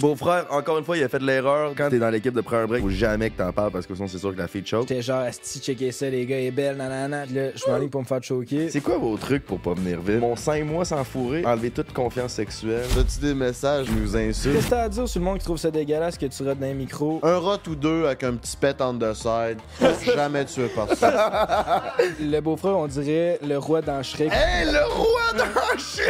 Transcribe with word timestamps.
Beau-frère, 0.00 0.46
encore 0.50 0.78
une 0.78 0.84
fois, 0.84 0.96
il 0.96 1.04
a 1.04 1.08
fait 1.10 1.18
de 1.18 1.26
l'erreur. 1.26 1.72
Quand 1.76 1.90
t'es 1.90 1.98
dans 1.98 2.08
l'équipe 2.08 2.32
de 2.32 2.40
premier 2.40 2.66
break, 2.66 2.82
faut 2.82 2.88
jamais 2.88 3.28
que 3.28 3.36
t'en 3.36 3.52
parles 3.52 3.70
parce 3.70 3.86
que 3.86 3.94
sinon 3.94 4.08
c'est 4.08 4.16
sûr 4.18 4.32
que 4.34 4.38
la 4.38 4.48
fille 4.48 4.62
te 4.62 4.68
choke. 4.68 4.88
J'étais 4.88 5.02
genre, 5.02 5.20
asti, 5.20 5.60
checker 5.60 5.92
ça, 5.92 6.08
les 6.08 6.24
gars, 6.24 6.40
est 6.40 6.50
belle, 6.50 6.76
nanana. 6.78 7.24
Puis 7.26 7.34
Là, 7.34 7.48
je 7.54 7.70
m'enligne 7.70 7.90
pour 7.90 8.00
me 8.00 8.06
faire 8.06 8.22
choquer. 8.22 8.70
C'est 8.70 8.80
quoi 8.80 8.96
vos 8.96 9.16
trucs 9.18 9.44
pour 9.44 9.60
pas 9.60 9.74
venir 9.74 10.00
vite? 10.00 10.20
Mon 10.20 10.36
5 10.36 10.64
mois 10.64 10.86
sans 10.86 11.04
fourrer, 11.04 11.44
enlever 11.44 11.70
toute 11.70 11.92
confiance 11.92 12.32
sexuelle. 12.32 12.86
As-tu 12.98 13.20
des 13.20 13.34
messages? 13.34 13.88
Nous 13.90 14.16
insulte. 14.16 14.56
Qu'est-ce 14.56 14.66
que 14.66 14.70
t'as 14.70 14.82
à 14.84 14.88
dire 14.88 15.06
sur 15.06 15.20
le 15.20 15.24
monde 15.26 15.38
qui 15.38 15.44
trouve 15.44 15.58
ça 15.58 15.70
dégueulasse 15.70 16.16
que 16.16 16.26
tu 16.26 16.42
rates 16.44 16.58
dans 16.58 16.66
les 16.66 16.72
micros? 16.74 17.20
Un 17.22 17.36
rot 17.36 17.58
ou 17.68 17.74
deux 17.74 18.06
avec 18.06 18.24
un 18.24 18.34
petit 18.36 18.56
pet 18.56 18.76
on 18.80 18.94
the 18.98 19.12
side. 19.12 19.58
Jamais 20.14 20.46
tué 20.46 20.68
par 20.74 20.88
ça. 20.96 21.82
Le 22.20 22.40
beau-frère, 22.40 22.78
on 22.78 22.86
dirait 22.86 23.38
le 23.46 23.58
roi 23.58 23.82
dans 23.82 24.02
Shrek. 24.02 24.30
Hey, 24.32 24.64
le 24.64 24.84
roi 24.94 25.20
d'un 25.36 25.78
chien! 25.78 26.04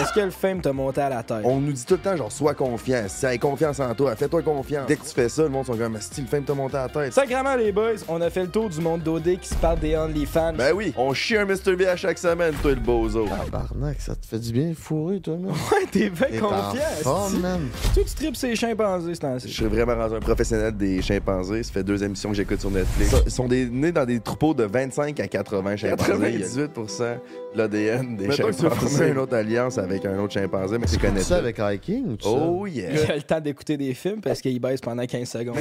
Est-ce 0.00 0.12
que 0.12 0.20
le 0.20 0.30
fame 0.30 0.60
t'a 0.60 0.72
monté 0.72 1.00
à 1.00 1.08
la 1.08 1.22
tête? 1.22 1.42
On 1.44 1.60
nous 1.60 1.72
dit 1.72 1.84
tout 1.84 1.94
le 1.94 2.00
temps, 2.00 2.16
genre, 2.16 2.32
sois 2.32 2.54
confiant. 2.54 2.95
Si 3.08 3.38
confiance 3.38 3.80
en 3.80 3.94
toi, 3.94 4.14
fais-toi 4.16 4.42
confiance. 4.42 4.86
Dès 4.86 4.96
que 4.96 5.02
tu 5.04 5.10
fais 5.14 5.28
ça, 5.28 5.42
le 5.42 5.48
monde 5.48 5.66
sont 5.66 5.76
comme, 5.76 5.96
si 6.00 6.20
le 6.20 6.26
fame 6.26 6.44
t'a 6.44 6.54
monté 6.54 6.76
à 6.76 6.82
la 6.82 6.88
tête. 6.88 7.12
Sacrément, 7.12 7.54
les 7.56 7.72
boys, 7.72 7.92
on 8.08 8.20
a 8.20 8.30
fait 8.30 8.42
le 8.42 8.48
tour 8.48 8.68
du 8.68 8.80
monde 8.80 9.02
d'OD 9.02 9.38
qui 9.40 9.48
se 9.48 9.54
parle 9.56 9.78
des 9.80 9.96
OnlyFans. 9.96 10.54
Ben 10.54 10.72
oui, 10.74 10.92
on 10.96 11.12
chie 11.14 11.36
un 11.36 11.44
Mr. 11.44 11.76
B 11.76 11.82
à 11.82 11.96
chaque 11.96 12.18
semaine, 12.18 12.54
toi, 12.62 12.72
le 12.72 12.80
bozo. 12.80 13.26
Tabarnak, 13.26 14.00
ça 14.00 14.14
te 14.14 14.26
fait 14.26 14.38
du 14.38 14.52
bien 14.52 14.72
fourrer, 14.78 15.20
toi, 15.20 15.36
man. 15.36 15.52
Ouais, 15.52 15.86
t'es 15.90 16.10
bien 16.10 16.40
confiant. 16.40 16.74
esti. 16.98 17.38
man. 17.40 17.68
Toi, 17.94 18.02
tu 18.06 18.14
tripes 18.14 18.36
ces 18.36 18.54
chimpanzés, 18.56 19.14
c'est 19.14 19.22
Je 19.22 19.26
ainsi. 19.26 19.48
suis 19.48 19.64
vraiment 19.66 19.94
rendu 19.96 20.14
un 20.16 20.20
professionnel 20.20 20.76
des 20.76 21.02
chimpanzés. 21.02 21.62
Ça 21.62 21.72
fait 21.72 21.84
deux 21.84 22.02
émissions 22.02 22.30
que 22.30 22.36
j'écoute 22.36 22.60
sur 22.60 22.70
Netflix. 22.70 23.14
Ils 23.26 23.30
sont 23.32 23.48
des, 23.48 23.66
nés 23.68 23.92
dans 23.92 24.04
des 24.04 24.20
troupeaux 24.20 24.54
de 24.54 24.64
25 24.64 25.18
à 25.20 25.26
80 25.28 25.76
chimpanzés. 25.76 25.96
98 26.12 26.62
de 26.62 26.66
l'ADN 27.56 28.16
des 28.16 28.28
Mettons 28.28 28.48
que 28.48 28.52
tu 28.52 28.62
veux 28.62 28.70
chimpanzés. 28.70 29.08
une 29.08 29.18
autre 29.18 29.34
alliance 29.36 29.78
avec 29.78 30.04
un 30.06 30.18
autre 30.18 30.32
chimpanzé, 30.34 30.78
mais 30.78 30.86
tu 30.86 30.98
connais 30.98 31.22
ça 31.22 31.36
avec 31.36 31.58
hiking 31.58 32.12
ou 32.12 32.16
tout 32.16 32.28
Oh 32.28 32.66
Il 32.66 32.76
yeah! 32.76 33.10
a 33.12 33.16
le 33.16 33.22
temps 33.22 33.40
d'écouter 33.40 33.76
des 33.76 33.94
films 33.94 34.20
parce 34.20 34.40
qu'il 34.40 34.58
baisse 34.60 34.80
pendant 34.80 35.04
15 35.06 35.28
secondes. 35.28 35.56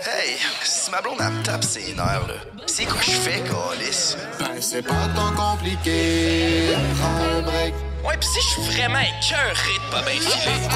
Hey, 0.00 0.36
si 0.64 0.90
ma 0.90 1.00
blonde 1.02 1.18
elle 1.20 1.32
me 1.32 1.42
tape 1.42 1.64
ses 1.64 1.92
nerfs, 1.94 2.26
là, 2.28 2.34
c'est 2.66 2.84
quoi 2.86 3.00
je 3.02 3.10
fais, 3.10 3.40
Calis? 3.42 4.16
Ben, 4.38 4.46
c'est 4.60 4.82
pas 4.82 5.08
tant 5.14 5.32
compliqué. 5.34 6.70
Prends 7.00 7.38
un 7.38 7.42
break. 7.42 7.74
Ouais, 8.06 8.16
pis 8.18 8.26
si 8.26 8.40
je 8.40 8.46
suis 8.62 8.62
vraiment 8.78 9.00
écœuré 9.00 9.74
de 9.76 9.90
pas 9.92 10.02
bien 10.02 10.20
filer. 10.20 10.68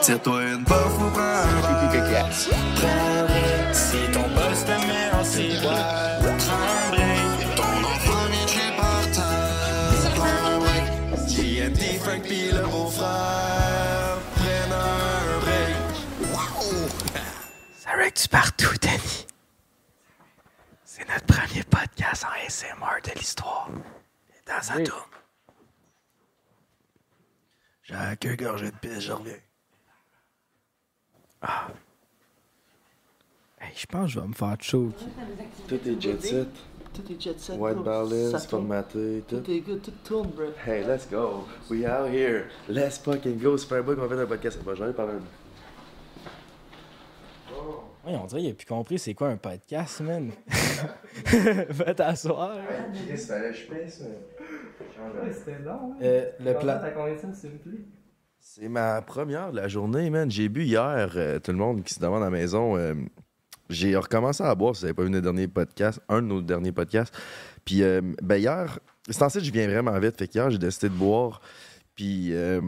Tire-toi 0.00 0.42
une 0.44 0.64
bof 0.64 0.98
ou 0.98 1.10
prends 1.10 1.20
un 1.20 1.60
break. 1.60 1.78
Te 4.12 4.18
met 4.18 4.37
Rectue 18.18 18.28
partout, 18.30 18.74
Danny? 18.82 19.26
C'est 20.84 21.08
notre 21.08 21.24
premier 21.24 21.62
podcast 21.62 22.24
en 22.24 22.44
ASMR 22.44 23.00
de 23.04 23.16
l'histoire. 23.16 23.70
Et 24.30 24.50
dans 24.50 24.60
sa 24.60 24.74
tourne. 24.82 25.00
J'ai 27.84 27.94
un 27.94 28.16
queue 28.16 28.34
gorgée 28.34 28.72
de 28.72 28.76
pisse, 28.76 29.00
je 29.02 29.12
reviens. 29.12 29.34
Hey, 33.60 33.72
je 33.76 33.86
pense 33.86 34.06
que 34.06 34.12
je 34.14 34.20
vais 34.20 34.26
me 34.26 34.34
faire 34.34 34.56
choke. 34.60 34.94
Tout 35.68 35.88
est 35.88 36.02
jet 36.02 36.20
set. 36.20 36.48
Tout 36.94 37.12
est 37.12 37.20
jet 37.20 37.38
set. 37.38 37.56
White 37.56 37.78
balance, 37.78 38.46
formaté, 38.48 39.22
tout. 39.28 39.38
Tout 39.38 39.50
est 39.50 39.60
good, 39.60 39.80
tout 39.80 39.92
tourne, 40.02 40.30
bro. 40.30 40.46
Hey, 40.66 40.82
let's 40.82 41.06
go. 41.08 41.46
We 41.70 41.86
out 41.86 42.10
here. 42.10 42.48
Let's 42.68 42.98
fucking 42.98 43.38
go. 43.38 43.56
Un 43.70 43.82
boy 43.82 43.94
qu'on 43.94 44.08
fait 44.08 44.20
un 44.20 44.26
podcast. 44.26 44.58
Bon, 44.64 44.74
j'en 44.74 44.88
ai 44.88 44.92
parlé 44.92 45.12
un 45.12 45.20
Oui, 48.08 48.14
on 48.22 48.26
dirait 48.26 48.40
qu'il 48.40 48.50
a 48.50 48.54
plus 48.54 48.66
compris 48.66 48.98
c'est 48.98 49.14
quoi 49.14 49.28
un 49.28 49.36
podcast, 49.36 50.00
man. 50.00 50.30
Va 51.70 51.94
t'asseoir. 51.94 52.56
Chris, 53.06 53.18
fallait 53.18 53.50
que 53.50 53.56
je 53.56 53.66
pisse, 53.66 54.02
C'était 55.32 55.58
long, 55.62 55.94
Euh, 56.00 56.30
le 56.40 56.52
plan. 56.54 56.78
T'as 56.80 56.90
combien 56.90 57.14
de 57.14 57.20
temps, 57.20 57.34
s'il 57.34 57.50
vous 57.50 57.58
plaît? 57.58 57.78
C'est 58.40 58.68
ma 58.68 59.02
première 59.02 59.50
de 59.52 59.56
la 59.56 59.68
journée, 59.68 60.08
man. 60.10 60.30
J'ai 60.30 60.48
bu 60.48 60.64
hier, 60.64 61.12
euh, 61.16 61.38
tout 61.38 61.50
le 61.52 61.58
monde 61.58 61.82
qui 61.84 61.92
se 61.92 62.00
demande 62.00 62.22
à 62.22 62.26
la 62.26 62.30
maison. 62.30 62.76
euh, 62.76 62.94
j'ai 63.68 63.94
recommencé 63.96 64.42
à 64.42 64.54
boire, 64.54 64.74
si 64.74 64.80
vous 64.80 64.86
n'avez 64.86 64.94
pas 64.94 65.02
vu 65.02 65.10
notre 65.10 65.24
dernier 65.24 65.46
podcast, 65.46 66.00
un 66.08 66.22
de 66.22 66.26
nos 66.28 66.40
derniers 66.40 66.72
podcasts. 66.72 67.14
Puis, 67.66 67.82
euh, 67.82 68.00
ben 68.22 68.36
hier, 68.36 68.78
c'est 69.10 69.22
en 69.22 69.28
fait, 69.28 69.40
je 69.40 69.52
viens 69.52 69.66
vraiment 69.68 69.98
vite. 69.98 70.16
Fait 70.16 70.26
qu'hier, 70.28 70.50
j'ai 70.50 70.56
décidé 70.58 70.88
de 70.88 70.94
boire. 70.94 71.42
Puis, 71.94 72.30
euh, 72.32 72.62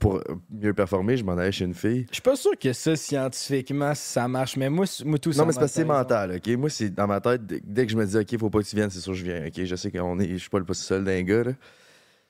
pour 0.00 0.22
mieux 0.50 0.74
performer, 0.74 1.16
je 1.16 1.24
m'en 1.24 1.32
allais 1.32 1.52
chez 1.52 1.64
une 1.64 1.74
fille. 1.74 2.06
Je 2.10 2.14
suis 2.14 2.22
pas 2.22 2.36
sûr 2.36 2.50
que 2.58 2.72
ça, 2.72 2.94
scientifiquement, 2.94 3.94
ça 3.94 4.28
marche, 4.28 4.56
mais 4.56 4.68
moi, 4.68 4.84
moi 5.04 5.18
tout 5.18 5.32
ça. 5.32 5.40
Non, 5.40 5.46
mais 5.46 5.52
c'est 5.52 5.60
parce 5.60 5.72
que 5.72 5.76
c'est 5.76 5.84
mental, 5.84 6.36
OK? 6.36 6.48
Moi, 6.58 6.68
c'est 6.68 6.90
dans 6.90 7.06
ma 7.06 7.20
tête, 7.20 7.46
dès- 7.46 7.86
que 7.86 7.92
je 7.92 7.96
me 7.96 8.04
dis, 8.04 8.16
OK, 8.16 8.38
faut 8.38 8.50
pas 8.50 8.60
que 8.60 8.66
tu 8.68 8.76
viennes, 8.76 8.90
c'est 8.90 9.00
sûr 9.00 9.12
que 9.12 9.18
je 9.18 9.24
viens, 9.24 9.46
OK? 9.46 9.64
Je 9.64 9.76
sais 9.76 9.90
qu'on 9.90 10.18
est, 10.20 10.28
je 10.28 10.36
suis 10.36 10.50
pas 10.50 10.58
le 10.58 10.64
pas 10.66 10.74
seul 10.74 11.04
d'un 11.04 11.22
gars, 11.22 11.44
là. 11.44 11.52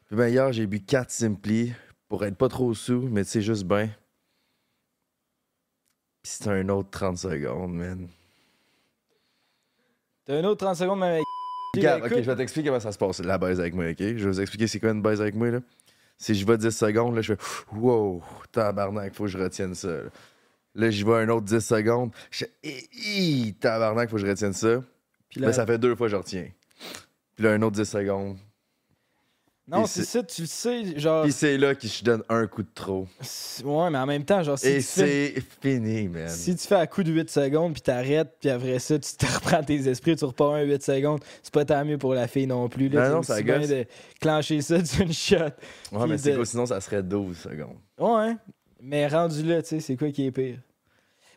Puis 0.07 0.17
ben, 0.17 0.29
hier, 0.29 0.53
j'ai 0.53 0.67
bu 0.67 0.81
4 0.81 1.11
Simply 1.11 1.73
pour 2.09 2.25
être 2.25 2.37
pas 2.37 2.49
trop 2.49 2.73
sous, 2.75 3.03
mais 3.11 3.25
tu 3.25 3.31
sais, 3.31 3.43
juste 3.43 3.65
bien. 3.65 3.89
Puis 6.23 6.33
c'était 6.33 6.51
un 6.51 6.69
autre 6.69 6.91
30 6.91 7.19
secondes, 7.19 7.75
man. 7.75 8.09
T'as 10.25 10.37
un 10.39 10.45
autre 10.45 10.65
30 10.65 10.77
secondes, 10.77 11.03
avec. 11.03 11.23
Regarde, 11.77 12.03
OK, 12.07 12.15
je 12.15 12.21
vais 12.21 12.37
t'expliquer 12.37 12.69
comment 12.69 12.81
ça 12.81 12.93
se 12.93 12.99
passe, 12.99 13.21
la 13.21 13.37
baise 13.39 13.61
avec 13.61 13.75
moi, 13.75 13.91
OK? 13.91 13.99
Je 13.99 14.13
vais 14.25 14.31
vous 14.31 14.41
expliquer 14.41 14.67
c'est 14.67 14.81
quoi 14.81 14.91
une 14.91 15.03
baise 15.03 15.21
avec 15.21 15.35
moi, 15.35 15.51
là. 15.51 15.61
Si 16.19 16.35
je 16.35 16.45
vais 16.45 16.59
10 16.59 16.71
secondes, 16.77 17.15
là, 17.15 17.23
je 17.23 17.35
fais 17.35 17.41
«Wow, 17.73 18.23
tabarnak, 18.53 19.15
faut 19.15 19.25
que 19.25 19.31
je 19.31 19.39
retienne 19.39 19.75
ça.» 19.75 19.89
Là, 19.89 20.03
Là, 20.75 20.91
j'y 20.91 21.03
vais 21.05 21.15
un 21.15 21.29
autre 21.29 21.47
10 21.47 21.61
secondes. 21.61 22.11
Je 22.31 22.45
fais 22.45 22.53
Hi, 22.63 23.55
tabarnak, 23.55 24.11
faut 24.11 24.17
que 24.17 24.23
je 24.23 24.27
retienne 24.27 24.53
ça. 24.53 24.83
Puis 25.29 25.41
Là, 25.41 25.49
là- 25.49 25.53
ça 25.53 25.65
fait 25.67 25.79
deux 25.79 25.95
fois 25.95 26.07
que 26.09 26.13
je 26.13 26.17
retiens. 26.17 26.49
Puis 27.37 27.45
là, 27.45 27.53
un 27.53 27.63
autre 27.63 27.77
10 27.77 27.85
secondes. 27.89 28.37
Non, 29.71 29.85
c'est 29.87 30.05
ça, 30.05 30.23
tu 30.23 30.43
le 30.43 30.47
sais, 30.47 30.99
genre. 30.99 31.25
Puis 31.25 31.33
c'est 31.33 31.59
là 31.59 31.75
que 31.75 31.87
je 31.87 32.03
donne 32.03 32.23
un 32.31 32.47
coup 32.47 32.63
de 32.63 32.69
trop. 32.75 33.07
Ouais, 33.65 33.91
mais 33.91 33.99
en 33.99 34.07
même 34.07 34.25
temps, 34.25 34.43
genre, 34.43 34.59
si, 34.59 34.67
Et 34.67 34.81
fais, 34.81 35.35
c'est 35.35 35.43
fini, 35.61 36.09
man. 36.09 36.29
si 36.29 36.57
tu 36.57 36.67
fais 36.67 36.77
à 36.77 36.87
coup 36.87 37.03
de 37.03 37.13
8 37.13 37.29
secondes, 37.29 37.75
puis 37.75 37.83
t'arrêtes, 37.83 38.37
puis 38.41 38.49
après 38.49 38.79
ça, 38.79 38.99
tu 38.99 39.13
te 39.17 39.27
reprends 39.35 39.63
tes 39.63 39.87
esprits, 39.89 40.17
tu 40.17 40.25
repars 40.25 40.55
un 40.55 40.63
8 40.63 40.83
secondes, 40.83 41.21
c'est 41.43 41.53
pas 41.53 41.67
tant 41.67 41.85
mieux 41.85 41.99
pour 41.99 42.15
la 42.15 42.27
fille 42.29 42.47
non 42.47 42.69
plus. 42.71 42.89
Là, 42.89 43.09
Non, 43.11 43.17
non, 43.17 43.23
ça 43.23 43.43
bien 43.43 43.61
de 43.61 43.85
clencher 44.21 44.61
ça 44.63 44.79
d'une 44.97 45.13
shot. 45.13 45.37
Ouais, 45.93 46.07
mais 46.09 46.17
c'est 46.17 46.35
quoi? 46.35 46.47
Sinon, 46.47 46.65
ça 46.65 46.81
serait 46.81 47.03
12 47.03 47.37
secondes. 47.37 47.77
Ouais, 47.99 48.35
mais 48.81 49.07
rendu 49.07 49.43
là, 49.43 49.61
tu 49.61 49.69
sais, 49.69 49.81
c'est 49.81 49.97
quoi 49.97 50.11
qui 50.11 50.27
est 50.27 50.31
pire? 50.33 50.59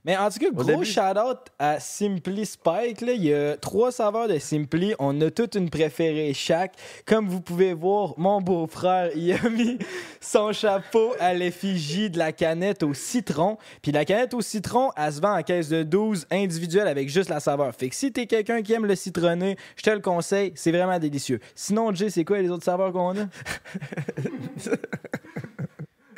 Mais 0.03 0.17
en 0.17 0.29
tout 0.29 0.39
cas, 0.39 0.49
gros 0.51 0.83
shout-out 0.83 1.37
à 1.59 1.79
Simply 1.79 2.45
Spike. 2.45 3.01
Là. 3.01 3.13
Il 3.13 3.23
y 3.23 3.33
a 3.33 3.55
trois 3.55 3.91
saveurs 3.91 4.27
de 4.27 4.39
Simply. 4.39 4.95
On 4.97 5.19
a 5.21 5.29
toute 5.29 5.55
une 5.55 5.69
préférée 5.69 6.33
chaque. 6.33 6.73
Comme 7.05 7.27
vous 7.27 7.41
pouvez 7.41 7.73
voir, 7.73 8.15
mon 8.17 8.41
beau-frère, 8.41 9.11
il 9.15 9.31
a 9.33 9.49
mis 9.49 9.77
son 10.19 10.53
chapeau 10.53 11.13
à 11.19 11.35
l'effigie 11.35 12.09
de 12.09 12.17
la 12.17 12.31
canette 12.31 12.81
au 12.81 12.95
citron. 12.95 13.57
Puis 13.83 13.91
la 13.91 14.03
canette 14.03 14.33
au 14.33 14.41
citron, 14.41 14.89
elle 14.97 15.13
se 15.13 15.21
vend 15.21 15.37
en 15.37 15.43
caisse 15.43 15.69
de 15.69 15.83
12 15.83 16.25
individuelle 16.31 16.87
avec 16.87 17.07
juste 17.09 17.29
la 17.29 17.39
saveur. 17.39 17.73
Fait 17.75 17.89
que 17.89 17.95
si 17.95 18.11
t'es 18.11 18.25
quelqu'un 18.25 18.63
qui 18.63 18.73
aime 18.73 18.87
le 18.87 18.95
citronné, 18.95 19.55
je 19.75 19.83
te 19.83 19.91
le 19.91 19.99
conseille. 19.99 20.51
C'est 20.55 20.71
vraiment 20.71 20.97
délicieux. 20.97 21.39
Sinon, 21.53 21.93
Jay, 21.93 22.09
c'est 22.09 22.25
quoi 22.25 22.39
les 22.39 22.49
autres 22.49 22.65
saveurs 22.65 22.91
qu'on 22.91 23.11
a? 23.11 23.25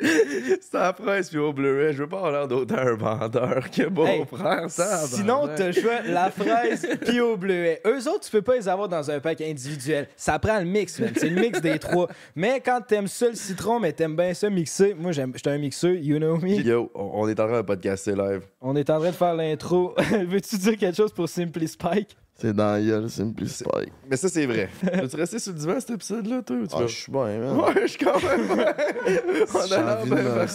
C'est 0.04 0.74
la 0.74 0.92
presse 0.92 1.30
puis 1.30 1.38
au 1.38 1.52
Blu-ray. 1.52 1.92
Je 1.92 2.02
veux 2.02 2.08
pas 2.08 2.16
avoir 2.18 2.32
l'air 2.32 2.48
d'autant 2.48 2.76
un 2.76 2.94
vendeur 2.94 3.70
que 3.70 3.88
bon 3.88 4.06
Hey, 4.06 4.24
frère, 4.26 4.70
ça. 4.70 5.06
Sinon, 5.06 5.48
t'as 5.56 5.66
le 5.68 5.72
choix 5.72 6.02
la 6.02 6.30
fraise 6.30 6.86
puis 7.06 7.20
au 7.20 7.36
bleuet. 7.36 7.80
Eux 7.86 8.08
autres, 8.08 8.20
tu 8.20 8.30
peux 8.30 8.42
pas 8.42 8.56
les 8.56 8.68
avoir 8.68 8.88
dans 8.88 9.10
un 9.10 9.20
pack 9.20 9.40
individuel. 9.40 10.08
Ça 10.16 10.38
prend 10.38 10.58
le 10.58 10.64
mix, 10.64 10.98
man. 11.00 11.12
C'est 11.16 11.28
le 11.28 11.40
mix 11.40 11.60
des 11.60 11.78
trois. 11.78 12.08
Mais 12.34 12.60
quand 12.60 12.80
t'aimes 12.86 13.08
ça 13.08 13.28
le 13.28 13.34
citron, 13.34 13.80
mais 13.80 13.92
t'aimes 13.92 14.16
bien 14.16 14.34
ça 14.34 14.50
mixer, 14.50 14.94
moi, 14.94 15.12
j'aime, 15.12 15.32
j'étais 15.34 15.50
un 15.50 15.58
mixeur, 15.58 15.92
you 15.92 16.18
know 16.18 16.36
me. 16.36 16.62
Yo, 16.62 16.90
on 16.94 17.24
on 17.24 17.28
est 17.28 17.40
en 17.40 17.46
train 17.46 17.60
de 17.60 17.66
podcaster 17.66 18.14
live. 18.14 18.42
On 18.60 18.76
est 18.76 18.90
en 18.90 18.98
train 18.98 19.10
de 19.10 19.14
faire 19.14 19.34
l'intro. 19.34 19.94
Veux-tu 20.26 20.58
dire 20.58 20.76
quelque 20.76 20.96
chose 20.96 21.12
pour 21.12 21.28
Simply 21.28 21.68
Spike? 21.68 22.16
C'est 22.36 22.52
dans 22.52 22.72
la 22.72 22.80
gueule, 22.82 23.08
Simply 23.08 23.48
Spike. 23.48 23.92
Mais 24.10 24.16
ça, 24.16 24.28
c'est 24.28 24.46
vrai. 24.46 24.68
Veux-tu 24.82 25.16
rester 25.16 25.38
sur 25.38 25.52
le 25.52 25.58
divan 25.58 25.78
cet 25.78 25.90
épisode-là, 25.90 26.42
toi? 26.42 26.56
ou 26.56 26.66
tu 26.66 26.74
Ah, 26.76 26.86
je 26.86 26.94
suis 26.94 27.12
bien, 27.12 27.38
man. 27.38 27.56
Ouais, 27.60 27.82
je 27.82 27.86
suis 27.86 27.98
quand 28.04 28.20
même. 28.22 28.50
on 29.54 29.60
Si 29.62 29.68
j'ai 29.68 29.76
envie 29.76 30.10
bien. 30.10 30.46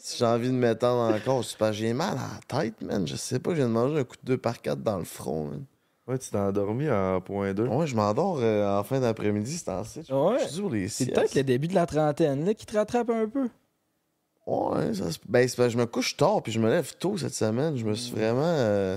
Si 0.00 0.18
j'ai 0.18 0.24
envie 0.24 0.46
de 0.48 0.52
m'étendre 0.54 1.14
encore, 1.16 1.44
c'est 1.44 1.58
parce 1.58 1.72
que 1.72 1.76
j'ai 1.78 1.92
mal 1.92 2.16
à 2.16 2.54
la 2.56 2.62
tête, 2.62 2.80
man. 2.82 3.04
Je 3.06 3.16
sais 3.16 3.40
pas, 3.40 3.50
je 3.50 3.56
viens 3.56 3.66
de 3.66 3.72
manger 3.72 3.98
un 3.98 4.04
coup 4.04 4.14
de 4.22 4.26
2 4.26 4.38
par 4.38 4.62
4 4.62 4.80
dans 4.80 4.96
le 4.98 5.04
front, 5.04 5.46
man. 5.46 5.64
Ouais, 6.06 6.16
tu 6.18 6.30
t'es 6.30 6.38
endormi 6.38 6.88
en 6.88 7.20
point 7.20 7.52
2. 7.52 7.66
Ouais, 7.66 7.86
je 7.86 7.96
m'endors 7.96 8.38
euh, 8.40 8.78
en 8.78 8.82
fin 8.84 9.00
d'après-midi, 9.00 9.58
c'est 9.58 9.68
ainsi. 9.70 10.00
Je 10.08 10.14
Ouais. 10.14 10.38
je 10.38 10.44
suis 10.44 10.54
sur 10.54 10.70
les 10.70 10.88
C'est 10.88 11.06
peut-être 11.06 11.34
le 11.34 11.42
début 11.42 11.66
de 11.68 11.74
la 11.74 11.84
trentaine 11.84 12.46
là, 12.46 12.54
qui 12.54 12.64
te 12.64 12.76
rattrape 12.76 13.10
un 13.10 13.28
peu. 13.28 13.48
Ouais, 14.46 14.94
ça 14.94 15.10
se- 15.12 15.18
ben, 15.28 15.46
c'est 15.46 15.56
parce 15.56 15.66
que 15.68 15.72
je 15.74 15.78
me 15.78 15.84
couche 15.84 16.16
tard 16.16 16.42
puis 16.42 16.52
je 16.52 16.60
me 16.60 16.70
lève 16.70 16.94
tôt 16.96 17.18
cette 17.18 17.34
semaine. 17.34 17.76
Je 17.76 17.84
me 17.84 17.92
suis 17.92 18.14
vraiment. 18.14 18.40
euh, 18.44 18.96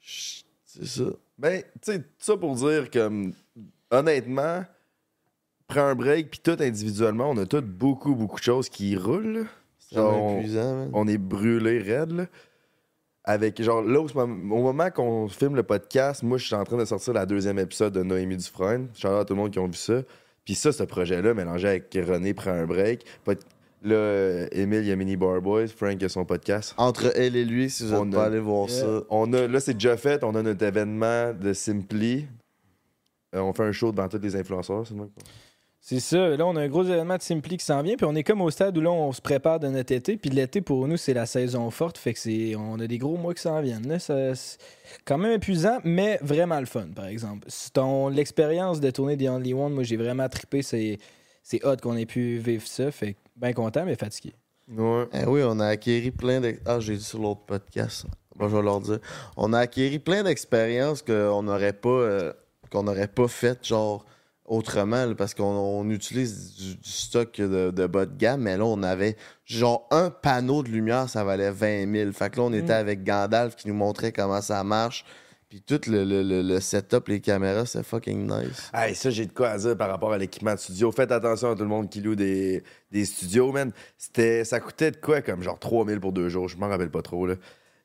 C'est 0.00 0.86
ça. 0.86 1.04
Ben, 1.42 1.62
tu 1.82 1.92
sais, 1.92 1.98
tout 1.98 2.04
ça 2.18 2.36
pour 2.36 2.54
dire 2.54 2.88
que, 2.88 3.30
honnêtement, 3.90 4.64
prend 5.66 5.82
un 5.86 5.94
break, 5.94 6.30
puis 6.30 6.40
tout 6.40 6.56
individuellement, 6.60 7.30
on 7.30 7.36
a 7.38 7.46
tout 7.46 7.60
beaucoup, 7.62 8.14
beaucoup 8.14 8.38
de 8.38 8.44
choses 8.44 8.68
qui 8.68 8.96
roulent. 8.96 9.46
C'est 9.78 9.96
Genre, 9.96 10.22
on- 10.22 10.38
épuisant, 10.38 10.88
on 10.92 11.06
est 11.08 11.18
brûlé 11.18 11.78
raide 11.80 12.12
là. 12.12 12.26
Avec 13.24 13.62
genre 13.62 13.82
là 13.82 14.00
au, 14.00 14.08
au 14.08 14.26
moment 14.26 14.90
qu'on 14.90 15.28
filme 15.28 15.54
le 15.54 15.62
podcast, 15.62 16.22
moi 16.24 16.38
je 16.38 16.46
suis 16.46 16.54
en 16.56 16.64
train 16.64 16.76
de 16.76 16.84
sortir 16.84 17.12
la 17.12 17.24
deuxième 17.24 17.58
épisode 17.60 17.92
de 17.92 18.02
Noémie 18.02 18.36
Dufresne. 18.36 18.88
Shout 18.94 19.06
out 19.08 19.12
à 19.20 19.24
tout 19.24 19.34
le 19.34 19.40
monde 19.40 19.50
qui 19.52 19.60
ont 19.60 19.68
vu 19.68 19.74
ça. 19.74 20.02
Puis 20.44 20.54
ça, 20.56 20.72
ce 20.72 20.82
projet-là, 20.82 21.32
mélangé 21.34 21.68
avec 21.68 21.92
René 21.94 22.34
prend 22.34 22.50
un 22.50 22.66
break. 22.66 23.04
Là, 23.84 24.46
Emile, 24.52 24.80
il 24.82 24.88
y 24.88 24.92
a 24.92 24.96
Mini 24.96 25.16
Bar 25.16 25.40
Boys, 25.42 25.66
Frank 25.68 26.00
a 26.02 26.08
son 26.08 26.24
podcast. 26.24 26.72
Entre 26.76 27.12
elle 27.18 27.34
et 27.34 27.44
lui, 27.44 27.68
si 27.68 27.84
vous 27.84 27.94
On 27.94 28.04
n'êtes 28.04 28.14
a- 28.14 28.18
pas 28.18 28.24
allé 28.26 28.38
voir 28.38 28.68
Yeah. 28.68 28.78
ça. 28.80 29.00
On 29.10 29.32
a, 29.32 29.48
là, 29.48 29.58
c'est 29.60 29.74
déjà 29.74 29.96
fait, 29.96 30.22
on 30.22 30.34
a 30.36 30.42
notre 30.42 30.64
événement 30.64 31.32
de 31.34 31.52
Simply. 31.52 32.26
Euh, 33.34 33.40
on 33.40 33.52
fait 33.52 33.64
un 33.64 33.72
show 33.72 33.90
devant 33.90 34.08
tous 34.08 34.18
les 34.20 34.36
influenceurs, 34.36 34.86
c'est 34.86 34.94
moi. 34.94 35.08
C'est 35.84 35.98
ça. 35.98 36.28
Là, 36.36 36.46
on 36.46 36.54
a 36.54 36.60
un 36.60 36.68
gros 36.68 36.84
événement 36.84 37.16
de 37.16 37.22
Simply 37.22 37.56
qui 37.56 37.64
s'en 37.64 37.82
vient. 37.82 37.96
Puis 37.96 38.06
on 38.06 38.14
est 38.14 38.22
comme 38.22 38.40
au 38.40 38.50
stade 38.52 38.78
où 38.78 38.80
là, 38.80 38.92
on 38.92 39.10
se 39.10 39.20
prépare 39.20 39.58
de 39.58 39.66
notre 39.66 39.92
été. 39.92 40.16
Puis 40.16 40.30
l'été, 40.30 40.60
pour 40.60 40.86
nous, 40.86 40.96
c'est 40.96 41.12
la 41.14 41.26
saison 41.26 41.68
forte. 41.72 41.98
Fait 41.98 42.12
que 42.12 42.20
c'est. 42.20 42.54
On 42.54 42.78
a 42.78 42.86
des 42.86 42.98
gros 42.98 43.16
mois 43.16 43.34
qui 43.34 43.42
s'en 43.42 43.60
viennent. 43.60 43.88
Là, 43.88 43.98
ça, 43.98 44.36
c'est 44.36 44.58
quand 45.04 45.18
même 45.18 45.32
épuisant, 45.32 45.78
mais 45.82 46.20
vraiment 46.22 46.60
le 46.60 46.66
fun, 46.66 46.86
par 46.94 47.06
exemple. 47.06 47.46
C'est 47.48 47.72
ton- 47.72 48.06
L'expérience 48.10 48.78
de 48.80 48.90
tourner 48.90 49.16
The 49.16 49.28
Only 49.28 49.54
One, 49.54 49.72
moi, 49.72 49.82
j'ai 49.82 49.96
vraiment 49.96 50.28
trippé. 50.28 50.62
C'est, 50.62 50.98
c'est 51.42 51.64
hot 51.64 51.76
qu'on 51.82 51.96
ait 51.96 52.06
pu 52.06 52.38
vivre 52.38 52.66
ça. 52.66 52.90
Fait 52.90 53.14
que 53.14 53.18
bien 53.36 53.52
content, 53.52 53.84
mais 53.84 53.96
fatigué. 53.96 54.32
Ouais. 54.68 55.06
Eh 55.12 55.24
oui, 55.26 55.42
on 55.44 55.58
a 55.60 55.66
acquéri 55.66 56.10
plein 56.10 56.40
de. 56.40 56.54
Ah, 56.64 56.80
j'ai 56.80 56.96
dit 56.96 57.04
sur 57.04 57.18
l'autre 57.18 57.42
podcast. 57.46 58.06
Bon, 58.36 58.48
je 58.48 58.56
vais 58.56 58.62
leur 58.62 58.80
dire. 58.80 58.98
On 59.36 59.52
a 59.52 59.58
acquéri 59.60 59.98
plein 59.98 60.22
d'expériences 60.22 61.02
qu'on 61.02 61.42
n'aurait 61.42 61.72
pas, 61.74 61.88
euh, 61.88 62.32
qu'on 62.70 62.84
n'aurait 62.84 63.08
pas 63.08 63.28
faites, 63.28 63.66
genre, 63.66 64.06
autrement, 64.46 65.04
là, 65.04 65.14
parce 65.14 65.34
qu'on 65.34 65.44
on 65.44 65.90
utilise 65.90 66.54
du, 66.54 66.76
du 66.76 66.90
stock 66.90 67.36
de, 67.40 67.70
de 67.70 67.86
bas 67.86 68.06
de 68.06 68.16
gamme, 68.16 68.42
mais 68.42 68.56
là, 68.56 68.64
on 68.64 68.82
avait, 68.82 69.16
genre, 69.44 69.86
un 69.90 70.10
panneau 70.10 70.62
de 70.62 70.68
lumière, 70.70 71.08
ça 71.10 71.24
valait 71.24 71.50
20 71.50 71.92
000. 71.92 72.12
Fait 72.12 72.30
que 72.30 72.38
là, 72.38 72.44
on 72.44 72.52
était 72.52 72.68
Mm. 72.72 72.80
avec 72.80 73.04
Gandalf 73.04 73.56
qui 73.56 73.68
nous 73.68 73.74
montrait 73.74 74.12
comment 74.12 74.40
ça 74.40 74.62
marche. 74.64 75.04
Puis 75.52 75.60
tout 75.60 75.80
le, 75.90 76.02
le- 76.02 76.40
le- 76.40 76.60
setup, 76.60 77.08
les 77.08 77.20
caméras, 77.20 77.66
c'est 77.66 77.82
fucking 77.82 78.26
nice. 78.26 78.70
Hey, 78.72 78.94
ça, 78.94 79.10
j'ai 79.10 79.26
de 79.26 79.32
quoi 79.32 79.48
à 79.50 79.58
dire 79.58 79.76
par 79.76 79.90
rapport 79.90 80.10
à 80.10 80.16
l'équipement 80.16 80.54
de 80.54 80.58
studio. 80.58 80.90
Faites 80.92 81.12
attention 81.12 81.50
à 81.50 81.54
tout 81.54 81.60
le 81.60 81.68
monde 81.68 81.90
qui 81.90 82.00
loue 82.00 82.14
des, 82.14 82.62
des 82.90 83.04
studios, 83.04 83.52
man. 83.52 83.70
C'était, 83.98 84.46
ça 84.46 84.60
coûtait 84.60 84.92
de 84.92 84.96
quoi, 84.96 85.20
comme 85.20 85.42
genre 85.42 85.58
3000 85.58 86.00
pour 86.00 86.14
deux 86.14 86.30
jours? 86.30 86.48
Je 86.48 86.56
m'en 86.56 86.68
rappelle 86.68 86.88
pas 86.90 87.02
trop, 87.02 87.26
là. 87.26 87.34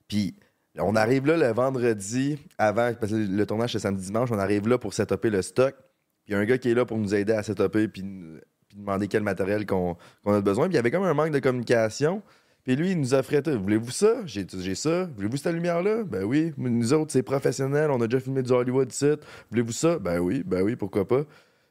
Puis, 0.08 0.38
on 0.80 0.96
arrive 0.96 1.26
là 1.26 1.36
le 1.36 1.52
vendredi, 1.54 2.40
avant, 2.58 2.94
parce 2.98 3.12
que 3.12 3.18
le 3.18 3.46
tournage 3.46 3.74
c'est 3.74 3.80
samedi-dimanche, 3.80 4.32
on 4.32 4.40
arrive 4.40 4.66
là 4.70 4.78
pour 4.78 4.94
setuper 4.94 5.30
le 5.30 5.42
stock. 5.42 5.76
Puis, 6.24 6.30
il 6.30 6.32
y 6.32 6.36
a 6.36 6.40
un 6.40 6.46
gars 6.46 6.58
qui 6.58 6.70
est 6.72 6.74
là 6.74 6.86
pour 6.86 6.98
nous 6.98 7.14
aider 7.14 7.34
à 7.34 7.44
setuper, 7.44 7.90
puis, 7.90 8.02
puis 8.02 8.78
demander 8.78 9.10
quel 9.10 9.24
matériel 9.24 9.66
qu'on, 9.66 9.98
qu'on 10.24 10.34
a 10.34 10.40
besoin. 10.40 10.68
Puis, 10.68 10.76
il 10.76 10.78
y 10.78 10.80
avait 10.80 10.92
comme 10.92 11.04
un 11.04 11.14
manque 11.14 11.32
de 11.32 11.40
communication. 11.40 12.22
Puis 12.68 12.76
lui, 12.76 12.92
il 12.92 13.00
nous 13.00 13.14
offrait 13.14 13.42
tout. 13.42 13.58
Voulez-vous 13.58 13.92
ça? 13.92 14.26
J'ai, 14.26 14.46
j'ai 14.60 14.76
ça. 14.76 15.06
Voulez-vous 15.16 15.38
cette 15.38 15.54
lumière-là? 15.54 16.04
Ben 16.04 16.26
oui. 16.26 16.52
Nous 16.58 16.92
autres, 16.92 17.14
c'est 17.14 17.24
professionnel. 17.24 17.90
On 17.92 18.02
a 18.02 18.08
déjà 18.08 18.20
filmé 18.20 18.44
du 18.44 18.52
Hollywood 18.52 18.92
site. 18.92 19.22
Voulez-vous 19.50 19.72
ça? 19.72 19.98
Ben 20.00 20.20
oui, 20.20 20.44
ben 20.46 20.64
oui, 20.64 20.76
pourquoi 20.76 21.08
pas. 21.08 21.24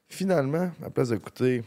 Finalement, 0.07 0.71
à 0.83 0.89
place 0.89 1.09
de 1.09 1.17
coûter 1.17 1.61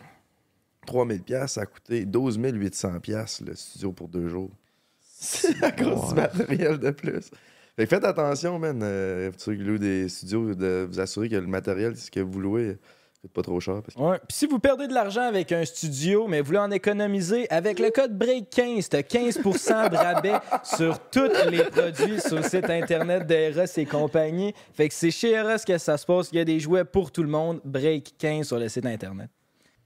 3000 0.85 1.23
pièces, 1.23 1.53
ça 1.53 1.61
a 1.61 1.67
coûté 1.67 2.07
12 2.07 2.41
800 2.43 2.99
pièces 2.99 3.41
le 3.47 3.55
studio 3.55 3.93
pour 3.93 4.09
deux 4.09 4.27
jours. 4.27 4.51
C'est 5.01 5.63
à 5.63 5.71
cause 5.71 6.09
du 6.09 6.15
matériel 6.17 6.81
de 6.81 6.91
plus. 6.91 7.31
Fait 7.77 7.85
que 7.85 7.87
faites 7.87 8.05
attention, 8.05 8.59
man, 8.59 8.81
euh, 8.83 9.31
qui 9.31 9.55
louent 9.55 9.79
des 9.79 10.09
studios, 10.09 10.57
de 10.57 10.89
vous 10.91 10.99
assurer 10.99 11.29
que 11.29 11.37
le 11.37 11.47
matériel, 11.47 11.97
ce 11.97 12.11
que 12.11 12.19
vous 12.19 12.41
louez, 12.41 12.79
coûte 13.21 13.33
pas 13.33 13.43
trop 13.43 13.61
cher. 13.61 13.83
Parce 13.83 13.95
que... 13.95 14.01
Ouais. 14.01 14.19
Puis 14.27 14.37
si 14.37 14.47
vous 14.47 14.59
perdez 14.59 14.87
de 14.87 14.95
l'argent 14.95 15.23
avec 15.23 15.53
un 15.53 15.65
studio, 15.65 16.27
mais 16.27 16.41
vous 16.41 16.47
voulez 16.47 16.59
en 16.59 16.71
économiser, 16.71 17.51
avec 17.51 17.79
le 17.79 17.91
code 17.91 18.17
BREAK15, 18.19 18.89
t'as 18.89 19.01
15% 19.01 19.91
de 19.91 19.97
rabais 19.97 20.33
sur 20.65 20.99
tous 21.11 21.31
les 21.51 21.65
produits 21.65 22.21
sur 22.21 22.37
le 22.37 22.43
site 22.43 22.71
internet 22.71 23.27
d'Eros 23.27 23.65
et 23.77 23.87
compagnie. 23.87 24.55
Fait 24.73 24.89
que 24.89 24.95
c'est 24.95 25.11
chez 25.11 25.33
Eros 25.33 25.63
que 25.67 25.79
ça 25.79 25.99
se 25.99 26.07
passe. 26.07 26.31
Il 26.33 26.39
y 26.39 26.41
a 26.41 26.45
des 26.45 26.61
jouets 26.61 26.85
pour 26.85 27.13
tout 27.13 27.23
le 27.23 27.29
monde. 27.29 27.61
BREAK15 27.67 28.45
sur 28.45 28.59
le 28.59 28.69
site 28.69 28.87
internet. 28.87 29.29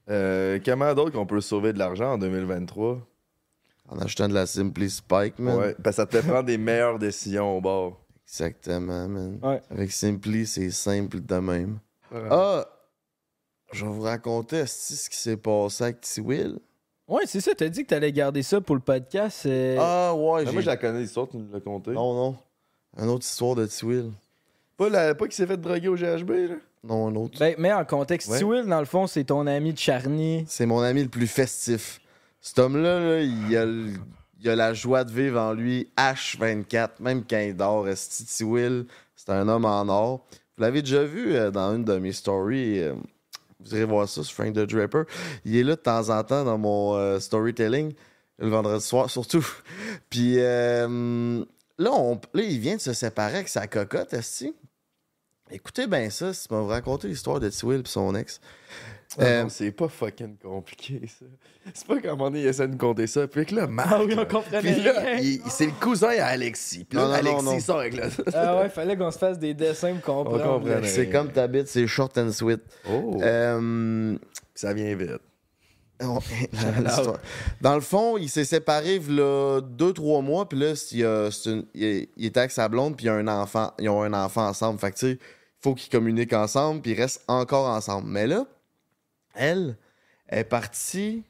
Euh, 0.09 0.59
comment 0.63 0.93
d'autres 0.93 1.11
qu'on 1.11 1.25
peut 1.25 1.41
sauver 1.41 1.73
de 1.73 1.79
l'argent 1.79 2.13
en 2.13 2.17
2023? 2.17 2.99
En 3.87 3.99
achetant 3.99 4.27
de 4.27 4.33
la 4.33 4.45
Simply 4.45 4.89
Spike, 4.89 5.37
man. 5.39 5.57
Ouais, 5.57 5.75
parce 5.83 5.97
que 5.97 6.01
ça 6.01 6.05
te 6.05 6.17
fait 6.17 6.27
prendre 6.27 6.45
des 6.45 6.57
meilleures 6.57 6.99
décisions 6.99 7.57
au 7.57 7.61
bord. 7.61 8.01
Exactement, 8.27 9.07
man. 9.07 9.39
Ouais. 9.43 9.61
Avec 9.69 9.91
Simply, 9.91 10.47
c'est 10.47 10.71
simple 10.71 11.21
de 11.21 11.35
même. 11.35 11.79
Ah! 12.31 12.65
Je 13.71 13.85
vais 13.85 13.91
vous 13.91 14.01
raconter 14.01 14.57
esti, 14.57 14.95
ce 14.95 15.09
qui 15.09 15.17
s'est 15.17 15.37
passé 15.37 15.83
avec 15.83 16.01
T-Will. 16.01 16.59
Ouais, 17.07 17.23
c'est 17.25 17.41
ça. 17.41 17.53
T'as 17.55 17.67
dit 17.69 17.83
que 17.83 17.89
t'allais 17.89 18.11
garder 18.11 18.41
ça 18.43 18.61
pour 18.61 18.75
le 18.75 18.81
podcast. 18.81 19.47
Ah, 19.79 20.13
ouais, 20.15 20.43
Ah, 20.47 20.51
moi, 20.51 20.61
je 20.61 20.65
la 20.65 20.77
connais, 20.77 21.01
l'histoire, 21.01 21.27
tu 21.27 21.37
nous 21.37 21.51
l'as 21.51 21.59
conté. 21.59 21.91
Non, 21.91 22.13
non. 22.13 22.37
Une 22.97 23.09
autre 23.09 23.25
histoire 23.25 23.55
de 23.55 23.65
T-Will. 23.65 24.11
Pas, 24.77 24.89
la, 24.89 25.15
pas 25.15 25.27
qui 25.27 25.35
s'est 25.35 25.45
fait 25.47 25.57
droguer 25.57 25.87
au 25.87 25.95
GHB, 25.95 26.29
là? 26.29 26.55
Non, 26.83 27.07
un 27.07 27.15
autre. 27.15 27.39
Ben, 27.39 27.55
mais 27.57 27.73
en 27.73 27.83
contexte, 27.85 28.29
Ouais. 28.29 28.43
Will, 28.43 28.65
dans 28.65 28.79
le 28.79 28.85
fond, 28.85 29.07
c'est 29.07 29.23
ton 29.25 29.45
ami 29.47 29.73
de 29.73 29.77
Charny. 29.79 30.45
C'est 30.47 30.65
mon 30.65 30.81
ami 30.81 31.03
le 31.03 31.09
plus 31.09 31.27
festif. 31.27 31.99
Cet 32.41 32.59
homme-là, 32.59 32.99
là, 32.99 33.21
il, 33.21 33.57
a 33.57 33.65
le- 33.65 33.93
il 34.39 34.49
a 34.49 34.55
la 34.55 34.73
joie 34.73 35.03
de 35.03 35.11
vivre 35.11 35.39
en 35.39 35.53
lui 35.53 35.89
H24, 35.97 36.89
même 36.99 37.23
quand 37.27 37.39
il 37.39 37.55
dort. 37.55 37.87
esti, 37.87 38.25
T-Will, 38.25 38.85
c'est 39.15 39.29
un 39.31 39.47
homme 39.47 39.65
en 39.65 39.87
or. 39.89 40.25
Vous 40.57 40.61
l'avez 40.63 40.81
déjà 40.81 41.03
vu 41.03 41.33
euh, 41.35 41.49
dans 41.51 41.75
une 41.75 41.83
de 41.83 41.97
mes 41.97 42.11
stories. 42.13 42.79
euh, 42.79 42.93
vous 43.65 43.75
irez 43.75 43.85
voir 43.85 44.07
ça 44.07 44.23
sur 44.23 44.33
Frank 44.33 44.53
the 44.53 44.59
Draper. 44.59 45.03
Il 45.43 45.55
est 45.55 45.63
là 45.63 45.75
de 45.75 45.81
temps 45.81 46.09
en 46.09 46.23
temps 46.23 46.43
dans 46.43 46.57
mon 46.57 46.95
euh, 46.95 47.19
storytelling, 47.19 47.93
le 48.39 48.47
vendredi 48.47 48.83
soir 48.85 49.09
surtout. 49.09 49.45
Puis 50.09 50.35
euh, 50.37 51.43
là, 51.77 51.91
il 52.35 52.59
vient 52.59 52.75
de 52.75 52.81
se 52.81 52.93
séparer 52.93 53.35
avec 53.35 53.49
sa 53.49 53.67
cocotte, 53.67 54.13
esti. 54.13 54.53
Écoutez 55.51 55.85
bien 55.85 56.09
ça, 56.09 56.33
si 56.33 56.47
tu 56.47 56.53
m'as 56.53 56.65
raconté 56.65 57.07
l'histoire 57.07 57.39
de 57.39 57.49
T-Will 57.49 57.81
et 57.81 57.87
son 57.87 58.15
ex. 58.15 58.39
Ah 59.17 59.23
Euh, 59.23 59.43
non, 59.43 59.49
c'est 59.49 59.71
pas 59.71 59.87
fucking 59.87 60.37
compliqué, 60.37 61.01
ça. 61.07 61.25
C'est 61.73 61.87
pas 61.87 61.99
qu'à 61.99 62.09
un 62.09 62.11
moment 62.15 62.25
donné, 62.29 62.41
il 62.41 62.47
essaie 62.47 62.67
de 62.67 62.73
nous 62.73 62.77
compter 62.77 63.07
ça. 63.07 63.27
Puis 63.27 63.45
que 63.45 63.55
là, 63.55 63.65
Marc, 63.67 63.87
Ah 63.91 64.03
oui, 64.03 64.13
on 64.17 64.25
comprenait 64.25 64.59
Puis 64.73 64.81
là, 64.83 64.99
rien. 64.99 65.17
il- 65.17 65.41
c'est 65.49 65.65
le 65.65 65.71
cousin 65.79 66.09
à 66.19 66.25
Alexis. 66.27 66.83
Puis 66.83 66.97
là, 66.97 67.03
Non, 67.05 67.09
non, 67.09 67.13
non, 67.13 67.29
Alexis 67.29 67.45
non. 67.45 67.59
sort 67.61 67.79
avec 67.79 67.95
la... 67.95 68.07
Ah 68.33 68.59
ouais, 68.61 68.69
fallait 68.69 68.97
qu'on 68.97 69.11
se 69.11 69.17
fasse 69.17 69.39
des 69.39 69.53
dessins 69.53 69.93
pour 69.95 70.15
comprendre. 70.25 70.45
On 70.45 70.59
comprend. 70.59 70.79
C'est 70.83 71.09
comme 71.09 71.31
t'habites, 71.31 71.67
c'est 71.67 71.87
short 71.87 72.17
and 72.17 72.31
sweet. 72.31 72.61
Oh! 72.89 73.17
Euh, 73.21 74.17
Ça 74.53 74.73
vient 74.73 74.93
vite. 74.95 75.11
on- 76.01 76.19
l'histoire. 76.83 77.19
Dans 77.61 77.75
le 77.75 77.81
fond, 77.81 78.17
il 78.17 78.29
s'est 78.29 78.43
séparé 78.45 78.95
il 78.95 79.15
y 79.15 79.21
a 79.21 79.61
deux, 79.61 79.93
trois 79.93 80.21
mois, 80.21 80.47
puis 80.49 80.59
là, 80.59 80.73
il, 80.91 80.97
y 80.99 81.05
a- 81.05 81.29
c'est 81.31 81.51
une- 81.51 81.65
il- 81.73 82.07
il 82.17 82.25
était 82.25 82.39
avec 82.41 82.51
sa 82.51 82.67
blonde, 82.67 82.95
puis 82.97 83.05
il 83.05 83.09
a 83.09 83.13
un 83.13 83.27
enfant. 83.29 83.71
Ils 83.79 83.87
ont 83.89 84.01
un 84.03 84.13
enfant 84.13 84.47
ensemble. 84.47 84.77
Fait 84.79 84.91
que, 84.91 84.97
tu 84.97 85.05
sais, 85.07 85.11
il 85.13 85.17
faut 85.63 85.73
qu'ils 85.73 85.89
communiquent 85.89 86.33
ensemble, 86.33 86.81
puis 86.81 86.91
ils 86.91 87.01
restent 87.01 87.23
encore 87.27 87.67
ensemble. 87.69 88.07
Mais 88.09 88.27
là, 88.27 88.45
elle 89.35 89.75
est 90.29 90.43
partie. 90.43 91.23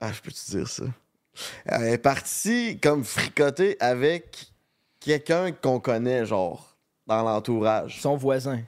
Ah, 0.00 0.12
je 0.12 0.20
peux 0.20 0.30
te 0.32 0.50
dire 0.50 0.68
ça? 0.68 0.84
Elle 1.64 1.84
est 1.94 1.98
partie 1.98 2.78
comme 2.80 3.04
fricoter 3.04 3.76
avec 3.80 4.46
quelqu'un 5.00 5.52
qu'on 5.52 5.80
connaît, 5.80 6.26
genre, 6.26 6.76
dans 7.06 7.22
l'entourage. 7.22 8.00
Son 8.00 8.16
voisin. 8.16 8.60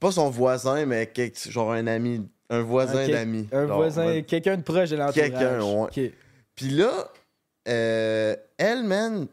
Pas 0.00 0.12
son 0.12 0.30
voisin, 0.30 0.86
mais 0.86 1.06
quelque- 1.06 1.50
genre 1.50 1.72
un 1.72 1.86
ami, 1.86 2.26
un 2.50 2.62
voisin 2.62 3.04
Ok. 3.04 3.10
d'amis. 3.10 3.48
Un 3.52 3.66
Genre, 3.66 3.76
voisin, 3.76 4.22
quelqu'un 4.22 4.56
de 4.56 4.62
proche 4.62 4.90
de 4.90 4.96
l'entourage. 4.96 5.30
Quelqu'un, 5.30 5.60
ouais. 5.62 6.12
Puis 6.54 6.70
là, 6.70 7.12
euh, 7.68 8.36
elle, 8.56 8.82
man, 8.84 9.26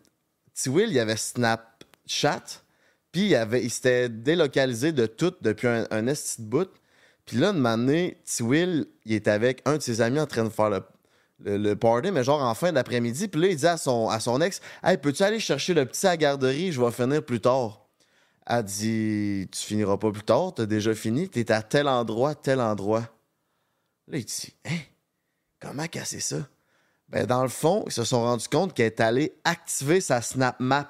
T-Will, 0.54 0.90
il 0.92 1.00
avait 1.00 1.16
Snapchat, 1.18 2.44
puis 3.12 3.28
il, 3.28 3.36
avait, 3.36 3.64
il 3.64 3.70
s'était 3.72 4.10
délocalisé 4.10 4.92
de 4.92 5.06
tout 5.06 5.34
depuis 5.42 5.68
un, 5.68 5.88
un 5.90 6.08
esti 6.08 6.42
de 6.42 6.48
bout. 6.48 6.70
Puis 7.26 7.38
là, 7.38 7.52
de 7.52 7.58
m'amener, 7.58 8.22
T-Will, 8.26 8.88
il 9.06 9.14
était 9.14 9.32
avec 9.32 9.62
un 9.66 9.78
de 9.78 9.82
ses 9.82 10.02
amis 10.02 10.20
en 10.20 10.28
train 10.28 10.44
de 10.44 10.50
faire 10.50 10.70
le, 10.70 10.82
le, 11.40 11.58
le 11.58 11.76
party, 11.76 12.12
mais 12.12 12.24
genre 12.24 12.42
en 12.42 12.54
fin 12.54 12.72
d'après-midi. 12.72 13.28
Puis 13.28 13.42
là, 13.42 13.48
il 13.48 13.56
dit 13.56 13.68
à 13.68 13.78
son, 13.78 14.10
à 14.10 14.20
son 14.20 14.42
ex 14.42 14.62
Hey, 14.84 14.98
peux-tu 14.98 15.24
aller 15.24 15.40
chercher 15.40 15.74
le 15.74 15.86
petit 15.86 16.06
à 16.06 16.12
la 16.12 16.18
garderie? 16.18 16.72
Je 16.72 16.82
vais 16.82 16.92
finir 16.92 17.24
plus 17.24 17.42
tard. 17.42 17.88
Elle 18.46 18.64
dit 18.64 19.48
Tu 19.52 19.62
finiras 19.66 19.98
pas 19.98 20.12
plus 20.12 20.24
tard, 20.24 20.54
t'as 20.54 20.68
déjà 20.68 20.94
fini, 20.94 21.28
t'es 21.28 21.52
à 21.52 21.64
tel 21.64 21.88
endroit, 21.88 22.36
tel 22.36 22.62
endroit. 22.62 23.10
Là, 24.08 24.18
il 24.18 24.26
dit 24.26 24.54
Hein? 24.66 24.78
Comment 25.60 25.88
casser 25.88 26.20
ça 26.20 26.38
ben, 27.10 27.26
dans 27.26 27.44
le 27.44 27.50
fond, 27.50 27.84
ils 27.86 27.92
se 27.92 28.04
sont 28.04 28.22
rendus 28.24 28.48
compte 28.48 28.74
qu'elle 28.74 28.88
est 28.88 29.00
allée 29.00 29.38
activer 29.44 30.02
sa 30.02 30.22
Snap 30.22 30.60
Map. 30.60 30.90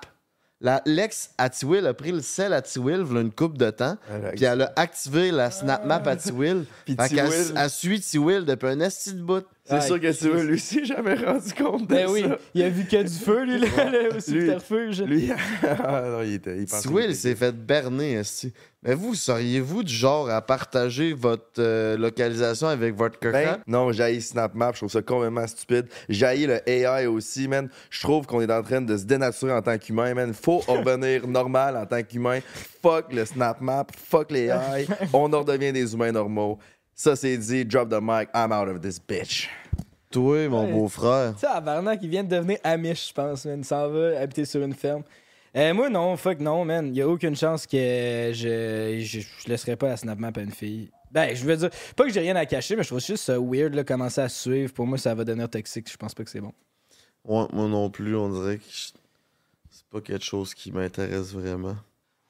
La- 0.66 0.82
L'ex 0.88 1.30
à 1.38 1.48
T-Will 1.50 1.86
a 1.86 1.94
pris 1.94 2.12
le 2.12 2.22
sel 2.22 2.52
à 2.52 2.60
T-Will 2.62 3.06
il 3.08 3.14
y 3.14 3.18
a 3.18 3.22
une 3.22 3.32
coupe 3.32 3.56
de 3.58 3.70
temps, 3.70 3.98
puis 4.36 4.46
elle 4.46 4.64
a 4.64 4.74
activé 4.76 5.30
la 5.30 5.52
Snap 5.52 5.86
Map 5.86 6.02
à 6.06 6.16
T-Will. 6.16 6.66
Puis 6.86 6.96
Fait 6.96 7.10
qu'elle 7.16 7.30
T-Will- 7.30 7.54
elle 7.56 7.70
suit 7.70 8.02
T-Will 8.02 8.46
depuis 8.46 8.68
un 8.70 8.80
esti 8.80 9.14
de 9.14 9.22
bout. 9.22 9.46
C'est 9.68 9.82
sûr 9.82 10.00
que 10.00 10.12
tu 10.12 10.30
veux, 10.30 10.44
lui 10.44 10.54
aussi, 10.56 10.86
jamais 10.86 11.16
rendu 11.16 11.52
compte 11.54 11.88
de 11.90 11.96
Ben 11.96 12.08
oui, 12.08 12.24
il 12.54 12.62
a 12.62 12.70
vu 12.70 12.86
que 12.86 13.02
du 13.02 13.14
feu, 13.14 13.46
lui, 13.46 13.60
là, 13.60 13.90
là, 13.90 14.16
au 14.16 14.20
subterfuge. 14.20 15.02
Lui, 15.02 15.32
ah 15.64 16.04
non, 16.08 16.22
il 16.22 16.36
était. 16.36 16.58
Il 16.58 16.70
Swill 16.70 17.08
qu'il 17.08 17.16
s'est 17.16 17.36
fait 17.36 17.52
berner, 17.52 18.14
esti. 18.14 18.54
Mais 18.84 18.94
vous, 18.94 19.16
seriez-vous 19.16 19.84
du 19.84 19.92
genre 19.94 20.30
à 20.30 20.44
partager 20.44 21.14
votre 21.14 21.44
euh, 21.58 21.98
localisation 21.98 22.68
avec 22.68 22.96
votre 22.96 23.18
Ben, 23.20 23.32
coca? 23.32 23.60
non, 23.66 23.92
j'ai 23.92 24.20
SnapMap, 24.20 24.76
je 24.76 24.82
trouve 24.82 24.92
ça 24.92 25.02
complètement 25.02 25.48
stupide. 25.48 25.88
J'ai 26.08 26.46
le 26.46 26.70
AI 26.70 27.08
aussi, 27.08 27.48
man. 27.48 27.68
Je 27.90 28.02
trouve 28.02 28.28
qu'on 28.28 28.42
est 28.42 28.52
en 28.54 28.62
train 28.62 28.82
de 28.82 28.96
se 28.96 29.06
dénaturer 29.06 29.54
en 29.54 29.64
tant 29.64 29.80
qu'humain, 29.80 30.14
man. 30.14 30.36
Faut 30.36 30.60
revenir 30.68 31.28
normal 31.28 31.76
en 31.78 31.88
tant 31.88 32.04
qu'humain. 32.04 32.42
Fuck 32.84 33.12
le 33.12 33.26
SnapMap, 33.26 33.92
fuck 33.98 34.30
les 34.30 34.50
AI. 34.50 34.86
On 35.14 35.34
en 35.34 35.40
redevient 35.40 35.74
des 35.74 35.92
humains 35.96 36.12
normaux. 36.12 36.60
Ça, 36.96 37.16
c'est 37.16 37.38
dit, 37.38 37.66
drop 37.66 37.90
the 37.90 38.00
mic, 38.02 38.30
I'm 38.34 38.52
out 38.54 38.70
of 38.70 38.80
this 38.82 39.00
bitch. 39.06 39.50
Toi, 40.12 40.48
mon 40.48 40.66
Ouais. 40.66 40.72
beau-frère. 40.72 41.34
Tu 41.34 41.42
sais, 41.42 41.48
Abarnak, 41.48 42.00
il 42.02 42.10
vient 42.10 42.24
de 42.24 42.30
devenir 42.34 42.58
Amish, 42.64 43.10
je 43.10 43.14
pense, 43.14 43.46
man. 43.46 43.60
Il 43.60 43.66
s'en 43.66 43.90
va 43.90 44.20
habiter 44.20 44.46
sur 44.46 44.62
une 44.64 44.74
ferme. 44.74 45.04
Euh, 45.58 45.74
moi, 45.74 45.90
non, 45.90 46.16
fuck, 46.16 46.40
non, 46.40 46.64
man. 46.64 46.88
Il 46.88 46.96
y 46.98 47.02
a 47.02 47.08
aucune 47.08 47.36
chance 47.36 47.66
que 47.68 47.78
je, 48.34 49.00
je, 49.02 49.20
je 49.20 49.50
laisserais 49.50 49.76
pas 49.76 49.88
la 49.90 49.98
SnapMap 49.98 50.38
à 50.38 50.42
une 50.42 50.52
fille. 50.52 50.90
Ben, 51.12 51.36
je 51.36 51.44
veux 51.46 51.56
dire, 51.58 51.70
pas 51.98 52.06
que 52.06 52.12
j'ai 52.14 52.20
rien 52.22 52.36
à 52.38 52.46
cacher, 52.46 52.76
mais 52.78 52.84
je 52.84 52.88
trouve 52.90 53.02
juste 53.02 53.24
ça 53.26 53.38
weird, 53.40 53.74
là, 53.74 53.84
commencer 53.84 54.22
à 54.22 54.30
suivre. 54.30 54.74
Pour 54.74 54.86
moi, 54.88 54.98
ça 54.98 55.14
va 55.14 55.24
devenir 55.26 55.50
toxique. 55.50 55.90
Je 55.92 55.98
pense 55.98 56.14
pas 56.14 56.24
que 56.24 56.30
c'est 56.30 56.42
bon. 56.42 56.54
Ouais, 57.26 57.46
moi 57.52 57.68
non 57.68 57.90
plus, 57.90 58.16
on 58.16 58.30
dirait 58.30 58.58
que 58.58 58.64
je- 58.70 58.92
c'est 59.70 59.86
pas 59.90 60.00
quelque 60.02 60.24
chose 60.24 60.54
qui 60.54 60.72
m'intéresse 60.72 61.34
vraiment. 61.34 61.76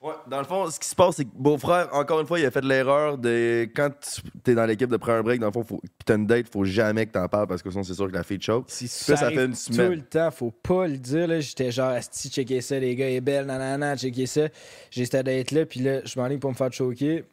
Ouais, 0.01 0.13
dans 0.27 0.37
le 0.37 0.45
fond, 0.45 0.69
ce 0.69 0.79
qui 0.79 0.87
se 0.87 0.93
passe, 0.95 1.15
c'est 1.15 1.25
que 1.25 1.31
Beau-frère, 1.33 1.89
encore 1.93 2.19
une 2.19 2.27
fois, 2.27 2.39
il 2.39 2.45
a 2.45 2.51
fait 2.51 2.61
de 2.61 2.67
l'erreur 2.67 3.17
de 3.17 3.63
quand 3.75 3.89
tu 3.89 4.21
t'es 4.43 4.53
dans 4.53 4.65
l'équipe 4.65 4.89
de 4.89 4.97
prendre 4.97 5.19
un 5.19 5.23
break, 5.23 5.39
dans 5.39 5.47
le 5.47 5.51
fond, 5.53 5.63
faut, 5.63 5.79
pis 5.79 6.05
t'as 6.05 6.15
une 6.15 6.27
date, 6.27 6.47
faut 6.51 6.63
jamais 6.65 7.07
que 7.07 7.13
t'en 7.13 7.27
parles 7.27 7.47
parce 7.47 7.63
que 7.63 7.71
sinon, 7.71 7.83
c'est 7.83 7.95
sûr 7.95 8.07
que 8.07 8.13
la 8.13 8.23
fille 8.23 8.39
choke. 8.39 8.65
Si 8.67 8.87
ça 8.87 9.15
ça, 9.15 9.29
fait 9.31 9.45
une 9.45 9.55
semaine. 9.55 9.87
tout 9.87 9.95
le 9.95 10.01
temps, 10.03 10.29
faut 10.31 10.51
pas 10.51 10.87
le 10.87 10.97
dire. 10.97 11.27
là. 11.27 11.39
J'étais 11.39 11.71
genre, 11.71 11.89
asti, 11.89 12.29
checker 12.29 12.61
ça, 12.61 12.77
les 12.77 12.95
gars, 12.95 13.09
il 13.09 13.15
est 13.15 13.21
belle, 13.21 13.45
nanana, 13.47 13.97
checker 13.97 14.27
ça. 14.27 14.47
J'ai 14.91 15.05
cette 15.05 15.25
date-là, 15.25 15.65
puis 15.65 15.79
là, 15.79 16.01
je 16.05 16.19
m'enligne 16.19 16.39
pour 16.39 16.51
me 16.51 16.55
faire 16.55 16.71
choquer. 16.71 17.23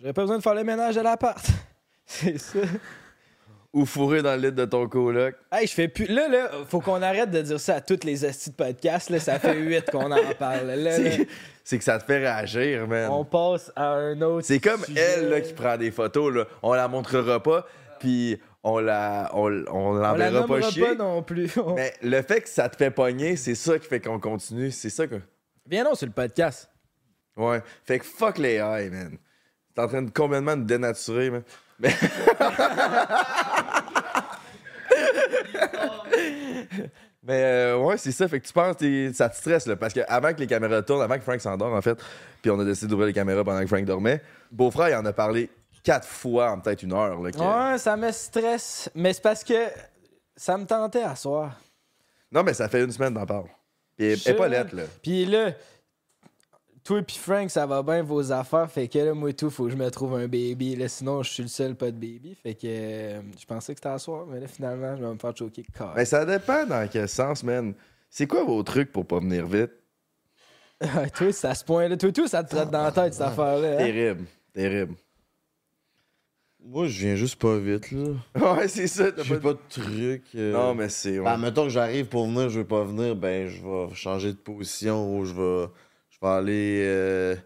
J'aurais 0.00 0.12
pas 0.12 0.22
besoin 0.22 0.36
de 0.38 0.42
faire 0.42 0.54
le 0.54 0.64
ménage 0.64 0.98
à 0.98 1.02
l'appart. 1.02 1.46
C'est 2.06 2.36
ça. 2.38 2.58
Ou 3.74 3.84
fourré 3.86 4.22
dans 4.22 4.40
le 4.40 4.48
lit 4.48 4.52
de 4.54 4.64
ton 4.64 4.88
coloc. 4.88 5.34
Hey, 5.50 5.66
je 5.66 5.72
fais 5.74 5.88
plus. 5.88 6.06
Là, 6.06 6.28
là, 6.28 6.48
faut 6.68 6.80
qu'on 6.80 7.02
arrête 7.02 7.30
de 7.30 7.42
dire 7.42 7.58
ça 7.58 7.74
à 7.74 7.80
toutes 7.80 8.04
les 8.04 8.24
astis 8.24 8.50
de 8.50 8.54
podcast. 8.54 9.10
Là, 9.10 9.18
ça 9.18 9.38
fait 9.40 9.56
huit 9.56 9.90
qu'on 9.90 10.10
en 10.12 10.34
parle. 10.38 10.68
Là, 10.68 10.76
là, 10.76 10.90
C'est- 11.64 11.78
que 11.78 11.82
ça 11.84 11.98
te 11.98 12.04
fait 12.04 12.18
réagir, 12.18 12.86
man. 12.86 13.10
on 13.10 13.24
passe 13.24 13.72
à 13.74 13.88
un 13.94 14.20
autre. 14.22 14.46
C'est 14.46 14.60
comme 14.60 14.84
sujet. 14.84 15.00
elle 15.00 15.28
là, 15.28 15.40
qui 15.40 15.52
prend 15.52 15.76
des 15.76 15.90
photos. 15.90 16.32
Là. 16.32 16.44
On 16.62 16.72
la 16.72 16.86
montrera 16.86 17.42
pas, 17.42 17.66
puis 17.98 18.38
on 18.62 18.78
la, 18.78 19.28
on, 19.34 19.46
on 19.72 19.94
l'enverra 19.94 20.46
pas 20.46 20.60
pas, 20.60 20.70
chier. 20.70 20.94
non 20.94 21.22
plus. 21.24 21.50
On- 21.58 21.74
Mais 21.74 21.92
le 22.00 22.22
fait 22.22 22.42
que 22.42 22.48
ça 22.48 22.68
te 22.68 22.76
fait 22.76 22.92
pogner, 22.92 23.34
c'est 23.34 23.56
ça 23.56 23.76
qui 23.78 23.88
fait 23.88 23.98
qu'on 24.00 24.20
continue. 24.20 24.70
C'est 24.70 24.88
ça 24.90 25.08
que. 25.08 25.16
Viens 25.68 25.82
non 25.82 25.96
sur 25.96 26.06
le 26.06 26.12
podcast. 26.12 26.70
Ouais. 27.36 27.60
Fait 27.84 27.98
que 27.98 28.04
fuck 28.04 28.38
les 28.38 28.58
high, 28.58 28.92
man. 28.92 29.18
T'es 29.74 29.82
en 29.82 29.88
train 29.88 30.02
de 30.02 30.10
complètement 30.10 30.56
de 30.56 30.62
dénaturer, 30.62 31.30
man. 31.30 31.42
Mais. 31.78 31.94
Mais 37.22 37.42
euh, 37.42 37.78
ouais, 37.78 37.96
c'est 37.96 38.12
ça. 38.12 38.28
Fait 38.28 38.38
que 38.40 38.46
tu 38.46 38.52
penses, 38.52 38.76
t'es- 38.76 39.10
ça 39.14 39.28
te 39.30 39.36
stresse, 39.36 39.66
là. 39.66 39.76
Parce 39.76 39.94
que 39.94 40.00
avant 40.08 40.32
que 40.34 40.40
les 40.40 40.46
caméras 40.46 40.82
tournent, 40.82 41.02
avant 41.02 41.14
que 41.16 41.22
Frank 41.22 41.40
s'endort, 41.40 41.72
en 41.72 41.80
fait, 41.80 41.98
puis 42.42 42.50
on 42.50 42.60
a 42.60 42.64
décidé 42.64 42.88
d'ouvrir 42.90 43.06
les 43.06 43.12
caméras 43.14 43.42
pendant 43.44 43.60
que 43.60 43.66
Frank 43.66 43.84
dormait, 43.84 44.20
Beau-frère, 44.50 44.90
il 44.90 44.94
en 44.94 45.04
a 45.06 45.12
parlé 45.12 45.48
quatre 45.82 46.06
fois 46.06 46.50
en 46.52 46.60
peut-être 46.60 46.82
une 46.82 46.92
heure, 46.92 47.20
là. 47.20 47.30
que- 47.32 47.38
Ouais, 47.72 47.78
ça 47.78 47.96
me 47.96 48.12
stresse. 48.12 48.90
Mais 48.94 49.12
c'est 49.14 49.22
parce 49.22 49.42
que 49.42 49.54
ça 50.36 50.58
me 50.58 50.66
tentait 50.66 51.02
à 51.02 51.16
soir. 51.16 51.58
Non, 52.30 52.42
mais 52.42 52.52
ça 52.54 52.68
fait 52.68 52.84
une 52.84 52.92
semaine 52.92 53.14
d'en 53.14 53.24
parle. 53.26 53.46
Puis 53.96 54.06
elle 54.06 54.18
elle 54.26 54.32
est 54.32 54.36
pas 54.36 54.48
lettre, 54.48 54.74
là. 54.76 54.82
Puis 55.02 55.24
là, 55.24 55.52
toi 56.84 56.98
et 57.00 57.04
Frank, 57.12 57.50
ça 57.50 57.66
va 57.66 57.82
bien 57.82 58.02
vos 58.02 58.30
affaires. 58.30 58.70
Fait 58.70 58.86
que 58.88 58.98
là, 58.98 59.14
moi 59.14 59.30
et 59.30 59.34
tout, 59.34 59.48
faut 59.50 59.64
que 59.64 59.70
je 59.70 59.76
me 59.76 59.90
trouve 59.90 60.14
un 60.14 60.28
baby. 60.28 60.76
Là, 60.76 60.86
sinon, 60.88 61.22
je 61.22 61.30
suis 61.30 61.42
le 61.42 61.48
seul 61.48 61.74
pas 61.74 61.86
de 61.90 61.96
baby. 61.96 62.34
Fait 62.42 62.54
que 62.54 62.66
euh, 62.66 63.20
je 63.40 63.46
pensais 63.46 63.72
que 63.74 63.78
c'était 63.80 63.88
à 63.88 63.98
soir. 63.98 64.26
Mais 64.26 64.38
là, 64.40 64.46
finalement, 64.46 64.94
je 64.96 65.02
vais 65.04 65.12
me 65.12 65.18
faire 65.18 65.36
choquer. 65.36 65.64
Car- 65.76 65.94
Mais 65.96 66.04
ça 66.04 66.24
dépend 66.26 66.66
dans 66.66 66.88
quel 66.90 67.08
sens, 67.08 67.42
man. 67.42 67.74
C'est 68.10 68.26
quoi 68.26 68.44
vos 68.44 68.62
trucs 68.62 68.92
pour 68.92 69.06
pas 69.06 69.18
venir 69.20 69.46
vite? 69.46 69.70
Ah, 70.80 71.08
toi, 71.08 71.32
c'est 71.32 71.46
à 71.46 71.54
ce 71.54 71.64
point-là. 71.64 71.96
Toi, 71.96 72.12
tout, 72.12 72.26
ça 72.26 72.44
te 72.44 72.54
trotte 72.54 72.70
dans 72.70 72.82
la 72.82 72.92
tête, 72.92 73.14
cette 73.14 73.22
affaire-là. 73.22 73.74
hein? 73.74 73.76
Terrible. 73.78 74.24
Terrible. 74.52 74.94
Moi, 76.66 76.86
je 76.88 77.00
viens 77.06 77.14
juste 77.16 77.36
pas 77.40 77.56
vite, 77.58 77.90
là. 77.92 78.10
Ouais, 78.56 78.68
c'est 78.68 78.86
ça. 78.86 79.12
t'as 79.12 79.22
J'ai 79.22 79.36
pas... 79.36 79.52
pas 79.54 79.60
de 79.60 79.68
truc. 79.68 80.22
euh, 80.34 80.52
Non, 80.52 80.74
mais 80.74 80.88
c'est. 80.88 81.18
ouais. 81.18 81.24
Ben, 81.24 81.36
mettons 81.38 81.64
que 81.64 81.68
j'arrive 81.70 82.06
pour 82.06 82.26
venir, 82.26 82.48
je 82.48 82.60
veux 82.60 82.66
pas 82.66 82.84
venir, 82.84 83.14
ben, 83.16 83.48
je 83.48 83.62
vais 83.62 83.94
changer 83.94 84.32
de 84.32 84.38
position 84.38 85.16
ou 85.18 85.24
je 85.26 85.34
vais, 85.34 85.66
vais 86.24 86.32
aller 86.32 86.82
euh, 86.84 87.36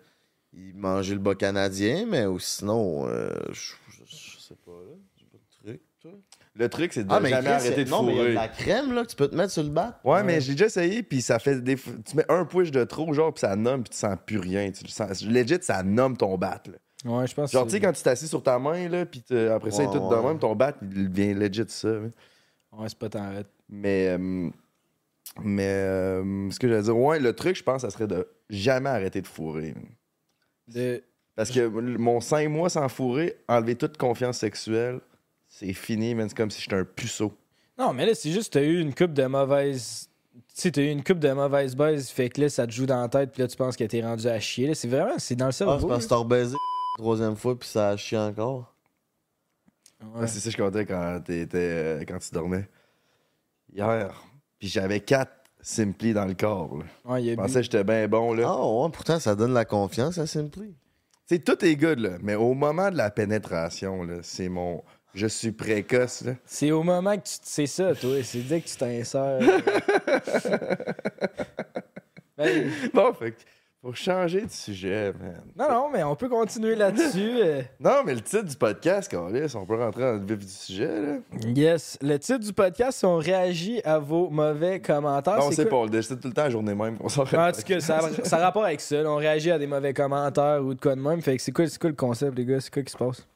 y 0.54 0.72
manger 0.74 1.14
le 1.14 1.20
bas 1.20 1.34
canadien, 1.34 2.06
mais 2.08 2.26
ou 2.26 2.38
sinon, 2.38 3.06
euh, 3.08 3.30
je, 3.50 3.72
je- 3.90 4.04
je 4.06 4.38
sais 4.40 4.54
pas, 4.64 4.72
là. 4.72 4.94
J'ai 5.16 5.26
pas 5.26 5.38
de 5.38 5.70
truc, 5.70 5.80
toi. 6.00 6.10
Le 6.54 6.68
truc, 6.68 6.92
c'est 6.92 7.04
de 7.04 7.12
Ah, 7.12 7.20
mais 7.20 7.28
jamais 7.30 7.50
arrêter 7.50 7.84
de 7.84 7.90
non, 7.90 8.02
mais 8.02 8.12
il 8.14 8.16
y 8.16 8.18
a 8.18 8.22
fourrer. 8.22 8.30
de 8.30 8.34
la 8.34 8.48
crème, 8.48 8.92
là, 8.92 9.02
que 9.04 9.08
tu 9.10 9.16
peux 9.16 9.28
te 9.28 9.34
mettre 9.36 9.52
sur 9.52 9.62
le 9.62 9.68
bat. 9.68 10.00
Ouais, 10.04 10.24
mais 10.24 10.40
j'ai 10.40 10.52
déjà 10.52 10.66
essayé, 10.66 11.02
puis 11.04 11.22
ça 11.22 11.38
fait 11.38 11.60
des. 11.62 11.76
Tu 11.76 12.16
mets 12.16 12.24
un 12.28 12.44
push 12.44 12.70
de 12.72 12.82
trop, 12.84 13.12
genre, 13.12 13.32
puis 13.32 13.40
ça 13.40 13.54
nomme, 13.54 13.82
puis 13.84 13.90
tu 13.90 13.96
sens 13.98 14.16
plus 14.26 14.38
rien. 14.38 14.70
Tu 14.72 14.82
le 14.84 14.88
sens... 14.90 15.22
Legit, 15.22 15.58
ça 15.62 15.82
nomme 15.84 16.16
ton 16.16 16.36
bat, 16.36 16.60
là. 16.66 16.78
Ouais, 17.04 17.28
je 17.28 17.34
pense 17.34 17.52
Genre, 17.52 17.62
que 17.64 17.68
tu 17.70 17.76
sais, 17.76 17.80
quand 17.80 17.92
tu 17.92 18.02
t'assis 18.02 18.26
sur 18.26 18.42
ta 18.42 18.58
main, 18.58 18.88
là, 18.88 19.06
puis 19.06 19.22
te- 19.22 19.50
après 19.50 19.70
ça, 19.70 19.82
il 19.82 19.84
est 19.84 19.88
Ouais, 19.94 20.00
tout 20.00 20.08
de 20.08 20.16
même, 20.16 20.38
ton 20.40 20.56
bat, 20.56 20.74
il 20.82 21.12
devient 21.12 21.32
legit 21.34 21.62
ça. 21.68 21.90
Ouais, 22.72 22.88
c'est 22.88 22.98
pas 22.98 23.08
tant 23.08 23.30
raide. 23.30 23.46
Mais. 23.68 24.08
euh, 24.18 24.50
Mais. 25.42 25.66
euh, 25.66 26.50
ce 26.50 26.58
que 26.58 26.68
j'allais 26.68 26.82
dire, 26.82 26.96
ouais, 26.96 27.18
le 27.20 27.32
truc, 27.34 27.56
je 27.56 27.62
pense, 27.62 27.82
ça 27.82 27.90
serait 27.90 28.06
de 28.06 28.28
jamais 28.50 28.90
arrêter 28.90 29.20
de 29.22 29.26
fourrer. 29.26 29.74
De... 30.68 31.02
Parce 31.36 31.50
que 31.50 31.66
mon 31.68 32.20
5 32.20 32.48
mois 32.48 32.68
sans 32.68 32.88
fourrer, 32.88 33.36
enlever 33.48 33.76
toute 33.76 33.96
confiance 33.96 34.38
sexuelle, 34.38 35.00
c'est 35.48 35.72
fini, 35.72 36.14
man. 36.14 36.28
C'est 36.28 36.36
comme 36.36 36.50
si 36.50 36.60
j'étais 36.60 36.76
un 36.76 36.84
puceau. 36.84 37.32
Non, 37.78 37.92
mais 37.92 38.06
là, 38.06 38.14
c'est 38.14 38.30
juste 38.32 38.52
que 38.52 38.58
t'as 38.58 38.64
eu 38.64 38.80
une 38.80 38.92
coupe 38.94 39.12
de 39.12 39.24
mauvaise. 39.26 40.10
Tu 40.34 40.42
sais, 40.62 40.70
t'as 40.72 40.82
eu 40.82 40.88
une 40.90 41.04
coupe 41.04 41.20
de 41.20 41.30
mauvaise 41.32 41.76
base, 41.76 42.08
fait 42.10 42.28
que 42.28 42.40
là, 42.40 42.48
ça 42.48 42.66
te 42.66 42.72
joue 42.72 42.86
dans 42.86 43.00
la 43.00 43.08
tête, 43.08 43.30
puis 43.32 43.42
là, 43.42 43.46
tu 43.48 43.56
penses 43.56 43.76
que 43.76 43.84
t'es 43.84 44.02
rendu 44.02 44.26
à 44.26 44.40
chier. 44.40 44.66
Là, 44.66 44.74
c'est 44.74 44.88
vraiment, 44.88 45.18
c'est 45.18 45.36
dans 45.36 45.44
le 45.46 45.50
Ah, 45.50 45.52
cerveau. 45.52 45.80
c'est 45.80 45.86
parce 45.88 46.04
que 46.04 46.08
t'as 46.10 46.16
rebaisé 46.16 46.52
la 46.54 47.02
troisième 47.02 47.36
fois, 47.36 47.56
puis 47.58 47.68
ça 47.68 47.90
a 47.90 47.96
chié 47.96 48.18
encore. 48.18 48.74
Ouais, 50.02 50.20
Ouais. 50.22 50.26
c'est 50.26 50.40
ça 50.40 50.50
que 50.50 50.56
je 50.56 50.62
comptais 50.62 50.86
quand, 50.86 51.20
t'étais, 51.24 51.56
euh, 51.58 52.04
quand 52.06 52.18
tu 52.18 52.30
dormais. 52.32 52.68
Hier. 53.72 54.22
Puis 54.58 54.68
j'avais 54.68 55.00
4 55.00 55.30
Simply 55.60 56.14
dans 56.14 56.24
le 56.24 56.34
corps. 56.34 56.78
là. 56.78 56.84
Ouais, 57.12 57.22
il 57.24 57.28
a 57.28 57.32
Je 57.32 57.36
bu. 57.36 57.42
pensais 57.42 57.54
que 57.54 57.62
j'étais 57.64 57.84
bien 57.84 58.06
bon, 58.08 58.32
là. 58.32 58.44
Ah, 58.48 58.64
ouais, 58.66 58.90
pourtant, 58.92 59.18
ça 59.18 59.34
donne 59.34 59.52
la 59.52 59.64
confiance 59.64 60.16
à 60.18 60.26
Simply. 60.26 60.74
Sais, 61.26 61.40
tout 61.40 61.62
est 61.64 61.74
good, 61.76 61.98
là. 61.98 62.10
Mais 62.22 62.36
au 62.36 62.54
moment 62.54 62.90
de 62.90 62.96
la 62.96 63.10
pénétration, 63.10 64.02
là, 64.04 64.18
c'est 64.22 64.48
mon. 64.48 64.82
Je 65.14 65.26
suis 65.26 65.50
précoce, 65.52 66.22
là. 66.22 66.34
C'est 66.46 66.70
au 66.70 66.82
moment 66.84 67.16
que 67.16 67.22
tu. 67.28 67.34
C'est 67.42 67.66
ça, 67.66 67.94
toi. 67.94 68.22
C'est 68.22 68.42
dès 68.42 68.60
que 68.60 68.68
tu 68.68 68.76
t'insères. 68.76 69.40
Ben, 72.36 72.70
Bon, 72.94 73.12
fait 73.14 73.32
que 73.32 73.36
faut 73.80 73.92
changer 73.92 74.42
de 74.42 74.50
sujet, 74.50 75.12
man. 75.20 75.40
non, 75.56 75.68
non, 75.70 75.88
mais 75.92 76.02
on 76.02 76.16
peut 76.16 76.28
continuer 76.28 76.74
là-dessus. 76.74 77.38
euh. 77.42 77.62
Non, 77.80 78.02
mais 78.04 78.14
le 78.14 78.20
titre 78.20 78.42
du 78.42 78.56
podcast, 78.56 79.08
Carlis, 79.08 79.54
on 79.54 79.64
peut 79.64 79.76
rentrer 79.76 80.02
dans 80.02 80.12
le 80.14 80.18
vif 80.26 80.38
du 80.38 80.48
sujet, 80.52 81.00
là. 81.00 81.18
Yes. 81.46 81.96
Le 82.02 82.18
titre 82.18 82.40
du 82.40 82.52
podcast, 82.52 82.98
c'est 82.98 83.06
on 83.06 83.18
réagit 83.18 83.80
à 83.84 83.98
vos 84.00 84.30
mauvais 84.30 84.80
commentaires. 84.80 85.38
non, 85.38 85.52
c'est 85.52 85.66
pas, 85.66 85.76
on 85.76 85.84
le 85.84 85.90
décide 85.90 86.20
tout 86.20 86.26
le 86.28 86.34
temps 86.34 86.42
la 86.42 86.50
journée 86.50 86.74
même 86.74 86.98
qu'on 86.98 87.08
s'en 87.08 87.22
En 87.22 87.52
tout 87.52 87.62
cas, 87.62 87.80
ça, 87.80 88.00
ça 88.24 88.36
a 88.38 88.40
rapport 88.40 88.64
avec 88.64 88.80
ça. 88.80 89.00
là. 89.02 89.10
On 89.12 89.16
réagit 89.16 89.52
à 89.52 89.58
des 89.58 89.66
mauvais 89.68 89.94
commentaires 89.94 90.60
ou 90.64 90.74
de 90.74 90.80
quoi 90.80 90.96
de 90.96 91.00
même. 91.00 91.22
Fait 91.22 91.36
que 91.36 91.42
c'est 91.42 91.52
quoi, 91.52 91.66
c'est 91.68 91.78
quoi 91.80 91.90
le 91.90 91.96
concept, 91.96 92.36
les 92.36 92.44
gars? 92.44 92.60
C'est 92.60 92.72
quoi 92.74 92.82
qui 92.82 92.92
se 92.92 92.98
passe? 92.98 93.26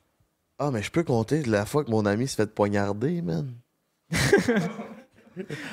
Ah, 0.59 0.71
mais 0.73 0.83
je 0.83 0.91
peux 0.91 1.05
compter 1.05 1.43
la 1.45 1.67
fois 1.67 1.85
que 1.85 1.91
mon 1.91 2.05
ami 2.05 2.27
se 2.27 2.35
fait 2.37 2.53
poignarder, 2.53 3.23
man. 3.23 3.53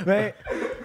Ben, 0.05 0.31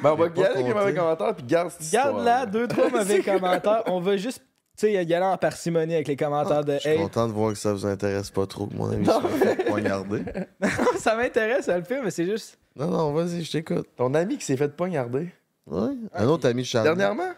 Ben, 0.04 0.12
on 0.12 0.16
va 0.16 0.26
y 0.26 0.28
aller 0.44 0.54
avec 0.54 0.66
les 0.66 0.75
mauvais 0.75 0.94
commentaires, 0.94 1.34
puis 1.34 1.44
garde 1.46 1.70
cette 1.70 1.92
garde 1.92 2.25
là, 2.25 2.46
deux, 2.46 2.68
trois 2.68 2.88
mauvais 2.90 3.23
commentaires. 3.25 3.82
On 3.87 4.00
va 4.00 4.16
juste, 4.16 4.38
tu 4.76 4.87
sais, 4.87 4.92
y 4.92 4.96
aller 5.14 5.25
en 5.25 5.37
parcimonie 5.37 5.94
avec 5.94 6.08
les 6.08 6.16
commentaires 6.16 6.64
de 6.64 6.75
Je 6.75 6.78
suis 6.78 6.88
Hey. 6.90 6.99
content 6.99 7.26
de 7.26 7.32
voir 7.32 7.52
que 7.52 7.58
ça 7.58 7.73
vous 7.73 7.87
intéresse 7.87 8.30
pas 8.30 8.46
trop 8.46 8.66
que 8.66 8.75
mon 8.75 8.90
ami 8.90 9.06
se 9.06 9.20
fait 9.38 9.64
poignarder. 9.66 10.23
ça 10.99 11.16
m'intéresse 11.16 11.68
à 11.68 11.78
le 11.78 11.84
faire, 11.84 12.02
mais 12.04 12.11
c'est 12.11 12.26
juste. 12.26 12.58
Non, 12.76 12.88
non, 12.88 13.12
vas-y, 13.12 13.42
je 13.44 13.52
t'écoute. 13.52 13.87
Ton 13.96 14.12
ami 14.14 14.37
qui 14.38 14.44
s'est 14.44 14.56
fait 14.56 14.68
poignarder. 14.76 15.28
Ouais. 15.66 15.94
Un 16.12 16.26
autre 16.26 16.49
ami 16.49 16.62
de 16.62 16.66
Charles. 16.66 16.84
Dernièrement? 16.87 17.32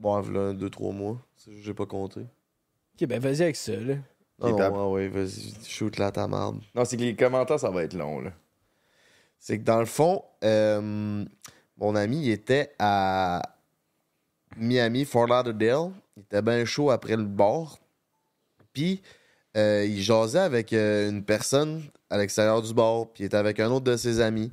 Bon, 0.00 0.20
voilà, 0.20 0.52
deux, 0.52 0.70
trois 0.70 0.92
mois. 0.92 1.16
J'ai 1.62 1.74
pas 1.74 1.86
compté. 1.86 2.20
Ok, 2.20 3.06
ben 3.08 3.20
vas-y 3.20 3.42
avec 3.42 3.56
ça, 3.56 3.72
là. 3.72 3.94
Non, 4.40 4.56
non, 4.58 4.92
ouais, 4.92 5.02
ouais, 5.04 5.08
vas-y, 5.08 5.54
shoot 5.64 5.96
là 5.98 6.10
ta 6.10 6.26
marde. 6.26 6.56
Non, 6.74 6.84
c'est 6.84 6.96
que 6.96 7.02
les 7.02 7.14
commentaires, 7.14 7.60
ça 7.60 7.70
va 7.70 7.84
être 7.84 7.94
long, 7.94 8.20
là. 8.20 8.30
C'est 9.38 9.58
que 9.58 9.64
dans 9.64 9.80
le 9.80 9.86
fond, 9.86 10.22
euh, 10.42 11.24
mon 11.76 11.94
ami, 11.94 12.30
était 12.30 12.72
à 12.78 13.42
Miami, 14.56 15.04
Fort 15.04 15.26
Lauderdale. 15.26 15.90
Il 16.16 16.22
était 16.22 16.42
bien 16.42 16.64
chaud 16.64 16.90
après 16.90 17.16
le 17.16 17.24
bord. 17.24 17.78
Puis, 18.72 19.02
euh, 19.56 19.84
il 19.86 20.00
jasait 20.02 20.38
avec 20.38 20.72
euh, 20.72 21.10
une 21.10 21.24
personne 21.24 21.82
à 22.10 22.18
l'extérieur 22.18 22.62
du 22.62 22.72
bar, 22.72 23.06
puis 23.12 23.24
il 23.24 23.26
était 23.26 23.36
avec 23.36 23.60
un 23.60 23.70
autre 23.70 23.84
de 23.84 23.96
ses 23.96 24.20
amis. 24.20 24.52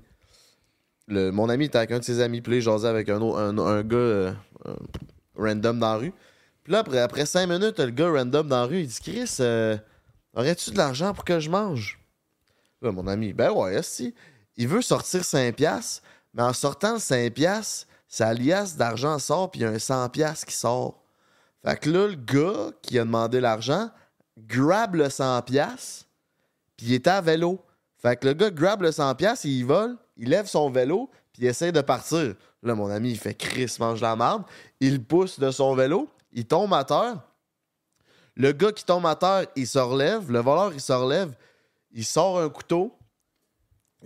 Mon 1.07 1.49
ami 1.49 1.65
était 1.65 1.77
avec 1.77 1.91
un 1.91 1.99
de 1.99 2.03
ses 2.03 2.21
amis, 2.21 2.41
puis 2.41 2.57
il 2.57 2.61
jasait 2.61 2.87
avec 2.87 3.09
un, 3.09 3.83
gars 3.83 4.35
random 5.35 5.79
dans 5.79 5.93
la 5.93 5.97
rue. 5.97 6.13
Puis 6.63 6.71
là, 6.71 6.79
après, 6.79 6.99
après 6.99 7.25
cinq 7.25 7.47
minutes, 7.47 7.79
le 7.79 7.91
gars 7.91 8.09
random 8.09 8.47
dans 8.47 8.61
la 8.61 8.65
rue, 8.65 8.81
il 8.81 8.87
dit 8.87 8.99
Chris, 9.01 9.37
aurais-tu 10.33 10.71
de 10.71 10.77
l'argent 10.77 11.13
pour 11.13 11.25
que 11.25 11.39
je 11.39 11.49
mange? 11.49 11.99
Là, 12.81 12.91
mon 12.91 13.05
ami, 13.07 13.33
ben 13.33 13.51
ouais, 13.51 13.81
si. 13.83 14.13
Il 14.57 14.67
veut 14.67 14.81
sortir 14.81 15.21
5$, 15.21 15.53
piastres, 15.53 16.03
mais 16.33 16.43
en 16.43 16.53
sortant 16.53 16.93
le 16.93 16.99
5$, 16.99 17.31
piastres, 17.31 17.87
sa 18.07 18.33
liasse 18.33 18.75
d'argent 18.75 19.17
sort, 19.19 19.51
puis 19.51 19.61
il 19.61 19.63
y 19.63 19.65
a 19.65 19.69
un 19.69 19.77
100$ 19.77 20.09
piastres 20.09 20.45
qui 20.45 20.55
sort. 20.55 21.01
Fait 21.63 21.79
que 21.79 21.89
là, 21.89 22.07
le 22.07 22.15
gars 22.15 22.71
qui 22.81 22.99
a 22.99 23.03
demandé 23.03 23.39
l'argent 23.39 23.89
grab 24.37 24.95
le 24.95 25.07
100$, 25.07 25.43
piastres, 25.43 26.05
puis 26.75 26.87
il 26.87 26.93
était 26.93 27.09
à 27.09 27.21
vélo. 27.21 27.63
Fait 27.97 28.17
que 28.17 28.27
le 28.27 28.33
gars 28.33 28.49
grab 28.49 28.81
le 28.81 28.89
100$, 28.89 29.15
piastres, 29.15 29.45
il 29.45 29.63
vole, 29.63 29.97
il 30.17 30.29
lève 30.29 30.47
son 30.47 30.69
vélo, 30.69 31.09
puis 31.31 31.43
il 31.43 31.47
essaie 31.47 31.71
de 31.71 31.81
partir. 31.81 32.35
Là, 32.63 32.75
mon 32.75 32.89
ami, 32.89 33.11
il 33.11 33.19
fait 33.19 33.33
Chris, 33.33 33.75
mange 33.79 34.01
la 34.01 34.15
marde. 34.15 34.43
Il 34.79 35.03
pousse 35.03 35.39
de 35.39 35.49
son 35.51 35.73
vélo, 35.75 36.09
il 36.31 36.45
tombe 36.45 36.73
à 36.73 36.83
terre. 36.83 37.21
Le 38.35 38.51
gars 38.51 38.71
qui 38.71 38.85
tombe 38.85 39.05
à 39.05 39.15
terre, 39.15 39.45
il 39.55 39.67
se 39.67 39.79
relève. 39.79 40.31
Le 40.31 40.39
voleur, 40.39 40.73
il 40.73 40.81
se 40.81 40.93
relève. 40.93 41.35
Il 41.91 42.05
sort 42.05 42.39
un 42.39 42.49
couteau. 42.49 42.95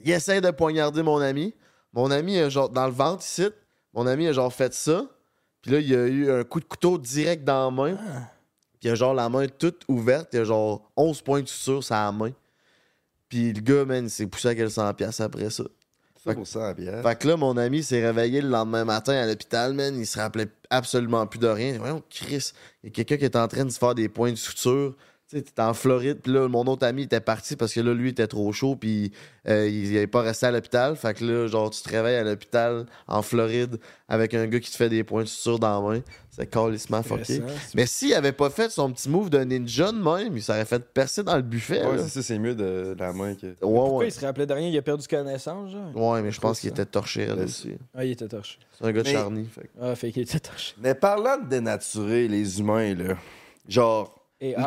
Il 0.03 0.11
essaie 0.11 0.41
de 0.41 0.51
poignarder 0.51 1.03
mon 1.03 1.19
ami. 1.19 1.53
Mon 1.93 2.11
ami, 2.11 2.37
a 2.39 2.49
genre, 2.49 2.69
dans 2.69 2.85
le 2.85 2.91
ventre, 2.91 3.23
ici, 3.23 3.47
mon 3.93 4.05
ami 4.05 4.27
a 4.27 4.33
genre 4.33 4.51
fait 4.51 4.73
ça. 4.73 5.05
Puis 5.61 5.71
là, 5.71 5.79
il 5.79 5.95
a 5.95 6.05
eu 6.05 6.31
un 6.31 6.43
coup 6.43 6.59
de 6.59 6.65
couteau 6.65 6.97
direct 6.97 7.43
dans 7.43 7.65
la 7.65 7.71
main. 7.71 7.95
Puis 8.79 8.89
il 8.89 8.91
a 8.91 8.95
genre 8.95 9.13
la 9.13 9.29
main 9.29 9.47
toute 9.47 9.83
ouverte. 9.87 10.29
Il 10.33 10.39
a 10.39 10.43
genre 10.43 10.91
11 10.95 11.21
points 11.21 11.41
de 11.41 11.47
suture 11.47 11.83
sur 11.83 11.95
la 11.95 12.11
main. 12.11 12.31
Puis 13.29 13.53
le 13.53 13.61
gars, 13.61 13.85
man, 13.85 14.05
il 14.05 14.09
s'est 14.09 14.27
poussé 14.27 14.49
à 14.49 14.55
quel 14.55 14.67
100$ 14.67 14.93
piastres 14.93 15.21
après 15.21 15.49
ça. 15.49 15.63
Ça 16.23 16.33
pour 16.33 16.45
100 16.45 16.75
piastres. 16.75 17.09
Fait 17.09 17.15
que 17.17 17.27
là, 17.27 17.37
mon 17.37 17.55
ami 17.57 17.81
s'est 17.81 18.05
réveillé 18.05 18.41
le 18.41 18.49
lendemain 18.49 18.83
matin 18.83 19.13
à 19.13 19.25
l'hôpital, 19.25 19.73
man. 19.73 19.97
Il 19.97 20.05
se 20.05 20.19
rappelait 20.19 20.49
absolument 20.69 21.25
plus 21.25 21.39
de 21.39 21.47
rien. 21.47 21.77
Voyons, 21.79 22.03
Chris, 22.09 22.51
il 22.83 22.87
y 22.87 22.89
a 22.89 22.91
quelqu'un 22.93 23.17
qui 23.17 23.25
est 23.25 23.35
en 23.35 23.47
train 23.47 23.65
de 23.65 23.71
se 23.71 23.79
faire 23.79 23.95
des 23.95 24.09
points 24.09 24.31
de 24.31 24.37
suture. 24.37 24.95
Tu 25.41 25.41
sais, 25.41 25.53
t'es 25.53 25.61
en 25.61 25.73
Floride, 25.73 26.19
puis 26.23 26.31
là, 26.31 26.47
mon 26.47 26.63
autre 26.65 26.85
ami 26.87 27.03
était 27.03 27.19
parti 27.19 27.55
parce 27.57 27.73
que 27.73 27.81
là, 27.81 27.93
lui, 27.93 28.07
il 28.09 28.11
était 28.11 28.27
trop 28.27 28.51
chaud, 28.53 28.75
puis 28.77 29.11
euh, 29.49 29.67
il 29.67 29.91
n'est 29.91 30.07
pas 30.07 30.21
resté 30.21 30.45
à 30.45 30.51
l'hôpital. 30.51 30.95
Fait 30.95 31.13
que 31.13 31.25
là, 31.25 31.47
genre, 31.47 31.69
tu 31.69 31.81
te 31.81 31.89
réveilles 31.89 32.15
à 32.15 32.23
l'hôpital 32.23 32.85
en 33.07 33.21
Floride 33.21 33.77
avec 34.07 34.33
un 34.33 34.47
gars 34.47 34.59
qui 34.61 34.71
te 34.71 34.77
fait 34.77 34.87
des 34.87 35.03
points 35.03 35.23
de 35.23 35.27
suture 35.27 35.59
dans 35.59 35.81
la 35.81 35.95
main. 35.95 36.01
C'est 36.31 36.47
calissement 36.47 37.01
fucké. 37.03 37.41
Mais 37.73 37.85
s'il 37.85 38.13
avait 38.13 38.31
pas 38.31 38.49
fait 38.49 38.69
son 38.69 38.91
petit 38.91 39.09
move 39.09 39.29
de 39.29 39.39
ninja 39.39 39.91
de 39.91 39.97
même, 39.97 40.35
il 40.37 40.43
s'aurait 40.43 40.65
fait 40.65 40.83
percer 40.93 41.23
dans 41.23 41.35
le 41.35 41.41
buffet. 41.41 41.85
Ouais, 41.85 41.97
là. 41.97 42.03
c'est 42.03 42.09
ça, 42.09 42.21
c'est 42.23 42.39
mieux 42.39 42.55
de, 42.55 42.93
de 42.93 42.99
la 42.99 43.11
main 43.13 43.35
que. 43.35 43.47
Ouais, 43.47 43.55
Pourquoi 43.61 43.97
ouais. 43.99 44.07
il 44.07 44.11
se 44.11 44.25
rappelait 44.25 44.45
de 44.45 44.53
rien? 44.53 44.69
Il 44.69 44.77
a 44.77 44.81
perdu 44.81 45.05
connaissance, 45.07 45.71
genre? 45.71 45.95
Ouais, 46.13 46.21
mais 46.21 46.31
je 46.31 46.39
pense 46.39 46.59
qu'il 46.61 46.69
était 46.69 46.85
torché 46.85 47.25
là, 47.25 47.35
Ouais. 47.35 47.45
Ah, 47.93 48.05
il 48.05 48.11
était 48.11 48.27
torché. 48.27 48.57
C'est 48.77 48.85
un 48.85 48.91
gars 48.91 49.01
de 49.03 49.07
Mais- 49.07 49.13
charny. 49.13 49.45
Fait. 49.45 49.69
Ah, 49.81 49.95
fait 49.95 50.11
qu'il 50.11 50.23
était 50.23 50.39
torché. 50.39 50.73
Mais 50.81 50.93
parlant 50.95 51.37
de 51.41 51.47
dénaturer 51.47 52.27
les 52.27 52.59
humains, 52.59 52.93
là, 52.95 53.15
genre, 53.67 54.14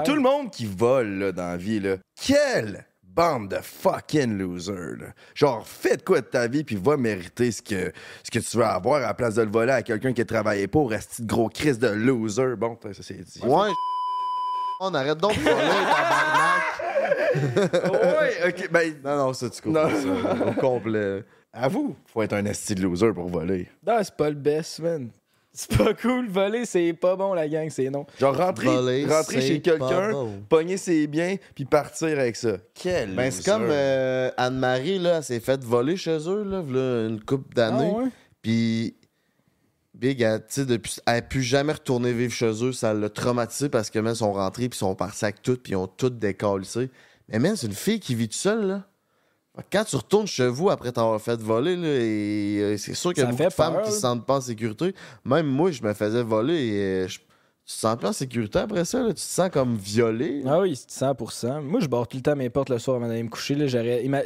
Tout 0.05 0.15
le 0.15 0.21
monde 0.21 0.51
qui 0.51 0.67
vole 0.67 1.19
là, 1.19 1.33
dans 1.33 1.49
la 1.49 1.57
vie, 1.57 1.81
là, 1.81 1.97
quelle 2.21 2.85
bande 3.03 3.49
de 3.49 3.57
fucking 3.57 4.39
losers. 4.39 4.97
Là. 4.99 5.07
Genre, 5.35 5.67
fais 5.67 5.97
de 5.97 6.03
quoi 6.03 6.21
de 6.21 6.27
ta 6.27 6.47
vie, 6.47 6.63
puis 6.63 6.77
va 6.77 6.97
mériter 6.97 7.51
ce 7.51 7.61
que, 7.63 7.93
ce 8.23 8.31
que 8.31 8.39
tu 8.39 8.57
veux 8.57 8.65
avoir 8.65 8.97
à 8.97 9.01
la 9.01 9.15
place 9.15 9.35
de 9.35 9.43
le 9.43 9.51
voler 9.51 9.73
à 9.73 9.83
quelqu'un 9.83 10.13
qui 10.13 10.21
a 10.21 10.25
travaillé 10.25 10.69
pour, 10.69 10.91
rester 10.91 11.23
de 11.23 11.27
gros 11.29 11.49
crise 11.49 11.79
de 11.79 11.89
loser. 11.89 12.55
Bon, 12.57 12.79
ça 12.81 13.03
c'est 13.03 13.21
dit. 13.21 13.41
Ouais. 13.43 13.71
On 14.81 14.95
arrête 14.95 15.19
donc 15.19 15.35
de 15.35 15.41
voler, 15.41 15.55
ouais, 17.59 18.49
ok, 18.49 18.71
ben, 18.71 18.95
Non, 19.05 19.17
non, 19.17 19.33
ça, 19.33 19.51
tu 19.51 19.69
Non. 19.69 19.83
comprends 19.83 20.01
ça. 20.01 20.47
Au 20.47 20.53
complet. 20.53 21.25
avoue, 21.53 21.97
faut 22.07 22.23
être 22.23 22.33
un 22.35 22.45
esti 22.45 22.75
de 22.75 22.83
loser 22.83 23.13
pour 23.13 23.29
voler. 23.29 23.69
Non, 23.87 23.99
c'est 24.03 24.17
pas 24.17 24.31
le 24.31 24.37
best, 24.37 24.79
man. 24.79 25.11
C'est 25.59 25.77
pas 25.77 25.93
cool. 25.93 26.29
Voler, 26.29 26.65
c'est 26.67 26.93
pas 26.93 27.17
bon, 27.17 27.35
la 27.35 27.49
gang, 27.49 27.69
c'est 27.69 27.91
non. 27.91 28.07
Genre, 28.21 28.37
rentrer, 28.37 28.67
Voler, 28.67 29.05
rentrer 29.07 29.41
chez 29.41 29.61
quelqu'un, 29.61 30.13
bon. 30.13 30.43
pogner 30.49 30.77
ses 30.77 31.09
biens, 31.09 31.35
puis 31.57 31.65
partir 31.65 32.17
avec 32.17 32.37
ça. 32.37 32.59
Quel 32.75 33.17
Ben, 33.17 33.29
c'est 33.33 33.45
comme 33.45 33.67
euh, 33.69 34.31
Anne-Marie, 34.37 35.01
là, 35.01 35.17
elle 35.17 35.25
s'est 35.25 35.41
faite 35.41 35.65
voler 35.65 35.97
chez 35.97 36.17
eux, 36.29 36.45
là, 36.45 36.61
une 37.09 37.21
couple 37.25 37.57
d'années. 37.57 37.93
Ah, 37.93 38.03
ouais? 38.03 38.09
Puis, 38.41 38.95
Big, 39.95 40.21
elle, 40.21 40.39
tu 40.43 40.47
sais, 40.49 40.65
depuis, 40.65 40.95
elle 41.05 41.17
a 41.17 41.23
pu 41.23 41.43
jamais 41.43 41.73
retourner 41.73 42.13
vivre 42.13 42.33
chez 42.33 42.65
eux. 42.65 42.73
Ça 42.73 42.95
l'a 42.95 43.09
traumatisé 43.09 43.69
parce 43.69 43.91
que, 43.91 43.99
même, 43.99 44.13
ils 44.13 44.17
sont 44.17 44.33
rentrés, 44.33 44.69
puis 44.69 44.77
ils 44.77 44.79
sont 44.79 44.95
partis 44.95 45.25
avec 45.25 45.43
tout, 45.43 45.57
puis 45.57 45.73
ils 45.73 45.77
ont 45.77 45.89
tout 45.89 46.11
décalissé. 46.11 46.89
Mais, 47.29 47.41
man, 47.41 47.57
c'est 47.57 47.67
une 47.67 47.73
fille 47.73 47.99
qui 47.99 48.15
vit 48.15 48.29
toute 48.29 48.39
seule, 48.39 48.65
là. 48.65 48.85
Quand 49.73 49.85
tu 49.85 49.97
retournes 49.97 50.27
chez 50.27 50.47
vous 50.49 50.71
après 50.71 50.93
t'avoir 50.93 51.21
fait 51.21 51.41
voler, 51.41 51.77
là, 51.77 51.89
et 51.89 52.59
euh, 52.61 52.77
c'est 52.77 52.95
sûr 52.95 53.13
qu'il 53.13 53.23
y 53.23 53.27
a 53.27 53.31
beaucoup 53.31 53.43
de 53.45 53.51
femmes 53.51 53.75
peur, 53.75 53.83
qui 53.85 53.93
se 53.93 54.01
sentent 54.01 54.25
pas 54.27 54.37
en 54.37 54.41
sécurité. 54.41 54.95
Même 55.25 55.47
moi, 55.47 55.71
je 55.71 55.83
me 55.83 55.93
faisais 55.95 56.23
voler 56.23 56.55
et 56.67 56.81
euh, 57.05 57.09
je- 57.09 57.19
tu 57.19 57.75
te 57.75 57.81
sens 57.81 57.97
pas 57.99 58.09
en 58.09 58.13
sécurité 58.15 58.61
après 58.61 58.85
ça. 58.87 59.01
Là? 59.01 59.09
Tu 59.09 59.15
te 59.17 59.21
sens 59.21 59.51
comme 59.51 59.77
violé? 59.77 60.43
Ah 60.47 60.61
oui, 60.61 60.75
c'est 60.75 61.05
100%. 61.05 61.61
Moi, 61.61 61.81
je 61.81 61.87
barre 61.87 62.09
tout 62.09 62.17
le 62.17 62.23
temps 62.23 62.35
mes 62.35 62.49
portes 62.49 62.71
le 62.71 62.79
soir 62.79 62.97
avant 62.97 63.09
d'aller 63.09 63.23
me 63.23 63.29
coucher. 63.29 63.55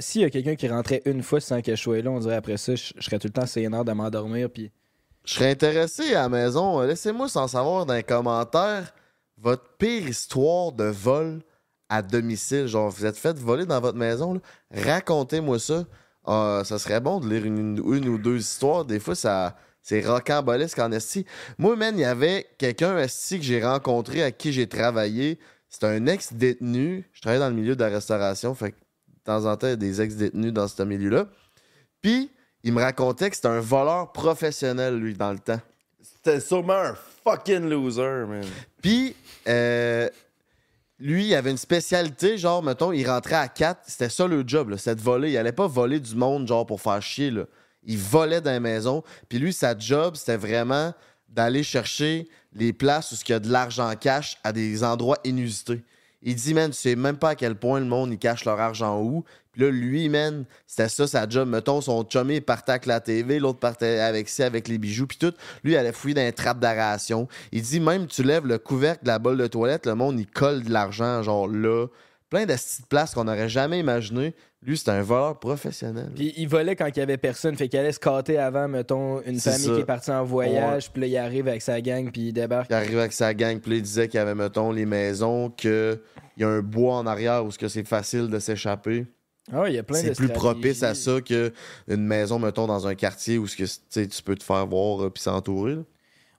S'il 0.01 0.21
y 0.21 0.25
a 0.25 0.31
quelqu'un 0.31 0.55
qui 0.55 0.69
rentrait 0.69 1.03
une 1.07 1.23
fois 1.25 1.41
sans 1.41 1.61
que 1.61 1.75
je 1.75 1.81
sois 1.81 2.01
là, 2.03 2.11
on 2.11 2.21
dirait 2.21 2.37
après 2.37 2.57
ça, 2.57 2.77
je, 2.77 2.93
je 2.97 3.03
serais 3.03 3.19
tout 3.19 3.27
le 3.27 3.33
temps 3.33 3.47
sénère 3.47 3.85
de 3.85 3.93
m'endormir. 3.93 4.49
Puis... 4.49 4.71
Je 5.25 5.35
serais 5.35 5.51
intéressé 5.51 6.15
à 6.15 6.23
la 6.23 6.29
maison. 6.29 6.81
Laissez-moi 6.83 7.29
sans 7.29 7.49
savoir 7.49 7.85
dans 7.85 7.95
les 7.95 8.03
commentaires 8.05 8.93
votre 9.39 9.65
pire 9.77 10.09
histoire 10.09 10.71
de 10.71 10.85
vol 10.85 11.41
à 11.93 12.01
domicile. 12.01 12.67
Genre, 12.67 12.89
vous 12.89 13.05
êtes 13.05 13.19
fait 13.19 13.37
voler 13.39 13.67
dans 13.67 13.81
votre 13.81 13.99
maison. 13.99 14.41
Racontez-moi 14.75 15.59
ça. 15.59 15.85
Ah, 16.25 16.63
ça 16.65 16.79
serait 16.79 17.01
bon 17.01 17.21
de 17.21 17.29
lire 17.29 17.45
une, 17.45 17.77
une 17.77 18.09
ou 18.09 18.17
deux 18.17 18.39
histoires. 18.39 18.87
Des 18.87 18.99
fois, 18.99 19.15
ça. 19.15 19.57
C'est 19.83 20.01
rocambolesque 20.01 20.79
en 20.79 20.93
esti. 20.93 21.27
Moi, 21.59 21.75
man, 21.75 21.99
il 21.99 22.03
y 22.03 22.05
avait 22.05 22.47
quelqu'un 22.57 22.97
esti 22.99 23.39
que 23.39 23.45
j'ai 23.45 23.63
rencontré, 23.63 24.23
à 24.23 24.31
qui 24.31 24.53
j'ai 24.53 24.69
travaillé. 24.69 25.41
C'était 25.69 25.87
un 25.87 26.07
ex-détenu. 26.07 27.05
Je 27.13 27.21
travaillais 27.21 27.41
dans 27.41 27.51
le 27.51 27.57
milieu 27.57 27.75
de 27.75 27.83
la 27.83 27.91
restauration. 27.91 28.55
Fait 28.55 28.71
que 28.71 28.77
de 28.77 29.25
temps 29.25 29.45
en 29.45 29.57
temps, 29.57 29.67
il 29.67 29.71
y 29.71 29.73
a 29.73 29.77
des 29.77 30.01
ex-détenus 30.01 30.53
dans 30.53 30.69
ce 30.69 30.83
milieu-là. 30.85 31.27
Puis, 32.01 32.31
il 32.63 32.73
me 32.73 32.81
racontait 32.81 33.29
que 33.29 33.37
c'était 33.37 33.49
un 33.49 33.61
voleur 33.61 34.13
professionnel, 34.13 34.97
lui, 34.99 35.15
dans 35.15 35.33
le 35.33 35.41
temps. 35.41 35.61
C'était 36.01 36.39
sûrement 36.41 36.75
un 36.75 36.95
fucking 37.25 37.69
loser, 37.69 38.25
man. 38.29 38.45
Puis, 38.81 39.17
euh, 39.49 40.09
lui, 41.03 41.27
il 41.27 41.35
avait 41.35 41.51
une 41.51 41.59
spécialité, 41.59 42.39
genre, 42.39 42.63
mettons, 42.63 42.93
il 42.93 43.05
rentrait 43.09 43.35
à 43.35 43.49
4, 43.49 43.81
c'était 43.87 44.09
ça 44.09 44.27
le 44.27 44.45
job, 44.47 44.71
là, 44.71 44.79
c'était 44.79 44.95
de 44.95 45.01
voler. 45.01 45.33
Il 45.33 45.37
allait 45.37 45.53
pas 45.53 45.67
voler 45.67 45.99
du 45.99 46.15
monde, 46.15 46.47
genre, 46.47 46.65
pour 46.65 46.81
faire 46.81 47.03
chier. 47.03 47.33
Il 47.85 47.99
volait 47.99 48.41
dans 48.41 48.53
les 48.53 48.61
maisons. 48.61 49.03
Puis 49.29 49.39
lui, 49.39 49.53
sa 49.53 49.77
job, 49.77 50.15
c'était 50.15 50.37
vraiment 50.37 50.95
d'aller 51.29 51.65
chercher 51.65 52.29
les 52.53 52.73
places 52.73 53.11
où 53.13 53.17
il 53.27 53.31
y 53.31 53.35
a 53.35 53.41
de 53.41 53.51
l'argent 53.51 53.93
cash 53.97 54.39
à 54.45 54.53
des 54.53 54.85
endroits 54.85 55.19
inusités. 55.25 55.83
Il 56.23 56.37
dit, 56.37 56.55
man, 56.55 56.71
tu 56.71 56.77
sais 56.77 56.97
même 56.97 57.17
pas 57.17 57.31
à 57.31 57.35
quel 57.35 57.57
point 57.57 57.81
le 57.81 57.87
monde, 57.87 58.13
il 58.13 58.19
cache 58.19 58.45
leur 58.45 58.61
argent 58.61 59.01
où. 59.01 59.25
Puis 59.53 59.63
là, 59.63 59.71
lui, 59.71 60.09
man, 60.09 60.45
c'était 60.67 60.89
ça 60.89 61.07
sa 61.07 61.29
job. 61.29 61.49
Mettons, 61.49 61.81
son 61.81 62.07
chummy 62.09 62.41
partait 62.41 62.73
avec 62.73 62.87
la 62.87 63.01
TV, 63.01 63.39
l'autre 63.39 63.59
partait 63.59 63.99
avec 64.01 64.29
ça, 64.29 64.47
avec 64.47 64.67
les 64.69 64.79
bijoux, 64.79 65.07
puis 65.07 65.19
tout. 65.19 65.35
Lui, 65.63 65.73
il 65.73 65.77
allait 65.77 65.93
fouiller 65.93 66.15
dans 66.15 66.23
les 66.23 66.33
trappes 66.33 66.59
d'aération. 66.59 67.29
Il 67.51 67.63
dit, 67.63 67.81
même, 67.81 68.07
tu 68.07 68.23
lèves 68.23 68.47
le 68.47 68.59
couvercle 68.59 69.05
de 69.05 69.09
la 69.09 69.19
bolle 69.19 69.37
de 69.37 69.47
toilette, 69.47 69.87
le 69.87 69.95
monde, 69.95 70.19
il 70.19 70.27
colle 70.27 70.63
de 70.63 70.71
l'argent, 70.71 71.23
genre 71.23 71.49
là. 71.49 71.87
Plein 72.33 72.47
de 72.47 72.55
petites 72.55 72.87
places 72.87 73.13
qu'on 73.13 73.25
n'aurait 73.25 73.51
jamais 73.51 73.79
imaginé. 73.79 74.35
Lui, 74.63 74.79
c'était 74.79 74.93
un 74.93 75.03
voleur 75.03 75.39
professionnel. 75.39 76.11
Puis 76.15 76.33
il 76.39 76.49
volait 76.49 76.75
quand 76.75 76.87
il 76.87 76.99
y 76.99 77.03
avait 77.03 77.19
personne. 77.19 77.55
Fait 77.57 77.69
qu'il 77.69 77.79
allait 77.79 77.93
se 77.93 78.01
cater 78.01 78.39
avant, 78.39 78.69
mettons, 78.69 79.21
une 79.21 79.39
C'est 79.39 79.51
famille 79.51 79.67
ça. 79.67 79.75
qui 79.75 79.81
est 79.81 79.85
partie 79.85 80.11
en 80.13 80.25
voyage. 80.25 80.91
Puis 80.91 81.03
là, 81.03 81.07
il 81.09 81.17
arrive 81.19 81.47
avec 81.47 81.61
sa 81.61 81.79
gang, 81.83 82.11
puis 82.11 82.29
il 82.29 82.33
débarque. 82.33 82.71
Il 82.71 82.75
arrivait 82.75 83.01
avec 83.01 83.13
sa 83.13 83.35
gang, 83.35 83.61
puis 83.61 83.73
là, 83.73 83.77
il 83.77 83.83
disait 83.83 84.09
qu'il 84.09 84.17
y 84.17 84.21
avait, 84.23 84.35
mettons, 84.35 84.73
les 84.73 84.87
maisons, 84.87 85.51
qu'il 85.51 86.01
y 86.39 86.45
a 86.45 86.49
un 86.49 86.63
bois 86.63 86.95
en 86.95 87.07
arrière 87.07 87.45
où 87.45 87.51
c'est 87.51 87.87
facile 87.87 88.29
de 88.29 88.39
s'échapper. 88.39 89.05
Ah, 89.53 89.65
il 89.69 89.75
y 89.75 89.79
a 89.79 89.83
plein 89.83 90.01
de 90.01 90.07
C'est 90.07 90.17
plus 90.17 90.31
propice 90.31 90.83
à 90.83 90.95
ça 90.95 91.21
qu'une 91.21 91.53
maison, 91.89 92.39
mettons, 92.39 92.67
dans 92.67 92.87
un 92.87 92.95
quartier 92.95 93.37
où 93.37 93.45
que, 93.45 93.65
tu 94.07 94.23
peux 94.23 94.37
te 94.37 94.43
faire 94.43 94.67
voir 94.67 95.05
euh, 95.05 95.11
puis 95.11 95.23
s'entourer. 95.23 95.77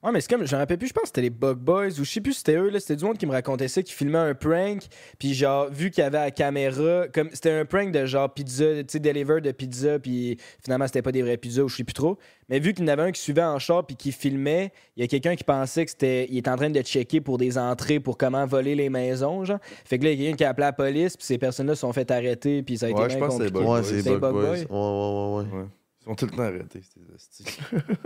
Ouais, 0.03 0.11
mais 0.11 0.19
c'est 0.19 0.29
comme, 0.29 0.45
je 0.45 0.53
me 0.53 0.59
rappelle 0.59 0.77
plus, 0.77 0.87
je 0.89 0.93
pense 0.93 1.03
que 1.03 1.07
c'était 1.07 1.21
les 1.21 1.29
Bug 1.29 1.57
Boys 1.59 1.87
ou 1.99 2.03
je 2.03 2.11
sais 2.11 2.19
plus 2.19 2.33
si 2.33 2.39
c'était 2.39 2.57
eux, 2.57 2.69
là, 2.69 2.79
c'était 2.81 2.97
du 2.97 3.05
monde 3.05 3.17
qui 3.17 3.25
me 3.25 3.31
racontait 3.31 3.69
ça, 3.69 3.81
qui 3.81 3.93
filmait 3.93 4.17
un 4.17 4.33
prank, 4.33 4.81
puis 5.17 5.33
genre, 5.33 5.69
vu 5.71 5.91
qu'il 5.91 6.03
y 6.03 6.07
avait 6.07 6.17
la 6.19 6.31
caméra, 6.31 7.07
comme 7.13 7.29
c'était 7.31 7.51
un 7.51 7.63
prank 7.63 7.91
de 7.93 8.05
genre 8.05 8.33
pizza, 8.33 8.65
tu 8.83 8.85
sais, 8.89 8.99
deliver 8.99 9.39
de 9.39 9.51
pizza, 9.53 9.99
puis 9.99 10.37
finalement 10.61 10.87
c'était 10.87 11.01
pas 11.01 11.13
des 11.13 11.21
vraies 11.21 11.37
pizzas 11.37 11.63
ou 11.63 11.69
je 11.69 11.77
sais 11.77 11.83
plus 11.85 11.93
trop, 11.93 12.17
mais 12.49 12.59
vu 12.59 12.73
qu'il 12.73 12.83
y 12.83 12.89
en 12.89 12.91
avait 12.91 13.03
un 13.03 13.11
qui 13.13 13.21
suivait 13.21 13.43
en 13.43 13.57
char 13.59 13.85
puis 13.85 13.95
qui 13.95 14.11
filmait, 14.11 14.73
il 14.97 15.01
y 15.01 15.05
a 15.05 15.07
quelqu'un 15.07 15.37
qui 15.37 15.45
pensait 15.45 15.85
que 15.85 15.91
c'était, 15.91 16.27
il 16.29 16.37
était 16.37 16.49
en 16.49 16.57
train 16.57 16.69
de 16.69 16.81
checker 16.81 17.21
pour 17.21 17.37
des 17.37 17.57
entrées, 17.57 18.01
pour 18.01 18.17
comment 18.17 18.45
voler 18.45 18.75
les 18.75 18.89
maisons, 18.89 19.45
genre. 19.45 19.59
Fait 19.85 19.99
que 19.99 20.03
là, 20.03 20.11
il 20.11 20.19
y 20.19 20.23
a 20.23 20.25
quelqu'un 20.31 20.37
qui 20.37 20.43
a 20.43 20.49
appelé 20.49 20.65
la 20.65 20.73
police, 20.73 21.15
puis 21.15 21.25
ces 21.25 21.37
personnes-là 21.37 21.75
se 21.75 21.81
sont 21.81 21.93
fait 21.93 22.11
arrêter, 22.11 22.61
puis 22.61 22.77
ça 22.77 22.87
a 22.87 22.89
été 22.89 22.99
Ouais, 22.99 23.07
bien 23.07 23.15
je 23.15 23.19
pense 23.23 23.37
que 23.37 23.45
c'est 23.45 23.51
compliqué. 23.53 23.65
Bug 23.65 23.73
Ouais, 23.73 23.81
Boys. 23.81 24.01
c'est 24.03 24.19
Bug. 24.19 24.35
Ouais, 24.35 24.41
ouais, 24.41 24.49
ouais, 24.49 25.43
ouais. 25.53 25.59
Ouais. 25.61 25.65
Ils 26.01 26.05
sont 26.09 26.15
tout 26.15 26.25
le 26.25 26.31
temps 26.31 26.43
arrêtés, 26.43 26.81
ces 26.83 27.13
hosties. 27.15 27.57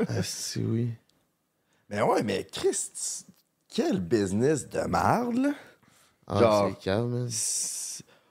Ah, 0.07 0.21
si, 0.21 0.59
oui. 0.59 0.89
Mais 1.89 2.01
ouais, 2.01 2.23
mais 2.23 2.43
Christ, 2.43 3.25
quel 3.69 3.99
business 3.99 4.67
de 4.67 4.79
merde, 4.81 5.35
là. 5.37 5.53
Ah, 6.27 6.39
Genre- 6.39 6.69
c'est 6.69 6.83
calme, 6.83 7.27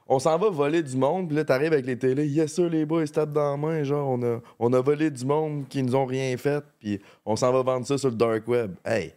On 0.09 0.19
s'en 0.19 0.39
va 0.39 0.51
voler 0.51 0.83
du 0.83 0.97
monde, 0.97 1.29
puis 1.29 1.37
là, 1.37 1.45
t'arrives 1.45 1.73
avec 1.73 1.87
les 1.87 1.99
télés. 1.99 2.29
Yes, 2.29 2.55
sir, 2.55 2.69
les 2.69 2.85
boys, 2.85 3.03
ils 3.03 3.09
se 3.09 3.13
tapent 3.15 3.33
dans 3.33 3.53
la 3.53 3.57
main. 3.57 3.83
Genre, 3.83 4.09
on 4.09 4.23
a, 4.23 4.41
on 4.59 4.73
a 4.73 4.81
volé 4.81 5.11
du 5.11 5.25
monde 5.25 5.67
qui 5.69 5.83
nous 5.83 5.97
ont 5.97 6.05
rien 6.07 6.37
fait, 6.37 6.63
puis 6.79 7.01
on 7.25 7.35
s'en 7.35 7.53
va 7.53 7.63
vendre 7.63 7.87
ça 7.87 7.97
sur 7.99 8.11
le 8.11 8.17
dark 8.17 8.47
web. 8.47 8.75
Hey, 8.85 9.15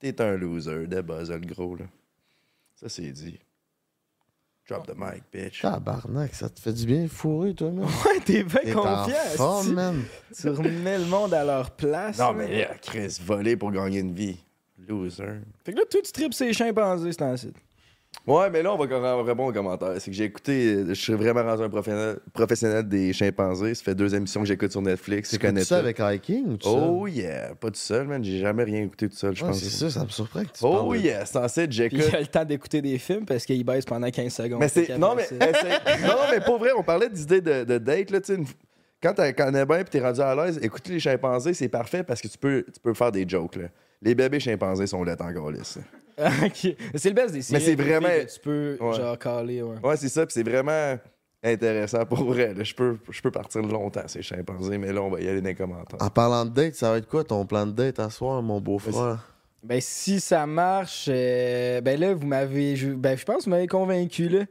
t'es 0.00 0.20
un 0.20 0.36
loser, 0.36 0.86
de 0.86 1.00
buzz, 1.00 1.30
le 1.30 1.38
gros, 1.40 1.76
là. 1.76 1.84
Ça, 2.74 2.88
c'est 2.88 3.12
dit. 3.12 3.38
Drop 4.66 4.86
the 4.86 4.94
mic, 4.96 5.22
bitch. 5.32 5.60
Tabarnak, 5.60 6.34
ça 6.34 6.48
te 6.48 6.58
fait 6.58 6.72
du 6.72 6.86
bien 6.86 7.06
fourrer, 7.06 7.54
toi, 7.54 7.70
man? 7.70 7.84
Ouais, 8.06 8.20
t'es 8.24 8.42
bien 8.44 8.60
T'es 8.62 8.74
en 8.74 8.82
confiant. 9.04 9.14
forme, 9.36 9.72
man. 9.74 10.02
Tu 10.34 10.48
remets 10.48 10.98
le 10.98 11.04
monde 11.04 11.34
à 11.34 11.44
leur 11.44 11.70
place. 11.72 12.18
Non, 12.18 12.32
mais 12.32 12.60
là, 12.62 12.74
Chris, 12.80 13.18
voler 13.22 13.56
pour 13.56 13.70
gagner 13.72 13.98
une 14.00 14.14
vie. 14.14 14.38
Loser. 14.88 15.40
Fait 15.64 15.72
que 15.72 15.78
là, 15.78 15.84
toi, 15.90 16.00
tu 16.02 16.12
tripes 16.12 16.34
ces 16.34 16.52
chimpanzés, 16.52 17.12
c'est 17.12 17.22
ainsi. 17.22 17.52
Ouais, 18.26 18.48
mais 18.48 18.62
là, 18.62 18.72
on 18.72 18.78
va 18.78 18.86
quand 18.86 19.00
même 19.00 19.20
répondre 19.26 19.50
aux 19.50 19.52
commentaires. 19.52 19.92
C'est 19.98 20.10
que 20.10 20.16
j'ai 20.16 20.24
écouté, 20.24 20.84
je 20.88 20.94
suis 20.94 21.12
vraiment 21.12 21.42
rendu 21.42 21.62
un 21.62 21.68
professionnel, 21.68 22.18
professionnel 22.32 22.88
des 22.88 23.12
chimpanzés. 23.12 23.74
Ça 23.74 23.82
fait 23.84 23.94
deux 23.94 24.14
émissions 24.14 24.40
que 24.40 24.46
j'écoute 24.46 24.70
sur 24.72 24.80
Netflix. 24.80 25.30
Je 25.30 25.36
Tu 25.36 25.42
connais 25.46 25.62
ça 25.64 25.76
avec 25.78 25.98
Hiking 26.00 26.46
ou 26.52 26.56
tout 26.56 26.68
Oh 26.68 27.06
yeah, 27.06 27.54
pas 27.54 27.68
tout 27.68 27.74
seul, 27.76 28.06
man. 28.06 28.24
J'ai 28.24 28.38
jamais 28.38 28.64
rien 28.64 28.82
écouté 28.82 29.08
tout 29.10 29.16
seul, 29.16 29.36
je? 29.36 29.42
Ouais, 29.42 29.50
pense. 29.50 29.58
c'est 29.58 29.68
ça, 29.68 29.90
ça 29.90 30.04
me 30.04 30.08
surprend 30.08 30.40
que 30.42 30.46
tu 30.52 30.62
Oh 30.62 30.94
yeah, 30.94 31.26
c'est 31.26 31.34
censé 31.34 31.66
j'écoute. 31.68 32.00
il 32.08 32.14
a 32.16 32.20
le 32.20 32.26
temps 32.26 32.44
d'écouter 32.46 32.80
des 32.80 32.96
films 32.98 33.26
parce 33.26 33.44
qu'il 33.44 33.62
baisse 33.62 33.84
pendant 33.84 34.10
15 34.10 34.32
secondes. 34.32 34.60
Mais 34.60 34.68
Fait 34.68 34.86
c'est. 34.86 34.96
Non, 34.98 35.14
mais. 35.14 35.28
non, 36.02 36.14
mais 36.30 36.40
pour 36.40 36.58
vrai, 36.58 36.70
on 36.76 36.82
parlait 36.82 37.10
d'idées 37.10 37.42
de, 37.42 37.64
de 37.64 37.76
date, 37.78 38.10
là, 38.10 38.20
tu 38.20 38.32
sais. 38.32 38.38
une- 38.38 38.46
Quand 39.02 39.12
tu 39.12 39.34
connais 39.34 39.66
bien 39.66 39.78
et 39.80 39.84
t'es 39.84 40.00
rendu 40.00 40.20
à 40.22 40.34
l'aise, 40.34 40.58
écouter 40.62 40.92
les 40.92 41.00
chimpanzés, 41.00 41.52
c'est 41.52 41.68
parfait 41.68 42.02
parce 42.02 42.22
que 42.22 42.28
tu 42.28 42.38
peux, 42.38 42.64
tu 42.72 42.80
peux 42.80 42.94
faire 42.94 43.12
des 43.12 43.28
jokes, 43.28 43.56
là. 43.56 43.68
Les 44.04 44.14
bébés 44.14 44.38
chimpanzés 44.40 44.86
sont 44.86 45.02
là 45.02 45.16
encore 45.20 45.50
lisse. 45.50 45.78
Ok. 46.18 46.76
C'est 46.94 47.08
le 47.08 47.14
best 47.14 47.34
des 47.34 47.42
séries. 47.42 47.62
c'est 47.64 47.74
vraiment- 47.74 48.06
que 48.08 48.32
Tu 48.32 48.40
peux, 48.40 48.76
Ouais. 48.80 48.94
genre, 48.94 49.18
caler, 49.18 49.62
ouais. 49.62 49.76
Ouais, 49.82 49.96
c'est 49.96 50.08
ça, 50.08 50.24
puis 50.24 50.32
c'est 50.32 50.48
vraiment 50.48 50.96
intéressant 51.42 52.04
pour 52.06 52.24
vrai. 52.24 52.54
Je 52.62 52.74
peux, 52.74 52.96
je 53.10 53.20
peux 53.20 53.30
partir 53.30 53.62
longtemps, 53.62 54.06
ces 54.06 54.22
chimpanzés, 54.22 54.78
mais 54.78 54.92
là, 54.92 55.02
on 55.02 55.10
va 55.10 55.20
y 55.20 55.28
aller 55.28 55.40
dans 55.40 55.48
les 55.48 55.54
commentaires. 55.54 56.00
En 56.00 56.10
parlant 56.10 56.44
de 56.44 56.50
date, 56.50 56.74
ça 56.74 56.90
va 56.92 56.98
être 56.98 57.08
quoi 57.08 57.24
ton 57.24 57.44
plan 57.46 57.66
de 57.66 57.72
date 57.72 57.98
à 57.98 58.10
soir, 58.10 58.42
mon 58.42 58.60
beau-frère? 58.60 59.30
Ben, 59.62 59.80
si 59.80 60.20
ça 60.20 60.46
marche, 60.46 61.06
euh, 61.10 61.80
ben 61.80 61.98
là, 61.98 62.12
vous 62.14 62.26
m'avez. 62.26 62.76
je- 62.76 62.90
Ben, 62.90 63.16
je 63.16 63.24
pense 63.24 63.38
que 63.38 63.44
vous 63.44 63.50
m'avez 63.50 63.66
convaincu, 63.66 64.28
là. 64.28 64.44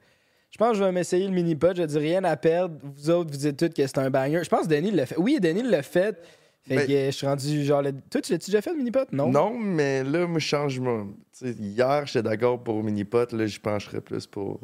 Je 0.50 0.58
pense 0.58 0.72
que 0.74 0.78
je 0.80 0.84
vais 0.84 0.92
m'essayer 0.92 1.26
le 1.28 1.34
mini-pod. 1.34 1.76
Je 1.78 1.84
dis 1.84 1.98
rien 1.98 2.24
à 2.26 2.36
perdre. 2.36 2.76
Vous 2.84 3.10
autres, 3.10 3.32
vous 3.32 3.38
dites 3.38 3.58
tous 3.58 3.70
que 3.70 3.88
c'est 3.88 3.98
un 4.00 4.10
banger. 4.10 4.42
Je 4.44 4.50
pense 4.50 4.64
que 4.68 4.74
Denis 4.74 4.92
l'a 4.92 5.06
fait. 5.06 5.18
Oui, 5.18 5.40
Denis 5.42 5.64
l'a 5.64 5.82
fait. 5.82 6.18
Fait 6.66 6.76
Ben- 6.78 6.88
que 6.88 6.92
euh, 6.94 7.06
je 7.08 7.12
suis 7.12 7.28
rendu 7.28 7.64
genre. 7.66 7.82
le- 7.82 7.92
Toi, 8.10 8.22
tu 8.22 8.32
l'as-tu 8.32 8.50
déjà 8.50 8.62
fait 8.62 8.72
le 8.72 8.78
mini-pod? 8.78 9.08
Non. 9.12 9.30
Non, 9.30 9.58
mais 9.58 10.04
là, 10.04 10.26
moi, 10.28 10.40
je 10.40 10.46
change 10.48 10.80
mon. 10.80 11.08
tu 11.08 11.14
sais, 11.34 11.52
hier, 11.52 12.06
j'étais 12.08 12.24
d'accord 12.24 12.64
pour 12.64 12.82
mini-pot, 12.84 13.32
là, 13.34 13.46
je 13.46 13.60
pencherais 13.60 14.00
plus 14.02 14.26
pour 14.28 14.62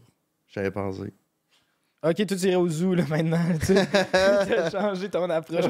chimpanzé. 0.48 1.14
Ok, 2.02 2.16
toi, 2.26 2.38
tu 2.38 2.46
irais 2.48 2.56
au 2.56 2.70
zoo, 2.70 2.94
là, 2.96 3.04
maintenant. 3.10 3.42
Tu 3.66 3.74
as 4.14 4.70
changé 4.72 5.10
ton 5.10 5.30
approche. 5.30 5.66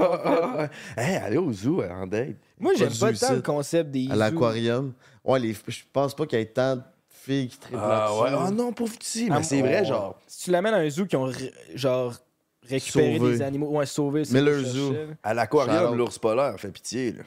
hey, 0.96 1.16
aller 1.16 1.38
au 1.38 1.52
zoo 1.52 1.82
euh, 1.82 1.90
en 1.90 2.06
date. 2.06 2.36
Moi, 2.60 2.74
j'aime 2.78 2.94
pas 3.00 3.12
tant 3.14 3.34
le 3.34 3.42
concept 3.42 3.90
des 3.90 4.08
À 4.12 4.16
l'aquarium. 4.16 4.94
Ouais, 5.24 5.40
les... 5.40 5.54
je 5.68 5.80
pense 5.92 6.16
pas 6.16 6.28
qu'il 6.28 6.38
y 6.38 6.42
ait 6.44 6.46
tant 6.46 6.76
de 6.76 6.82
filles 7.10 7.48
qui 7.48 7.58
trippent 7.58 7.80
Ah 7.82 8.14
ouais, 8.16 8.30
là-dessus. 8.30 8.44
ah 8.48 8.52
non, 8.52 8.72
pauvre 8.72 8.96
petit, 8.96 9.26
mais 9.30 9.38
Ah, 9.38 9.44
c'est 9.44 9.62
oh. 9.62 9.66
vrai, 9.66 9.84
genre. 9.84 10.20
Si 10.28 10.44
tu 10.46 10.52
l'amènes 10.52 10.76
à 10.76 10.78
un 10.78 10.90
zoo 10.92 11.08
qui 11.08 11.16
ont, 11.16 11.32
genre, 11.74 12.14
récupéré 12.70 13.18
Sauvé. 13.18 13.32
des 13.32 13.42
animaux. 13.42 13.70
Ouais, 13.70 13.86
sauvé. 13.86 14.26
c'est 14.26 14.34
Miller 14.34 14.56
ce 14.56 14.60
que 14.62 14.66
je 14.68 14.72
Zoo. 14.72 14.88
cherchais, 14.94 15.08
là. 15.08 15.14
À 15.24 15.34
l'aquarium, 15.34 15.78
Shout-out. 15.86 15.98
l'ours 15.98 16.20
polaire 16.20 16.60
fait 16.60 16.72
pitié, 16.72 17.12
là. 17.14 17.24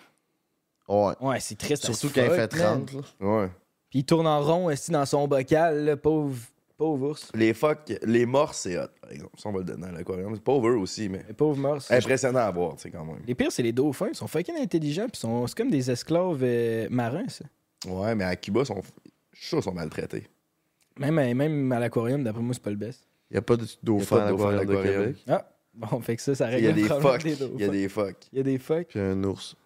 Ouais. 0.88 1.14
Ouais, 1.20 1.40
c'est 1.40 1.57
triste. 1.57 1.85
Surtout 1.85 2.09
as 2.09 2.11
quand 2.11 2.22
il 2.35 2.40
fuck, 2.40 2.52
fait 2.52 2.59
man. 2.59 2.85
30. 2.87 2.92
là. 2.92 3.26
Ouais. 3.42 3.48
Puis 3.90 3.98
il 4.00 4.05
tourne 4.05 4.26
en 4.26 4.40
rond 4.42 4.66
aussi 4.66 4.90
dans 4.90 5.07
son 5.07 5.26
bocal, 5.28 5.85
là, 5.85 5.96
pauvre, 5.96 6.35
pauvre 6.76 7.09
ours. 7.11 7.31
Les 7.35 7.55
phoques, 7.55 7.92
les 8.02 8.26
morses, 8.26 8.59
c'est 8.61 8.78
hot, 8.78 8.87
par 9.00 9.11
exemple. 9.12 9.33
Ça, 9.38 9.48
on 9.48 9.52
va 9.52 9.59
le 9.59 9.64
donner 9.64 9.87
à 9.87 9.92
l'aquarium. 9.92 10.35
C'est 10.35 10.42
pauvre 10.42 10.68
eux 10.68 10.76
aussi, 10.76 11.09
mais 11.09 11.24
Mais 11.28 11.35
pauvre 11.35 11.59
morse. 11.59 11.90
impressionnant 11.90 12.40
à 12.40 12.50
voir, 12.50 12.74
tu 12.76 12.83
sais, 12.83 12.90
quand 12.90 13.05
même. 13.05 13.18
Les 13.26 13.35
pires, 13.35 13.52
c'est 13.52 13.62
les 13.62 13.72
dauphins. 13.72 14.09
Ils 14.09 14.14
sont 14.16 14.26
fucking 14.26 14.57
intelligents. 14.59 15.09
Puis 15.09 15.20
sont... 15.20 15.46
c'est 15.46 15.57
comme 15.57 15.70
des 15.70 15.90
esclaves 15.90 16.40
euh, 16.42 16.88
marins, 16.90 17.28
ça. 17.28 17.44
Ouais, 17.87 18.14
mais 18.14 18.24
à 18.24 18.35
Cuba, 18.37 18.64
sont... 18.64 18.81
je 19.33 19.38
suis 19.38 19.48
sûr 19.48 19.59
qu'ils 19.59 19.64
sont 19.64 19.72
maltraités. 19.74 20.26
Même, 20.98 21.18
à- 21.18 21.33
même 21.35 21.72
à 21.72 21.78
l'aquarium, 21.78 22.22
d'après 22.24 22.42
moi, 22.42 22.55
c'est 22.55 22.62
pas 22.62 22.70
le 22.70 22.76
best. 22.76 23.07
Il 23.33 23.37
n'y 23.37 23.38
a 23.38 23.42
pas 23.42 23.57
de 23.57 23.64
dauphin 23.83 24.18
à 24.18 24.31
l'aquarium 24.31 24.66
de. 24.66 24.83
Québec. 24.83 25.25
Ah, 25.27 25.49
bon, 25.73 26.01
fait 26.03 26.16
que 26.16 26.23
ça, 26.23 26.35
ça 26.35 26.51
Il 26.51 26.55
règle 26.55 26.64
y 26.66 26.68
a 26.68 26.73
le 26.73 26.83
des 26.83 26.88
problème 26.88 27.03
phoques. 27.03 27.23
des 27.23 27.33
Il 27.33 27.40
y 27.40 27.45
a 27.45 27.49
dauphins. 27.49 27.73
des 27.73 27.88
phoques. 27.88 28.16
Il 28.31 28.37
y 28.37 28.40
a 28.40 28.42
des 28.45 28.59
phoques. 28.59 28.87
Puis 28.88 29.01
un 29.01 29.25
ours. 29.25 29.57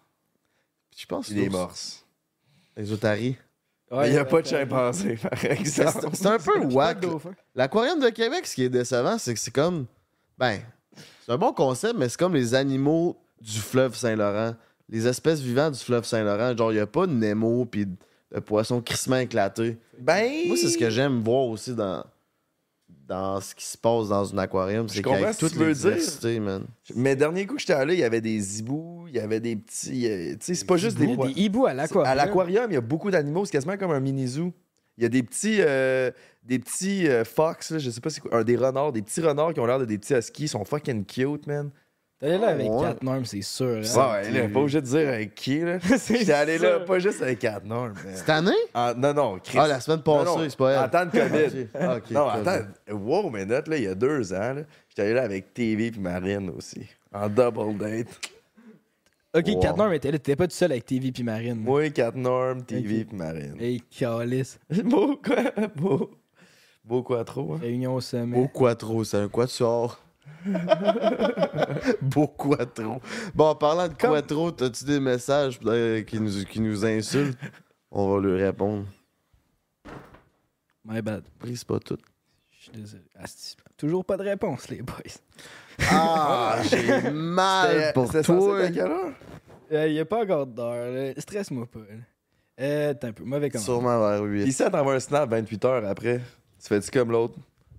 Puis 0.89 0.99
je 1.01 1.05
pense 1.05 1.29
des 1.29 1.49
morses. 1.49 2.05
Les 2.77 2.93
otaries. 2.93 3.35
Mais 3.91 4.07
il 4.07 4.11
n'y 4.11 4.17
a 4.17 4.23
ouais, 4.23 4.29
pas 4.29 4.41
de 4.41 4.47
ouais. 4.47 4.57
chimpanzé, 4.57 5.17
par 5.17 5.45
exemple. 5.45 6.09
C'est 6.13 6.27
un 6.27 6.37
peu 6.39 6.59
dauphins. 7.01 7.35
L'aquarium 7.55 7.99
de 7.99 8.09
Québec, 8.09 8.47
ce 8.47 8.55
qui 8.55 8.63
est 8.63 8.69
décevant, 8.69 9.17
c'est 9.17 9.33
que 9.33 9.39
c'est 9.39 9.51
comme. 9.51 9.85
Ben, 10.37 10.61
c'est 11.25 11.33
un 11.33 11.37
bon 11.37 11.51
concept, 11.51 11.95
mais 11.97 12.07
c'est 12.07 12.17
comme 12.17 12.35
les 12.35 12.55
animaux 12.55 13.17
du 13.41 13.59
fleuve 13.59 13.93
Saint-Laurent. 13.95 14.55
Les 14.87 15.07
espèces 15.07 15.41
vivantes 15.41 15.73
du 15.73 15.79
fleuve 15.83 16.05
Saint-Laurent. 16.05 16.55
Genre, 16.55 16.71
il 16.71 16.75
n'y 16.75 16.81
a 16.81 16.87
pas 16.87 17.05
de 17.05 17.11
Nemo 17.11 17.65
puis 17.65 17.85
de 17.85 18.39
poisson 18.39 18.81
crissement 18.81 19.17
éclaté. 19.17 19.77
Ben. 19.99 20.47
Moi, 20.47 20.55
c'est 20.55 20.69
ce 20.69 20.77
que 20.77 20.89
j'aime 20.89 21.21
voir 21.21 21.43
aussi 21.47 21.73
dans, 21.75 22.05
dans 23.07 23.39
ce 23.39 23.55
qui 23.55 23.65
se 23.65 23.77
passe 23.77 24.09
dans 24.09 24.33
un 24.33 24.37
aquarium. 24.37 24.87
C'est 24.89 25.01
qu'avec 25.01 25.33
ce 25.33 25.45
que 25.45 25.49
toute 25.49 25.57
diversités, 25.57 26.39
man. 26.39 26.65
Mais 26.95 27.15
dernier 27.15 27.45
coup 27.45 27.55
que 27.55 27.61
j'étais 27.61 27.73
allé, 27.73 27.93
il 27.93 27.99
y 27.99 28.03
avait 28.03 28.21
des 28.21 28.59
hiboux, 28.59 29.05
il 29.07 29.15
y 29.15 29.19
avait 29.19 29.39
des 29.39 29.55
petits. 29.55 30.07
euh, 30.07 30.33
tu 30.33 30.37
sais, 30.41 30.55
c'est 30.55 30.65
pas 30.65 30.77
juste 30.77 30.97
Il 30.99 31.07
des. 31.07 31.13
y 31.13 31.21
a 31.21 31.27
des 31.27 31.41
hiboux 31.41 31.65
à 31.65 31.73
l'aquarium. 31.73 32.05
À 32.05 32.15
l'aquarium, 32.15 32.69
il 32.69 32.73
y 32.73 32.77
a 32.77 32.81
beaucoup 32.81 33.09
d'animaux, 33.09 33.45
c'est 33.45 33.51
quasiment 33.51 33.77
comme 33.77 33.91
un 33.91 33.99
mini 34.01 34.27
zoo. 34.27 34.51
Il 34.97 35.03
y 35.03 35.05
a 35.05 35.09
des 35.09 35.23
petits, 35.23 35.57
euh, 35.59 36.11
des 36.43 36.59
petits 36.59 37.07
euh, 37.07 37.23
fox, 37.23 37.71
là, 37.71 37.77
je 37.77 37.89
sais 37.89 38.01
pas 38.01 38.09
c'est 38.09 38.19
quoi, 38.19 38.35
un, 38.35 38.43
des 38.43 38.57
renards, 38.57 38.91
des 38.91 39.03
petits 39.03 39.21
renards 39.21 39.53
qui 39.53 39.59
ont 39.59 39.65
l'air 39.65 39.79
de 39.79 39.85
des 39.85 39.99
petits 39.99 40.15
huskies, 40.15 40.45
ils 40.45 40.49
sont 40.49 40.65
fucking 40.65 41.05
cute, 41.05 41.45
man. 41.47 41.69
T'es 42.19 42.25
allé 42.27 42.37
là 42.39 42.47
avec 42.47 42.67
Ouais. 42.71 42.81
4 42.81 43.03
normes, 43.03 43.25
c'est 43.25 43.41
sûr. 43.43 43.77
hein. 43.83 44.11
Ouais, 44.23 44.31
là, 44.31 44.49
pas 44.49 44.59
obligé 44.59 44.81
de 44.81 44.85
dire 44.87 45.07
avec 45.09 45.35
qui, 45.35 45.59
là. 45.59 45.77
J'étais 46.07 46.31
allé 46.33 46.57
là, 46.57 46.79
pas 46.79 46.97
juste 46.97 47.21
avec 47.21 47.37
Cat 47.39 47.61
Norm. 47.63 47.93
mais- 48.03 48.15
Cette 48.15 48.29
année? 48.29 48.51
Ah, 48.73 48.93
non, 48.97 49.13
non, 49.13 49.39
Chris. 49.43 49.57
Ah, 49.61 49.67
la 49.67 49.79
semaine 49.79 50.01
passée, 50.01 50.25
non, 50.25 50.49
c'est 50.49 50.57
pas 50.57 50.71
elle. 50.71 50.79
En 50.79 50.89
temps 50.89 51.05
de 51.05 51.11
COVID. 51.11 51.67
Non, 52.13 52.27
attends. 52.27 52.65
Wow, 52.91 53.29
minute, 53.29 53.67
là, 53.67 53.77
il 53.77 53.83
y 53.83 53.87
a 53.87 53.93
deux 53.93 54.33
ans, 54.33 54.53
là, 54.53 54.61
j'étais 54.89 55.03
allé 55.03 55.13
là 55.13 55.21
avec 55.23 55.53
TV 55.53 55.91
puis 55.91 55.99
Marine 56.01 56.49
aussi. 56.57 56.87
En 57.13 57.29
double 57.29 57.77
date. 57.77 58.07
Ok, 59.35 59.45
Wow. 59.49 59.59
4 59.59 59.77
normes 59.77 59.93
était 59.93 60.11
là. 60.11 60.17
T'étais 60.17 60.35
pas 60.35 60.47
tout 60.47 60.55
seul 60.55 60.71
avec 60.71 60.85
TV 60.87 61.11
puis 61.11 61.21
Marine. 61.21 61.55
Moi, 61.59 61.89
Cat 61.91 62.13
Norm, 62.15 62.63
TV 62.63 63.01
Ok. 63.01 63.07
puis 63.09 63.17
Marine. 63.17 63.55
Hey, 63.59 63.81
calice. 63.81 64.57
Beau 64.83 65.17
quoi? 65.23 65.67
Beau. 65.75 66.09
Beau 66.83 67.03
quoi 67.03 67.23
trop, 67.23 67.53
hein? 67.53 67.59
Réunion 67.61 67.93
au 67.93 68.01
sommet. 68.01 68.35
Beau 68.35 68.47
quattro, 68.47 69.03
c'est 69.03 69.17
un 69.17 69.27
quatuor. 69.27 69.99
Beau 72.01 72.27
quattro. 72.27 73.01
Bon, 73.33 73.45
en 73.49 73.55
parlant 73.55 73.87
de 73.87 73.93
quattro, 73.93 74.51
t'as-tu 74.51 74.85
des 74.85 74.99
messages 74.99 75.59
euh, 75.65 76.01
qui, 76.03 76.19
nous, 76.19 76.43
qui 76.45 76.59
nous 76.59 76.85
insultent? 76.85 77.37
On 77.91 78.13
va 78.13 78.21
lui 78.21 78.41
répondre. 78.41 78.85
My 80.85 81.01
bad. 81.01 81.23
Prise 81.39 81.63
pas 81.63 81.79
tout. 81.79 81.97
Je 82.51 82.63
suis 82.63 82.71
désolé. 82.71 83.03
Asti, 83.15 83.55
Toujours 83.77 84.05
pas 84.05 84.17
de 84.17 84.23
réponse, 84.23 84.69
les 84.69 84.81
boys. 84.81 84.95
Ah, 85.89 86.59
j'ai 86.63 87.11
mal 87.11 87.91
pour 87.93 88.09
toi. 88.09 88.21
Il 89.69 89.91
n'y 89.91 89.99
a 89.99 90.05
pas 90.05 90.23
encore 90.23 90.47
d'heure. 90.47 91.13
Stresse-moi 91.17 91.65
pas. 91.67 91.79
Euh, 92.59 92.93
t'es 92.93 93.07
un 93.07 93.13
peu 93.13 93.23
mauvais 93.23 93.49
comment. 93.49 93.63
Sûrement 93.63 93.99
vers 93.99 94.23
8. 94.23 94.43
Puis 94.43 94.53
ça, 94.53 94.69
t'envoies 94.69 94.95
un 94.95 94.99
snap 94.99 95.29
28 95.29 95.65
heures 95.65 95.85
après. 95.85 96.21
Tu 96.59 96.67
fais-tu 96.67 96.89
comme 96.89 97.11
l'autre? 97.11 97.35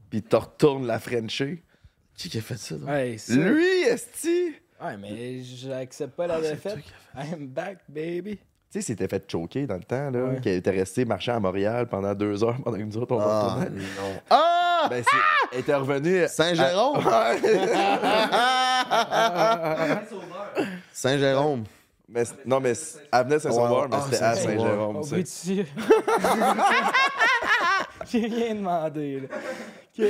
Puis 0.09 0.23
tu 0.23 0.37
retournes 0.37 0.87
la 0.87 1.01
Frenchie? 1.01 1.61
Qui 2.19 2.29
qui 2.29 2.39
a 2.39 2.41
fait 2.43 2.59
ça? 2.59 2.75
donc? 2.75 2.89
Ouais, 2.89 3.17
ça- 3.17 3.33
Lui, 3.35 3.83
esti! 3.85 4.53
Ouais, 4.85 4.97
mais 4.99 5.43
j'accepte 5.45 6.15
pas 6.17 6.27
la 6.27 6.41
défaite. 6.41 6.79
I'm 7.17 7.47
back, 7.47 7.79
baby. 7.89 8.37
Tu 8.37 8.43
sais, 8.71 8.81
s'était 8.83 9.09
fait 9.09 9.25
choquer 9.31 9.67
dans 9.67 9.77
le 9.77 9.83
temps, 9.85 10.11
là, 10.11 10.25
Ouais. 10.25 10.41
qu'il 10.41 10.53
était 10.53 10.71
resté 10.71 11.05
marcher 11.07 11.31
à 11.33 11.41
Montréal 11.41 11.87
pendant 11.89 12.15
deux 12.15 12.45
heures 12.45 12.59
pendant 12.63 12.77
que 12.77 12.83
nous 12.83 12.99
autres, 12.99 13.15
on 13.15 13.21
Ah, 13.21 13.55
retournait. 13.55 13.71
non. 13.81 14.21
Ah! 14.29 14.89
Ben, 14.91 15.03
c'est- 15.03 15.17
elle 15.53 15.61
était 15.61 15.75
revenu. 15.75 16.27
Saint-Jérôme? 16.29 17.01
Saint-Jérôme. 20.93 21.65
Mais 22.09 22.23
non, 22.47 22.61
mais 22.61 22.73
elle 23.13 23.25
venait 23.25 23.35
de 23.37 23.41
Saint-Sauveur, 23.41 23.83
Ouais, 23.83 23.89
mais 23.91 23.97
ah, 24.01 24.07
c'était 24.11 24.23
à 24.25 24.35
Saint-Sauveur. 24.35 25.05
Saint-Jérôme. 25.05 25.67
J'ai 28.11 28.27
rien 28.27 28.55
demandé, 28.55 29.21
là. 29.21 29.29
Ok. 29.99 30.05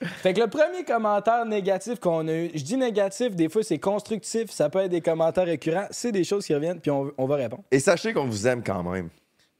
Fait 0.00 0.32
que 0.32 0.40
le 0.40 0.46
premier 0.46 0.84
commentaire 0.84 1.44
négatif 1.44 1.98
qu'on 1.98 2.28
a 2.28 2.32
eu, 2.32 2.50
je 2.54 2.62
dis 2.62 2.76
négatif, 2.76 3.34
des 3.34 3.48
fois 3.48 3.64
c'est 3.64 3.78
constructif, 3.78 4.50
ça 4.50 4.70
peut 4.70 4.80
être 4.80 4.90
des 4.90 5.00
commentaires 5.00 5.46
récurrents, 5.46 5.86
c'est 5.90 6.12
des 6.12 6.24
choses 6.24 6.46
qui 6.46 6.54
reviennent, 6.54 6.80
puis 6.80 6.90
on, 6.90 7.10
on 7.18 7.26
va 7.26 7.36
répondre. 7.36 7.64
Et 7.70 7.80
sachez 7.80 8.12
qu'on 8.12 8.26
vous 8.26 8.46
aime 8.46 8.62
quand 8.62 8.82
même. 8.84 9.08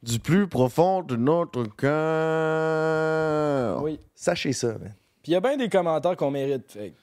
Du 0.00 0.20
plus 0.20 0.46
profond 0.46 1.02
de 1.02 1.16
notre 1.16 1.64
cœur. 1.74 3.82
Oui. 3.82 3.98
Sachez 4.14 4.52
ça, 4.52 4.68
man. 4.68 4.94
Puis 5.22 5.32
il 5.32 5.34
y 5.34 5.36
a 5.36 5.40
bien 5.40 5.56
des 5.56 5.68
commentaires 5.68 6.16
qu'on 6.16 6.30
mérite. 6.30 6.70
Fait 6.70 6.90
que 6.90 6.94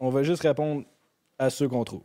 on 0.00 0.08
va 0.08 0.22
juste 0.22 0.42
répondre 0.42 0.84
à 1.38 1.50
ceux 1.50 1.68
qu'on 1.68 1.84
trouve. 1.84 2.02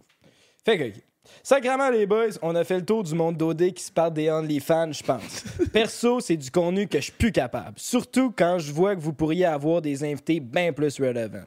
Fait 0.65 0.77
que. 0.77 0.99
Sacrement, 1.41 1.89
les 1.89 2.05
boys, 2.05 2.29
on 2.41 2.53
a 2.55 2.63
fait 2.63 2.77
le 2.79 2.85
tour 2.85 3.03
du 3.03 3.15
monde 3.15 3.37
d'OD 3.37 3.71
qui 3.73 3.83
se 3.83 3.91
parle 3.91 4.13
des 4.13 4.29
OnlyFans, 4.29 4.91
je 4.91 5.03
pense. 5.03 5.43
Perso, 5.73 6.19
c'est 6.19 6.35
du 6.37 6.51
contenu 6.51 6.87
que 6.87 6.97
je 6.99 7.03
suis 7.05 7.11
plus 7.13 7.31
capable. 7.31 7.73
Surtout 7.77 8.33
quand 8.37 8.59
je 8.59 8.71
vois 8.71 8.95
que 8.95 9.01
vous 9.01 9.13
pourriez 9.13 9.45
avoir 9.45 9.81
des 9.81 10.03
invités 10.03 10.39
bien 10.39 10.73
plus 10.73 10.99
relevant. 10.99 11.45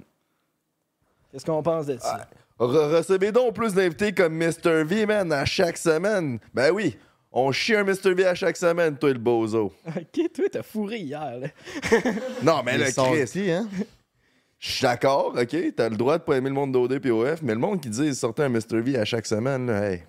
Qu'est-ce 1.30 1.44
qu'on 1.44 1.62
pense 1.62 1.86
de 1.86 1.98
ça? 1.98 2.26
Re- 2.58 2.96
recevez 2.96 3.32
donc 3.32 3.54
plus 3.54 3.74
d'invités 3.74 4.12
comme 4.12 4.34
Mr. 4.34 4.84
V, 4.84 5.04
man, 5.06 5.30
à 5.32 5.44
chaque 5.44 5.76
semaine. 5.76 6.38
Ben 6.54 6.70
oui, 6.72 6.96
on 7.30 7.52
chie 7.52 7.74
un 7.74 7.84
Mr. 7.84 8.14
V 8.14 8.24
à 8.26 8.34
chaque 8.34 8.56
semaine, 8.56 8.96
toi, 8.96 9.12
le 9.12 9.18
bozo. 9.18 9.72
Ok, 9.86 10.32
toi, 10.32 10.44
t'as 10.50 10.62
fourré 10.62 10.98
hier, 11.00 11.38
là. 11.38 11.48
Non, 12.42 12.62
mais 12.64 12.76
Ils 12.76 12.80
le 12.80 13.24
Chris, 13.26 13.50
hein? 13.52 13.68
Je 14.58 14.70
suis 14.72 14.82
d'accord, 14.82 15.34
OK, 15.36 15.56
t'as 15.76 15.88
le 15.88 15.96
droit 15.96 16.18
de 16.18 16.22
pas 16.22 16.36
aimer 16.36 16.48
le 16.48 16.54
monde 16.54 16.72
d'OD 16.72 16.98
puis 16.98 17.10
OF, 17.10 17.42
mais 17.42 17.52
le 17.52 17.60
monde 17.60 17.80
qui 17.80 17.90
dit 17.90 18.14
sortez 18.14 18.42
un 18.44 18.48
Mr. 18.48 18.80
V 18.80 18.96
à 18.98 19.04
chaque 19.04 19.26
semaine, 19.26 19.66
là, 19.66 19.90
hey. 19.92 20.02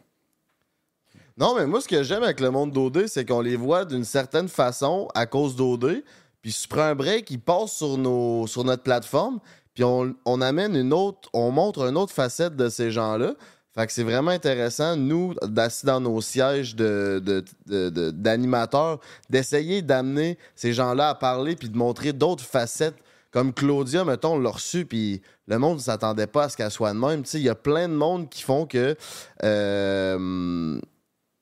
Non, 1.38 1.54
mais 1.56 1.68
moi, 1.68 1.82
ce 1.82 1.88
que 1.88 2.02
j'aime 2.02 2.24
avec 2.24 2.40
le 2.40 2.50
monde 2.50 2.72
d'OD, 2.72 3.06
c'est 3.08 3.24
qu'on 3.26 3.42
les 3.42 3.56
voit 3.58 3.86
d'une 3.86 4.04
certaine 4.06 4.48
façon 4.48 5.08
à 5.14 5.26
cause 5.28 5.56
d'OD. 5.56 6.04
Puis 6.42 6.52
si 6.52 6.64
tu 6.64 6.68
prends 6.70 6.82
un 6.82 6.96
break, 6.96 7.30
ils 7.30 7.40
passent 7.40 7.74
sur, 7.74 7.98
nos, 7.98 8.48
sur 8.48 8.64
notre 8.64 8.82
plateforme. 8.84 9.40
Puis 9.76 9.84
on, 9.84 10.16
on 10.26 10.42
amène 10.42 10.76
une 10.76 10.94
autre, 10.94 11.30
on 11.34 11.52
montre 11.52 11.82
une 11.88 11.98
autre 11.98 12.14
facette 12.14 12.56
de 12.56 12.70
ces 12.70 12.90
gens-là. 12.90 13.36
Fait 13.76 13.86
que 13.86 13.94
c'est 13.94 14.04
vraiment 14.04 14.32
intéressant, 14.32 14.96
nous, 14.96 15.36
d'assis 15.44 15.86
dans 15.86 16.02
nos 16.02 16.20
sièges 16.22 16.76
de, 16.76 17.22
de- 17.24 17.46
de- 17.68 17.90
de- 17.90 18.10
d'animateurs, 18.10 19.00
d'essayer 19.30 19.84
d'amener 19.84 20.40
ces 20.56 20.74
gens-là 20.74 21.10
à 21.10 21.16
parler 21.16 21.56
puis 21.56 21.70
de 21.70 21.78
montrer 21.78 22.14
d'autres 22.14 22.44
facettes. 22.46 22.96
Comme 23.32 23.54
Claudia, 23.54 24.06
mettons, 24.06 24.36
on 24.36 24.40
l'a 24.40 24.50
reçu, 24.50 24.86
puis 24.86 25.22
le 25.48 25.60
monde 25.60 25.78
ne 25.78 25.82
s'attendait 25.82 26.28
pas 26.28 26.46
à 26.46 26.50
ce 26.50 26.58
qu'elle 26.58 26.72
soit 26.72 26.94
de 26.94 26.98
même. 27.00 27.24
Il 27.34 27.42
y 27.42 27.50
a 27.50 27.56
plein 27.56 27.88
de 27.88 27.94
monde 27.94 28.30
qui 28.30 28.44
font 28.44 28.66
que. 28.66 28.96
euh, 29.44 30.80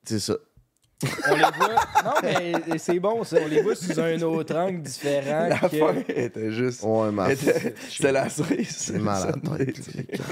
c'est 0.04 0.20
ça. 0.20 0.36
On 1.04 1.36
les 1.36 1.42
voit. 1.42 1.76
Non, 2.06 2.12
mais 2.24 2.78
c'est 2.78 3.00
bon, 3.00 3.24
ça. 3.26 3.38
On 3.44 3.48
les 3.48 3.62
voit 3.62 3.76
sous 3.76 4.00
un 4.00 4.20
autre 4.22 4.56
angle 4.56 4.82
différent. 4.82 5.48
La 5.50 5.60
que... 5.70 5.78
fin 5.78 5.96
était 6.08 6.52
juste. 6.52 6.84
Ouais, 6.84 7.12
ma 7.12 7.34
était- 7.34 7.76
C'était 7.90 8.12
la 8.14 8.30
cerise. 8.30 8.70
C'est 8.78 8.98
mal 9.00 9.22
à 9.24 9.26
la 9.28 9.58
tête. 9.66 9.78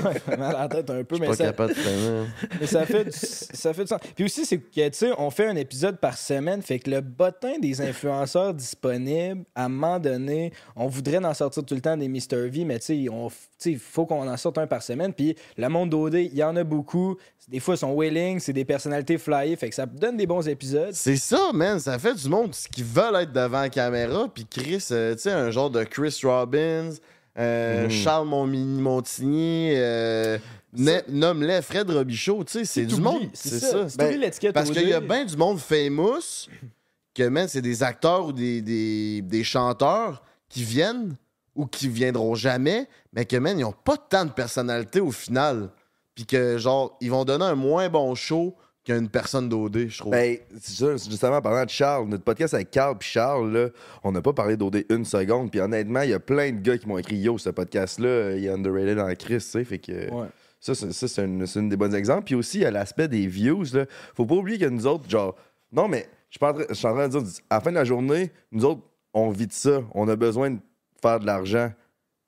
Ouais, 0.04 0.38
mal 0.38 0.56
à 0.56 0.60
la 0.64 0.68
tête 0.70 0.90
un 0.90 1.04
peu, 1.04 1.16
Je 1.16 1.16
suis 1.16 1.22
mais 1.22 1.28
pas 1.28 1.36
ça, 1.36 1.44
capable 1.46 1.74
de 1.74 1.80
freiner. 1.80 2.24
mais 2.62 2.68
ça 2.68 2.86
fait, 2.86 3.04
du, 3.04 3.12
ça 3.12 3.74
fait 3.74 3.82
du 3.84 3.88
sens. 3.90 4.00
Puis 4.16 4.24
aussi, 4.26 4.46
c'est 4.46 4.58
que, 4.58 4.88
tu 4.88 4.90
sais, 4.94 5.12
on 5.18 5.30
fait 5.30 5.48
un 5.48 5.56
épisode 5.58 6.00
par 6.00 6.18
semaine, 6.18 6.62
fait 6.62 6.80
que 6.80 6.90
le 6.90 7.02
bottin 7.02 7.60
des 7.60 7.82
influenceurs 7.82 8.54
disponibles, 8.54 9.44
à 9.56 9.66
un 9.66 9.70
moment 9.70 10.00
donné, 10.00 10.54
on 10.78 10.88
voudrait 10.88 11.18
en 11.24 11.34
sortir 11.34 11.66
tout 11.66 11.76
le 11.76 11.82
temps 11.82 11.98
des 11.98 12.08
Mr. 12.08 12.48
V, 12.50 12.64
mais 12.64 12.80
tu 12.80 12.86
sais, 12.86 13.06
on- 13.12 13.28
tu 13.30 13.36
sais, 13.58 13.72
il 13.72 13.80
faut 13.80 14.06
qu'on 14.06 14.28
en 14.30 14.38
sorte 14.38 14.58
un 14.58 14.68
par 14.68 14.82
semaine. 14.82 15.14
Puis 15.14 15.36
le 15.58 15.68
monde 15.68 15.90
d'OD, 15.90 16.16
il 16.16 16.36
y 16.36 16.44
en 16.44 16.56
a 16.56 16.64
beaucoup. 16.64 17.18
Des 17.50 17.60
fois, 17.60 17.76
ils 17.76 17.80
sont 17.80 17.94
willing, 17.94 18.40
c'est 18.40 18.54
des 18.54 18.64
personnalités 18.64 19.18
flyées, 19.18 19.58
fait 19.58 19.68
que 19.68 19.76
ça 19.76 19.86
donne 19.86 20.16
des 20.16 20.26
bons 20.26 20.40
épisodes. 20.48 20.53
C'est 20.94 21.16
ça, 21.18 21.52
man. 21.54 21.80
Ça 21.80 21.98
fait 22.00 22.14
du 22.16 22.30
monde 22.30 22.52
qui 22.72 22.84
veulent 22.84 23.16
être 23.16 23.32
devant 23.34 23.62
la 23.62 23.70
caméra. 23.70 24.28
Puis 24.34 24.46
Chris, 24.50 24.86
euh, 24.92 25.14
tu 25.16 25.22
sais, 25.22 25.32
un 25.32 25.52
genre 25.52 25.70
de 25.70 25.84
Chris 25.84 26.20
Robbins, 26.24 26.92
euh, 27.38 27.84
Mhm. 27.86 27.90
Charles 27.90 28.28
Montigny, 28.28 29.72
euh, 29.76 30.38
nomme-les 31.10 31.62
Fred 31.62 31.90
Robichaud. 31.90 32.44
Tu 32.44 32.52
sais, 32.60 32.66
c'est 32.66 32.86
du 32.86 32.96
monde. 33.02 33.30
C'est 33.34 33.60
ça. 33.60 33.88
Ben, 33.98 34.20
parce 34.54 34.70
qu'il 34.72 34.90
y 34.90 34.94
a 34.94 35.00
bien 35.02 35.26
du 35.26 35.38
monde 35.38 35.60
famous 35.60 36.48
que, 37.16 37.28
man, 37.28 37.48
c'est 37.48 37.62
des 37.62 37.84
acteurs 37.84 38.26
ou 38.28 38.32
des, 38.34 38.62
des, 38.62 39.22
des 39.22 39.44
chanteurs 39.44 40.24
qui 40.50 40.64
viennent 40.64 41.16
ou 41.56 41.66
qui 41.68 41.88
viendront 41.88 42.34
jamais, 42.34 42.88
mais 43.14 43.26
que, 43.26 43.36
man, 43.38 43.58
ils 43.60 43.64
ont 43.66 43.72
pas 43.74 43.98
tant 43.98 44.26
de 44.26 44.32
personnalité 44.32 45.00
au 45.00 45.12
final. 45.12 45.70
Puis 46.16 46.26
que, 46.26 46.58
genre, 46.58 46.98
ils 47.02 47.10
vont 47.12 47.26
donner 47.26 47.46
un 47.46 47.56
moins 47.56 47.90
bon 47.90 48.14
show 48.16 48.56
qu'une 48.86 49.08
personne 49.10 49.48
d'OD, 49.50 49.88
je 49.88 49.98
trouve. 49.98 50.12
Ben, 50.12 50.38
c'est 50.60 50.84
ça, 50.84 50.92
justement, 51.10 51.38
en 51.38 51.42
parlant 51.42 51.64
de 51.64 51.70
Charles, 51.70 52.08
notre 52.08 52.24
podcast 52.24 52.54
avec 52.54 52.70
Carl 52.72 52.98
puis 52.98 53.08
Charles, 53.10 53.52
là, 53.54 53.70
on 54.04 54.12
n'a 54.12 54.22
pas 54.22 54.34
parlé 54.34 54.58
d'OD 54.58 54.84
une 54.90 55.06
seconde. 55.06 55.52
Puis 55.52 55.60
honnêtement, 55.62 56.02
il 56.02 56.10
y 56.10 56.14
a 56.14 56.20
plein 56.20 56.52
de 56.52 56.60
gars 56.60 56.78
qui 56.78 56.88
m'ont 56.88 56.98
écrit 56.98 57.16
Yo, 57.18 57.38
ce 57.38 57.50
podcast-là, 57.50 58.36
il 58.36 58.46
est 58.46 58.50
underrated 58.50 59.00
en 59.00 59.14
Chris, 59.16 59.36
tu 59.38 59.40
sais. 59.42 59.64
Fait 59.64 59.80
que 59.80 60.12
Ouais. 60.12 60.28
ça, 60.60 60.76
c'est, 60.76 60.92
ça, 60.92 61.08
c'est 61.08 61.24
une, 61.24 61.70
des 61.70 61.78
bonnes 61.78 61.96
exemples. 61.96 62.26
Puis 62.26 62.36
aussi, 62.36 62.58
il 62.58 62.62
y 62.64 62.66
a 62.66 62.72
l'aspect 62.72 63.08
des 63.08 63.26
views. 63.28 63.64
Là. 63.74 63.86
Faut 64.16 64.26
pas 64.26 64.36
oublier 64.36 64.60
que 64.60 64.66
nous 64.66 64.86
autres, 64.86 65.10
genre, 65.10 65.36
non, 65.72 65.88
mais 65.88 66.10
je 66.30 66.34
suis 66.36 66.40
pas 66.40 66.52
en 66.52 66.54
train- 66.56 66.66
je 66.70 66.74
suis 66.74 66.88
en 66.88 66.94
train 66.94 67.08
de 67.08 67.20
dire, 67.20 67.32
à 67.50 67.56
la 67.56 67.62
fin 67.62 67.70
de 67.72 67.76
la 67.76 67.86
journée, 67.86 68.32
nous 68.52 68.66
autres, 68.66 68.82
on 69.14 69.30
vit 69.30 69.48
de 69.48 69.54
ça. 69.54 69.82
On 69.94 70.08
a 70.10 70.16
besoin 70.16 70.50
de 70.52 70.58
faire 71.02 71.20
de 71.20 71.26
l'argent. 71.26 71.72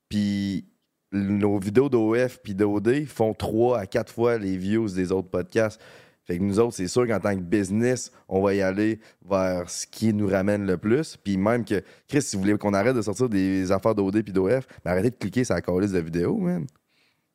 Puis 0.10 0.65
nos 1.12 1.58
vidéos 1.60 1.89
d'OF 1.89 2.39
puis 2.44 2.54
d'OD 2.56 3.06
font 3.08 3.34
trois 3.34 3.80
à 3.80 3.86
quatre 3.86 4.12
fois 4.12 4.38
les 4.38 4.58
views 4.58 4.89
des 4.89 5.12
autres 5.12 5.30
podcasts. 5.30 5.80
Fait 6.26 6.38
que 6.40 6.44
nous 6.44 6.60
autres, 6.60 6.74
c'est 6.76 6.88
sûr 6.88 7.08
qu'en 7.08 7.20
tant 7.20 7.36
que 7.36 7.42
business, 7.42 8.12
on 8.28 8.42
va 8.42 8.54
y 8.56 8.62
aller 8.62 9.00
vers 9.28 9.70
ce 9.70 9.86
qui 9.86 10.12
nous 10.14 10.28
ramène 10.28 10.66
le 10.66 10.78
plus. 10.78 11.18
Puis 11.24 11.38
même 11.38 11.64
que, 11.64 11.84
Chris, 12.08 12.22
si 12.24 12.36
vous 12.36 12.42
voulez 12.42 12.58
qu'on 12.58 12.74
arrête 12.74 12.96
de 12.96 13.02
sortir 13.04 13.30
des 13.30 13.72
affaires 13.72 13.94
d'OD 13.94 14.24
puis 14.24 14.34
d'OF, 14.34 14.68
ben 14.84 14.92
arrêtez 14.92 15.12
de 15.12 15.16
cliquer 15.16 15.44
sur 15.44 15.54
la 15.56 15.62
calice 15.62 15.92
de 15.92 16.00
vidéo, 16.00 16.36
man. 16.38 16.66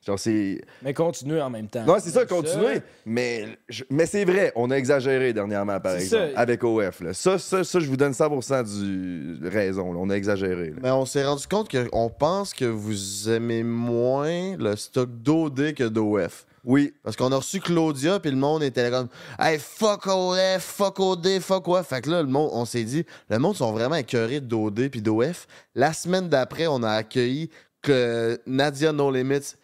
Genre, 0.04 0.18
c'est. 0.18 0.62
Mais 0.82 0.94
continuez 0.94 1.42
en 1.42 1.50
même 1.50 1.68
temps. 1.68 1.84
Non, 1.84 1.96
c'est 2.00 2.08
ça, 2.08 2.24
continuez. 2.24 2.80
Mais, 3.04 3.44
je- 3.68 3.84
mais 3.90 4.06
c'est 4.06 4.24
vrai, 4.24 4.50
on 4.56 4.70
a 4.70 4.76
exagéré 4.76 5.34
dernièrement, 5.34 5.78
par 5.78 5.96
exemple, 5.96 6.32
ça. 6.34 6.40
avec 6.40 6.64
OF. 6.64 7.02
là. 7.02 7.12
Ça, 7.12 7.38
ça, 7.38 7.62
ça, 7.64 7.80
je 7.80 7.86
vous 7.86 7.98
donne 7.98 8.12
100% 8.14 8.62
du 8.64 9.46
raison. 9.46 9.92
là. 9.92 9.98
On 10.02 10.08
a 10.08 10.14
exagéré. 10.14 10.70
là. 10.70 10.76
Mais 10.82 10.90
on 10.90 11.04
s'est 11.04 11.22
rendu 11.22 11.46
compte 11.46 11.70
qu'on 11.70 12.08
pense 12.08 12.54
que 12.54 12.64
vous 12.64 13.28
aimez 13.28 13.62
moins 13.62 14.56
le 14.56 14.74
stock 14.74 15.10
d'OD 15.22 15.74
que 15.74 15.84
d'OF. 15.86 16.46
Oui, 16.64 16.92
Parce 17.02 17.16
qu'on 17.16 17.32
a 17.32 17.36
reçu 17.36 17.60
Claudia, 17.60 18.20
puis 18.20 18.30
le 18.30 18.36
monde 18.36 18.62
était 18.62 18.90
comme 18.90 19.08
Hey, 19.38 19.58
fuck 19.58 20.06
OF, 20.06 20.60
fuck 20.60 21.00
OD, 21.00 21.40
fuck 21.40 21.68
OF. 21.68 21.86
Fait 21.86 22.02
que 22.02 22.10
là, 22.10 22.22
le 22.22 22.28
monde, 22.28 22.50
on 22.52 22.64
s'est 22.64 22.84
dit, 22.84 23.06
le 23.30 23.38
monde 23.38 23.56
sont 23.56 23.72
vraiment 23.72 23.96
écœurés 23.96 24.40
d'OD 24.40 24.88
puis 24.88 25.00
d'OF. 25.00 25.46
La 25.74 25.92
semaine 25.92 26.28
d'après, 26.28 26.66
on 26.66 26.82
a 26.82 26.90
accueilli 26.90 27.50
que 27.80 28.38
Nadia 28.46 28.92
No 28.92 29.10
Limits 29.10 29.54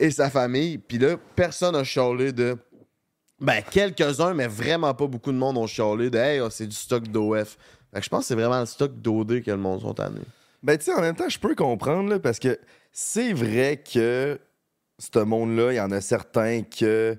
et 0.00 0.10
sa 0.10 0.30
famille, 0.30 0.78
puis 0.78 0.98
là, 0.98 1.16
personne 1.36 1.74
n'a 1.74 1.84
chialé 1.84 2.32
de. 2.32 2.56
Ben, 3.40 3.62
quelques-uns, 3.70 4.34
mais 4.34 4.48
vraiment 4.48 4.94
pas 4.94 5.06
beaucoup 5.06 5.30
de 5.30 5.36
monde 5.36 5.58
ont 5.58 5.66
chialé 5.66 6.10
de 6.10 6.18
Hey, 6.18 6.40
oh, 6.40 6.48
c'est 6.50 6.66
du 6.66 6.74
stock 6.74 7.06
d'OF. 7.08 7.56
Fait 7.92 8.00
que 8.00 8.04
je 8.04 8.08
pense 8.08 8.20
que 8.20 8.26
c'est 8.26 8.34
vraiment 8.34 8.60
le 8.60 8.66
stock 8.66 8.92
d'OD 9.00 9.42
que 9.42 9.50
le 9.50 9.56
monde 9.58 9.82
sont 9.82 9.94
tannés. 9.94 10.20
Ben, 10.62 10.76
tu 10.76 10.86
sais, 10.86 10.94
en 10.94 11.00
même 11.00 11.14
temps, 11.14 11.28
je 11.28 11.38
peux 11.38 11.54
comprendre, 11.54 12.08
là, 12.08 12.18
parce 12.18 12.38
que 12.38 12.58
c'est 12.90 13.32
vrai 13.32 13.82
que 13.82 14.40
ce 14.98 15.18
monde-là, 15.20 15.72
il 15.72 15.76
y 15.76 15.80
en 15.80 15.90
a 15.90 16.00
certains 16.00 16.62
que. 16.62 17.16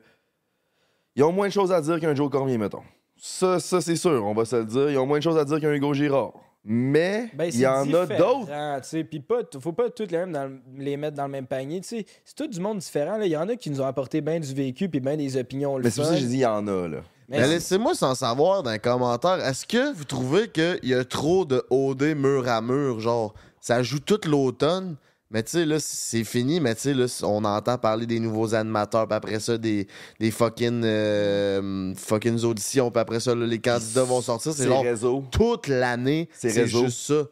Ils 1.16 1.24
ont 1.24 1.32
moins 1.32 1.48
de 1.48 1.54
choses 1.54 1.72
à 1.72 1.82
dire 1.82 2.00
qu'un 2.00 2.16
Joe 2.16 2.30
Cormier, 2.30 2.58
mettons. 2.58 2.84
Ça, 3.18 3.60
ça 3.60 3.82
c'est 3.82 3.96
sûr, 3.98 4.24
on 4.26 4.34
va 4.34 4.46
se 4.46 4.56
le 4.56 4.66
dire. 4.66 4.90
Ils 4.92 4.98
ont 4.98 5.06
moins 5.06 5.18
de 5.18 5.24
choses 5.24 5.38
à 5.38 5.44
dire 5.46 5.60
qu'un 5.60 5.74
Hugo 5.74 5.94
Girard. 5.94 6.34
Mais 6.64 7.30
Ben, 7.34 7.50
il 7.54 7.60
y 7.60 7.68
en 7.68 7.92
a 7.94 8.06
d'autres. 8.06 8.48
tu 8.82 8.88
sais, 8.90 9.04
Puis 9.04 9.20
pas, 9.22 9.40
faut 9.60 9.72
pas 9.74 9.90
toutes 9.90 10.12
les, 10.12 10.18
mêmes 10.20 10.32
dans 10.34 10.46
le- 10.46 10.60
les 10.78 10.98
mettre 10.98 11.16
dans 11.18 11.24
le 11.26 11.32
même 11.32 11.48
panier. 11.48 11.82
tu 11.82 11.88
sais. 11.88 12.06
C'est 12.26 12.36
tout 12.36 12.48
du 12.48 12.60
monde 12.60 12.80
différent. 12.80 13.18
là. 13.18 13.26
Il 13.26 13.32
y 13.32 13.38
en 13.38 13.48
a 13.50 13.56
qui 13.56 13.70
nous 13.70 13.82
ont 13.82 13.86
apporté 13.86 14.22
bien 14.22 14.40
du 14.40 14.54
vécu 14.54 14.88
puis 14.90 15.00
bien 15.00 15.18
des 15.18 15.38
opinions. 15.38 15.78
le 15.78 15.84
Mais 15.84 15.90
c'est 15.90 16.02
pour 16.02 16.10
ça 16.10 16.16
que 16.16 16.22
j'ai 16.22 16.28
dit 16.28 16.36
il 16.36 16.40
y 16.42 16.46
en 16.46 16.68
a, 16.68 16.88
là. 16.88 16.98
C'est- 17.32 17.48
laissez-moi 17.48 17.96
sans 17.96 18.14
savoir 18.16 18.64
dans 18.64 18.72
les 18.72 18.80
commentaires, 18.80 19.40
est-ce 19.46 19.66
que 19.66 19.94
vous 19.94 20.04
trouvez 20.04 20.50
qu'il 20.50 20.80
y 20.84 20.94
a 20.94 21.04
trop 21.06 21.46
de 21.46 21.64
OD 21.70 22.14
mur 22.16 22.48
à 22.48 22.62
mur? 22.62 23.00
Genre, 23.00 23.34
ça 23.62 23.82
joue 23.84 24.00
toute 24.00 24.26
l'automne, 24.26 24.96
mais 25.32 25.44
tu 25.44 25.52
sais, 25.52 25.66
là, 25.66 25.80
c'est 25.80 26.24
fini, 26.24 26.60
mais 26.60 26.74
tu 26.76 26.82
sais, 26.82 26.94
là, 26.94 27.06
on 27.24 27.44
entend 27.46 27.78
parler 27.78 28.06
des 28.06 28.20
nouveaux 28.20 28.56
animateurs, 28.56 29.08
puis 29.08 29.16
après 29.16 29.40
ça, 29.40 29.58
des, 29.58 29.88
des 30.20 30.32
fucking, 30.32 30.82
euh, 30.84 31.94
fucking 31.96 32.44
auditions, 32.44 32.90
puis 32.90 33.00
après 33.00 33.20
ça, 33.20 33.36
là, 33.36 33.46
les 33.46 33.60
candidats 33.60 34.04
vont 34.04 34.22
sortir. 34.22 34.54
C'est 34.54 34.68
genre 34.68 34.84
réseau. 34.84 35.24
toute 35.32 35.68
l'année, 35.68 36.30
C'est 36.34 36.68
juste 36.68 37.00
ça. 37.08 37.24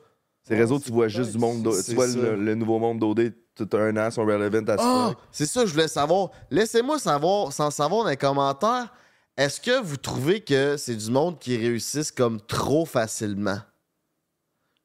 C'est 0.43 0.55
réseau, 0.55 0.79
tu 0.79 0.91
vois 0.91 1.07
juste 1.09 1.31
du 1.33 1.39
monde. 1.39 1.63
Tu 1.85 1.93
vois 1.95 2.07
ça. 2.07 2.17
le, 2.17 2.35
le 2.35 2.55
nouveau 2.55 2.79
monde 2.79 2.99
d'OD, 2.99 3.33
tout 3.55 3.67
un 3.73 3.97
an, 3.97 4.11
sont 4.11 4.25
relevant 4.25 4.65
à 4.69 4.75
Ah, 4.79 5.11
ce 5.31 5.39
c'est 5.39 5.45
ça, 5.51 5.65
je 5.65 5.73
voulais 5.73 5.87
savoir. 5.89 6.29
Laissez-moi 6.51 6.99
savoir, 6.99 7.51
sans 7.51 7.71
savoir 7.71 8.03
dans 8.03 8.09
les 8.09 8.15
commentaires, 8.15 8.93
est-ce 9.35 9.59
que 9.59 9.81
vous 9.81 9.97
trouvez 9.97 10.39
que 10.41 10.77
c'est 10.77 10.95
du 10.95 11.11
monde 11.11 11.37
qui 11.39 11.57
réussissent 11.57 12.11
comme 12.11 12.39
trop 12.39 12.85
facilement? 12.85 13.57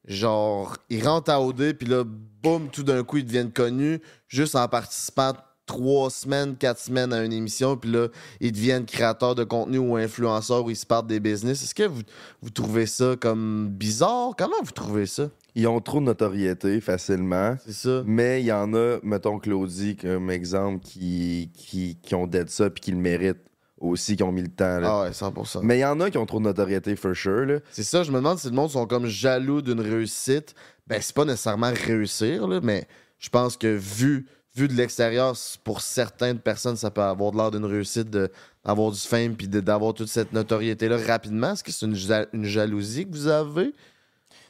Genre, 0.07 0.77
ils 0.91 1.07
rentrent 1.07 1.31
à 1.31 1.41
OD, 1.41 1.75
puis 1.75 1.87
là, 1.87 2.05
boum, 2.05 2.69
tout 2.69 2.83
d'un 2.83 3.05
coup, 3.05 3.19
ils 3.19 3.25
deviennent 3.25 3.53
connus 3.53 4.01
juste 4.29 4.57
en 4.57 4.67
participant 4.69 5.33
trois 5.67 6.11
semaines, 6.11 6.57
quatre 6.57 6.81
semaines 6.81 7.12
à 7.12 7.25
une 7.25 7.33
émission, 7.33 7.77
puis 7.77 7.91
là, 7.91 8.09
ils 8.41 8.53
deviennent 8.53 8.85
créateurs 8.85 9.35
de 9.35 9.45
contenu 9.45 9.79
ou 9.79 9.97
influenceurs 9.97 10.65
ou 10.65 10.71
ils 10.71 10.77
se 10.77 10.87
partent 10.87 11.07
des 11.07 11.21
business. 11.21 11.62
Est-ce 11.62 11.75
que 11.75 11.85
vous, 11.85 12.03
vous 12.43 12.51
trouvez 12.51 12.87
ça 12.87 13.15
comme 13.21 13.69
bizarre? 13.71 14.33
Comment 14.37 14.61
vous 14.62 14.73
trouvez 14.73 15.07
ça? 15.07 15.31
Ils 15.55 15.69
ont 15.69 15.81
trop 15.81 16.01
de 16.01 16.07
notoriété 16.07 16.81
facilement. 16.81 17.57
C'est 17.65 17.73
ça. 17.73 18.03
Mais 18.07 18.43
il 18.43 18.47
y 18.47 18.53
en 18.53 18.75
a, 18.75 18.99
mettons 19.03 19.38
Claudie 19.38 19.97
comme 19.97 20.31
exemple, 20.31 20.85
qui, 20.85 21.51
qui, 21.55 21.97
qui 22.03 22.15
ont 22.15 22.27
d'être 22.27 22.51
ça 22.51 22.71
puis 22.71 22.81
qui 22.81 22.91
le 22.91 22.99
méritent 22.99 23.52
aussi, 23.83 24.16
qui 24.16 24.23
ont 24.23 24.33
mis 24.33 24.42
le 24.42 24.49
temps. 24.49 24.81
là. 24.81 24.88
Ah 24.90 25.03
ouais, 25.03 25.11
100%. 25.11 25.61
Mais 25.62 25.79
il 25.79 25.81
y 25.81 25.85
en 25.85 26.01
a 26.01 26.11
qui 26.11 26.18
ont 26.18 26.27
trop 26.27 26.38
de 26.38 26.45
notoriété, 26.45 26.97
for 26.97 27.14
sure. 27.14 27.47
Là. 27.47 27.59
C'est 27.71 27.83
ça, 27.83 28.03
je 28.03 28.11
me 28.11 28.16
demande 28.16 28.38
si 28.38 28.49
le 28.49 28.55
monde 28.55 28.71
sont 28.71 28.87
comme 28.87 29.07
jaloux 29.07 29.61
d'une 29.62 29.81
réussite. 29.81 30.55
Ben, 30.87 31.01
c'est 31.01 31.14
pas 31.14 31.25
nécessairement 31.25 31.73
réussir, 31.87 32.47
là, 32.49 32.61
mais 32.62 32.87
je 33.18 33.29
pense 33.29 33.57
que 33.57 33.66
vu, 33.68 34.27
vu 34.57 34.68
de 34.68 34.75
l'extérieur, 34.75 35.35
pour 35.64 35.81
certaines 35.81 36.38
personnes, 36.38 36.77
ça 36.77 36.90
peut 36.90 37.01
avoir 37.03 37.33
de 37.33 37.37
l'air 37.37 37.51
d'une 37.51 37.64
réussite 37.64 38.09
d'avoir 38.11 38.90
du 38.90 38.99
fame 39.01 39.35
puis 39.37 39.49
d'avoir 39.49 39.95
toute 39.95 40.09
cette 40.09 40.33
notoriété-là 40.33 40.99
rapidement? 41.07 41.53
Est-ce 41.53 41.64
que 41.64 41.73
c'est 41.73 41.87
une, 41.87 41.95
ja- 41.95 42.27
une 42.33 42.45
jalousie 42.45 43.07
que 43.07 43.12
vous 43.12 43.29
avez? 43.29 43.73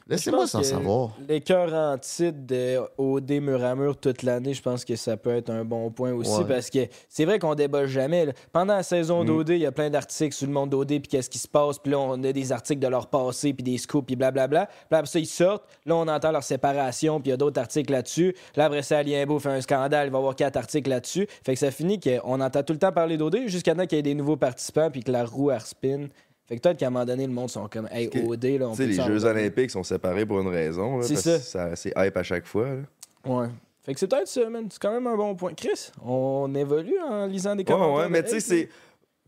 Laissez-moi 0.07 0.47
s'en 0.47 0.63
savoir. 0.63 1.11
Les 1.29 1.39
cœurs 1.41 1.73
en 1.73 1.97
titre 1.97 2.37
de 2.45 2.79
OD 2.97 3.31
mur 3.41 3.63
à 3.63 3.73
mur 3.75 3.95
toute 3.97 4.23
l'année, 4.23 4.53
je 4.53 4.61
pense 4.61 4.83
que 4.83 4.95
ça 4.95 5.15
peut 5.15 5.33
être 5.35 5.49
un 5.49 5.63
bon 5.63 5.89
point 5.91 6.11
aussi 6.11 6.39
Ouais. 6.39 6.45
parce 6.47 6.69
que 6.69 6.79
c'est 7.07 7.23
vrai 7.25 7.39
qu'on 7.39 7.55
débat 7.55 7.85
jamais. 7.87 8.25
là. 8.25 8.33
Pendant 8.51 8.75
la 8.75 8.83
saison 8.83 9.23
Mm. 9.23 9.27
d'OD, 9.27 9.49
il 9.49 9.57
y 9.59 9.65
a 9.65 9.71
plein 9.71 9.89
d'articles 9.89 10.35
sur 10.35 10.45
le 10.47 10.53
monde 10.53 10.69
d'OD 10.71 10.87
puis 10.87 11.01
qu'est-ce 11.09 11.29
qui 11.29 11.39
se 11.39 11.47
passe. 11.47 11.79
Puis 11.79 11.91
là, 11.91 11.99
on 11.99 12.21
a 12.23 12.31
des 12.33 12.51
articles 12.51 12.81
de 12.81 12.87
leur 12.87 13.07
passé 13.07 13.53
puis 13.53 13.63
des 13.63 13.77
scoops 13.77 14.05
puis 14.05 14.15
blablabla. 14.15 14.65
Puis 14.65 14.75
là, 14.91 14.97
après 14.97 15.09
ça, 15.09 15.19
ils 15.19 15.25
sortent. 15.25 15.63
Là, 15.85 15.95
on 15.95 16.07
entend 16.07 16.31
leur 16.31 16.43
séparation 16.43 17.21
puis 17.21 17.29
il 17.29 17.31
y 17.31 17.33
a 17.33 17.37
d'autres 17.37 17.59
articles 17.61 17.91
là-dessus. 17.91 18.35
Là, 18.55 18.65
après 18.65 18.81
ça, 18.83 18.97
Alienbo 18.97 19.39
fait 19.39 19.49
un 19.49 19.61
scandale. 19.61 20.07
Il 20.07 20.11
va 20.11 20.17
y 20.17 20.19
avoir 20.19 20.35
quatre 20.35 20.57
articles 20.57 20.89
là-dessus. 20.89 21.27
Fait 21.45 21.53
que 21.53 21.59
ça 21.59 21.71
finit 21.71 21.99
qu'on 21.99 22.41
entend 22.41 22.61
tout 22.63 22.73
le 22.73 22.79
temps 22.79 22.91
parler 22.91 23.17
d'OD 23.17 23.47
jusqu'à 23.47 23.73
temps 23.73 23.85
qu'il 23.85 23.97
y 23.97 23.99
ait 23.99 24.03
des 24.03 24.15
nouveaux 24.15 24.37
participants 24.37 24.89
puis 24.91 25.01
que 25.03 25.11
la 25.11 25.23
roue 25.25 25.49
elle 25.51 25.61
spin. 25.61 26.07
Fait 26.45 26.57
que 26.57 26.61
peut-être 26.61 26.77
qu'à 26.77 26.87
un 26.87 26.89
moment 26.89 27.05
donné, 27.05 27.25
le 27.25 27.31
monde 27.33 27.49
sont 27.49 27.67
comme 27.69 27.87
Hey, 27.91 28.09
OD, 28.25 28.43
là, 28.59 28.67
on 28.67 28.71
Tu 28.71 28.77
sais, 28.77 28.83
peut 28.83 28.89
les 29.11 29.19
Jeux. 29.19 29.25
Olympiques 29.25 29.71
sont 29.71 29.83
séparés 29.83 30.25
pour 30.25 30.41
une 30.41 30.49
raison. 30.49 31.01
C'est 31.01 31.15
ça. 31.39 31.75
C'est 31.75 31.93
hype 31.97 32.17
à 32.17 32.23
chaque 32.23 32.45
fois. 32.45 32.67
là. 32.67 32.81
Ouais. 33.25 33.47
Fait 33.81 33.93
que 33.93 33.99
c'est 33.99 34.07
peut-être 34.07 34.27
ça, 34.27 34.49
man. 34.49 34.67
C'est 34.69 34.81
quand 34.81 34.93
même 34.93 35.07
un 35.07 35.15
bon 35.15 35.35
point. 35.35 35.53
Chris, 35.53 35.91
on 36.05 36.53
évolue 36.55 36.97
en 37.09 37.25
lisant 37.25 37.55
des 37.55 37.63
Ouais, 37.63 37.65
commentaires. 37.65 37.95
ouais, 37.95 38.09
mais 38.09 38.21
de 38.21 38.27
tu 38.27 38.33
sais, 38.35 38.39
c'est. 38.39 38.69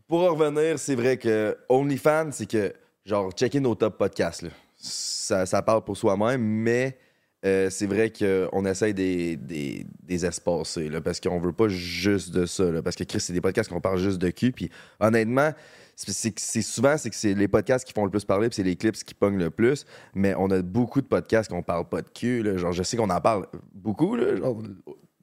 Pour 0.08 0.20
en 0.22 0.34
revenir, 0.34 0.78
c'est 0.78 0.94
vrai 0.94 1.16
que 1.16 1.56
OnlyFans, 1.68 2.28
c'est 2.32 2.46
que, 2.48 2.72
genre, 3.04 3.32
checker 3.32 3.60
nos 3.60 3.74
top 3.74 3.98
podcasts, 3.98 4.42
là. 4.42 4.50
Ça, 4.76 5.44
ça 5.46 5.62
parle 5.62 5.82
pour 5.82 5.96
soi-même, 5.96 6.40
mais 6.40 6.96
euh, 7.44 7.68
c'est 7.70 7.86
vrai 7.86 8.12
qu'on 8.12 8.64
essaye 8.66 8.94
des, 8.94 9.36
des, 9.36 9.84
des 10.04 10.24
espacer, 10.24 10.88
là, 10.88 11.00
parce 11.00 11.18
qu'on 11.18 11.38
veut 11.40 11.52
pas 11.52 11.68
juste 11.68 12.30
de 12.30 12.46
ça, 12.46 12.64
là, 12.70 12.82
parce 12.82 12.94
que 12.94 13.02
Chris, 13.04 13.20
c'est 13.20 13.32
des 13.32 13.40
podcasts 13.40 13.68
qu'on 13.68 13.80
parle 13.80 13.98
juste 13.98 14.18
de 14.18 14.30
cul, 14.30 14.52
puis 14.52 14.70
honnêtement, 15.00 15.50
c'est 15.96 16.62
souvent 16.62 16.96
c'est 16.98 17.08
que 17.10 17.16
c'est 17.16 17.32
les 17.34 17.48
podcasts 17.48 17.86
qui 17.86 17.92
font 17.94 18.04
le 18.04 18.10
plus 18.10 18.24
parler, 18.24 18.48
puis 18.48 18.56
c'est 18.56 18.62
les 18.62 18.76
clips 18.76 18.96
qui 19.02 19.14
pognent 19.14 19.38
le 19.38 19.50
plus, 19.50 19.86
mais 20.14 20.34
on 20.36 20.50
a 20.50 20.60
beaucoup 20.62 21.00
de 21.00 21.06
podcasts 21.06 21.50
qu'on 21.50 21.62
parle 21.62 21.88
pas 21.88 22.02
de 22.02 22.08
cul, 22.08 22.42
là. 22.42 22.56
genre, 22.58 22.72
je 22.72 22.82
sais 22.82 22.96
qu'on 22.96 23.08
en 23.10 23.20
parle 23.20 23.46
beaucoup, 23.72 24.14
là, 24.14 24.36
genre, 24.36 24.62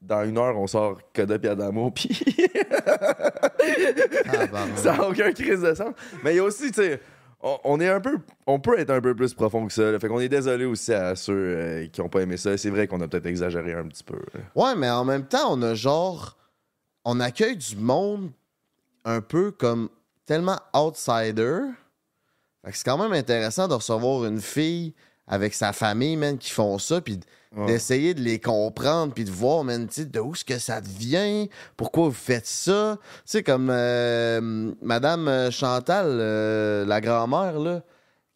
dans 0.02 0.24
une 0.24 0.36
heure, 0.36 0.58
on 0.58 0.66
sort 0.66 0.98
Coda 1.14 1.38
puis 1.38 1.48
Adamo, 1.48 1.90
puis 1.92 2.08
Ah, 4.26 4.46
pardon. 4.48 4.76
ça 4.76 4.96
n'a 4.96 5.08
aucun 5.08 5.32
crise 5.32 5.60
de 5.62 5.74
sens. 5.74 5.94
Mais 6.22 6.34
il 6.34 6.36
y 6.36 6.40
a 6.40 6.44
aussi, 6.44 6.70
tu 6.72 6.82
sais, 6.82 7.00
on, 7.40 7.58
on 7.64 7.80
est 7.80 7.88
un 7.88 8.00
peu. 8.00 8.18
On 8.46 8.58
peut 8.60 8.78
être 8.78 8.90
un 8.90 9.00
peu 9.00 9.14
plus 9.14 9.34
profond 9.34 9.66
que 9.66 9.72
ça. 9.72 9.92
là. 9.92 9.98
Fait 9.98 10.08
qu'on 10.08 10.20
est 10.20 10.28
désolé 10.28 10.64
aussi 10.64 10.92
à 10.92 11.14
ceux 11.14 11.32
euh, 11.34 11.86
qui 11.88 12.00
n'ont 12.00 12.08
pas 12.08 12.20
aimé 12.22 12.36
ça. 12.36 12.56
C'est 12.56 12.70
vrai 12.70 12.86
qu'on 12.86 13.00
a 13.00 13.08
peut-être 13.08 13.26
exagéré 13.26 13.72
un 13.74 13.84
petit 13.86 14.04
peu. 14.04 14.16
là. 14.34 14.40
Ouais, 14.54 14.74
mais 14.76 14.90
en 14.90 15.04
même 15.04 15.24
temps, 15.26 15.52
on 15.52 15.62
a 15.62 15.74
genre. 15.74 16.36
On 17.04 17.20
accueille 17.20 17.56
du 17.56 17.76
monde 17.76 18.30
un 19.04 19.20
peu 19.20 19.50
comme 19.50 19.88
tellement 20.26 20.58
outsider. 20.74 21.60
Fait 22.64 22.70
que 22.72 22.76
c'est 22.78 22.84
quand 22.84 22.98
même 22.98 23.12
intéressant 23.12 23.68
de 23.68 23.74
recevoir 23.74 24.24
une 24.24 24.40
fille 24.40 24.94
avec 25.26 25.54
sa 25.54 25.72
famille, 25.72 26.16
man, 26.16 26.38
qui 26.38 26.50
font 26.50 26.78
ça, 26.78 27.00
puis 27.00 27.20
Ouais. 27.56 27.66
d'essayer 27.66 28.14
de 28.14 28.20
les 28.20 28.40
comprendre, 28.40 29.14
puis 29.14 29.22
de 29.24 29.30
voir, 29.30 29.62
man, 29.62 29.86
de 29.96 30.18
où 30.20 30.32
est-ce 30.34 30.44
que 30.44 30.58
ça 30.58 30.80
vient, 30.80 31.46
pourquoi 31.76 32.06
vous 32.08 32.12
faites 32.12 32.46
ça. 32.48 32.98
Tu 33.00 33.22
sais, 33.26 33.42
comme 33.44 33.68
euh, 33.70 34.72
Madame 34.82 35.52
Chantal, 35.52 36.06
euh, 36.08 36.84
la 36.84 37.00
grand-mère, 37.00 37.60
là. 37.60 37.82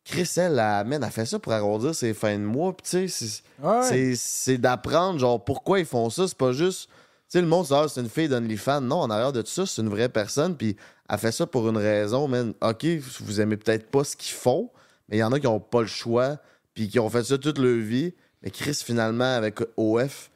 Chris, 0.04 0.30
elle, 0.36 0.58
elle 0.58 1.10
fait 1.10 1.26
ça 1.26 1.38
pour 1.40 1.52
arrondir 1.52 1.94
ses 1.96 2.14
fins 2.14 2.38
de 2.38 2.44
mois, 2.44 2.72
puis 2.76 2.84
tu 2.88 3.08
sais, 3.08 3.08
c'est- 3.08 3.42
Ouais. 3.62 4.14
c'est- 4.14 4.56
d'apprendre, 4.58 5.18
genre, 5.18 5.44
pourquoi 5.44 5.80
ils 5.80 5.84
font 5.84 6.08
ça. 6.10 6.28
C'est 6.28 6.38
pas 6.38 6.52
juste. 6.52 6.88
Tu 6.88 6.92
sais, 7.32 7.40
le 7.42 7.46
monde, 7.48 7.66
c'est 7.66 7.74
ah, 7.74 7.86
c'est 7.88 8.00
une 8.00 8.08
fille 8.08 8.28
d'OnlyFans. 8.28 8.80
Non, 8.80 9.00
en 9.00 9.10
arrière 9.10 9.32
de 9.32 9.42
tout 9.42 9.50
ça, 9.50 9.66
c'est 9.66 9.82
une 9.82 9.90
vraie 9.90 10.08
personne. 10.08 10.56
Puis 10.56 10.76
elle 11.08 11.18
fait 11.18 11.32
ça 11.32 11.46
pour 11.46 11.68
une 11.68 11.76
raison, 11.76 12.28
man. 12.28 12.52
OK, 12.60 12.84
vous 13.20 13.40
aimez 13.40 13.56
peut-être 13.56 13.90
pas 13.90 14.04
ce 14.04 14.16
qu'ils 14.16 14.34
font, 14.34 14.70
mais 15.08 15.16
il 15.16 15.20
y 15.20 15.24
en 15.24 15.32
a 15.32 15.40
qui 15.40 15.46
ont 15.46 15.60
pas 15.60 15.80
le 15.80 15.86
choix, 15.86 16.38
puis 16.74 16.88
qui 16.88 16.98
ont 16.98 17.08
fait 17.08 17.24
ça 17.24 17.38
toute 17.38 17.58
leur 17.58 17.78
vie. 17.78 18.14
Mais 18.42 18.50
Chris, 18.50 18.80
finalement, 18.84 19.34
avec 19.34 19.60
OF, 19.76 20.30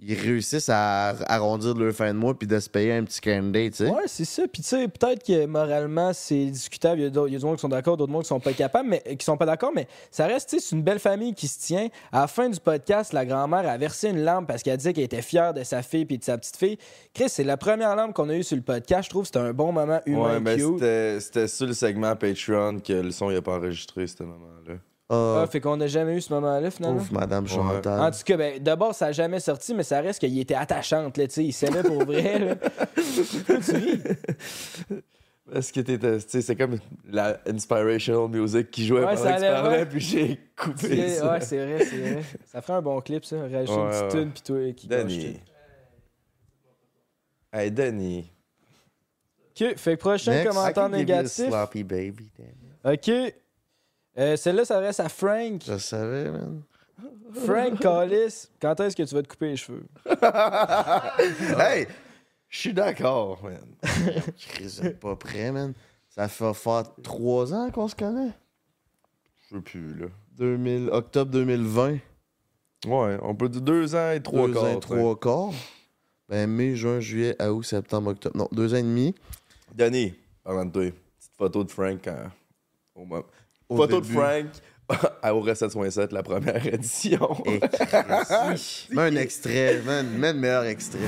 ils 0.00 0.14
réussissent 0.14 0.68
à 0.68 1.14
arrondir 1.26 1.74
leur 1.74 1.92
fin 1.94 2.12
de 2.12 2.18
mois, 2.18 2.34
puis 2.38 2.46
de 2.46 2.58
se 2.60 2.68
payer 2.68 2.92
un 2.92 3.04
petit 3.04 3.20
candy, 3.20 3.70
tu 3.70 3.76
sais. 3.78 3.90
Ouais, 3.90 4.02
c'est 4.06 4.24
ça. 4.26 4.42
Puis 4.46 4.62
tu 4.62 4.68
sais, 4.68 4.88
peut-être 4.88 5.24
que 5.24 5.46
moralement, 5.46 6.12
c'est 6.12 6.46
discutable. 6.46 7.00
Il 7.00 7.04
y 7.04 7.06
a 7.06 7.10
d'autres- 7.10 7.28
il 7.28 7.32
y 7.32 7.36
a 7.36 7.38
du 7.38 7.44
monde 7.44 7.56
qui 7.56 7.62
sont 7.62 7.68
d'accord, 7.68 7.96
d'autres 7.96 8.12
monde 8.12 8.22
qui 8.22 8.28
sont 8.28 8.38
pas 8.40 8.52
capables, 8.52 8.88
mais 8.88 9.02
qui 9.16 9.24
sont 9.24 9.36
pas 9.36 9.46
d'accord, 9.46 9.72
mais 9.74 9.88
ça 10.10 10.26
reste, 10.26 10.50
tu 10.50 10.58
sais, 10.58 10.66
c'est 10.68 10.76
une 10.76 10.82
belle 10.82 10.98
famille 10.98 11.34
qui 11.34 11.48
se 11.48 11.58
tient. 11.58 11.88
À 12.12 12.20
la 12.20 12.26
fin 12.26 12.48
du 12.48 12.60
podcast, 12.60 13.12
la 13.12 13.24
grand-mère 13.24 13.68
a 13.68 13.76
versé 13.78 14.10
une 14.10 14.22
lampe 14.22 14.46
parce 14.46 14.62
qu'elle 14.62 14.76
disait 14.76 14.92
qu'elle 14.92 15.04
était 15.04 15.22
fière 15.22 15.54
de 15.54 15.62
sa 15.64 15.82
fille 15.82 16.04
puis 16.04 16.18
de 16.18 16.24
sa 16.24 16.36
petite 16.36 16.56
fille. 16.56 16.78
Chris, 17.14 17.28
c'est 17.28 17.44
la 17.44 17.56
première 17.56 17.96
lampe 17.96 18.12
qu'on 18.12 18.28
a 18.28 18.34
eue 18.34 18.42
sur 18.42 18.56
le 18.56 18.62
podcast. 18.62 19.04
Je 19.04 19.10
trouve 19.10 19.22
que 19.22 19.28
c'était 19.28 19.38
un 19.38 19.52
bon 19.54 19.72
moment 19.72 20.00
humain 20.06 20.34
Ouais, 20.34 20.40
mais 20.40 20.58
c'était 20.58 21.20
c'était 21.20 21.48
sur 21.48 21.66
le 21.66 21.72
segment 21.72 22.14
Patreon 22.16 22.80
que 22.80 22.92
le 22.92 23.10
son 23.10 23.30
n'a 23.30 23.40
pas 23.40 23.56
enregistré, 23.56 24.06
ce 24.06 24.22
moment-là. 24.22 24.74
Ah, 25.08 25.42
Ah, 25.42 25.46
fait 25.46 25.60
qu'on 25.60 25.76
n'a 25.76 25.86
jamais 25.86 26.16
eu 26.16 26.20
ce 26.20 26.32
moment-là, 26.32 26.70
finalement? 26.70 26.98
pauvre 26.98 27.12
Madame 27.12 27.44
Ouais. 27.44 27.50
Chantal. 27.50 28.00
En 28.00 28.10
tout 28.10 28.24
cas, 28.24 28.36
ben, 28.36 28.60
d'abord, 28.62 28.94
ça 28.94 29.06
n'a 29.06 29.12
jamais 29.12 29.38
sorti, 29.40 29.72
mais 29.74 29.84
ça 29.84 30.00
reste 30.00 30.18
qu'il 30.18 30.36
était 30.38 30.54
attachante, 30.54 31.16
là, 31.16 31.26
tu 31.28 31.34
sais. 31.34 31.44
Il 31.44 31.52
s'aimait 31.52 31.84
pour 31.84 32.04
vrai, 32.04 32.38
là. 32.40 32.56
Pourquoi 32.56 33.58
tu 33.64 33.70
ris? 33.76 34.00
Parce 35.52 35.70
que 35.70 35.78
t'étais. 35.78 36.18
Tu 36.18 36.24
sais, 36.28 36.42
c'est 36.42 36.56
comme 36.56 36.78
la 37.08 37.38
inspirational 37.46 38.28
music 38.28 38.68
qui 38.68 38.84
jouait 38.84 39.04
Ouais, 39.04 39.14
pendant 39.14 39.22
ça 39.22 39.32
que 39.34 39.36
tu 39.36 39.42
parlais, 39.52 39.78
ouais. 39.78 39.86
puis 39.86 40.00
j'ai 40.00 40.40
coupé 40.56 41.08
ça. 41.10 41.30
ouais, 41.32 41.40
c'est 41.40 41.64
vrai, 41.64 41.84
c'est 41.84 41.98
vrai. 41.98 42.22
Ça 42.46 42.60
ferait 42.60 42.78
un 42.78 42.82
bon 42.82 43.00
clip, 43.00 43.24
ça. 43.24 43.36
Rajouter 43.42 43.72
une 43.72 43.78
Ouais, 43.78 43.90
petite 43.90 44.02
ouais. 44.02 44.10
tune, 44.10 44.30
puis 44.32 44.42
toi 44.42 44.72
qui 44.72 44.88
Danny. 44.88 45.40
Hey, 47.52 47.70
Danny. 47.70 48.28
OK, 49.58 49.76
fait 49.76 49.96
que 49.96 50.00
prochain 50.00 50.32
Next. 50.32 50.48
commentaire 50.48 50.88
négatif. 50.88 51.46
Sloppy 51.46 51.84
baby, 51.84 52.28
Danny. 52.36 52.96
OK. 52.96 53.34
Euh, 54.18 54.36
Celle-là 54.36 54.64
s'adresse 54.64 55.00
à 55.00 55.08
Frank. 55.08 55.62
Je 55.66 55.76
savais, 55.78 56.30
man. 56.30 56.62
Frank 57.34 57.78
Callis, 57.80 58.48
quand 58.60 58.78
est-ce 58.80 58.96
que 58.96 59.02
tu 59.02 59.14
vas 59.14 59.22
te 59.22 59.28
couper 59.28 59.48
les 59.50 59.56
cheveux? 59.56 59.84
hey! 61.60 61.86
Je 62.48 62.58
suis 62.58 62.72
d'accord, 62.72 63.42
man. 63.42 63.60
Vous 64.60 64.86
êtes 64.86 65.00
pas 65.00 65.16
prêt, 65.16 65.52
man. 65.52 65.74
Ça 66.08 66.28
fait 66.28 66.54
faire 66.54 66.84
trois 67.02 67.52
ans 67.52 67.70
qu'on 67.70 67.88
se 67.88 67.94
connaît. 67.94 68.32
Je 69.50 69.56
veux 69.56 69.60
plus, 69.60 69.94
là. 69.94 70.06
2000, 70.38 70.88
octobre 70.90 71.30
2020. 71.32 71.98
Ouais, 72.86 73.18
on 73.22 73.34
peut 73.34 73.48
dire 73.48 73.60
deux 73.62 73.94
ans 73.94 74.12
et 74.12 74.22
trois 74.22 74.46
deux 74.46 74.54
quarts. 74.54 74.64
ans 74.64 74.76
et 74.76 74.80
trois 74.80 75.18
quarts. 75.18 75.52
Ben, 76.28 76.48
mai, 76.48 76.74
juin, 76.76 77.00
juillet, 77.00 77.36
août, 77.42 77.62
septembre, 77.62 78.10
octobre. 78.10 78.36
Non, 78.36 78.48
deux 78.52 78.72
ans 78.74 78.78
et 78.78 78.82
demi. 78.82 79.14
Danny, 79.74 80.14
parlant 80.42 80.64
de 80.64 80.70
toi, 80.70 80.82
petite 80.84 81.32
photo 81.36 81.64
de 81.64 81.70
Frank 81.70 81.98
quand- 82.04 82.30
au 82.94 83.00
moment- 83.04 83.24
Au 83.68 83.76
Photo 83.76 84.00
début. 84.00 84.14
de 84.14 84.18
Frank 84.20 84.46
à 85.22 85.34
au 85.34 85.40
Recette 85.40 85.72
7, 85.72 86.12
la 86.12 86.22
première 86.22 86.64
édition. 86.72 87.36
Chris. 87.44 88.86
Mets 88.90 89.02
un 89.02 89.16
extrait, 89.16 89.82
man. 89.84 90.06
Mets 90.16 90.32
le 90.32 90.38
meilleur 90.38 90.64
extrait. 90.64 91.00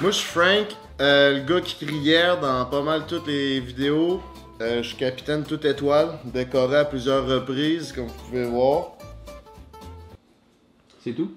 Moi, 0.00 0.10
je 0.10 0.16
suis 0.16 0.28
Frank, 0.28 0.66
euh, 1.00 1.38
le 1.38 1.44
gars 1.44 1.60
qui 1.62 1.86
crie 1.86 1.96
hier 1.96 2.38
dans 2.38 2.66
pas 2.66 2.82
mal 2.82 3.06
toutes 3.06 3.26
les 3.26 3.60
vidéos. 3.60 4.20
Euh, 4.60 4.82
je 4.82 4.88
suis 4.88 4.96
capitaine 4.96 5.42
toute 5.44 5.64
étoile, 5.64 6.18
décoré 6.24 6.78
à 6.78 6.84
plusieurs 6.84 7.26
reprises, 7.26 7.92
comme 7.92 8.06
vous 8.06 8.24
pouvez 8.26 8.44
voir. 8.44 8.92
C'est 11.02 11.12
tout? 11.12 11.32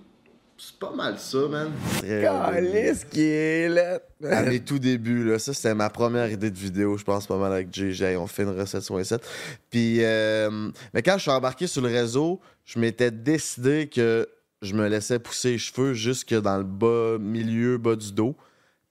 C'est 0.82 0.88
pas 0.88 0.96
mal 0.96 1.20
ça, 1.20 1.40
man. 1.50 1.72
Calice 2.02 3.04
qui 3.04 3.22
est 3.22 3.68
là. 3.68 4.00
À 4.24 4.44
mes 4.44 4.62
tout 4.62 4.80
débuts, 4.80 5.26
là. 5.26 5.38
Ça, 5.38 5.54
c'était 5.54 5.76
ma 5.76 5.90
première 5.90 6.32
idée 6.32 6.52
de 6.52 6.58
vidéo, 6.58 6.96
je 6.98 7.04
pense, 7.04 7.28
pas 7.28 7.38
mal 7.38 7.52
avec 7.52 7.74
JJ. 7.74 8.16
On 8.18 8.28
fait 8.28 8.44
une 8.44 8.58
recette 8.58 8.84
sur 8.84 9.04
7. 9.04 9.22
Puis, 9.70 9.98
euh, 10.04 10.70
mais 10.94 11.02
quand 11.02 11.18
je 11.18 11.24
suis 11.24 11.32
embarqué 11.32 11.68
sur 11.68 11.82
le 11.82 11.90
réseau, 11.90 12.40
je 12.64 12.80
m'étais 12.80 13.12
décidé 13.12 13.90
que 13.94 14.30
je 14.62 14.74
me 14.74 14.88
laissais 14.88 15.20
pousser 15.20 15.52
les 15.52 15.58
cheveux 15.58 15.94
jusque 15.94 16.34
dans 16.34 16.58
le 16.58 16.64
bas, 16.64 17.18
milieu, 17.20 17.78
bas 17.78 17.98
du 17.98 18.14
dos. 18.14 18.36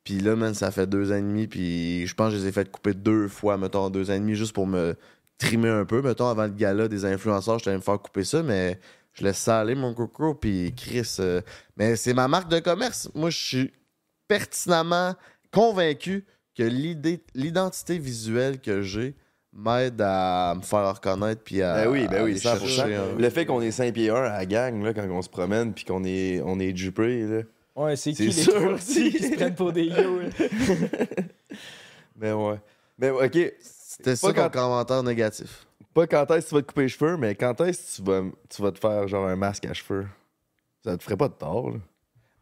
Puis 0.05 0.20
là, 0.20 0.37
man, 0.37 0.53
ça 0.53 0.70
fait 0.70 0.87
deux 0.87 1.11
ans 1.11 1.16
et 1.16 1.22
demi. 1.22 1.46
Puis 1.46 2.07
je 2.07 2.14
pense 2.14 2.33
que 2.33 2.38
je 2.38 2.42
les 2.42 2.48
ai 2.48 2.53
fait 2.53 2.70
couper 2.70 2.92
deux 2.92 3.29
fois, 3.29 3.57
mettons, 3.57 3.88
deux 3.88 4.11
ans 4.11 4.14
et 4.14 4.20
demi, 4.20 4.35
juste 4.35 4.53
pour 4.53 4.66
me 4.66 4.94
trimer 5.38 5.70
un 5.70 5.87
peu. 5.87 6.03
Mettons, 6.03 6.29
avant 6.29 6.44
le 6.44 6.53
gala 6.53 6.88
des 6.88 7.07
influenceurs, 7.07 7.59
j'étais 7.59 7.70
allé 7.70 7.79
me 7.79 7.83
faire 7.83 7.98
couper 7.98 8.24
ça, 8.24 8.42
mais 8.42 8.79
je 9.18 9.24
laisse 9.24 9.38
ça 9.38 9.61
aller, 9.61 9.74
mon 9.74 9.94
coco. 9.94 10.35
Puis 10.35 10.72
Chris, 10.76 11.16
euh, 11.20 11.40
mais 11.76 11.96
c'est 11.96 12.14
ma 12.14 12.28
marque 12.28 12.50
de 12.50 12.59
commerce. 12.61 13.11
Moi, 13.14 13.31
je 13.31 13.37
suis 13.38 13.72
pertinemment 14.28 15.14
convaincu 15.52 16.24
que 16.57 16.62
l'idée, 16.62 17.22
l'identité 17.35 17.98
visuelle 17.98 18.61
que 18.61 18.83
j'ai 18.83 19.14
m'aide 19.52 20.00
à 20.04 20.54
me 20.56 20.62
faire 20.62 20.94
reconnaître 20.94 21.42
puis 21.42 21.62
à, 21.62 21.85
Ben 21.85 21.90
oui, 21.90 22.06
ben 22.08 22.19
à 22.21 22.25
oui, 22.25 22.31
aller 22.33 22.40
100%. 22.40 22.66
chercher 22.66 22.94
un- 22.96 23.14
Le 23.19 23.31
fait 23.31 23.46
qu'on 23.46 23.62
est 23.62 23.71
5 23.71 23.92
pieds 23.94 24.10
1 24.10 24.14
à 24.16 24.38
la 24.38 24.46
gang, 24.46 24.83
là, 24.83 24.92
quand 24.92 25.06
on 25.08 25.23
se 25.23 25.29
promène, 25.29 25.73
puis 25.73 25.85
qu'on 25.85 26.04
est, 26.04 26.40
on 26.44 26.58
est 26.60 26.77
jupé, 26.77 27.23
là. 27.27 27.42
Ouais, 27.75 27.96
c'est 27.96 28.12
qui 28.12 28.27
les 28.27 28.33
C'est 28.33 28.42
sûr, 28.50 28.77
qui 28.79 29.19
se 29.23 29.35
prennent 29.37 29.54
pour 29.54 29.73
des 29.73 29.85
yo? 29.85 30.21
Mais 32.16 32.33
ouais. 32.33 32.60
Mais 32.98 33.10
ok, 33.10 33.52
C'était 33.60 34.16
ça 34.16 34.33
quand- 34.33 34.50
commentaire 34.50 35.02
négatif. 35.02 35.66
Pas 35.94 36.06
quand 36.06 36.30
est-ce 36.30 36.46
que 36.46 36.48
tu 36.48 36.54
vas 36.54 36.62
te 36.62 36.66
couper 36.66 36.82
les 36.82 36.88
cheveux, 36.88 37.16
mais 37.16 37.34
quand 37.34 37.60
est-ce 37.60 37.80
que 37.80 37.96
tu 37.96 38.10
vas, 38.10 38.22
tu 38.48 38.62
vas 38.62 38.72
te 38.72 38.78
faire 38.78 39.08
genre 39.08 39.26
un 39.26 39.36
masque 39.36 39.66
à 39.66 39.74
cheveux? 39.74 40.06
Ça 40.84 40.96
te 40.96 41.02
ferait 41.02 41.16
pas 41.16 41.28
de 41.28 41.34
tort, 41.34 41.70
là. 41.70 41.78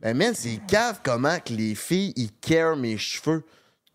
Ben, 0.01 0.15
man, 0.15 0.35
c'est 0.35 0.61
cave 0.69 1.01
comment 1.03 1.39
que 1.41 1.55
les 1.55 1.75
filles, 1.75 2.13
ils 2.17 2.33
carent 2.33 2.77
mes 2.77 2.99
cheveux. 2.99 3.45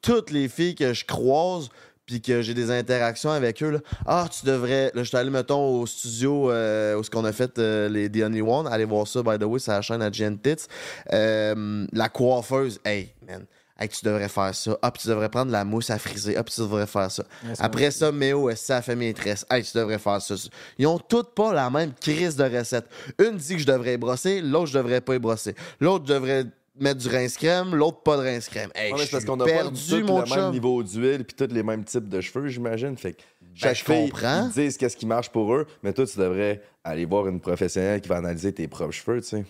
Toutes 0.02 0.32
les 0.32 0.50
filles 0.50 0.74
que 0.74 0.94
je 0.94 1.06
croise, 1.06 1.70
puis 2.08 2.22
que 2.22 2.42
j'ai 2.42 2.56
des 2.56 2.72
interactions 2.72 3.30
avec 3.30 3.62
eux, 3.62 3.70
là. 3.70 3.80
Ah, 4.06 4.28
tu 4.30 4.46
devrais. 4.46 4.92
Là, 4.96 5.04
je 5.04 5.10
suis 5.10 5.18
allé, 5.18 5.30
mettons, 5.30 5.80
au 5.80 5.86
studio 5.86 6.52
euh, 6.52 6.98
où 6.98 7.04
ce 7.04 7.10
qu'on 7.12 7.24
a 7.24 7.32
fait 7.32 7.58
euh, 7.60 7.88
les 7.88 8.10
The 8.10 8.24
Only 8.24 8.42
One. 8.42 8.68
Allez 8.68 8.86
voir 8.86 9.08
ça, 9.08 9.22
by 9.22 9.38
the 9.38 9.44
way, 9.44 9.60
c'est 9.60 9.72
la 9.72 9.82
chaîne 9.82 10.02
à 10.02 10.12
Gen 10.12 10.40
Tits. 10.40 10.66
Euh, 11.14 11.86
la 11.94 12.10
coiffeuse, 12.10 12.80
hey, 12.84 13.14
man. 13.28 13.46
Hey, 13.82 13.90
tu 13.90 14.06
devrais 14.06 14.30
faire 14.30 14.54
ça. 14.54 14.78
Ah, 14.84 14.92
puis 14.92 15.02
tu 15.02 15.08
devrais 15.08 15.30
prendre 15.30 15.52
la 15.52 15.66
mousse 15.66 15.90
à 15.90 15.98
friser. 15.98 16.38
Ah, 16.38 16.44
puis 16.44 16.54
tu 16.54 16.62
devrais 16.62 16.86
faire 16.86 17.10
ça. 17.10 17.24
Après 17.58 17.90
ça, 17.90 18.12
Méo, 18.12 18.48
est 18.52 18.56
ça 18.56 18.80
fait 18.84 18.96
maîtresse. 18.96 19.44
Hey, 19.50 19.64
tu 19.64 19.76
devrais 19.76 19.98
faire 19.98 20.22
ça. 20.22 20.36
Ils 20.78 20.86
ont 20.86 21.00
toutes 21.00 21.34
pas 21.34 21.52
la 21.52 21.68
même 21.72 21.92
crise 22.00 22.36
de 22.36 22.44
recette. 22.44 22.86
Une 23.18 23.38
dit 23.38 23.56
que 23.56 23.62
je 23.62 23.66
devrais 23.66 23.98
brosser, 23.98 24.40
l'autre, 24.42 24.68
je 24.68 24.78
devrais 24.78 25.02
pas 25.02 25.16
y 25.16 25.20
brosser. 25.20 25.56
L'autre 25.80 26.06
devrait 26.06 26.46
mettre 26.80 27.00
du 27.00 27.08
rince 27.08 27.38
crème, 27.38 27.74
l'autre 27.74 28.04
pas 28.04 28.18
de 28.18 28.22
rince 28.22 28.50
crème. 28.50 28.70
Hey, 28.76 28.94
je 28.96 29.04
c'est 29.04 29.10
parce 29.10 29.26
qu'on 29.26 29.40
a 29.40 29.46
pas 29.46 29.52
perdu, 29.52 30.04
mon 30.04 30.22
le 30.22 30.30
même 30.30 30.52
niveau 30.52 30.84
d'huile 30.84 31.26
puis 31.26 31.36
tous 31.36 31.52
les 31.52 31.64
mêmes 31.64 31.84
types 31.84 32.08
de 32.08 32.22
cheveux, 32.22 32.48
j'imagine. 32.50 32.96
Fait 32.98 33.14
que 33.14 33.22
chaque 33.56 33.78
je 33.78 33.84
fille, 33.84 34.14
ils 34.14 34.52
disent 34.54 34.78
qu'est-ce 34.78 34.96
qui 34.96 35.08
marche 35.08 35.30
pour 35.30 35.54
eux, 35.56 35.66
mais 35.82 35.92
toi, 35.92 36.06
tu 36.06 36.20
devrais 36.20 36.62
aller 36.84 37.06
voir 37.06 37.28
une 37.28 37.40
professionnelle 37.40 38.00
qui 38.00 38.10
va 38.10 38.18
analyser 38.18 38.54
tes 38.54 38.68
propres 38.68 38.92
cheveux, 38.92 39.22
tu 39.22 39.28
sais. 39.28 39.46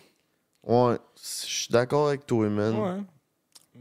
Ouais, 0.64 0.96
je 1.16 1.50
suis 1.50 1.72
d'accord 1.72 2.08
avec 2.08 2.26
toi, 2.26 2.48
man. 2.48 2.76
Ouais. 2.76 3.04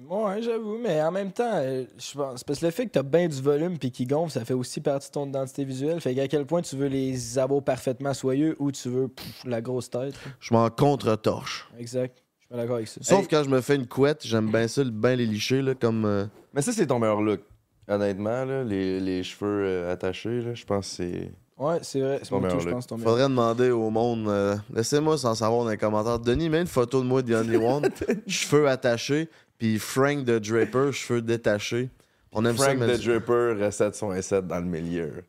Ouais, 0.09 0.41
j'avoue, 0.43 0.79
mais 0.79 1.01
en 1.03 1.11
même 1.13 1.31
temps, 1.33 1.53
euh, 1.57 1.85
je 1.99 2.17
pense 2.19 2.43
parce 2.43 2.59
que 2.61 2.65
le 2.67 2.71
fait 2.71 2.87
que 2.87 2.93
t'as 2.93 3.03
bien 3.03 3.29
du 3.29 3.41
volume 3.43 3.79
puis 3.79 3.91
qu'ils 3.91 4.09
gonflent, 4.09 4.33
ça 4.33 4.45
fait 4.45 4.55
aussi 4.55 4.81
partie 4.81 5.09
de 5.09 5.13
ton 5.13 5.27
identité 5.29 5.65
visuelle. 5.65 6.01
Fait 6.01 6.15
qu'à 6.15 6.27
quel 6.27 6.47
point 6.47 6.63
tu 6.63 6.77
veux 6.77 6.87
les 6.87 7.39
avoir 7.39 7.63
parfaitement 7.63 8.15
soyeux 8.15 8.57
ou 8.59 8.73
tu 8.73 8.89
veux 8.89 9.09
pff, 9.09 9.45
la 9.45 9.61
grosse 9.61 9.91
tête. 9.91 10.15
Je 10.41 10.55
m'en 10.55 10.69
contre-torche. 10.71 11.69
Exact. 11.79 12.17
Je 12.39 12.41
suis 12.41 12.49
pas 12.49 12.57
d'accord 12.57 12.77
avec 12.77 12.89
ça. 12.89 13.01
Sauf 13.03 13.21
Hey. 13.21 13.29
quand 13.29 13.45
je 13.45 13.51
me 13.51 13.61
fais 13.61 13.77
une 13.77 13.87
couette, 13.87 14.27
j'aime 14.27 14.51
bien 14.51 14.67
ça, 14.69 14.83
bien 14.85 15.17
les 15.17 15.27
licher, 15.27 15.61
là, 15.63 15.75
comme. 15.75 16.05
euh, 16.05 16.27
Mais 16.55 16.63
ça, 16.63 16.73
c'est 16.73 16.87
ton 16.87 16.99
meilleur 16.99 17.21
look. 17.21 17.41
Honnêtement, 17.87 18.45
là, 18.45 18.65
les, 18.65 19.01
les 19.01 19.23
cheveux 19.23 19.65
euh, 19.67 19.93
attachés, 19.93 20.41
là, 20.41 20.55
je 20.55 20.65
pense 20.65 20.89
que 20.89 20.95
c'est. 20.97 21.33
Ouais, 21.59 21.79
c'est 21.83 22.01
vrai. 22.01 22.21
C'est 22.23 22.31
ton 22.31 22.37
mon 22.37 22.43
meilleur 22.43 22.61
je 22.61 22.65
look. 22.67 22.75
pense. 22.75 22.87
ton 22.87 22.97
meilleur. 22.97 23.11
Faudrait 23.13 23.29
demander 23.29 23.71
au 23.71 23.91
monde. 23.91 24.27
euh, 24.29 24.57
Laissez-moi 24.73 25.19
sans 25.19 25.35
savoir 25.35 25.65
dans 25.65 25.71
les 25.71 25.77
commentaires. 25.77 26.19
Denis, 26.19 26.49
mets 26.49 26.63
une 26.63 26.67
photo 26.67 27.01
de 27.03 27.07
moi 27.07 27.21
de 27.23 27.35
Only 27.35 27.57
One. 27.57 27.89
cheveux 28.27 28.67
attachés. 28.69 29.29
Puis 29.61 29.79
Frank 29.79 30.25
de 30.25 30.39
Draper, 30.39 30.91
cheveux 30.91 31.21
détachés. 31.21 31.91
On 32.33 32.45
aime 32.47 32.57
Frank 32.57 32.79
ça, 32.79 32.87
the 32.87 32.89
mais. 32.89 32.97
Dripper, 32.99 33.63
recette 33.63 33.95
son 33.95 34.11
S7 34.11 34.47
dans 34.47 34.59
le 34.59 34.65
milieu. 34.65 35.23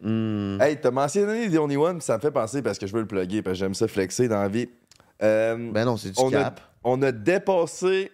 Hmm. 0.00 0.60
Hey, 0.60 0.78
t'as 0.78 0.90
mentionné 0.90 1.50
The 1.50 1.56
Only 1.56 1.76
One, 1.78 2.00
ça 2.02 2.16
me 2.16 2.20
fait 2.20 2.30
penser 2.30 2.60
parce 2.60 2.78
que 2.78 2.86
je 2.86 2.92
veux 2.92 3.00
le 3.00 3.06
plugger, 3.06 3.40
parce 3.40 3.54
que 3.54 3.60
j'aime 3.60 3.74
ça 3.74 3.88
flexer 3.88 4.28
dans 4.28 4.42
la 4.42 4.48
vie. 4.48 4.68
Euh, 5.22 5.72
Ben 5.72 5.86
non, 5.86 5.96
c'est 5.96 6.10
du 6.10 6.20
on, 6.20 6.28
a, 6.28 6.30
cap. 6.44 6.60
on 6.84 7.00
a 7.00 7.10
dépassé 7.10 8.12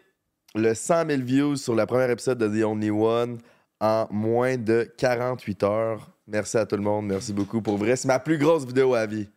le 0.54 0.74
100 0.74 1.08
000 1.08 1.22
views 1.22 1.56
sur 1.56 1.74
le 1.74 1.84
premier 1.86 2.10
épisode 2.10 2.38
de 2.38 2.46
The 2.48 2.64
Only 2.64 2.90
One 2.90 3.38
en 3.80 4.06
moins 4.12 4.56
de 4.56 4.88
48 4.96 5.62
heures. 5.64 6.08
Merci 6.28 6.56
à 6.56 6.66
tout 6.66 6.76
le 6.76 6.82
monde, 6.82 7.06
merci 7.06 7.32
beaucoup. 7.32 7.60
Pour 7.60 7.78
vrai, 7.78 7.96
c'est 7.96 8.06
ma 8.08 8.20
plus 8.20 8.38
grosse 8.38 8.64
vidéo 8.64 8.94
à 8.94 9.06
vie. 9.06 9.28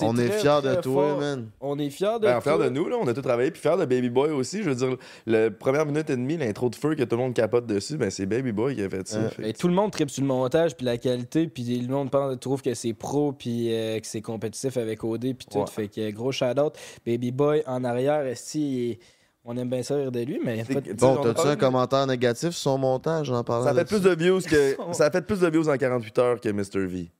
On 0.00 0.16
est 0.16 0.30
fiers 0.30 0.60
de 0.62 0.74
toi, 0.80 1.08
fort. 1.10 1.18
man. 1.20 1.48
On 1.60 1.78
est 1.78 1.90
fiers 1.90 2.14
de 2.20 2.26
Ben, 2.26 2.40
toi. 2.40 2.56
fiers 2.56 2.64
de 2.64 2.68
nous, 2.70 2.88
là, 2.88 2.96
on 3.00 3.06
a 3.08 3.14
tout 3.14 3.22
travaillé, 3.22 3.50
puis 3.50 3.60
fiers 3.60 3.76
de 3.78 3.84
Baby 3.84 4.10
Boy 4.10 4.30
aussi. 4.30 4.62
Je 4.62 4.68
veux 4.70 4.74
dire, 4.74 4.96
la 5.26 5.50
première 5.50 5.84
minute 5.86 6.08
et 6.10 6.16
demie, 6.16 6.36
l'intro 6.36 6.68
de 6.70 6.76
feu 6.76 6.94
que 6.94 7.02
tout 7.02 7.16
le 7.16 7.22
monde 7.22 7.34
capote 7.34 7.66
dessus, 7.66 7.96
ben 7.96 8.10
c'est 8.10 8.26
Baby 8.26 8.52
Boy 8.52 8.76
qui 8.76 8.82
a 8.82 8.88
fait 8.88 9.06
ça. 9.08 9.20
Ouais. 9.20 9.28
Fait 9.30 9.42
Ben, 9.42 9.52
que- 9.52 9.58
tout 9.58 9.68
le 9.68 9.74
monde 9.74 9.90
tripe 9.90 10.10
sur 10.10 10.22
le 10.22 10.28
montage 10.28 10.76
puis 10.76 10.86
la 10.86 10.98
qualité 10.98 11.46
puis 11.48 11.64
le 11.80 11.92
monde 11.92 12.10
pense, 12.10 12.38
trouve 12.40 12.62
que 12.62 12.74
c'est 12.74 12.92
pro 12.92 13.32
puis 13.32 13.74
euh, 13.74 13.98
que 13.98 14.06
c'est 14.06 14.20
compétitif 14.20 14.76
avec 14.76 15.02
OD 15.02 15.34
puis 15.34 15.46
tout 15.50 15.58
Ouais. 15.58 15.64
fait 15.66 15.88
que 15.88 16.10
gros 16.10 16.32
shout 16.32 16.58
out 16.60 16.74
Baby 17.06 17.32
Boy 17.32 17.62
en 17.66 17.82
arrière 17.84 18.24
esti 18.26 18.98
on 19.44 19.56
aime 19.56 19.68
bien 19.70 19.82
ça 19.82 19.94
rire 19.96 20.10
de 20.12 20.20
lui 20.20 20.40
mais 20.44 20.64
pas- 20.64 20.74
sais, 20.74 20.94
Bon, 20.94 21.16
t'as-tu 21.22 21.46
un 21.48 21.56
commentaire 21.56 22.06
négatif 22.06 22.50
sur 22.50 22.72
son 22.72 22.78
montage 22.78 23.30
en 23.30 23.42
parlant 23.44 23.64
Ça 23.64 23.72
de 23.72 23.78
fait 23.78 23.84
plus 23.84 24.02
de 24.02 24.10
views 24.14 24.40
que 24.40 24.76
ça 24.92 25.06
a 25.06 25.10
fait 25.10 25.22
plus 25.22 25.40
de 25.40 25.48
views 25.48 25.68
en 25.68 25.76
48 25.76 26.18
heures 26.18 26.40
que 26.40 26.48
Mr 26.48 26.86
V. 26.86 27.10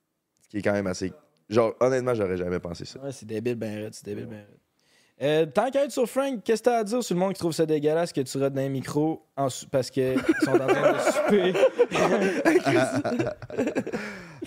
Ce 0.43 0.49
qui 0.49 0.59
est 0.59 0.63
quand 0.63 0.73
même 0.73 0.87
assez 0.87 1.13
genre 1.49 1.75
honnêtement, 1.81 2.15
j'aurais 2.15 2.37
jamais 2.37 2.59
pensé 2.59 2.85
ça. 2.85 2.99
ouais, 3.01 3.13
c'est 3.13 3.27
débile 3.27 3.55
ben 3.57 3.75
raide, 3.85 3.95
c'est 3.95 4.05
débile 4.05 4.27
ben 4.27 4.37
raide. 4.37 4.47
Euh, 5.23 5.47
tant 5.47 5.71
qu'à 5.71 5.85
être 5.85 5.93
sur 5.93 6.07
Frank, 6.07 6.43
qu'est-ce 6.45 6.61
que 6.63 6.65
t'as 6.69 6.77
à 6.81 6.85
dire 6.85 7.03
sur 7.03 7.15
le 7.15 7.21
monde 7.21 7.33
qui 7.33 7.39
trouve 7.39 7.53
ça 7.53 7.65
dégueulasse 7.65 8.13
que 8.13 8.21
tu 8.21 8.37
rates 8.37 8.53
dans 8.53 8.61
un 8.61 8.69
micro 8.69 9.23
en 9.35 9.49
sou- 9.49 9.67
parce 9.71 9.91
qu'ils 9.91 10.21
sont 10.45 10.51
en 10.53 10.67
train 10.67 10.93
de 10.93 10.99
souper? 10.99 11.55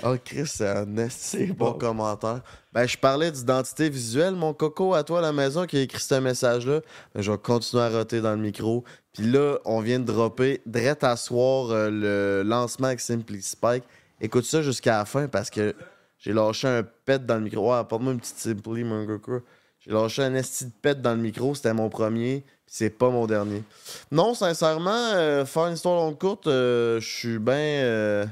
Oh, 0.04 0.16
Chris, 0.24 0.45
c'est 0.47 0.68
un 0.68 0.86
C'est 1.10 1.47
bon 1.47 1.72
bon. 1.72 1.78
commentaire. 1.78 2.41
Ben, 2.72 2.88
je 2.88 2.97
parlais 2.97 3.32
d'identité 3.32 3.89
visuelle, 3.89 4.34
mon 4.34 4.54
coco, 4.54 4.93
à 4.93 5.04
toi 5.04 5.20
à 5.20 5.22
la 5.22 5.34
maison 5.34 5.66
qui 5.66 5.76
a 5.78 5.82
écrit 5.82 6.00
ce 6.02 6.16
message-là. 6.16 6.80
Ben, 7.14 7.22
je 7.22 7.30
vais 7.32 7.38
continuer 7.38 7.84
à 7.84 7.89
roter 7.89 8.22
dans 8.22 8.32
le 8.32 8.38
micro. 8.38 8.86
Puis 9.12 9.24
là, 9.30 9.58
on 9.66 9.82
vient 9.82 10.00
de 10.00 10.06
dropper, 10.06 10.62
direct 10.66 11.04
à 11.04 11.18
soir, 11.18 11.72
euh, 11.72 11.89
le 11.91 12.47
lancement 12.47 12.88
avec 12.88 13.02
Simply 13.02 13.41
Spike. 13.41 13.84
Écoute 14.22 14.45
ça 14.45 14.62
jusqu'à 14.62 15.00
la 15.00 15.06
fin 15.06 15.28
parce 15.28 15.50
que 15.50 15.76
j'ai 16.20 16.34
lâché 16.34 16.67
un 16.67 16.84
pet 16.84 17.26
dans 17.26 17.36
le 17.36 17.41
micro. 17.41 17.72
Ouais, 17.72 17.78
apporte-moi 17.78 18.13
une 18.13 18.20
petite 18.20 18.38
Simply, 18.38 18.84
mon 18.84 19.05
coco. 19.05 19.41
J'ai 19.80 19.91
lâché 19.91 20.24
un 20.24 20.36
esti 20.36 20.65
de 20.65 20.72
pet 20.82 21.01
dans 21.01 21.15
le 21.15 21.22
micro. 21.22 21.55
C'était 21.55 21.74
mon 21.74 21.89
premier. 21.89 22.43
C'est 22.67 22.89
pas 22.89 23.09
mon 23.09 23.26
dernier. 23.26 23.63
Non, 24.11 24.34
sincèrement, 24.34 24.91
euh, 25.13 25.45
faire 25.45 25.67
une 25.67 25.74
histoire 25.74 25.95
longue 25.95 26.20
courte, 26.20 26.45
euh, 26.47 26.99
je 26.99 27.07
suis 27.07 27.39
bien. 27.39 27.55
euh, 27.55 28.26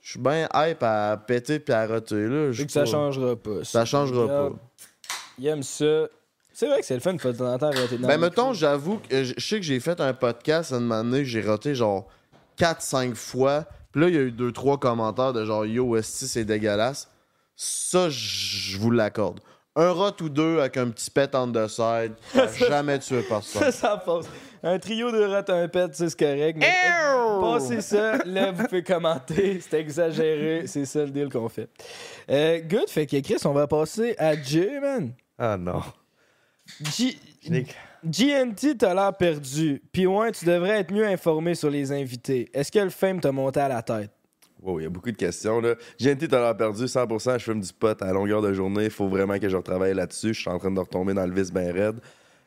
je 0.00 0.12
suis 0.12 0.18
bien 0.18 0.48
hype 0.54 0.82
à 0.82 1.16
péter 1.24 1.60
puis 1.60 1.74
à 1.74 1.86
roter. 1.86 2.26
Là. 2.26 2.50
Que 2.52 2.72
ça 2.72 2.84
changera 2.86 3.36
pas. 3.36 3.64
Ça 3.64 3.84
changera 3.84 4.26
pas. 4.26 4.50
Il 5.38 5.46
aime 5.46 5.62
ça. 5.62 6.08
C'est 6.52 6.68
vrai 6.68 6.80
que 6.80 6.86
c'est 6.86 6.94
le 6.94 7.00
fun 7.00 7.12
de 7.12 7.18
temps 7.18 7.52
en 7.52 7.58
temps 7.58 7.70
dans 7.70 8.06
Ben, 8.06 8.18
mettons, 8.18 8.54
j'avoue 8.54 8.98
que 8.98 9.24
je 9.24 9.34
sais 9.38 9.56
que 9.56 9.62
j'ai 9.62 9.78
fait 9.78 10.00
un 10.00 10.14
podcast 10.14 10.72
une 10.72 10.90
année, 10.90 11.24
j'ai 11.24 11.42
roté 11.42 11.74
genre 11.74 12.08
4-5 12.58 13.14
fois. 13.14 13.66
Puis 13.96 14.02
là, 14.04 14.10
il 14.10 14.14
y 14.14 14.18
a 14.18 14.20
eu 14.24 14.30
2-3 14.30 14.78
commentaires 14.78 15.32
de 15.32 15.42
genre 15.46 15.64
Yo, 15.64 15.96
esti, 15.96 16.28
c'est 16.28 16.44
dégueulasse? 16.44 17.08
Ça, 17.54 18.10
je 18.10 18.76
vous 18.76 18.90
l'accorde. 18.90 19.40
Un 19.74 19.90
rot 19.90 20.12
ou 20.20 20.28
deux 20.28 20.58
avec 20.58 20.76
un 20.76 20.90
petit 20.90 21.10
pet 21.10 21.34
on 21.34 21.50
the 21.50 21.66
side, 21.66 22.12
t'as 22.30 22.52
jamais 22.68 22.98
tué 22.98 23.22
Ça, 23.22 23.26
personne. 23.26 23.72
ça 23.72 23.96
passe. 23.96 24.26
Un 24.62 24.78
trio 24.78 25.10
de 25.10 25.22
rats 25.22 25.44
un 25.48 25.66
pet, 25.68 25.94
ça, 25.94 26.10
c'est 26.10 26.18
correct. 26.18 26.58
Mais 26.58 26.74
passez 27.40 27.80
ça, 27.80 28.18
là, 28.26 28.52
vous 28.52 28.64
pouvez 28.64 28.82
commenter. 28.82 29.60
C'est 29.66 29.80
exagéré. 29.80 30.66
C'est 30.66 30.84
ça 30.84 30.98
le 31.02 31.10
deal 31.10 31.30
qu'on 31.30 31.48
fait. 31.48 31.70
Euh, 32.28 32.60
good, 32.60 32.90
fait 32.90 33.06
que 33.06 33.18
Chris, 33.20 33.38
on 33.46 33.54
va 33.54 33.66
passer 33.66 34.14
à 34.18 34.38
Jay, 34.38 34.78
man. 34.78 35.12
Ah 35.38 35.56
non. 35.56 35.82
Nick. 37.48 37.74
GNT, 38.06 38.78
t'as 38.78 38.94
l'air 38.94 39.16
perdu. 39.16 39.82
Puis 39.92 40.06
ouais, 40.06 40.30
tu 40.30 40.44
devrais 40.44 40.80
être 40.80 40.92
mieux 40.92 41.06
informé 41.06 41.54
sur 41.54 41.70
les 41.70 41.90
invités. 41.90 42.48
Est-ce 42.54 42.70
que 42.70 42.78
le 42.78 42.90
fame 42.90 43.20
t'a 43.20 43.32
monté 43.32 43.58
à 43.58 43.68
la 43.68 43.82
tête? 43.82 44.10
Wow, 44.62 44.80
il 44.80 44.84
y 44.84 44.86
a 44.86 44.88
beaucoup 44.88 45.10
de 45.10 45.16
questions 45.16 45.60
là. 45.60 45.74
GNT 46.00 46.28
t'as 46.28 46.40
l'air 46.40 46.56
perdu 46.56 46.84
100%, 46.84 47.38
je 47.38 47.44
fume 47.44 47.60
du 47.60 47.72
pot 47.72 48.00
à 48.00 48.12
longueur 48.12 48.40
de 48.40 48.52
journée, 48.52 48.84
il 48.84 48.90
faut 48.90 49.08
vraiment 49.08 49.38
que 49.38 49.48
je 49.48 49.56
retravaille 49.56 49.94
là-dessus, 49.94 50.34
je 50.34 50.40
suis 50.40 50.50
en 50.50 50.58
train 50.58 50.70
de 50.70 50.80
retomber 50.80 51.14
dans 51.14 51.26
le 51.26 51.34
vice 51.34 51.52
bien 51.52 51.72
raide. 51.72 52.00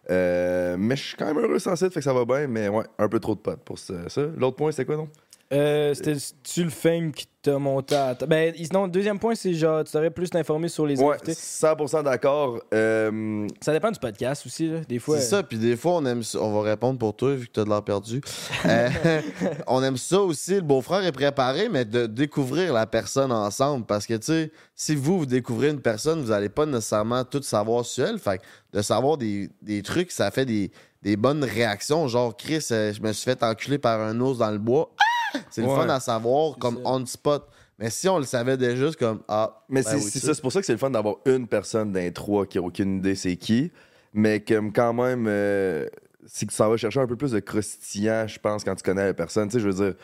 Euh, 0.10 0.76
mais 0.80 0.96
je 0.96 1.04
suis 1.04 1.18
quand 1.18 1.28
même 1.28 1.38
heureux 1.38 1.60
sans 1.60 1.76
site, 1.76 1.94
fait 1.94 2.00
que 2.00 2.04
ça 2.04 2.14
va 2.14 2.26
bien, 2.26 2.48
mais 2.48 2.68
ouais, 2.68 2.86
un 2.98 3.08
peu 3.08 3.20
trop 3.20 3.36
de 3.36 3.42
potes 3.42 3.64
pour 3.64 3.78
ça. 3.78 3.94
L'autre 4.38 4.56
point, 4.56 4.72
c'est 4.72 4.86
quoi 4.86 4.96
donc? 4.96 5.10
Euh, 5.52 5.96
C'était-tu 5.96 6.64
le 6.64 6.70
fame 6.70 7.12
qui 7.12 7.26
t'a 7.42 7.58
monté 7.58 7.96
à? 7.96 8.14
Ben, 8.28 8.54
non, 8.72 8.84
le 8.86 8.92
deuxième 8.92 9.18
point, 9.18 9.34
c'est 9.34 9.54
genre, 9.56 9.84
tu 9.84 9.92
devrais 9.94 10.12
plus 10.12 10.30
t'informer 10.30 10.68
sur 10.68 10.86
les 10.86 11.02
Ouais, 11.02 11.16
invités. 11.16 11.32
100% 11.34 12.04
d'accord. 12.04 12.60
Euh, 12.72 13.48
Ça 13.60 13.74
dépend 13.74 13.90
du 13.90 14.00
podcast 14.00 14.46
aussi, 14.46 14.68
là. 14.70 14.82
Des 14.88 15.00
fois. 15.00 15.18
C'est 15.20 15.26
ça, 15.28 15.42
puis 15.42 15.58
des 15.58 15.76
fois, 15.76 15.94
on 15.94 16.06
aime 16.06 16.22
ça. 16.22 16.40
On 16.40 16.54
va 16.62 16.70
répondre 16.70 17.00
pour 17.00 17.16
toi, 17.16 17.34
vu 17.34 17.48
que 17.48 17.52
t'as 17.54 17.64
de 17.64 17.70
l'air 17.70 17.82
perdu. 17.84 18.22
Euh, 18.66 18.90
on 19.68 19.82
aime 19.82 19.98
ça 19.98 20.20
aussi. 20.22 20.56
Le 20.56 20.62
beau-frère 20.62 21.04
est 21.04 21.12
préparé, 21.12 21.68
mais 21.68 21.84
de 21.84 22.06
découvrir 22.06 22.72
la 22.72 22.86
personne 22.86 23.32
ensemble. 23.32 23.88
Parce 23.88 24.06
que, 24.06 24.14
tu 24.16 24.26
sais, 24.28 24.52
si 24.76 24.96
vous, 24.96 25.18
vous 25.20 25.26
découvrez 25.26 25.70
une 25.70 25.82
personne, 25.82 26.22
vous 26.22 26.30
n'allez 26.30 26.50
pas 26.50 26.68
nécessairement 26.68 27.24
tout 27.24 27.42
savoir 27.42 27.86
sur 27.86 28.06
elle. 28.06 28.20
Fait 28.20 28.38
que 28.38 28.44
de 28.78 28.84
savoir 28.84 29.18
des, 29.18 29.50
des 29.64 29.82
trucs, 29.82 30.12
ça 30.12 30.30
fait 30.30 30.46
des, 30.46 30.70
des 31.02 31.16
bonnes 31.18 31.44
réactions. 31.44 32.08
Genre, 32.08 32.38
Chris, 32.38 32.68
euh, 32.72 32.94
je 32.94 33.02
me 33.02 33.12
suis 33.14 33.24
fait 33.26 33.42
enculer 33.42 33.80
par 33.80 34.00
un 34.00 34.20
ours 34.20 34.38
dans 34.38 34.52
le 34.52 34.60
bois. 34.60 34.92
Ah! 35.00 35.04
C'est 35.50 35.62
le 35.62 35.68
Ouais. 35.68 35.76
fun 35.76 35.90
à 35.90 36.00
savoir, 36.00 36.58
comme 36.58 36.80
on 36.86 37.06
spot. 37.06 37.48
Mais 37.78 37.90
si 37.90 38.10
on 38.10 38.18
le 38.18 38.26
savait 38.26 38.58
déjà, 38.58 38.90
c'est 38.90 39.00
comme 39.00 39.22
Ah. 39.28 39.64
Mais 39.70 39.82
ben 39.84 39.90
c'est 39.92 39.96
oui, 39.96 40.02
ça, 40.12 40.34
c'est 40.34 40.42
pour 40.42 40.52
ça 40.52 40.60
que 40.60 40.66
c'est 40.66 40.74
le 40.74 40.78
fun 40.80 40.90
d'avoir 40.90 41.16
une 41.26 41.48
personne 41.48 41.92
d'un 41.92 42.12
trois 42.12 42.46
qui 42.46 42.58
a 42.58 42.62
aucune 42.62 42.98
idée 42.98 43.16
c'est 43.16 43.38
qui, 43.38 43.72
mais 44.14 44.42
comme 44.42 44.74
quand 44.74 44.92
même, 44.94 45.26
euh, 45.30 45.88
c'est 46.26 46.46
que 46.46 46.52
ça 46.54 46.68
va 46.68 46.76
chercher 46.78 47.00
un 47.00 47.08
peu 47.08 47.16
plus 47.16 47.32
de 47.32 47.40
croustillant, 47.40 48.28
je 48.28 48.38
pense, 48.40 48.64
quand 48.66 48.76
tu 48.76 48.84
connais 48.84 49.06
la 49.06 49.14
personne. 49.14 49.48
Tu 49.48 49.54
sais, 49.54 49.60
je 49.62 49.70
veux 49.70 49.86
dire. 49.86 49.96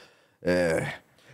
euh, 0.47 0.79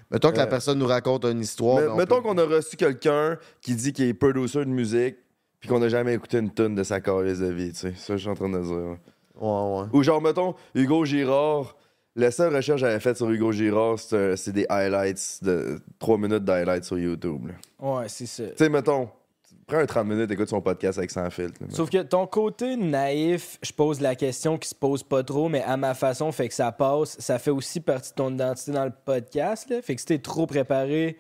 Mettons 0.10 0.32
que 0.32 0.38
la 0.38 0.44
Euh, 0.44 0.48
personne 0.48 0.78
nous 0.80 0.88
raconte 0.88 1.24
une 1.26 1.40
histoire. 1.40 1.78
mais- 1.78 1.86
ben, 1.86 1.92
on 1.94 1.96
mettons 1.96 2.16
peut- 2.22 2.22
qu'on 2.30 2.38
a 2.38 2.44
reçu 2.44 2.76
quelqu'un 2.76 3.38
qui 3.62 3.76
dit 3.76 3.94
qu'il 3.94 4.06
est 4.08 4.14
producer 4.14 4.60
de 4.60 4.66
musique, 4.70 5.16
puis 5.60 5.70
qu'on 5.70 5.80
n'a 5.80 5.88
jamais 5.90 6.14
écouté 6.16 6.40
une 6.40 6.50
tonne 6.50 6.76
de 6.76 6.84
sa 6.84 7.00
carrière 7.00 7.38
de 7.38 7.46
vie, 7.46 7.72
tu 7.72 7.80
sais. 7.80 7.94
Ça, 7.96 8.18
je 8.18 8.22
suis 8.22 8.30
en 8.30 8.34
train 8.34 8.50
de 8.50 8.60
dire. 8.60 8.98
Ouais, 9.40 9.80
ouais. 9.82 9.88
Ou 9.94 10.04
genre, 10.04 10.22
mettons, 10.22 10.54
Hugo 10.76 11.06
Girard. 11.06 11.76
La 12.16 12.30
seule 12.32 12.54
recherche 12.56 12.82
que 12.82 12.88
j'avais 12.88 13.00
faite 13.00 13.16
sur 13.18 13.30
Hugo 13.30 13.52
Girard, 13.54 13.98
c'est 14.00 14.52
des 14.52 14.66
highlights, 14.70 15.40
de 15.44 15.80
3 16.00 16.18
minutes 16.18 16.44
d'highlights 16.44 16.84
sur 16.84 17.00
YouTube. 17.00 17.48
là. 17.48 17.54
Ouais, 17.80 18.10
c'est 18.10 18.26
ça. 18.26 18.44
Tu 18.48 18.54
sais, 18.58 18.70
mettons, 18.70 19.10
Prends 19.68 19.78
un 19.80 19.86
30 19.86 20.06
minutes, 20.08 20.30
écoute 20.32 20.50
son 20.50 20.60
podcast 20.60 20.98
avec 20.98 21.12
sans 21.12 21.30
filtre. 21.30 21.54
là. 21.62 21.68
Sauf 21.70 21.90
que 21.90 22.02
ton 22.02 22.28
côté 22.28 22.76
naïf, 22.76 23.58
je 23.62 23.72
pose 23.72 24.02
la 24.02 24.16
question 24.16 24.58
qui 24.58 24.68
se 24.68 24.76
pose 24.76 25.02
pas 25.02 25.24
trop, 25.24 25.48
mais 25.48 25.62
à 25.62 25.78
ma 25.78 25.94
façon, 25.94 26.30
fait 26.34 26.50
que 26.50 26.54
ça 26.54 26.74
passe. 26.74 27.18
Ça 27.20 27.40
fait 27.40 27.52
aussi 27.52 27.80
partie 27.80 28.10
de 28.10 28.16
ton 28.16 28.34
identité 28.34 28.74
dans 28.74 28.84
le 28.84 28.92
podcast. 29.06 29.70
Là. 29.70 29.82
Fait 29.82 29.96
que 29.96 30.02
si 30.02 30.08
t'es 30.08 30.18
trop 30.20 30.46
préparé, 30.46 31.16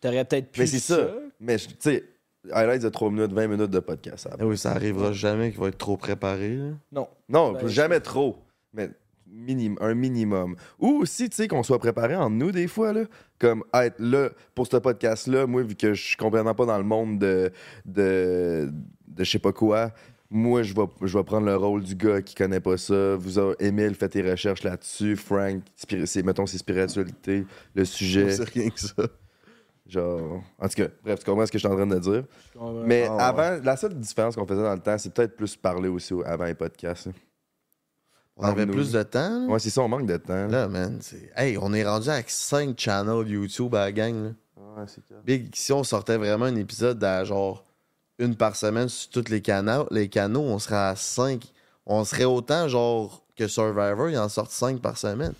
t'aurais 0.00 0.24
peut-être 0.24 0.52
pu. 0.52 0.60
Mais 0.60 0.66
c'est 0.66 0.78
ça. 0.78 1.08
Mais 1.40 1.58
je- 1.58 1.66
tu 1.68 1.74
sais, 1.80 2.04
highlights 2.52 2.82
de 2.82 2.88
3 2.90 3.10
minutes, 3.10 3.32
20 3.32 3.48
minutes 3.48 3.70
de 3.72 3.80
podcast. 3.80 4.18
ça 4.18 4.28
va. 4.30 4.36
Eh 4.40 4.44
oui, 4.44 4.56
ça 4.56 4.70
arrivera 4.70 5.10
jamais 5.12 5.50
qu'il 5.50 5.58
va 5.60 5.66
être 5.68 5.78
trop 5.78 5.96
préparé. 5.96 6.54
là. 6.54 6.70
Non. 6.92 7.08
Non, 7.28 7.52
Ben, 7.54 7.66
jamais 7.66 7.98
trop. 7.98 8.36
Mais 8.72 8.88
minim- 9.30 9.76
un 9.80 9.94
minimum. 9.94 10.56
Ou 10.78 11.00
aussi, 11.02 11.28
tu 11.28 11.36
sais, 11.36 11.48
qu'on 11.48 11.62
soit 11.62 11.78
préparé 11.78 12.16
en 12.16 12.30
nous 12.30 12.52
des 12.52 12.68
fois, 12.68 12.92
là. 12.92 13.02
Comme 13.38 13.64
être 13.74 13.96
là 13.98 14.30
pour 14.54 14.66
ce 14.66 14.76
podcast-là, 14.78 15.46
moi, 15.46 15.62
vu 15.62 15.74
que 15.74 15.92
je 15.94 16.02
suis 16.02 16.16
complètement 16.16 16.54
pas 16.54 16.64
dans 16.66 16.78
le 16.78 16.84
monde 16.84 17.18
de, 17.18 17.50
de, 17.84 18.70
de 19.08 19.24
je 19.24 19.30
sais 19.30 19.38
pas 19.38 19.52
quoi, 19.52 19.90
moi, 20.30 20.62
je 20.62 20.74
vais, 20.74 20.86
je 21.02 21.16
vais 21.16 21.22
prendre 21.24 21.46
le 21.46 21.54
rôle 21.56 21.82
du 21.84 21.94
gars 21.94 22.20
qui 22.22 22.34
connaît 22.34 22.60
pas 22.60 22.76
ça. 22.76 23.14
Vous 23.16 23.38
avez, 23.38 23.54
Emile, 23.60 23.94
fait 23.94 24.08
tes 24.08 24.28
recherches 24.28 24.64
là-dessus. 24.64 25.14
Frank, 25.16 25.62
c'est, 26.04 26.22
mettons, 26.24 26.46
ses 26.46 26.58
spiritualités, 26.58 27.44
le 27.74 27.84
sujet. 27.84 28.30
C'est 28.30 28.48
rien 28.48 28.70
que 28.70 28.80
ça. 28.80 28.94
Genre, 29.88 30.42
en 30.58 30.66
tout 30.68 30.74
cas, 30.74 30.88
bref, 31.04 31.20
tu 31.20 31.24
comprends 31.26 31.46
ce 31.46 31.52
que 31.52 31.58
je 31.58 31.64
suis 31.64 31.72
en 31.72 31.76
train 31.76 31.86
de 31.86 31.98
dire. 32.00 32.24
Mais 32.84 33.06
Ah 33.08 33.14
ouais. 33.14 33.22
avant, 33.44 33.62
la 33.64 33.76
seule 33.76 33.94
différence 33.94 34.34
qu'on 34.34 34.44
faisait 34.46 34.62
dans 34.64 34.74
le 34.74 34.80
temps, 34.80 34.98
c'est 34.98 35.14
peut-être 35.14 35.36
plus 35.36 35.54
parler 35.54 35.88
aussi 35.88 36.12
au- 36.12 36.24
avant 36.24 36.44
les 36.46 36.54
podcasts. 36.54 37.08
On 38.38 38.44
avait 38.44 38.66
Nous. 38.66 38.72
plus 38.74 38.92
de 38.92 39.02
temps. 39.02 39.46
là. 39.46 39.52
Ouais, 39.52 39.58
c'est 39.58 39.70
ça, 39.70 39.80
on 39.82 39.88
manque 39.88 40.06
de 40.06 40.16
temps. 40.18 40.34
là. 40.34 40.48
Là, 40.48 40.68
man, 40.68 40.98
c'est. 41.00 41.30
Hey, 41.36 41.56
on 41.60 41.72
est 41.72 41.84
rendu 41.86 42.08
avec 42.10 42.28
5 42.28 42.78
channels 42.78 43.26
YouTube 43.28 43.74
à 43.74 43.86
la 43.86 43.92
gang. 43.92 44.14
Là. 44.24 44.30
Ouais, 44.58 44.84
c'est 44.86 45.06
clair. 45.06 45.20
Big, 45.24 45.48
si 45.54 45.72
on 45.72 45.82
sortait 45.84 46.16
vraiment 46.18 46.44
un 46.46 46.56
épisode 46.56 47.02
à 47.02 47.24
genre 47.24 47.64
une 48.18 48.34
par 48.36 48.56
semaine 48.56 48.88
sur 48.88 49.10
tous 49.10 49.30
les 49.30 49.40
canaux, 49.40 49.86
les 49.90 50.08
canaux, 50.08 50.42
on 50.42 50.58
serait 50.58 50.76
à 50.76 50.96
5. 50.96 51.42
On 51.86 52.04
serait 52.04 52.24
autant 52.24 52.68
genre 52.68 53.22
que 53.36 53.46
Survivor, 53.48 54.10
il 54.10 54.18
en 54.18 54.28
sort 54.28 54.50
5 54.50 54.80
par 54.80 54.98
semaine. 54.98 55.32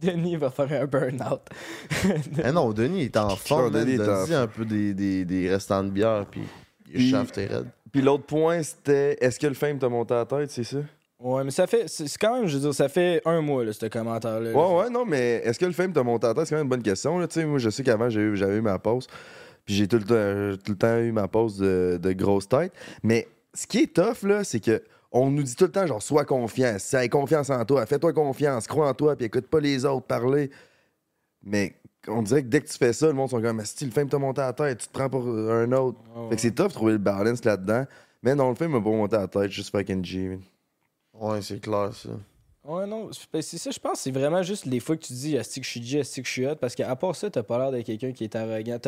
Denis 0.00 0.36
va 0.36 0.50
faire 0.50 0.70
un 0.82 0.86
burn-out. 0.86 1.40
Eh 2.42 2.52
non, 2.52 2.72
Denis 2.72 3.00
il 3.00 3.04
est 3.06 3.16
en 3.16 3.34
forme. 3.36 3.70
Denis 3.70 3.94
est 3.94 4.34
un 4.34 4.46
peu 4.46 4.64
des, 4.64 4.94
des, 4.94 5.24
des 5.24 5.50
restants 5.50 5.82
de 5.82 5.90
bière, 5.90 6.24
puis 6.30 6.42
il 6.94 7.10
chaffe 7.10 7.32
tes 7.32 7.46
raides. 7.46 7.66
Puis 7.92 8.00
l'autre 8.00 8.24
point, 8.24 8.62
c'était 8.62 9.18
est-ce 9.20 9.38
que 9.40 9.48
le 9.48 9.54
fame 9.54 9.78
t'a 9.78 9.88
monté 9.88 10.14
à 10.14 10.18
la 10.18 10.24
tête, 10.26 10.50
c'est 10.52 10.64
ça? 10.64 10.78
Ouais, 11.20 11.44
mais 11.44 11.50
ça 11.50 11.66
fait. 11.66 11.86
C'est 11.88 12.06
quand 12.18 12.36
même, 12.38 12.46
je 12.48 12.54
veux 12.56 12.62
dire, 12.62 12.74
ça 12.74 12.88
fait 12.88 13.20
un 13.26 13.40
mois, 13.42 13.64
là, 13.64 13.72
ce 13.72 13.86
commentaire-là. 13.86 14.52
Ouais, 14.52 14.80
ouais, 14.82 14.90
non, 14.90 15.04
mais 15.04 15.42
est-ce 15.44 15.58
que 15.58 15.66
le 15.66 15.72
fame 15.72 15.92
t'a 15.92 16.02
monté 16.02 16.26
à 16.26 16.28
la 16.30 16.34
tête? 16.34 16.46
C'est 16.46 16.50
quand 16.54 16.56
même 16.56 16.64
une 16.64 16.70
bonne 16.70 16.82
question. 16.82 17.18
Là. 17.18 17.28
Tu 17.28 17.40
sais, 17.40 17.44
Moi, 17.46 17.58
je 17.58 17.68
sais 17.70 17.82
qu'avant, 17.82 18.08
eu- 18.08 18.36
j'avais 18.36 18.56
eu 18.56 18.60
ma 18.62 18.78
pause. 18.78 19.06
Puis 19.66 19.74
j'ai 19.74 19.86
tout 19.86 19.98
le 19.98 20.04
temps, 20.04 20.62
tout 20.64 20.72
le 20.72 20.78
temps 20.78 20.96
eu 20.98 21.12
ma 21.12 21.28
pause 21.28 21.58
de, 21.58 21.98
de 22.02 22.12
grosse 22.12 22.48
tête. 22.48 22.72
Mais 23.02 23.28
ce 23.52 23.66
qui 23.66 23.80
est 23.80 23.94
tough, 23.94 24.22
là, 24.22 24.44
c'est 24.44 24.60
que 24.60 24.82
on 25.12 25.30
nous 25.30 25.42
dit 25.42 25.56
tout 25.56 25.64
le 25.64 25.72
temps, 25.72 25.86
genre, 25.86 26.00
sois 26.02 26.24
confiant, 26.24 26.76
aie 26.94 27.08
confiance 27.08 27.50
en 27.50 27.64
toi, 27.64 27.84
fais-toi 27.84 28.12
confiance, 28.12 28.66
crois 28.66 28.88
en 28.88 28.94
toi, 28.94 29.16
puis 29.16 29.26
écoute 29.26 29.48
pas 29.48 29.60
les 29.60 29.84
autres 29.84 30.06
parler. 30.06 30.50
Mais 31.42 31.74
on 32.08 32.22
dirait 32.22 32.42
que 32.42 32.48
dès 32.48 32.60
que 32.60 32.68
tu 32.68 32.78
fais 32.78 32.92
ça, 32.92 33.08
le 33.08 33.12
monde 33.12 33.28
sont 33.28 33.42
comme, 33.42 33.60
si 33.64 33.84
le 33.84 33.90
fame 33.90 34.08
t'a 34.08 34.18
monté 34.18 34.40
à 34.40 34.46
la 34.46 34.52
tête, 34.52 34.78
tu 34.78 34.86
te 34.88 34.92
prends 34.92 35.10
pour 35.10 35.26
un 35.26 35.70
autre. 35.72 35.98
Fait 36.30 36.36
que 36.36 36.40
c'est 36.42 36.52
tough 36.54 36.68
de 36.68 36.72
trouver 36.72 36.92
le 36.92 36.98
balance 36.98 37.44
là-dedans. 37.44 37.84
Mais 38.22 38.34
non, 38.34 38.50
le 38.50 38.54
film 38.54 38.70
m'a 38.70 38.80
pas 38.80 38.88
monté 38.90 39.16
à 39.16 39.20
la 39.22 39.28
tête, 39.28 39.50
juste 39.50 39.70
fucking 39.70 40.04
G. 40.04 40.28
man. 40.28 40.40
Ouais, 41.20 41.42
c'est 41.42 41.60
clair, 41.60 41.90
ça. 41.94 42.08
Ouais, 42.62 42.86
non, 42.86 43.08
c'est 43.10 43.24
ben, 43.32 43.40
ça, 43.40 43.70
je 43.70 43.78
pense, 43.78 44.00
c'est 44.00 44.10
vraiment 44.10 44.42
juste 44.42 44.66
les 44.66 44.80
fois 44.80 44.94
que 44.94 45.02
tu 45.02 45.14
dis 45.14 45.36
Asti 45.38 45.60
que 45.60 45.66
je 45.66 45.70
suis 45.70 45.82
G, 45.82 46.00
Asti 46.00 46.20
que 46.20 46.26
je 46.28 46.32
suis 46.32 46.46
hot, 46.46 46.56
parce 46.56 46.74
qu'à 46.74 46.94
part 46.94 47.16
ça, 47.16 47.30
t'as 47.30 47.42
pas 47.42 47.56
l'air 47.58 47.72
de 47.72 47.80
quelqu'un 47.80 48.12
qui 48.12 48.24
est 48.24 48.36
arrogant. 48.36 48.78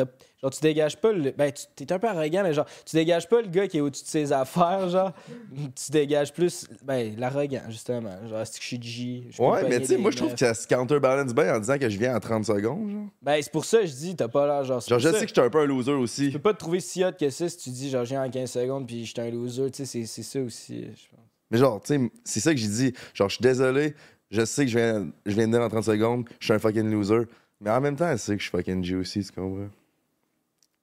Genre, 0.41 0.51
tu 0.51 0.59
dégages 0.61 0.95
pas 0.97 1.11
le. 1.11 1.31
Ben, 1.31 1.51
tu 1.51 1.63
t'es 1.75 1.91
un 1.91 1.97
peu 1.97 2.07
arrogant, 2.07 2.43
mais 2.43 2.53
genre, 2.53 2.67
tu 2.85 2.95
dégages 2.95 3.27
pas 3.27 3.41
le 3.41 3.47
gars 3.47 3.67
qui 3.67 3.77
est 3.77 3.81
au-dessus 3.81 4.03
de 4.03 4.07
ses 4.09 4.31
affaires, 4.31 4.87
genre. 4.89 5.11
tu 5.75 5.91
dégages 5.91 6.31
plus, 6.31 6.67
ben, 6.83 7.15
l'arrogant, 7.17 7.63
justement. 7.69 8.15
Genre, 8.29 8.37
Asti 8.37 8.59
que 8.59 8.63
je 8.63 8.67
suis 8.67 8.81
G. 8.81 9.27
je 9.31 9.41
Ouais, 9.41 9.67
mais 9.67 9.79
tu 9.79 9.87
sais, 9.87 9.97
moi, 9.97 10.11
je 10.11 10.17
trouve 10.17 10.33
que 10.33 10.39
ça 10.39 10.53
se 10.53 10.67
counterbalance 10.67 11.33
bien 11.33 11.55
en 11.55 11.59
disant 11.59 11.79
que 11.79 11.89
je 11.89 11.97
viens 11.97 12.15
en 12.15 12.19
30 12.19 12.45
secondes. 12.45 12.91
Genre, 12.91 13.07
Ben, 13.23 13.41
c'est 13.41 13.51
pour 13.51 13.65
ça 13.65 13.79
que 13.79 13.87
je 13.87 13.93
dis, 13.93 14.15
t'as 14.15 14.27
pas 14.27 14.45
l'air, 14.45 14.63
genre. 14.65 14.81
genre 14.81 14.99
je 14.99 15.09
ça. 15.09 15.13
sais 15.19 15.25
que 15.25 15.29
je 15.29 15.33
suis 15.33 15.41
un 15.41 15.49
peu 15.49 15.59
un 15.61 15.65
loser 15.65 15.91
Tu 15.93 15.97
aussi. 15.97 16.29
peux 16.29 16.37
pas 16.39 16.53
te 16.53 16.59
trouver 16.59 16.79
si 16.79 17.03
hot 17.03 17.11
que 17.19 17.27
ça 17.31 17.49
si 17.49 17.57
tu 17.57 17.69
dis, 17.71 17.89
genre, 17.89 18.05
je 18.05 18.09
viens 18.11 18.23
en 18.23 18.29
15 18.29 18.51
secondes, 18.51 18.85
puis 18.85 19.03
je 19.03 19.11
suis 19.13 19.19
un 19.19 19.31
loser, 19.31 19.71
tu 19.71 19.77
sais, 19.77 19.85
c'est- 19.85 20.05
c'est 20.05 20.21
ça 20.23 20.39
aussi, 20.41 20.83
je 20.83 21.07
pense. 21.09 21.19
Mais 21.53 21.59
genre, 21.59 21.79
tu 21.79 21.93
sais, 21.93 22.11
c'est 22.23 22.39
ça 22.39 22.51
que 22.51 22.59
j'ai 22.59 22.67
dit. 22.67 22.93
Genre, 23.13 23.29
je 23.29 23.35
suis 23.35 23.43
désolé, 23.43 23.93
je 24.31 24.43
sais 24.43 24.65
que 24.65 24.71
je 24.71 24.77
viens, 24.79 25.07
je 25.23 25.33
viens 25.33 25.47
de 25.47 25.51
dire 25.51 25.61
en 25.61 25.69
30 25.69 25.83
secondes, 25.83 26.27
je 26.39 26.45
suis 26.45 26.53
un 26.53 26.57
fucking 26.57 26.89
loser. 26.91 27.27
Mais 27.61 27.69
en 27.69 27.79
même 27.79 27.95
temps, 27.95 28.09
elle 28.09 28.17
sait 28.17 28.35
que 28.35 28.41
je 28.41 28.49
suis 28.49 28.57
fucking 28.57 28.95
aussi, 28.95 29.23
tu 29.23 29.31
comprends? 29.31 29.69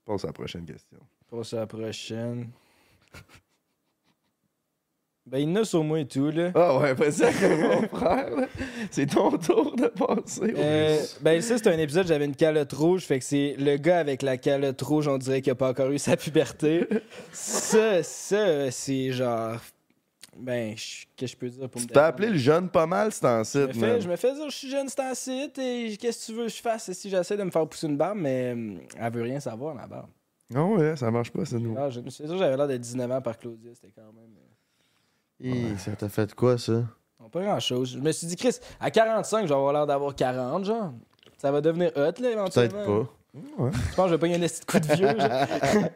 Passe 0.06 0.24
à 0.24 0.28
la 0.28 0.32
prochaine 0.32 0.64
question. 0.64 0.98
Passe 1.28 1.54
à 1.54 1.56
la 1.58 1.66
prochaine. 1.66 2.50
Ben, 5.26 5.38
il 5.38 5.48
y 5.48 5.52
en 5.52 5.56
a 5.56 5.64
sur 5.64 5.84
moi 5.84 6.00
et 6.00 6.06
tout, 6.06 6.30
là. 6.30 6.50
Ah 6.54 6.78
ouais, 6.78 6.94
vas-y, 6.94 7.22
avec 7.22 7.60
mon 7.60 7.98
frère, 7.98 8.30
là. 8.30 8.48
C'est 8.90 9.06
ton 9.06 9.36
tour 9.38 9.76
de 9.76 9.88
passer. 9.88 10.54
Euh, 10.56 10.98
ben 11.20 11.42
ça 11.42 11.58
c'est 11.58 11.68
un 11.68 11.78
épisode 11.78 12.06
j'avais 12.06 12.24
une 12.24 12.34
calotte 12.34 12.72
rouge 12.72 13.02
fait 13.02 13.18
que 13.18 13.24
c'est 13.24 13.54
le 13.58 13.76
gars 13.76 13.98
avec 13.98 14.22
la 14.22 14.38
calotte 14.38 14.80
rouge 14.80 15.06
on 15.06 15.18
dirait 15.18 15.42
qu'il 15.42 15.52
a 15.52 15.54
pas 15.54 15.68
encore 15.68 15.90
eu 15.90 15.98
sa 15.98 16.16
puberté 16.16 16.86
ça 17.30 18.02
ça 18.02 18.70
c'est 18.70 19.12
genre 19.12 19.60
ben 20.40 20.76
je- 20.76 21.06
qu'est-ce 21.16 21.36
que 21.36 21.46
je 21.46 21.52
peux 21.52 21.58
dire 21.58 21.68
pour 21.68 21.80
me 21.80 21.86
Tu 21.86 21.92
t'as 21.92 22.00
défendre? 22.00 22.08
appelé 22.14 22.28
le 22.30 22.38
jeune 22.38 22.68
pas 22.68 22.86
mal, 22.86 23.12
c'est 23.12 23.24
en 23.26 23.42
je 23.44 23.66
me, 23.66 23.72
site, 23.72 24.00
je 24.02 24.08
me 24.08 24.16
fais 24.16 24.34
dire 24.34 24.50
je 24.50 24.56
suis 24.56 24.70
jeune 24.70 24.88
c'est 24.88 25.00
un 25.00 25.14
site 25.14 25.58
et 25.58 25.96
qu'est-ce 25.98 26.26
que 26.26 26.32
tu 26.32 26.38
veux 26.38 26.46
que 26.46 26.52
je 26.52 26.60
fasse 26.62 26.90
si 26.92 27.08
j'essaie 27.10 27.36
de 27.36 27.42
me 27.44 27.50
faire 27.50 27.66
pousser 27.68 27.86
une 27.86 27.96
barbe? 27.96 28.18
Mais 28.18 28.52
hum, 28.52 28.80
elle 28.98 29.12
veut 29.12 29.22
rien 29.22 29.40
savoir 29.40 29.74
ma 29.74 29.86
barbe 29.86 30.08
Non, 30.50 30.74
ouais, 30.76 30.96
ça 30.96 31.10
marche 31.10 31.30
pas, 31.30 31.44
c'est 31.44 31.58
nous. 31.58 31.74
ah, 31.78 31.90
je 31.90 32.00
me 32.00 32.10
suis 32.10 32.26
sûr 32.26 32.36
j'avais 32.38 32.56
l'air 32.56 32.68
de 32.68 32.76
19 32.76 33.10
ans 33.10 33.20
par 33.22 33.38
Claudia 33.38 33.70
c'était 33.74 33.92
quand 33.94 34.12
même 34.12 34.34
euh, 35.42 35.72
Hi, 35.74 35.78
Ça 35.78 35.92
t'a 35.92 36.08
fait 36.08 36.34
quoi, 36.34 36.58
ça? 36.58 36.84
non, 37.20 37.28
pas 37.30 37.42
grand 37.42 37.60
chose 37.60 37.92
je 37.92 37.98
me 37.98 38.12
suis 38.12 38.26
dit 38.26 38.36
Chris 38.36 38.56
à 38.78 38.90
45 38.90 39.42
je 39.42 39.48
vais 39.48 39.54
avoir 39.54 39.72
l'air 39.72 39.86
d'avoir 39.86 40.14
40 40.14 40.64
genre 40.64 40.92
ça 41.38 41.50
va 41.52 41.60
devenir 41.60 41.90
hot 41.96 42.20
là 42.20 42.30
éventuellement 42.30 42.84
Peut-être 42.84 43.04
pas. 43.06 43.16
Ouais. 43.32 43.70
Je 43.72 43.94
pense 43.94 44.06
que 44.06 44.08
je 44.08 44.14
vais 44.14 44.18
pas 44.18 44.26
y 44.26 44.34
un 44.34 44.38
de 44.40 44.64
coup 44.66 44.80
de 44.80 44.92
vieux. 44.92 45.06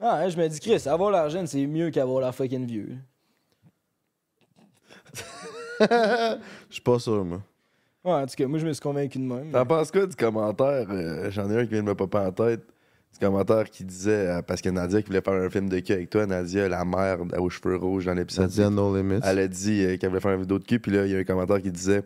ah, 0.00 0.16
hein, 0.16 0.28
je 0.28 0.36
me 0.36 0.48
dis, 0.48 0.58
Chris, 0.58 0.82
avoir 0.88 1.10
l'air 1.12 1.30
jeune, 1.30 1.46
c'est 1.46 1.64
mieux 1.66 1.90
qu'avoir 1.90 2.20
l'air 2.20 2.34
fucking 2.34 2.66
vieux. 2.66 2.96
Je 5.80 6.36
suis 6.74 6.82
pas 6.82 6.98
sûr, 6.98 7.24
moi. 7.24 7.40
Ouais, 8.04 8.12
en 8.12 8.26
tout 8.26 8.34
cas, 8.36 8.46
moi, 8.46 8.58
je 8.58 8.66
me 8.66 8.72
suis 8.72 8.82
convaincu 8.82 9.18
de 9.18 9.24
même. 9.24 9.50
T'en 9.50 9.64
penses 9.64 9.90
quoi 9.90 10.06
du 10.06 10.14
commentaire? 10.14 10.86
euh, 10.90 11.30
J'en 11.30 11.50
ai 11.50 11.58
un 11.60 11.64
qui 11.64 11.70
vient 11.72 11.82
de 11.82 11.88
me 11.88 11.94
popper 11.94 12.18
en 12.18 12.30
tête. 12.32 12.60
Du 13.12 13.18
commentaire 13.20 13.70
qui 13.70 13.84
disait, 13.84 14.28
euh, 14.28 14.42
parce 14.42 14.60
que 14.60 14.68
Nadia 14.68 15.00
qui 15.00 15.06
voulait 15.08 15.20
faire 15.22 15.34
un 15.34 15.48
film 15.48 15.68
de 15.68 15.78
cul 15.78 15.92
avec 15.92 16.10
toi, 16.10 16.26
Nadia, 16.26 16.68
la 16.68 16.84
mère 16.84 17.18
aux 17.38 17.48
cheveux 17.48 17.76
rouges 17.76 18.04
dans 18.06 18.14
l'épisode. 18.14 18.48
dit 18.50 18.62
à 18.62 18.68
No 18.70 18.94
Limits. 18.94 19.20
Elle 19.22 19.38
a 19.38 19.48
dit 19.48 19.84
euh, 19.84 19.96
qu'elle 19.96 20.10
voulait 20.10 20.20
faire 20.20 20.32
une 20.32 20.40
vidéo 20.42 20.58
de 20.58 20.64
cul, 20.64 20.80
puis 20.80 20.92
là, 20.92 21.06
il 21.06 21.12
y 21.12 21.16
a 21.16 21.18
un 21.18 21.24
commentaire 21.24 21.62
qui 21.62 21.70
disait 21.70 22.02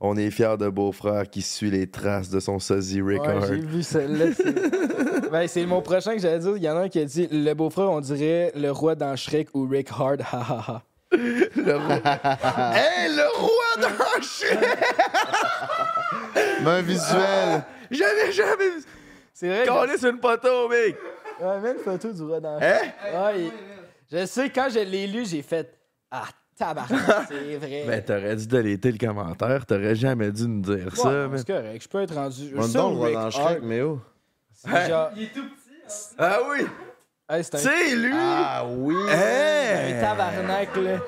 On 0.00 0.16
est 0.16 0.30
fiers 0.30 0.56
de 0.58 0.68
beau-frère 0.68 1.28
qui 1.28 1.42
suit 1.42 1.70
les 1.70 1.86
traces 1.86 2.30
de 2.30 2.40
son 2.40 2.58
sosie 2.58 3.00
Ouais, 3.02 3.18
Rickard. 3.18 3.46
j'ai 3.46 3.60
vu 3.60 3.82
celle-là. 3.82 4.26
C'est 4.34 5.30
ben, 5.30 5.46
c'est 5.46 5.66
mon 5.66 5.80
prochain 5.82 6.14
que 6.14 6.20
j'allais 6.20 6.38
dire. 6.40 6.56
Il 6.56 6.62
y 6.62 6.68
en 6.70 6.76
a 6.76 6.80
un 6.80 6.88
qui 6.88 6.98
a 7.00 7.04
dit 7.04 7.28
Le 7.30 7.52
beau-frère, 7.54 7.90
on 7.90 8.00
dirait 8.00 8.50
le 8.56 8.70
roi 8.70 8.94
dans 8.94 9.14
Shrek 9.14 9.48
ou 9.54 9.68
Rick 9.68 9.90
Hard, 9.96 10.22
ha 10.22 10.38
ha 10.40 10.64
ha. 10.68 10.82
Le 11.12 11.76
roi. 11.76 11.94
hey, 12.76 13.14
le 13.16 13.38
roi 13.38 13.76
d'un 13.80 14.20
chien! 14.22 14.60
Mais 16.62 16.70
un 16.70 16.82
visuel! 16.82 17.64
J'avais 17.90 18.32
jamais 18.32 18.70
vu. 18.70 18.82
C'est 19.32 19.48
vrai. 19.48 19.64
que- 19.64 19.68
Collé 19.68 19.98
sur 19.98 20.10
une 20.10 20.20
poteau, 20.20 20.68
mec! 20.68 20.96
Ouais, 21.40 21.60
même 21.60 21.78
photo 21.78 22.12
du 22.12 22.22
roi 22.22 22.40
dans 22.40 22.56
Hein? 22.60 22.76
Shrek. 22.78 22.94
Ouais, 23.14 23.40
il- 23.40 23.52
Je 24.20 24.26
sais, 24.26 24.50
quand 24.50 24.68
je 24.70 24.80
l'ai 24.80 25.06
lu, 25.06 25.24
j'ai 25.24 25.42
fait 25.42 25.72
Ah, 26.10 26.24
tabarnak, 26.56 27.00
c'est 27.28 27.56
vrai. 27.56 27.84
Ben, 27.88 28.02
t'aurais 28.04 28.36
dû 28.36 28.46
déléter 28.46 28.92
le 28.92 28.98
commentaire, 28.98 29.64
t'aurais 29.66 29.94
jamais 29.94 30.30
dû 30.30 30.46
nous 30.46 30.60
dire 30.62 30.86
Ouais, 30.86 30.96
ça, 30.96 31.10
man. 31.28 31.38
c'est 31.38 31.46
correct. 31.46 31.82
Je 31.82 31.88
peux 31.88 32.02
être 32.02 32.14
rendu. 32.14 32.50
Donne 32.50 32.76
ou 32.96 33.00
Rick 33.00 33.14
dans 33.14 33.20
Hard, 33.20 33.32
Shrek, 33.32 33.58
mais 33.62 33.80
oh. 33.80 34.00
c'est 34.52 34.88
genre- 34.88 35.10
Il 35.16 35.22
est 35.24 35.26
tout 35.32 35.42
petit. 35.42 36.14
Ah 36.18 36.38
oui! 36.50 36.66
Hey, 37.32 37.44
c'est 37.44 37.54
un 37.64 37.94
lui! 37.96 38.10
Ah 38.12 38.64
oui! 38.68 38.96
Hey! 39.08 39.92
Un 39.94 40.00
tabarnak, 40.00 40.76
là. 40.76 40.98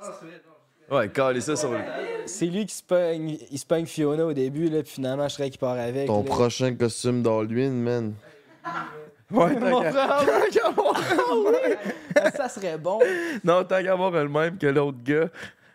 Ah. 0.00 0.94
Ouais, 0.94 1.08
calé 1.08 1.40
ça 1.40 1.56
sur 1.56 1.72
lui. 1.72 1.80
C'est 2.26 2.46
lui 2.46 2.66
qui 2.66 2.74
se 2.74 2.82
pogne, 2.82 3.36
il 3.50 3.58
se 3.58 3.66
pogne 3.66 3.86
Fiona 3.86 4.24
au 4.24 4.32
début, 4.32 4.68
là, 4.68 4.82
puis 4.82 4.92
finalement, 4.92 5.26
je 5.28 5.34
serais 5.34 5.50
qui 5.50 5.58
part 5.58 5.78
avec. 5.78 6.06
Ton 6.06 6.22
là. 6.22 6.28
prochain 6.28 6.74
costume 6.74 7.22
d'Halloween, 7.22 7.82
man. 7.82 8.14
Ouais, 9.32 9.54
tant 9.56 9.80
qu'à- 9.80 9.90
qu'à 10.52 10.66
avoir- 10.68 11.00
ah, 12.20 12.30
ça 12.36 12.48
serait 12.48 12.78
bon. 12.78 13.00
Non, 13.42 13.64
tant 13.64 13.82
qu'à 13.82 13.92
avoir 13.92 14.10
le 14.12 14.28
même 14.28 14.58
que 14.58 14.66
l'autre 14.66 14.98
gars. 15.02 15.28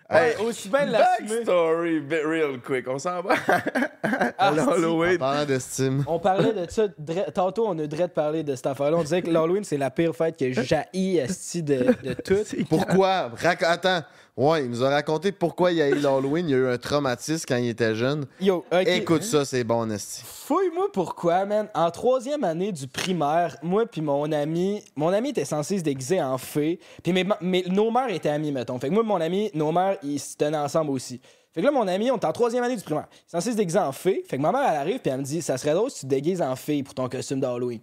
Hey, 0.09 0.35
aussi 0.37 0.69
bien. 0.69 0.87
Backstory, 0.89 1.99
bit 1.99 2.23
real 2.25 2.59
quick. 2.65 2.87
On 2.87 2.97
s'en 2.97 3.21
va 3.21 3.33
à 3.33 3.61
Ah, 4.37 4.51
En 4.51 4.55
l'Halloween. 4.55 5.17
parlant 5.17 5.43
d'estime. 5.45 6.03
On 6.07 6.17
parlait 6.19 6.53
de 6.53 6.65
ça. 6.69 6.87
dre- 6.87 7.29
Tantôt, 7.33 7.65
on 7.67 7.77
a 7.79 7.87
direct 7.87 8.13
parlé 8.13 8.41
de 8.43 8.55
cette 8.55 8.67
affaire-là. 8.67 8.95
On 8.97 9.01
disait 9.03 9.21
que 9.21 9.29
l'Halloween, 9.29 9.63
c'est 9.65 9.77
la 9.77 9.89
pire 9.89 10.15
fête 10.15 10.37
que 10.37 10.53
jaillit 10.53 11.17
esti 11.17 11.61
de, 11.61 11.93
de 12.03 12.13
tout. 12.23 12.43
Pourquoi? 12.69 13.31
Rac- 13.35 13.65
Attends. 13.65 14.01
Ouais, 14.37 14.63
il 14.65 14.69
nous 14.69 14.83
a 14.83 14.89
raconté 14.91 15.31
pourquoi 15.31 15.71
il 15.71 15.77
y 15.79 15.81
a 15.81 15.89
eu 15.89 15.95
l'Halloween. 15.95 16.47
Il 16.47 16.51
y 16.51 16.53
a 16.53 16.57
eu 16.57 16.67
un 16.67 16.77
traumatisme 16.77 17.45
quand 17.47 17.55
il 17.57 17.69
était 17.69 17.95
jeune. 17.95 18.25
Yo, 18.39 18.63
ok. 18.71 18.87
Écoute 18.87 19.23
ça, 19.23 19.43
c'est 19.45 19.63
bon, 19.63 19.89
Esti. 19.89 20.21
Fouille-moi 20.23 20.89
pourquoi, 20.93 21.45
man. 21.45 21.67
En 21.73 21.89
troisième 21.89 22.43
année 22.43 22.71
du 22.71 22.87
primaire, 22.87 23.57
moi 23.63 23.87
puis 23.87 24.01
mon 24.01 24.31
ami, 24.31 24.83
mon 24.95 25.09
ami 25.09 25.29
était 25.29 25.43
censé 25.43 25.79
se 25.79 25.83
déguiser 25.83 26.21
en 26.21 26.37
fée. 26.37 26.79
Puis 27.03 27.13
mes, 27.13 27.25
mes- 27.41 27.63
nos 27.67 27.89
mères 27.89 28.09
étaient 28.09 28.29
amies, 28.29 28.51
mettons. 28.51 28.77
Fait 28.79 28.89
que 28.89 28.93
moi 28.93 29.01
mon 29.03 29.19
ami, 29.19 29.49
nos 29.55 29.71
mères, 29.71 29.97
ils 30.03 30.19
se 30.19 30.37
tenaient 30.37 30.55
ensemble 30.57 30.91
aussi. 30.91 31.19
Fait 31.51 31.61
que 31.61 31.65
là, 31.65 31.71
mon 31.71 31.87
ami, 31.87 32.11
on 32.11 32.17
est 32.19 32.25
en 32.25 32.31
troisième 32.31 32.63
année 32.63 32.75
du 32.75 32.83
primaire. 32.83 33.07
Il 33.11 33.17
est 33.17 33.31
censé 33.31 33.51
se 33.53 33.57
déguiser 33.57 33.79
en 33.79 33.91
fée. 33.91 34.23
Fait 34.29 34.37
que 34.37 34.41
ma 34.43 34.51
mère, 34.51 34.61
elle 34.69 34.77
arrive 34.77 34.99
puis 34.99 35.09
elle 35.11 35.17
me 35.21 35.23
dit, 35.23 35.41
ça 35.41 35.57
serait 35.57 35.73
drôle 35.73 35.89
si 35.89 36.01
tu 36.01 36.05
te 36.05 36.09
déguises 36.11 36.43
en 36.43 36.55
fée 36.55 36.83
pour 36.83 36.93
ton 36.93 37.09
costume 37.09 37.39
d'Halloween. 37.39 37.79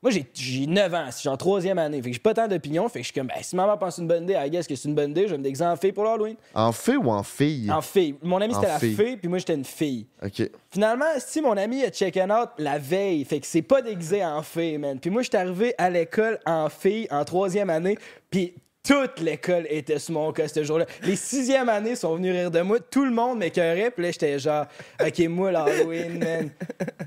Moi, 0.00 0.12
j'ai- 0.12 0.26
j'ai 0.32 0.66
9 0.66 0.94
ans, 0.94 1.06
c'est 1.10 1.24
genre 1.24 1.36
troisième 1.36 1.76
année. 1.78 2.00
Fait 2.00 2.10
que 2.10 2.14
j'ai 2.14 2.20
pas 2.20 2.32
tant 2.34 2.46
d'opinion. 2.46 2.88
Fait 2.88 3.00
que 3.00 3.02
je 3.04 3.10
suis 3.10 3.20
comme, 3.20 3.26
ben, 3.26 3.42
si 3.42 3.56
maman 3.56 3.76
pense 3.76 3.98
une 3.98 4.06
bonne 4.06 4.22
idée, 4.22 4.34
I 4.38 4.48
guess 4.48 4.66
que 4.68 4.76
c'est 4.76 4.88
une 4.88 4.94
bonne 4.94 5.10
idée, 5.10 5.22
je 5.26 5.32
vais 5.32 5.38
me 5.38 5.42
déguiser 5.42 5.64
en 5.64 5.74
fée 5.76 5.90
pour 5.90 6.04
l'Halloween. 6.04 6.36
En 6.54 6.70
fée 6.70 6.96
ou 6.96 7.10
en 7.10 7.22
fille? 7.24 7.68
En 7.70 7.80
fille. 7.82 8.14
Mon 8.22 8.40
ami, 8.40 8.54
c'était 8.54 8.68
la 8.68 8.78
fille. 8.78 9.16
puis 9.16 9.28
moi, 9.28 9.38
j'étais 9.38 9.54
une 9.54 9.64
fille. 9.64 10.06
Ok. 10.24 10.48
Finalement, 10.70 11.06
si 11.18 11.40
mon 11.40 11.56
ami 11.56 11.82
a 11.82 11.90
check 11.90 12.16
out 12.16 12.50
la 12.58 12.78
veille, 12.78 13.24
fait 13.24 13.40
que 13.40 13.46
c'est 13.46 13.62
pas 13.62 13.82
déguisé 13.82 14.24
en 14.24 14.42
fille, 14.42 14.78
man. 14.78 15.00
Puis 15.00 15.10
moi, 15.10 15.22
j'étais 15.22 15.38
arrivé 15.38 15.74
à 15.78 15.90
l'école 15.90 16.38
en 16.46 16.68
fille 16.68 17.08
en 17.10 17.24
troisième 17.24 17.68
année, 17.70 17.98
puis 18.30 18.54
toute 18.86 19.18
l'école 19.20 19.66
était 19.68 19.98
sur 19.98 20.14
mon 20.14 20.32
cas 20.32 20.46
ce 20.48 20.62
jour-là. 20.64 20.86
Les 21.02 21.16
sixième 21.16 21.68
années 21.68 21.96
sont 21.96 22.14
venus 22.14 22.32
rire 22.34 22.50
de 22.50 22.60
moi, 22.60 22.78
tout 22.80 23.04
le 23.04 23.10
monde 23.10 23.38
m'écœurait, 23.40 23.90
puis 23.90 24.04
là, 24.04 24.10
j'étais 24.12 24.38
genre, 24.38 24.64
ok, 25.04 25.18
moi, 25.28 25.50
l'Halloween, 25.50 26.18
man. 26.20 26.50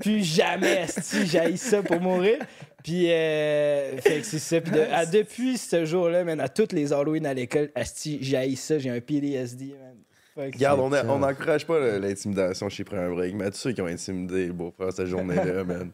Puis 0.00 0.22
jamais, 0.22 0.86
si 0.86 1.26
j'haïs 1.26 1.56
ça 1.56 1.82
pour 1.82 1.98
mourir. 2.00 2.36
Puis, 2.82 3.10
euh, 3.12 3.96
fait 3.98 4.20
que 4.20 4.26
c'est 4.26 4.38
ça. 4.38 4.60
Puis 4.60 4.72
de- 4.72 4.80
à- 4.92 5.06
depuis 5.06 5.56
ce 5.58 5.84
jour-là, 5.84 6.24
man, 6.24 6.40
à 6.40 6.48
toutes 6.48 6.72
les 6.72 6.92
Halloween 6.92 7.26
à 7.26 7.34
l'école, 7.34 7.70
asti, 7.74 8.18
j'haïs 8.22 8.56
ça, 8.56 8.78
j'ai 8.78 8.90
un 8.90 9.00
PTSD, 9.00 9.66
man. 9.80 9.96
Fuck. 10.34 10.54
Regarde, 10.54 10.80
on 10.80 10.92
a- 10.92 11.04
on 11.06 11.18
n'encourage 11.18 11.66
pas 11.66 11.78
le- 11.78 11.98
l'intimidation 11.98 12.68
chez 12.68 12.84
Prends 12.84 12.96
un 12.96 13.10
break, 13.10 13.34
mais 13.34 13.50
tous 13.50 13.58
ceux 13.58 13.72
qui 13.72 13.82
ont 13.82 13.86
intimidé 13.86 14.46
le 14.46 14.52
beau-frère 14.52 14.92
cette 14.92 15.06
journée-là, 15.06 15.62
man. 15.64 15.90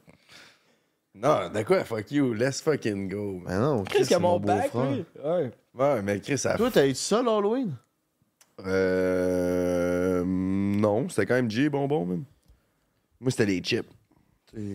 Non, 1.14 1.48
de 1.52 1.62
quoi? 1.64 1.82
Fuck 1.84 2.12
you, 2.12 2.32
let's 2.32 2.60
fucking 2.62 3.08
go. 3.08 3.40
man. 3.40 3.44
Mais 3.48 3.58
non, 3.58 3.82
Chris, 3.84 3.98
Qu'est-ce 3.98 4.08
que 4.10 4.14
c'est 4.14 4.20
mon 4.20 4.30
mon 4.32 4.40
bac, 4.40 4.70
beau-frère. 4.72 4.92
lui? 4.92 5.04
Ouais. 5.24 5.50
Ouais, 5.74 6.02
mais 6.02 6.20
Chris, 6.20 6.38
ça. 6.38 6.56
Toi, 6.56 6.70
t'as 6.72 6.86
eu 6.86 6.94
ça, 6.94 7.20
l'Halloween? 7.22 7.74
Euh. 8.66 10.24
Non, 10.24 11.08
c'était 11.08 11.26
quand 11.26 11.34
même 11.34 11.50
G 11.50 11.68
bonbon, 11.68 12.06
même. 12.06 12.24
Moi, 13.20 13.30
c'était 13.30 13.46
les 13.46 13.58
chips. 13.60 13.86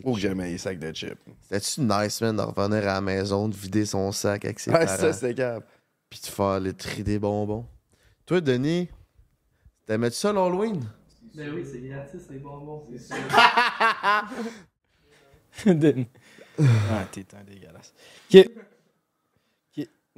Oh, 0.03 0.13
que 0.13 0.19
j'aimais 0.19 0.51
les 0.51 0.57
sacs 0.57 0.77
de 0.79 0.91
chips. 0.93 1.17
C'était-tu 1.41 1.81
nice, 1.81 2.21
man, 2.21 2.35
de 2.37 2.41
revenir 2.41 2.83
à 2.83 2.93
la 2.93 3.01
maison, 3.01 3.49
de 3.49 3.55
vider 3.55 3.85
son 3.85 4.11
sac 4.11 4.45
avec 4.45 4.59
ses 4.59 4.71
Ouais, 4.71 4.85
parents, 4.85 4.97
ça, 4.97 5.13
c'était 5.13 5.33
cap. 5.33 5.63
puis 6.09 6.19
de 6.21 6.27
faire 6.27 6.59
le 6.59 6.73
tri 6.73 7.03
des 7.03 7.17
bonbons? 7.19 7.65
Toi, 8.25 8.39
Denis, 8.41 8.87
t'aimais-tu 9.85 10.15
ça, 10.17 10.31
l'Halloween? 10.31 10.83
Ben 11.33 11.51
oui, 11.55 11.63
c'est 11.69 11.79
gratis, 11.81 12.21
les 12.29 12.37
bonbons, 12.39 12.85
c'est 12.91 12.99
sûr. 13.15 13.23
Denis. 15.73 16.07
ah, 16.91 17.05
t'es 17.11 17.25
un 17.35 17.43
dégueulasse. 17.43 17.93
Ok. 18.33 18.47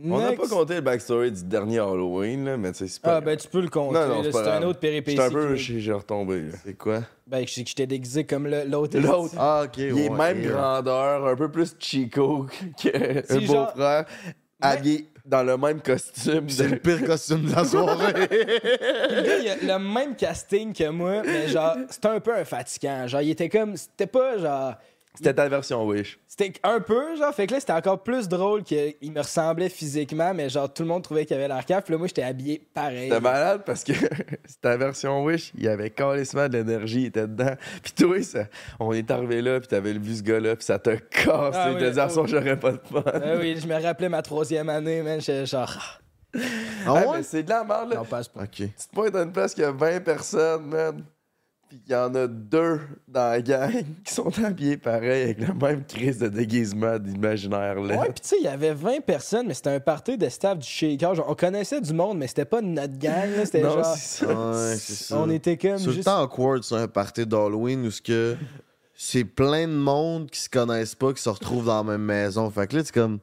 On 0.04 0.20
n'a 0.20 0.34
pas 0.34 0.48
compté 0.48 0.76
le 0.76 0.82
backstory 0.82 1.32
du 1.32 1.43
dernier 1.46 1.80
Halloween, 1.80 2.43
là, 2.43 2.58
mais 2.58 2.74
tu 2.74 2.80
sais, 2.80 2.88
c'est 2.88 3.02
pas. 3.02 3.16
Ah, 3.18 3.22
ben 3.22 3.38
tu 3.38 3.48
peux 3.48 3.62
le 3.62 3.70
compter. 3.70 3.98
Non, 3.98 4.08
non, 4.08 4.22
là, 4.24 4.30
c'est 4.32 4.50
un 4.50 4.64
autre 4.64 4.80
péripétie. 4.80 5.16
J'étais 5.16 5.28
un 5.36 5.39
peu. 5.48 5.56
qui- 5.56 5.80
J'ai 5.80 5.93
retombé. 5.93 6.43
C'est 6.66 6.74
quoi? 6.78 7.02
Ben, 7.26 7.48
je 7.48 7.54
sais 7.54 7.64
que 7.64 7.70
j'étais 7.70 7.88
déguisé 7.88 8.26
comme 8.26 8.46
le- 8.48 8.66
l'autre. 8.66 9.00
L'autre. 9.00 9.36
Ah, 9.38 9.64
ok. 9.66 9.78
Il 9.78 9.98
est 9.98 10.10
même 10.10 10.41
grandeur, 10.41 11.26
un 11.26 11.36
peu 11.38 11.50
plus 11.50 11.76
chico 11.80 12.46
que 12.84 12.89
genre- 13.46 13.68
beau-frère, 13.74 14.06
habillé 14.60 15.08
dans 15.26 15.43
le 15.43 15.58
même 15.58 15.80
costume. 15.82 16.50
C'est 16.50 16.64
de- 16.68 16.74
le 16.74 16.80
pire 16.80 17.04
costume 17.06 17.46
de 17.46 17.56
la 17.56 17.64
soirée. 17.66 18.14
Le 18.30 19.22
gars, 19.26 19.38
il 19.62 19.72
a 19.72 19.78
le 19.78 19.84
même 19.84 20.16
casting 20.18 20.74
que 20.74 20.89
moi, 20.89 21.22
mais 21.26 21.48
genre, 21.48 21.76
c'était 21.89 22.10
un 22.10 22.20
peu 22.20 22.36
un 22.36 22.43
fatigant. 22.43 23.08
Genre, 23.08 23.22
il 23.22 23.30
était 23.32 23.50
comme. 23.50 23.78
C'était 23.78 24.08
pas 24.08 24.38
genre. 24.38 24.74
C'était 25.18 25.34
ta 25.34 25.47
version 25.49 25.86
Wish. 25.86 26.20
C'était 26.28 26.53
un 26.63 26.80
peu, 26.80 27.16
genre, 27.16 27.34
fait 27.34 27.47
que 27.47 27.53
là, 27.53 27.59
c'était 27.59 27.74
encore 27.74 28.03
plus 28.03 28.28
drôle 28.28 28.63
qu'il 28.63 28.93
me 29.11 29.20
ressemblait 29.20 29.70
physiquement, 29.70 30.34
mais 30.34 30.49
genre, 30.49 30.72
tout 30.74 30.84
le 30.84 30.89
monde 30.89 31.03
trouvait 31.03 31.26
qu'il 31.26 31.36
avait 31.38 31.47
l'air 31.47 31.66
cave. 31.66 31.84
Puis 31.84 31.91
là, 31.93 31.97
moi, 31.97 32.07
j'étais 32.07 32.24
habillé 32.24 32.68
pareil. 32.74 33.09
C'était 33.09 33.22
malade 33.22 33.61
parce 33.66 33.84
que 33.84 33.93
c'était 34.45 34.59
ta 34.61 34.78
version 34.78 35.24
Wish, 35.24 35.51
il 35.55 35.63
y 35.63 35.68
avait 35.68 35.89
carrément 35.89 36.47
de 36.49 36.57
l'énergie, 36.57 37.01
il 37.01 37.05
était 37.07 37.28
dedans. 37.28 37.55
Puis 37.84 37.93
toi, 37.93 38.22
ça- 38.22 38.47
on 38.80 38.91
est 38.93 39.09
arrivé 39.11 39.41
là, 39.41 39.59
puis 39.59 39.68
t'avais 39.68 39.93
vu 39.93 40.16
ce 40.16 40.24
gars-là, 40.24 40.55
puis 40.55 40.66
ça 40.66 40.80
t'a 40.80 40.97
cassé. 40.97 41.57
Ah 41.57 41.72
oui, 41.74 41.91
dit, 41.91 41.99
à 41.99 42.09
son, 42.09 42.22
oui. 42.24 42.30
j'aurais 42.30 42.59
pas 42.59 42.72
de 42.74 42.80
fun. 42.91 43.03
Ah 43.05 43.20
oui, 43.39 43.57
je 43.59 43.68
me 43.68 43.82
rappelais 43.82 44.09
ma 44.09 44.22
troisième 44.22 44.70
année, 44.70 45.01
man. 45.01 45.20
J'étais 45.22 45.45
genre. 45.45 45.74
Ah 46.36 46.41
Ah, 46.86 46.93
ouais? 46.93 47.05
mais 47.18 47.24
c'est 47.24 47.43
de 47.43 47.49
la 47.49 47.63
merde, 47.63 47.89
là. 47.91 47.95
Non, 47.95 48.05
passe 48.05 48.28
pas. 48.28 48.41
Ok. 48.43 48.49
Tu 48.55 48.68
te 48.68 48.93
pointes 48.93 49.16
à 49.16 49.22
une 49.24 49.32
place 49.32 49.53
qui 49.53 49.63
a 49.63 49.72
20 49.72 50.03
personnes, 50.03 50.66
man. 50.66 51.03
Puis 51.68 51.82
il 51.88 51.91
y 51.91 51.95
en 51.95 52.13
a 52.13 52.28
deux 52.28 52.80
dans 53.07 53.32
la 53.32 53.41
gang 53.41 53.72
qui 54.05 54.13
sont 54.13 54.32
habillés 54.43 54.78
pareil, 54.78 55.24
avec 55.24 55.39
le 55.39 55.53
même 55.53 55.84
crise 55.84 56.20
de 56.20 56.28
déguisement 56.28 56.99
d'imaginaire, 56.99 57.80
là. 57.82 57.97
Ouais, 57.97 58.11
pis 58.11 58.22
tu 58.22 58.28
sais, 58.30 58.36
il 58.39 58.45
y 58.45 58.47
avait 58.47 58.74
20 58.74 59.01
personnes, 59.03 59.47
mais 59.47 59.55
c'était 59.55 59.72
un 59.72 59.80
party 59.80 60.18
de 60.18 60.30
staff 60.30 60.59
du 60.59 60.68
Shaker. 60.68 61.16
Genre, 61.16 61.26
on 61.28 61.34
connaissait 61.36 61.82
du 61.82 61.91
monde, 61.93 62.20
mais 62.20 62.28
c'était 62.28 62.45
pas 62.45 62.61
notre 62.61 62.97
gang, 62.99 63.30
là. 63.36 63.45
C'était 63.45 63.61
non, 63.63 63.72
genre. 63.72 63.86
c'est 63.97 64.26
ça. 64.26 64.28
Ouais, 64.28 64.76
c'est 64.78 64.93
ça. 64.93 65.18
On 65.20 65.30
était 65.32 65.57
comme 65.57 65.80
C'est 65.80 65.88
le 65.88 65.91
juste. 65.93 66.05
temps 66.05 66.22
awkward 66.22 66.63
sur 66.63 66.78
un 66.78 66.88
party 66.88 67.26
d'Halloween 67.26 67.86
où 67.88 67.91
ce 67.91 68.01
que 68.01 68.38
c'est 68.93 69.26
plein 69.26 69.68
de 69.68 69.74
monde 69.74 70.30
qui 70.30 70.39
se 70.39 70.49
connaissent 70.49 70.95
pas, 70.95 71.13
qui 71.13 71.22
se 71.22 71.30
retrouvent 71.30 71.66
dans 71.66 71.78
la 71.84 71.91
même 71.97 72.01
maison. 72.05 72.49
Fait 72.51 72.68
que 72.68 72.78
là, 72.78 72.84
t'es 72.84 72.91
comme. 72.91 73.18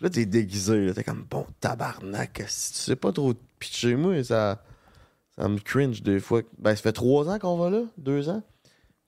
Là, 0.00 0.08
t'es 0.08 0.24
déguisé. 0.24 0.86
là. 0.86 0.94
T'es 0.94 1.02
comme 1.02 1.26
bon 1.28 1.44
tabarnak. 1.60 2.44
Si 2.46 2.72
tu 2.74 2.78
sais 2.78 2.96
pas 2.96 3.10
trop 3.10 3.34
te 3.34 3.40
pitcher, 3.58 3.96
moi, 3.96 4.22
ça. 4.22 4.62
Ça 5.38 5.48
me 5.48 5.58
cringe 5.58 6.02
des 6.02 6.18
fois. 6.18 6.42
Ben, 6.58 6.74
ça 6.74 6.82
fait 6.82 6.92
trois 6.92 7.28
ans 7.28 7.38
qu'on 7.38 7.56
va 7.56 7.70
là? 7.70 7.82
Deux 7.96 8.28
ans? 8.28 8.42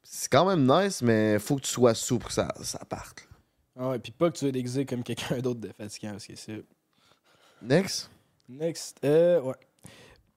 C'est 0.02 0.30
quand 0.30 0.46
même 0.46 0.64
nice, 0.64 1.02
mais 1.02 1.38
faut 1.38 1.56
que 1.56 1.62
tu 1.62 1.70
sois 1.70 1.94
souple 1.94 2.22
pour 2.22 2.28
que 2.28 2.34
ça, 2.34 2.54
ça 2.62 2.78
parte. 2.88 3.26
Ah 3.76 3.90
ouais, 3.90 3.98
pis 3.98 4.12
pas 4.12 4.30
que 4.30 4.36
tu 4.36 4.44
veux 4.44 4.52
déguiser 4.52 4.86
comme 4.86 5.02
quelqu'un 5.02 5.38
d'autre 5.42 5.60
de 5.60 5.72
fatigant, 5.72 6.12
parce 6.12 6.26
que 6.26 6.36
c'est. 6.36 6.62
Next? 7.62 8.10
Next. 8.48 8.98
Euh, 9.04 9.40
ouais. 9.40 9.54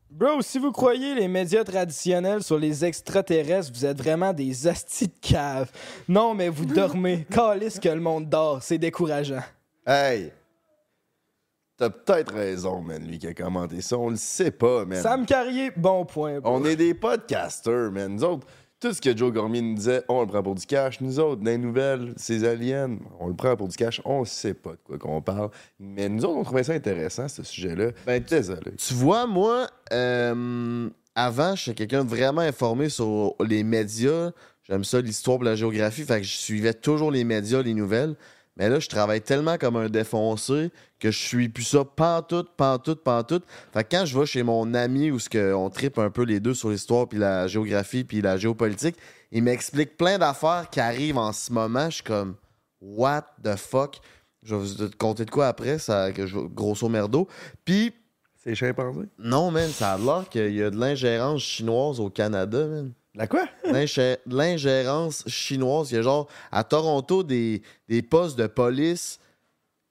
Bro, 0.09 0.41
si 0.41 0.59
vous 0.59 0.71
croyez 0.71 1.15
les 1.15 1.27
médias 1.27 1.63
traditionnels 1.63 2.43
sur 2.43 2.57
les 2.57 2.85
extraterrestres, 2.85 3.71
vous 3.73 3.85
êtes 3.85 3.97
vraiment 3.97 4.33
des 4.33 4.67
astis 4.67 5.07
de 5.07 5.13
cave. 5.21 5.71
Non, 6.07 6.33
mais 6.33 6.49
vous 6.49 6.65
dormez. 6.65 7.25
Calisse 7.31 7.79
que 7.79 7.89
le 7.89 7.99
monde 8.01 8.29
dort. 8.29 8.61
C'est 8.61 8.77
décourageant. 8.77 9.41
Hey! 9.85 10.31
T'as 11.83 11.89
peut-être 11.89 12.33
raison, 12.33 12.81
man, 12.81 13.05
lui 13.05 13.19
qui 13.19 13.27
a 13.27 13.33
commenté 13.33 13.81
ça. 13.81 13.97
On 13.97 14.09
le 14.09 14.15
sait 14.15 14.51
pas, 14.51 14.85
man. 14.85 15.01
Sam 15.01 15.25
Carrier, 15.25 15.69
bon 15.75 16.05
point. 16.05 16.39
bro. 16.39 16.55
On 16.55 16.63
est 16.63 16.77
des 16.77 16.93
podcasters, 16.93 17.91
man. 17.91 18.15
Nous 18.15 18.23
autres, 18.23 18.47
tout 18.79 18.93
ce 18.93 19.01
que 19.01 19.13
Joe 19.17 19.33
Gormier 19.33 19.61
nous 19.61 19.75
disait, 19.75 20.01
on 20.07 20.21
le 20.21 20.27
prend 20.27 20.41
pour 20.41 20.55
du 20.55 20.65
cash. 20.65 21.01
Nous 21.01 21.19
autres, 21.19 21.41
les 21.43 21.57
nouvelles, 21.57 22.13
ces 22.15 22.45
aliens, 22.45 22.97
on 23.19 23.27
le 23.27 23.33
prend 23.33 23.57
pour 23.57 23.67
du 23.67 23.75
cash. 23.75 24.01
On 24.05 24.23
sait 24.23 24.53
pas 24.53 24.71
de 24.71 24.79
quoi 24.85 24.97
qu'on 24.97 25.21
parle. 25.21 25.49
Mais 25.77 26.07
nous 26.07 26.23
autres, 26.23 26.37
on 26.37 26.43
trouvait 26.43 26.63
ça 26.63 26.71
intéressant, 26.71 27.27
ce 27.27 27.43
sujet-là. 27.43 27.89
Ben, 28.05 28.23
Désolé. 28.23 28.71
Tu 28.77 28.93
vois, 28.93 29.27
moi, 29.27 29.67
euh, 29.91 30.89
avant, 31.15 31.53
j'étais 31.57 31.85
quelqu'un 31.85 32.05
de 32.05 32.09
vraiment 32.09 32.39
informé 32.39 32.87
sur 32.87 33.35
les 33.45 33.65
médias. 33.65 34.31
J'aime 34.69 34.85
ça, 34.85 35.01
l'histoire 35.01 35.41
et 35.41 35.43
la 35.43 35.55
géographie. 35.57 36.03
Fait 36.03 36.21
que 36.21 36.25
je 36.25 36.37
suivais 36.37 36.73
toujours 36.73 37.11
les 37.11 37.25
médias, 37.25 37.61
les 37.61 37.73
nouvelles. 37.73 38.15
Mais 38.55 38.69
là, 38.69 38.79
je 38.79 38.87
travaille 38.87 39.21
tellement 39.21 39.57
comme 39.57 39.75
un 39.77 39.89
défoncé 39.89 40.71
que 40.99 41.09
je 41.09 41.17
suis 41.17 41.49
plus 41.49 41.63
ça 41.63 41.83
pantoute, 41.83 42.51
pantoute, 42.55 43.03
pantoute. 43.03 43.43
Fait 43.73 43.83
que 43.83 43.95
quand 43.95 44.05
je 44.05 44.17
vais 44.17 44.25
chez 44.25 44.43
mon 44.43 44.73
ami 44.73 45.09
où 45.09 45.19
ce 45.19 45.27
que 45.27 45.53
on 45.53 45.69
tripe 45.69 45.97
un 45.97 46.11
peu 46.11 46.23
les 46.23 46.39
deux 46.39 46.53
sur 46.53 46.69
l'histoire 46.69 47.07
puis 47.07 47.17
la 47.17 47.47
géographie 47.47 48.03
puis 48.03 48.21
la 48.21 48.37
géopolitique, 48.37 48.95
il 49.31 49.43
m'explique 49.43 49.97
plein 49.97 50.19
d'affaires 50.19 50.67
qui 50.71 50.79
arrivent 50.79 51.17
en 51.17 51.33
ce 51.33 51.51
moment. 51.51 51.89
Je 51.89 51.95
suis 51.95 52.03
comme 52.03 52.35
what 52.79 53.25
the 53.43 53.55
fuck? 53.55 53.97
Je 54.43 54.55
vais 54.55 54.61
vous 54.61 54.89
compter 54.97 55.25
de 55.25 55.31
quoi 55.31 55.47
après, 55.47 55.79
ça, 55.79 56.11
que 56.11 56.27
je, 56.27 56.37
grosso 56.37 56.87
merdo. 56.89 57.27
Puis 57.65 57.93
C'est 58.35 58.55
chimpanzé? 58.55 59.07
non, 59.17 59.51
man, 59.51 59.69
ça 59.69 59.93
a 59.93 59.97
l'air 59.97 60.27
qu'il 60.29 60.53
y 60.53 60.61
a 60.61 60.69
de 60.69 60.77
l'ingérence 60.77 61.41
chinoise 61.41 61.99
au 61.99 62.09
Canada, 62.09 62.67
man. 62.67 62.91
La 63.15 63.27
quoi? 63.27 63.47
L'ingé- 63.65 64.17
L'ingérence 64.25 65.23
chinoise. 65.27 65.91
Il 65.91 65.95
y 65.95 65.97
a 65.97 66.01
genre 66.01 66.27
à 66.51 66.63
Toronto 66.63 67.23
des, 67.23 67.61
des 67.87 68.01
postes 68.01 68.37
de 68.37 68.47
police 68.47 69.19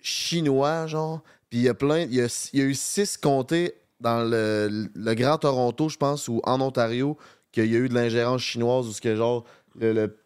chinois, 0.01 0.87
genre. 0.87 1.23
Puis 1.49 1.61
il 1.61 1.65
y 1.65 1.69
a 1.69 1.75
plein. 1.75 2.01
Il 2.01 2.15
y 2.15 2.21
a, 2.21 2.65
eu 2.65 2.75
six 2.75 3.17
comtés 3.17 3.75
dans 4.01 4.25
le, 4.29 4.89
le 4.95 5.15
Grand 5.15 5.39
Toronto, 5.39 5.89
je 5.89 5.97
pense, 5.97 6.27
ou 6.29 6.41
en 6.45 6.61
Ontario, 6.61 7.17
qu'il 7.53 7.71
y 7.71 7.77
a 7.77 7.79
eu 7.79 7.89
de 7.89 7.95
l'ingérence 7.95 8.43
chinoise 8.43 8.89
ou 8.89 8.93
ce 8.93 9.01
que 9.01 9.15
genre 9.15 9.45
le- 9.79 10.17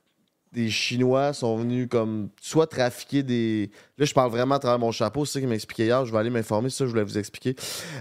des 0.56 0.70
Chinois 0.70 1.34
sont 1.34 1.54
venus 1.58 1.86
comme 1.88 2.30
soit 2.40 2.66
trafiquer 2.66 3.22
des. 3.22 3.70
Là, 3.98 4.06
je 4.06 4.14
parle 4.14 4.30
vraiment 4.30 4.54
à 4.54 4.58
travers 4.58 4.78
mon 4.78 4.90
chapeau, 4.90 5.26
c'est 5.26 5.34
ça 5.34 5.40
qu'il 5.40 5.50
m'expliquait 5.50 5.84
hier. 5.84 6.06
Je 6.06 6.10
vais 6.12 6.18
aller 6.18 6.30
m'informer, 6.30 6.70
c'est 6.70 6.78
ça 6.78 6.84
que 6.84 6.88
je 6.88 6.92
voulais 6.92 7.04
vous 7.04 7.18
expliquer. 7.18 7.54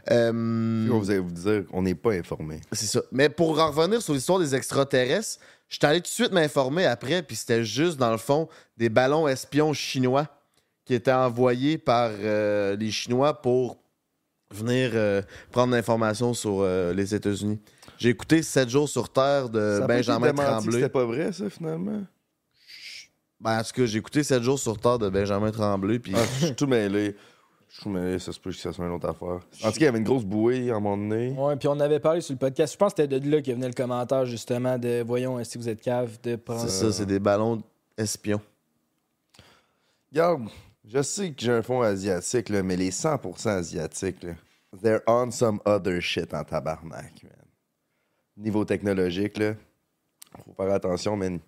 Euh, 0.09 0.87
On 0.89 0.97
vous 0.97 1.11
allez 1.11 1.19
vous 1.19 1.31
dire 1.31 1.65
qu'on 1.67 1.81
n'est 1.81 1.95
pas 1.95 2.13
informé. 2.13 2.61
c'est 2.71 2.85
ça. 2.85 3.01
Mais 3.11 3.27
pour 3.27 3.59
en 3.59 3.71
revenir 3.71 4.01
sur 4.01 4.13
l'histoire 4.13 4.39
des 4.39 4.55
extraterrestres, 4.55 5.37
je 5.67 5.75
suis 5.75 5.85
allé 5.85 5.99
tout 5.99 6.03
de 6.03 6.07
suite 6.07 6.31
m'informer 6.31 6.85
après, 6.85 7.21
puis 7.23 7.35
c'était 7.35 7.65
juste, 7.65 7.97
dans 7.97 8.11
le 8.11 8.17
fond, 8.17 8.47
des 8.77 8.87
ballons 8.87 9.27
espions 9.27 9.73
chinois 9.73 10.27
qui 10.85 10.93
étaient 10.93 11.11
envoyés 11.11 11.77
par 11.77 12.09
euh, 12.13 12.77
les 12.77 12.91
Chinois 12.91 13.41
pour 13.41 13.79
venir 14.51 14.91
euh, 14.93 15.21
prendre 15.51 15.73
l'information 15.73 16.33
sur 16.33 16.61
euh, 16.61 16.93
les 16.93 17.13
États-Unis. 17.13 17.59
J'ai 17.97 18.09
écouté 18.09 18.43
7 18.43 18.69
jours 18.69 18.87
sur 18.87 19.09
Terre 19.09 19.49
de 19.49 19.79
Ça 19.81 19.87
Benjamin 19.87 20.31
Tremblay. 20.31 20.71
C'était 20.71 20.89
pas 20.89 21.03
vrai, 21.03 21.33
ça, 21.33 21.49
finalement? 21.49 22.03
Ben, 23.39 23.59
en 23.59 23.63
tout 23.63 23.71
cas, 23.73 23.85
j'ai 23.85 23.97
écouté 23.99 24.23
7 24.23 24.41
jours 24.43 24.57
sur 24.59 24.77
Terre 24.79 24.97
de 24.97 25.09
Benjamin 25.09 25.51
Tremblay, 25.51 25.99
puis 25.99 26.13
Ah, 26.15 26.19
je 26.39 26.45
suis 26.47 26.55
tout 26.55 26.67
mêlé. 26.67 27.15
Je 27.67 27.73
suis 27.75 27.83
tout 27.83 27.89
mêlé, 27.89 28.17
ça 28.19 28.31
se 28.31 28.39
peut 28.39 28.51
que 28.51 28.55
ça 28.57 28.71
soit 28.71 28.85
une 28.85 28.93
autre 28.93 29.09
affaire. 29.09 29.27
En 29.27 29.39
tout 29.39 29.71
cas, 29.71 29.71
il 29.75 29.83
y 29.83 29.87
avait 29.87 29.97
une 29.97 30.05
grosse 30.05 30.23
bouée 30.23 30.71
à 30.71 30.75
un 30.75 30.79
moment 30.79 30.97
donné. 30.97 31.31
Ouais, 31.31 31.55
puis 31.57 31.67
on 31.67 31.79
avait 31.79 31.99
parlé 31.99 32.21
sur 32.21 32.33
le 32.33 32.39
podcast. 32.39 32.73
Je 32.73 32.77
pense 32.77 32.93
que 32.93 33.01
c'était 33.03 33.19
de 33.19 33.29
là 33.29 33.41
que 33.41 33.51
venait 33.51 33.67
le 33.67 33.73
commentaire, 33.73 34.25
justement, 34.25 34.77
de 34.77 35.03
voyons 35.05 35.43
si 35.43 35.57
vous 35.57 35.67
êtes 35.67 35.81
cave 35.81 36.17
de 36.23 36.37
prendre. 36.37 36.61
c'est 36.61 36.69
ça, 36.69 36.91
c'est 36.93 37.05
des 37.05 37.19
ballons 37.19 37.61
espions. 37.97 38.41
Regarde, 40.11 40.47
je 40.87 41.01
sais 41.01 41.31
que 41.31 41.41
j'ai 41.41 41.51
un 41.51 41.61
fond 41.61 41.81
asiatique, 41.81 42.47
là, 42.49 42.63
mais 42.63 42.77
les 42.77 42.91
100% 42.91 43.49
asiatiques, 43.49 44.23
là, 44.23 44.33
they're 44.81 45.01
on 45.07 45.29
some 45.31 45.59
other 45.65 45.99
shit 46.01 46.33
en 46.33 46.43
tabarnak, 46.45 47.23
man. 47.23 47.33
Niveau 48.37 48.63
technologique, 48.63 49.37
là, 49.37 49.55
faut 50.45 50.53
faire 50.53 50.73
attention, 50.73 51.17
man. 51.17 51.39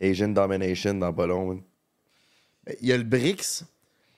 Asian 0.00 0.28
domination 0.28 0.94
dans 0.94 1.12
pas 1.12 1.26
long. 1.26 1.60
Ben, 2.64 2.74
Il 2.80 2.88
y 2.88 2.92
a 2.92 2.96
le 2.96 3.04
BRICS. 3.04 3.64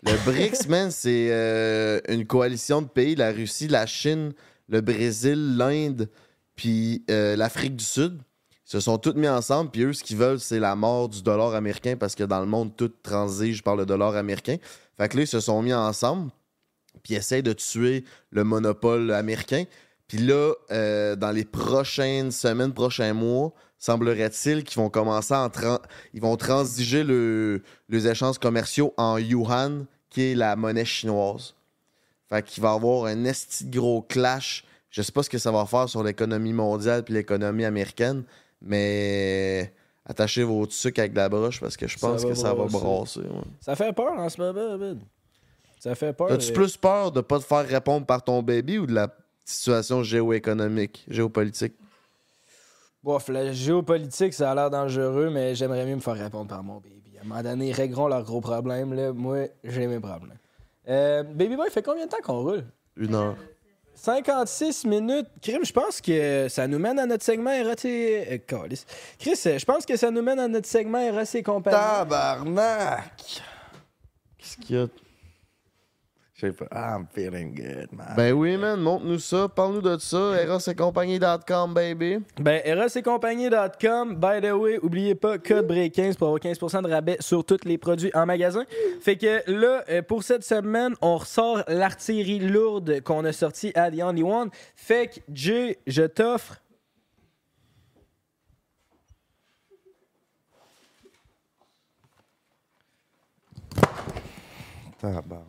Le 0.02 0.24
BRICS, 0.24 0.68
man, 0.68 0.90
c'est 0.90 1.28
euh, 1.30 2.00
une 2.08 2.26
coalition 2.26 2.82
de 2.82 2.88
pays, 2.88 3.14
la 3.14 3.32
Russie, 3.32 3.68
la 3.68 3.86
Chine, 3.86 4.32
le 4.68 4.80
Brésil, 4.80 5.56
l'Inde, 5.56 6.08
puis 6.54 7.04
euh, 7.10 7.36
l'Afrique 7.36 7.76
du 7.76 7.84
Sud. 7.84 8.20
Ils 8.66 8.70
se 8.72 8.80
sont 8.80 8.98
tous 8.98 9.14
mis 9.14 9.28
ensemble, 9.28 9.70
puis 9.70 9.82
eux, 9.82 9.92
ce 9.92 10.04
qu'ils 10.04 10.18
veulent, 10.18 10.40
c'est 10.40 10.60
la 10.60 10.76
mort 10.76 11.08
du 11.08 11.22
dollar 11.22 11.54
américain, 11.54 11.96
parce 11.96 12.14
que 12.14 12.24
dans 12.24 12.40
le 12.40 12.46
monde, 12.46 12.76
tout 12.76 12.92
transige 13.02 13.62
par 13.62 13.76
le 13.76 13.86
dollar 13.86 14.14
américain. 14.14 14.56
Fait 14.98 15.08
que 15.08 15.16
là, 15.16 15.22
ils 15.22 15.28
se 15.28 15.40
sont 15.40 15.62
mis 15.62 15.72
ensemble, 15.72 16.30
puis 17.02 17.14
ils 17.14 17.16
essayent 17.16 17.42
de 17.42 17.54
tuer 17.54 18.04
le 18.30 18.44
monopole 18.44 19.10
américain. 19.12 19.64
Puis 20.06 20.18
là, 20.18 20.52
euh, 20.70 21.16
dans 21.16 21.30
les 21.30 21.44
prochaines 21.44 22.30
semaines, 22.30 22.72
prochains 22.72 23.14
mois, 23.14 23.52
semblerait-il 23.78 24.64
qu'ils 24.64 24.76
vont 24.80 24.90
commencer 24.90 25.34
à 25.34 25.42
en 25.44 25.48
tran- 25.48 25.80
ils 26.14 26.20
vont 26.20 26.36
transiger 26.36 27.04
le, 27.04 27.62
les 27.88 28.06
échanges 28.08 28.38
commerciaux 28.38 28.92
en 28.96 29.18
yuan, 29.18 29.86
qui 30.10 30.32
est 30.32 30.34
la 30.34 30.56
monnaie 30.56 30.84
chinoise. 30.84 31.54
Fait 32.28 32.42
qu'il 32.44 32.62
va 32.62 32.72
y 32.72 32.74
avoir 32.74 33.04
un 33.06 33.24
esti 33.24 33.64
de 33.64 33.78
gros 33.78 34.02
clash. 34.02 34.64
Je 34.90 35.02
sais 35.02 35.12
pas 35.12 35.22
ce 35.22 35.30
que 35.30 35.38
ça 35.38 35.50
va 35.52 35.64
faire 35.66 35.88
sur 35.88 36.02
l'économie 36.02 36.52
mondiale 36.52 37.02
puis 37.04 37.14
l'économie 37.14 37.64
américaine, 37.64 38.24
mais 38.60 39.72
attachez 40.04 40.42
vos 40.42 40.64
trucs 40.66 40.98
avec 40.98 41.12
de 41.12 41.18
la 41.18 41.28
broche 41.28 41.60
parce 41.60 41.76
que 41.76 41.86
je 41.86 41.98
pense 41.98 42.24
que 42.24 42.34
ça 42.34 42.54
va 42.54 42.64
brasser. 42.66 43.20
ouais. 43.20 43.26
Ça 43.60 43.76
fait 43.76 43.92
peur 43.92 44.12
en 44.18 44.28
ce 44.28 44.40
moment, 44.40 44.78
man. 44.78 44.98
Ça 45.78 45.94
fait 45.94 46.12
peur. 46.12 46.32
As-tu 46.32 46.50
euh, 46.50 46.54
plus 46.54 46.76
peur 46.76 47.12
de 47.12 47.20
pas 47.20 47.38
te 47.38 47.44
faire 47.44 47.66
répondre 47.66 48.04
par 48.06 48.22
ton 48.22 48.42
baby 48.42 48.78
ou 48.78 48.86
de 48.86 48.94
la 48.94 49.14
situation 49.44 50.02
géoéconomique, 50.02 51.04
géopolitique? 51.08 51.74
Bof, 53.08 53.28
la 53.28 53.54
géopolitique, 53.54 54.34
ça 54.34 54.50
a 54.50 54.54
l'air 54.54 54.68
dangereux, 54.68 55.30
mais 55.30 55.54
j'aimerais 55.54 55.86
mieux 55.86 55.94
me 55.94 56.00
faire 56.00 56.18
répondre 56.18 56.46
par 56.46 56.62
mon 56.62 56.74
baby. 56.74 57.16
À 57.16 57.24
un 57.24 57.24
moment 57.26 57.42
donné, 57.42 57.72
réglons 57.72 58.06
leurs 58.06 58.22
gros 58.22 58.42
problèmes. 58.42 58.92
Là. 58.92 59.14
Moi, 59.14 59.46
j'ai 59.64 59.86
mes 59.86 59.98
problèmes. 59.98 60.36
Euh, 60.86 61.22
baby 61.22 61.56
Boy, 61.56 61.70
fait 61.70 61.82
combien 61.82 62.04
de 62.04 62.10
temps 62.10 62.20
qu'on 62.22 62.42
roule? 62.42 62.66
Une 62.98 63.14
heure. 63.14 63.34
56 63.94 64.84
minutes. 64.84 65.26
Crime, 65.40 65.64
je 65.64 65.72
pense 65.72 66.02
que 66.02 66.48
ça 66.50 66.68
nous 66.68 66.78
mène 66.78 66.98
à 66.98 67.06
notre 67.06 67.24
segment 67.24 67.50
RAT. 67.50 67.86
Euh. 67.86 68.38
Chris, 69.18 69.40
euh, 69.46 69.58
je 69.58 69.64
pense 69.64 69.86
que 69.86 69.96
ça 69.96 70.10
nous 70.10 70.20
mène 70.20 70.38
à 70.38 70.46
notre 70.46 70.68
segment 70.68 71.10
RAC 71.10 71.34
et 71.34 71.42
compagnie. 71.42 71.78
Tabarnak! 71.78 73.42
Qu'est-ce 74.36 74.58
qu'il 74.58 74.76
y 74.76 74.78
a? 74.80 74.86
Je 76.40 76.46
sais 76.46 76.52
pas. 76.52 76.68
I'm 76.70 77.08
feeling 77.12 77.52
good, 77.52 77.88
man. 77.92 78.14
Ben 78.16 78.32
oui, 78.32 78.56
man, 78.56 78.80
montre-nous 78.80 79.18
ça. 79.18 79.48
Parle-nous 79.48 79.82
de 79.82 79.98
ça. 79.98 80.40
erossetcompagnie.com, 80.40 81.74
baby. 81.74 82.18
Ben, 82.40 82.62
erosetcompagnie.com. 82.64 84.14
By 84.14 84.40
the 84.40 84.52
way, 84.52 84.78
oubliez 84.80 85.16
pas, 85.16 85.38
code 85.38 85.66
BREAK15 85.68 86.16
pour 86.16 86.28
avoir 86.28 86.40
15% 86.40 86.82
de 86.82 86.88
rabais 86.88 87.16
sur 87.18 87.44
tous 87.44 87.64
les 87.64 87.76
produits 87.76 88.12
en 88.14 88.24
magasin. 88.24 88.64
Fait 89.00 89.16
que 89.16 89.42
là, 89.50 89.82
euh, 89.88 90.00
pour 90.02 90.22
cette 90.22 90.44
semaine, 90.44 90.94
on 91.02 91.16
ressort 91.16 91.64
l'artillerie 91.66 92.38
lourde 92.38 93.00
qu'on 93.00 93.24
a 93.24 93.32
sorti 93.32 93.72
à 93.74 93.90
The 93.90 94.00
Only 94.00 94.22
One. 94.22 94.50
Fait 94.76 95.08
que, 95.08 95.20
Jay, 95.32 95.78
je 95.88 96.04
t'offre 96.04 96.62
Tabarnak. 105.00 105.47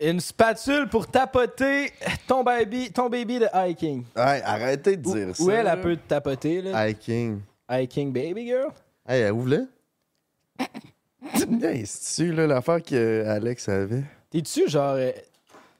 Une 0.00 0.20
spatule 0.20 0.88
pour 0.88 1.06
tapoter 1.06 1.92
ton 2.26 2.42
baby, 2.44 2.90
ton 2.92 3.08
baby 3.08 3.38
de 3.40 3.48
hiking. 3.54 4.04
Hey, 4.16 4.42
arrêtez 4.44 4.96
de 4.96 5.08
Où, 5.08 5.14
dire 5.14 5.36
ça. 5.36 5.42
où 5.42 5.50
elle, 5.50 5.66
elle 5.66 5.80
peut 5.80 5.96
te 5.96 6.08
tapoter, 6.08 6.62
là? 6.62 6.88
Hiking. 6.88 7.40
Hiking 7.70 8.12
baby 8.12 8.46
girl? 8.46 8.70
Hey, 9.08 9.22
elle 9.22 9.32
ouvre-le. 9.32 9.68
C'est-tu, 11.84 12.32
là, 12.32 12.46
l'affaire 12.46 12.82
qu'Alex 12.82 13.68
avait? 13.68 14.04
T'es-tu 14.30 14.68
genre. 14.68 14.94
euh, 14.96 15.10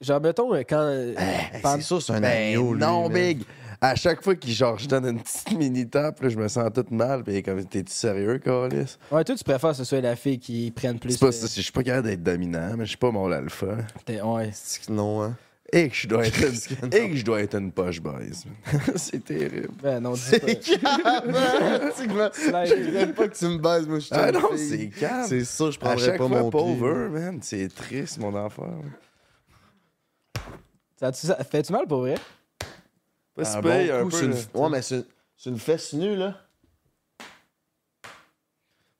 genre, 0.00 0.20
mettons, 0.20 0.54
euh, 0.54 0.62
quand. 0.68 0.80
euh, 0.80 1.14
Hey, 1.16 1.60
c'est 1.62 1.80
sûr, 1.82 2.02
c'est 2.02 2.12
un 2.12 2.20
Ben 2.20 2.54
agneau, 2.54 2.74
lui. 2.74 2.80
non. 2.80 3.08
Big! 3.08 3.42
À 3.80 3.94
chaque 3.94 4.22
fois 4.24 4.34
qu'il 4.34 4.52
genre, 4.52 4.76
je 4.78 4.88
donne 4.88 5.06
une 5.06 5.20
petite 5.20 5.52
mini-tape, 5.56 6.20
là, 6.20 6.28
je 6.28 6.36
me 6.36 6.48
sens 6.48 6.68
tout 6.74 6.84
mal. 6.90 7.22
Puis 7.22 7.42
comme, 7.44 7.64
t'es-tu 7.64 7.92
sérieux, 7.92 8.38
Carlis? 8.38 8.96
Ouais, 9.12 9.22
toi, 9.22 9.36
tu 9.36 9.44
préfères 9.44 9.70
que 9.70 9.76
ce 9.76 9.84
soit 9.84 10.00
la 10.00 10.16
fille 10.16 10.38
qui 10.40 10.70
prenne 10.72 10.98
plus. 10.98 11.12
C'est 11.12 11.20
pas 11.20 11.30
ça, 11.32 11.46
c'est- 11.46 11.56
je 11.58 11.62
suis 11.62 11.72
pas 11.72 11.84
capable 11.84 12.08
d'être 12.08 12.22
dominant, 12.22 12.74
mais 12.76 12.84
je 12.84 12.88
suis 12.90 12.96
pas 12.98 13.10
mon 13.12 13.30
alpha. 13.30 13.76
t'es- 14.04 14.20
Ouais. 14.20 14.50
C'est 14.52 14.84
que 14.86 14.92
non, 14.92 15.22
hein? 15.22 15.36
Et 15.72 15.90
que 15.90 15.94
je 15.94 16.08
dois 16.08 16.26
être 16.26 16.38
une, 16.40 16.88
et 16.94 17.10
que 17.10 17.16
je 17.16 17.24
dois 17.24 17.40
être 17.42 17.54
une 17.54 17.70
poche 17.70 18.00
boys. 18.00 18.14
c'est 18.96 19.22
terrible. 19.22 19.68
Ben 19.82 20.00
non, 20.00 20.14
dis 20.14 20.20
C'est 20.22 20.40
pas. 20.40 20.54
calme! 20.54 21.92
Tu 21.94 22.08
me- 22.08 22.66
Je 22.66 22.90
dirais 22.90 23.12
pas 23.12 23.28
que 23.28 23.36
tu 23.36 23.44
me 23.44 23.58
baises, 23.58 23.86
moi, 23.86 23.98
je 23.98 24.04
suis 24.06 24.14
Ah 24.14 24.32
non, 24.32 24.48
c'est 24.56 24.88
calme. 24.88 25.26
C'est 25.28 25.44
ça, 25.44 25.70
je 25.70 25.78
prendrais 25.78 26.16
pas 26.16 26.26
fois, 26.26 26.40
mon 26.40 26.50
pauvre, 26.50 27.08
man. 27.10 27.38
C'est 27.42 27.68
triste, 27.72 28.18
mon 28.18 28.34
enfant. 28.34 28.80
Ça, 30.98 31.12
tu- 31.12 31.26
ça 31.26 31.36
fait-tu 31.44 31.72
mal 31.72 31.86
pour 31.86 32.00
vrai? 32.00 32.14
Pas 33.38 33.44
si 33.44 33.56
Un 33.56 33.62
pire, 33.62 33.70
bon? 33.70 34.00
un 34.00 34.02
coup, 34.04 34.08
peu, 34.10 34.16
c'est 34.16 34.24
une... 34.26 34.32
là. 34.32 34.38
Ouais, 34.54 34.68
mais 34.70 34.82
c'est 34.82 35.04
c'est 35.36 35.50
une 35.50 35.58
fesse 35.58 35.92
nue, 35.92 36.16
là. 36.16 36.34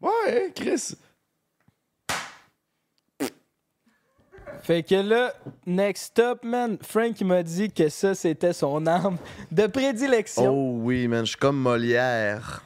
Ouais, 0.01 0.53
Chris. 0.55 0.95
Fait 4.62 4.82
que 4.82 4.95
là, 4.97 5.32
next 5.66 6.18
up, 6.18 6.45
man, 6.45 6.78
Frank 6.82 7.20
il 7.20 7.26
m'a 7.26 7.43
dit 7.43 7.70
que 7.70 7.89
ça, 7.89 8.14
c'était 8.14 8.53
son 8.53 8.86
arme 8.86 9.16
de 9.51 9.66
prédilection. 9.66 10.53
Oh 10.53 10.78
oui, 10.82 11.09
man, 11.09 11.24
je 11.24 11.30
suis 11.30 11.39
comme 11.39 11.59
Molière. 11.59 12.62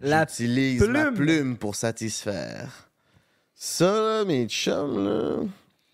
La 0.00 0.26
J'utilise 0.26 0.82
ma 0.82 1.04
plume. 1.06 1.14
plume 1.14 1.56
pour 1.56 1.74
satisfaire. 1.76 2.88
Ça, 3.54 3.84
là, 3.92 4.24
mes 4.24 4.46
chums, 4.46 5.04
là, 5.04 5.36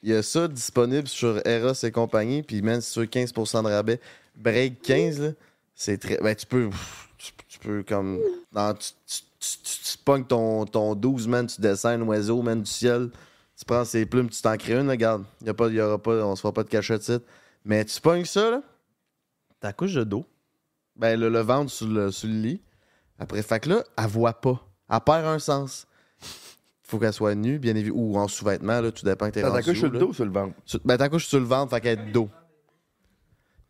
il 0.03 0.11
y 0.11 0.15
a 0.15 0.23
ça 0.23 0.49
disponible 0.49 1.09
sur 1.09 1.45
Eros 1.47 1.75
et 1.83 1.91
compagnie, 1.93 2.43
puis 2.43 2.63
man, 2.63 2.81
c'est 2.81 2.93
sur 2.93 3.03
15% 3.03 3.63
de 3.65 3.69
rabais. 3.69 4.01
Break 4.43 4.83
15, 4.83 5.21
là, 5.21 5.31
c'est 5.75 5.99
très... 5.99 6.17
Ben, 6.19 6.35
tu 6.35 6.47
peux... 6.47 6.69
Tu, 7.19 7.33
tu 7.49 7.59
peux, 7.61 7.83
comme... 7.85 8.19
tu, 8.53 8.91
tu, 9.07 9.21
tu, 9.39 9.59
tu- 9.63 9.83
tu 9.93 9.99
pognes 10.05 10.25
ton, 10.25 10.65
ton 10.67 10.95
12, 10.95 11.29
man, 11.29 11.47
tu 11.47 11.61
dessins 11.61 11.91
un 11.91 12.03
oiseau, 12.03 12.43
man, 12.43 12.61
du 12.61 12.71
ciel. 12.71 13.11
Tu 13.57 13.65
prends 13.65 13.85
ses 13.85 14.05
plumes, 14.07 14.29
tu 14.29 14.43
t'en 14.43 14.57
crées 14.57 14.75
une, 14.75 14.87
là, 14.87 14.93
regarde. 14.93 15.25
Y 15.45 15.49
a 15.49 15.55
pas, 15.55 15.69
y 15.69 15.81
aura 15.81 15.99
pas, 15.99 16.25
on 16.25 16.35
se 16.35 16.41
fera 16.41 16.53
pas 16.53 16.65
de 16.65 16.69
cachette. 16.69 17.11
Mais 17.65 17.85
tu 17.85 18.01
pognes 18.01 18.25
ça, 18.25 18.51
là, 18.51 18.63
ta 19.61 19.73
couche 19.73 19.95
de 19.95 20.03
dos. 20.05 20.25
Ben, 20.97 21.19
le, 21.19 21.29
le 21.29 21.41
ventre 21.41 21.71
sur 21.71 21.87
le, 21.87 22.11
sur 22.11 22.29
le 22.29 22.35
lit. 22.35 22.61
Après, 23.19 23.41
fait 23.43 23.61
que 23.61 23.69
là, 23.69 23.85
elle 23.97 24.07
voit 24.07 24.33
pas. 24.41 24.61
Elle 24.91 25.01
perd 25.01 25.27
un 25.27 25.39
sens. 25.39 25.87
Faut 26.83 26.99
qu'elle 26.99 27.13
soit 27.13 27.35
nue, 27.37 27.59
bien 27.59 27.77
évidemment, 27.77 28.03
ou 28.03 28.19
en 28.19 28.27
sous-vêtements, 28.29 28.81
là, 28.81 28.91
tout 28.91 29.05
dépend 29.05 29.29
que 29.29 29.35
t'es 29.35 29.43
ta 29.53 29.63
couche 29.63 29.79
sur 29.79 29.91
le 29.93 29.99
dos 30.01 30.09
ou 30.09 30.15
sur 30.15 30.25
le 30.25 30.33
ventre? 30.33 30.55
Sur- 30.67 30.81
Ben, 30.85 30.97
ta 30.99 31.09
couche 31.09 31.27
sur 31.27 31.39
le 31.39 31.47
ventre, 31.47 31.71
fait 31.71 31.81
qu'elle 31.81 31.99
est 32.01 32.07
de 32.07 32.11
dos. 32.13 32.29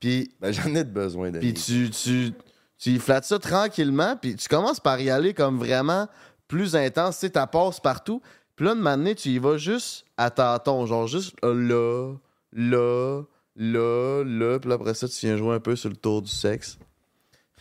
Puis, 0.03 0.35
Ben, 0.41 0.53
j'en 0.53 0.75
ai 0.75 0.83
de 0.83 0.91
besoin 0.91 1.31
de 1.31 1.39
puis 1.39 1.55
tu, 1.55 1.89
tu, 1.91 2.33
tu 2.77 2.91
y 2.91 2.99
flattes 2.99 3.25
ça 3.25 3.39
tranquillement, 3.39 4.17
puis 4.21 4.35
tu 4.35 4.49
commences 4.49 4.81
par 4.81 5.01
y 5.01 5.09
aller 5.11 5.33
comme 5.33 5.59
vraiment 5.59 6.09
plus 6.49 6.75
intense, 6.75 7.21
tu 7.21 7.27
sais, 7.27 7.31
ta 7.31 7.47
passe 7.47 7.79
partout. 7.79 8.21
Puis 8.57 8.67
là, 8.67 8.75
de 8.75 8.81
moment 8.81 9.15
tu 9.15 9.29
y 9.29 9.39
vas 9.39 9.57
juste 9.59 10.05
à 10.17 10.29
tâtons, 10.31 10.85
genre 10.87 11.07
juste 11.07 11.37
euh, 11.45 11.55
là, 11.55 12.17
là, 12.53 13.23
là, 13.55 14.25
là, 14.25 14.59
puis 14.59 14.69
là, 14.69 14.75
après 14.75 14.95
ça, 14.95 15.07
tu 15.09 15.25
viens 15.27 15.37
jouer 15.37 15.55
un 15.55 15.61
peu 15.61 15.77
sur 15.77 15.89
le 15.89 15.97
tour 15.97 16.21
du 16.21 16.31
sexe. 16.31 16.79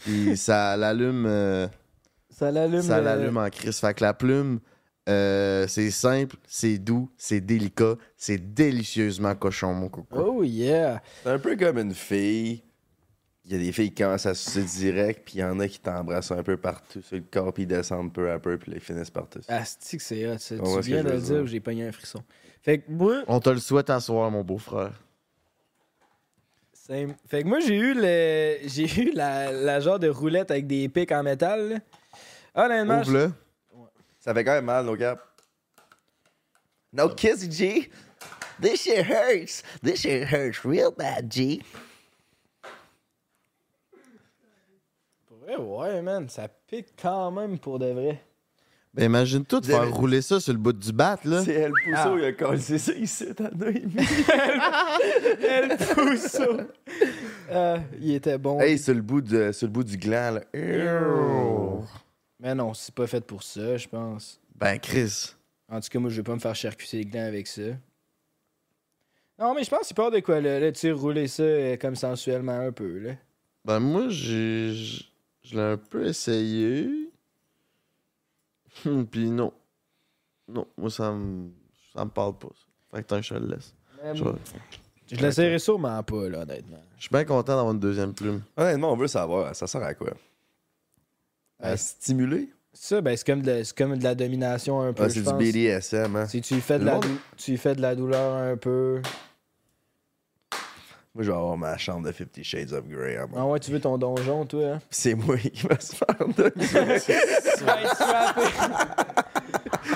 Puis 0.03 0.35
ça 0.35 0.75
l'allume... 0.77 1.25
euh, 1.27 1.67
Ça 2.31 2.49
l'allume. 2.51 2.81
Ça 2.81 2.97
le- 2.97 3.05
l'allume 3.05 3.37
en 3.37 3.49
crise. 3.51 3.77
Fait 3.79 3.93
que 3.93 4.03
la 4.03 4.15
plume, 4.15 4.59
euh, 5.12 5.68
c'est 5.68 5.91
simple, 5.91 6.36
c'est 6.47 6.78
doux, 6.78 7.09
c'est 7.18 7.41
délicat, 7.41 7.95
c'est 8.18 8.38
délicieusement 8.53 9.36
cochon, 9.36 9.74
mon 9.74 9.89
coco. 9.89 10.16
Oh 10.38 10.43
yeah. 10.43 11.01
C'est 11.24 11.30
un 11.30 11.39
peu 11.39 11.55
comme 11.55 11.78
une 11.78 11.93
fille. 11.93 12.64
Il 13.45 13.51
y 13.51 13.55
a 13.55 13.57
des 13.57 13.72
filles 13.72 13.89
qui 13.91 14.03
commencent 14.03 14.28
à 14.28 14.34
sucer 14.36 14.62
direct, 14.64 15.24
puis 15.26 15.36
il 15.38 15.39
y 15.39 15.43
en 15.43 15.59
a 15.59 15.68
qui 15.68 15.80
t'embrassent 15.80 16.32
un 16.32 16.43
peu 16.43 16.57
partout 16.57 17.01
sur 17.01 17.18
le 17.18 17.24
corps, 17.30 17.51
puis 17.51 17.64
ils 17.64 17.68
descendent 17.68 18.14
peu 18.14 18.30
à 18.32 18.38
peu, 18.39 18.57
puis 18.57 18.72
là, 18.72 18.78
ils 18.78 18.84
finissent 18.84 19.09
par 19.09 19.28
tous. 19.28 19.43
Asti 19.49 19.97
que 19.97 20.03
c'est 20.03 20.28
hot. 20.28 20.38
ça? 20.38 20.55
On 20.59 20.64
voit 20.64 20.82
Tu 20.82 20.89
viens 20.91 21.03
de 21.03 21.09
le 21.09 21.20
dire, 21.20 21.45
j'ai 21.47 21.59
pogné 21.59 21.88
un 21.88 21.91
frisson? 21.91 22.24
Fait 22.62 22.78
que 22.78 22.91
moi, 22.91 23.24
On 23.28 23.39
te 23.39 23.49
le 23.49 23.57
souhaite 23.57 23.89
à 23.89 23.99
soir, 23.99 24.30
mon 24.30 24.43
beau-frère. 24.43 24.93
same. 26.74 27.16
Fait 27.28 27.43
que 27.43 27.47
moi, 27.47 27.59
j'ai 27.59 27.76
eu 27.76 27.93
le. 27.95 28.57
J'ai 28.68 29.01
eu 29.01 29.12
la, 29.14 29.51
la 29.51 29.80
genre 29.80 29.99
de 29.99 30.07
roulette 30.09 30.51
avec 30.51 30.68
des 30.68 30.88
pics 30.89 31.12
en 31.12 31.24
métal. 31.24 31.70
là. 31.70 31.80
Honnêtement, 32.66 33.03
je- 33.03 33.09
Ouvre-le. 33.09 33.32
Ça 34.22 34.34
fait 34.34 34.43
quand 34.45 34.53
même 34.53 34.65
mal, 34.65 34.86
nos 34.86 34.95
caps. 34.95 35.22
No 36.93 37.09
kiss, 37.09 37.49
G. 37.51 37.89
This 38.61 38.84
shit 38.84 39.05
hurts. 39.05 39.63
This 39.84 40.01
shit 40.01 40.28
hurts 40.32 40.63
real 40.63 40.91
bad, 40.95 41.32
G. 41.32 41.61
pour 45.28 45.38
vrai, 45.39 45.55
ouais, 45.57 46.01
man, 46.01 46.30
ça 46.30 46.47
pique 46.67 46.93
quand 47.01 47.32
même 47.32 47.57
pour 47.57 47.80
de 47.80 47.88
vrai. 47.88 48.22
Ben 48.93 49.05
imagine-toi 49.05 49.61
de 49.61 49.65
Vous 49.67 49.72
faire 49.72 49.93
rouler 49.95 50.22
ça 50.22 50.41
sur 50.41 50.51
le 50.51 50.59
bout 50.59 50.74
du 50.74 50.91
bat, 50.91 51.17
là. 51.24 51.43
C'est 51.45 51.53
El 51.53 51.72
Pousso, 51.72 51.95
Ah. 51.95 52.15
il 52.17 52.26
a 52.26 52.32
collé 52.34 52.59
ça 52.59 52.91
ici, 52.93 53.26
t'as 53.34 53.49
Noémie. 53.55 53.95
El 55.41 55.78
Pousso. 55.78 56.61
Ah, 57.49 57.78
il 57.99 58.15
était 58.15 58.38
bon. 58.38 58.59
Hey, 58.59 58.78
sur 58.78 58.93
le 58.93 59.01
bout, 59.01 59.22
de, 59.22 59.53
sur 59.53 59.67
le 59.67 59.72
bout 59.72 59.86
du 59.86 59.95
gland, 59.97 60.32
là. 60.32 60.41
Mais 62.41 62.55
non, 62.55 62.73
c'est 62.73 62.93
pas 62.93 63.05
fait 63.07 63.21
pour 63.25 63.43
ça, 63.43 63.77
je 63.77 63.87
pense. 63.87 64.39
Ben 64.55 64.77
Chris. 64.79 65.35
En 65.69 65.79
tout 65.79 65.87
cas, 65.89 65.99
moi, 65.99 66.09
je 66.09 66.17
vais 66.17 66.23
pas 66.23 66.33
me 66.33 66.39
faire 66.39 66.55
charcuter 66.55 66.97
les 66.97 67.05
glands 67.05 67.25
avec 67.25 67.47
ça. 67.47 67.61
Non, 69.39 69.53
mais 69.55 69.63
je 69.63 69.69
pense 69.69 69.87
qu'il 69.87 69.95
part 69.95 70.11
de 70.11 70.19
quoi, 70.19 70.41
là. 70.41 70.59
Là, 70.59 70.71
tu 70.71 70.79
sais, 70.79 70.91
rouler 70.91 71.27
ça 71.27 71.43
euh, 71.43 71.77
comme 71.77 71.95
sensuellement 71.95 72.59
un 72.59 72.71
peu, 72.71 72.97
là. 72.99 73.13
Ben 73.63 73.79
moi, 73.79 74.09
j'ai. 74.09 74.73
Je 74.73 75.55
l'ai 75.55 75.61
un 75.61 75.77
peu 75.77 76.05
essayé. 76.07 76.89
Puis 79.11 79.29
non. 79.29 79.53
Non, 80.47 80.67
moi 80.77 80.89
ça 80.89 81.11
me. 81.11 81.49
Ça 81.93 82.03
me 82.05 82.09
parle 82.09 82.37
pas. 82.37 82.49
ça. 82.49 82.65
Fait 82.97 83.03
que 83.03 83.07
tant 83.07 83.17
que 83.17 83.25
je 83.25 83.33
le 83.35 83.47
laisse. 83.47 83.73
Je, 84.13 84.23
Je 85.15 85.21
l'essayerai 85.21 85.59
sûrement 85.59 86.01
pas, 86.03 86.29
là, 86.29 86.39
honnêtement. 86.39 86.81
je 86.97 87.01
suis 87.01 87.09
bien 87.09 87.23
content 87.25 87.55
d'avoir 87.55 87.73
une 87.73 87.79
deuxième 87.79 88.13
plume. 88.13 88.41
Honnêtement, 88.57 88.93
on 88.93 88.95
veut 88.97 89.07
savoir, 89.07 89.55
ça 89.55 89.67
sert 89.67 89.83
à 89.83 89.93
quoi? 89.93 90.11
À 91.62 91.72
Ouais. 91.72 91.78
stimuler? 91.78 92.49
Ça, 92.74 93.01
ben, 93.01 93.16
c'est 93.18 93.26
comme, 93.26 93.41
de- 93.41 93.64
c'est 93.64 93.78
comme 93.78 93.97
de 93.97 94.03
la 94.03 94.16
domination 94.16 94.82
un 94.82 94.93
peu, 94.93 95.03
Ah, 95.03 95.09
c'est 95.09 95.22
du. 95.22 95.34
BDSM, 95.34 96.16
hein? 96.16 96.26
Si 96.28 96.41
tu 96.41 96.53
lui 96.55 96.62
fais 96.62 96.80
de 96.80 96.86
la, 96.86 96.93
monde- 96.95 97.05
tu 97.38 97.51
lui 97.51 97.57
fais 97.57 97.76
de 97.76 97.82
la 97.82 97.95
douleur 97.95 98.34
un 98.36 98.55
peu. 98.57 99.01
Moi, 101.14 101.26
je 101.26 101.32
vais 101.32 101.36
avoir 101.38 101.57
ma 101.57 101.78
chambre 101.78 102.07
de 102.07 102.14
Fifty 102.14 102.41
Shades 102.41 102.72
of 102.72 102.88
Grey 102.88 103.18
moi. 103.30 103.39
Ah 103.41 103.45
ouais, 103.45 103.59
tu 103.59 103.70
veux 103.72 103.82
ton 103.82 103.97
donjon, 103.97 104.45
toi, 104.45 104.76
hein? 104.76 104.80
C'est 104.89 105.14
moi 105.14 105.36
qui 105.38 105.68
va 105.68 105.78
se 105.78 105.93
faire 105.93 106.16
dominer. 106.18 106.99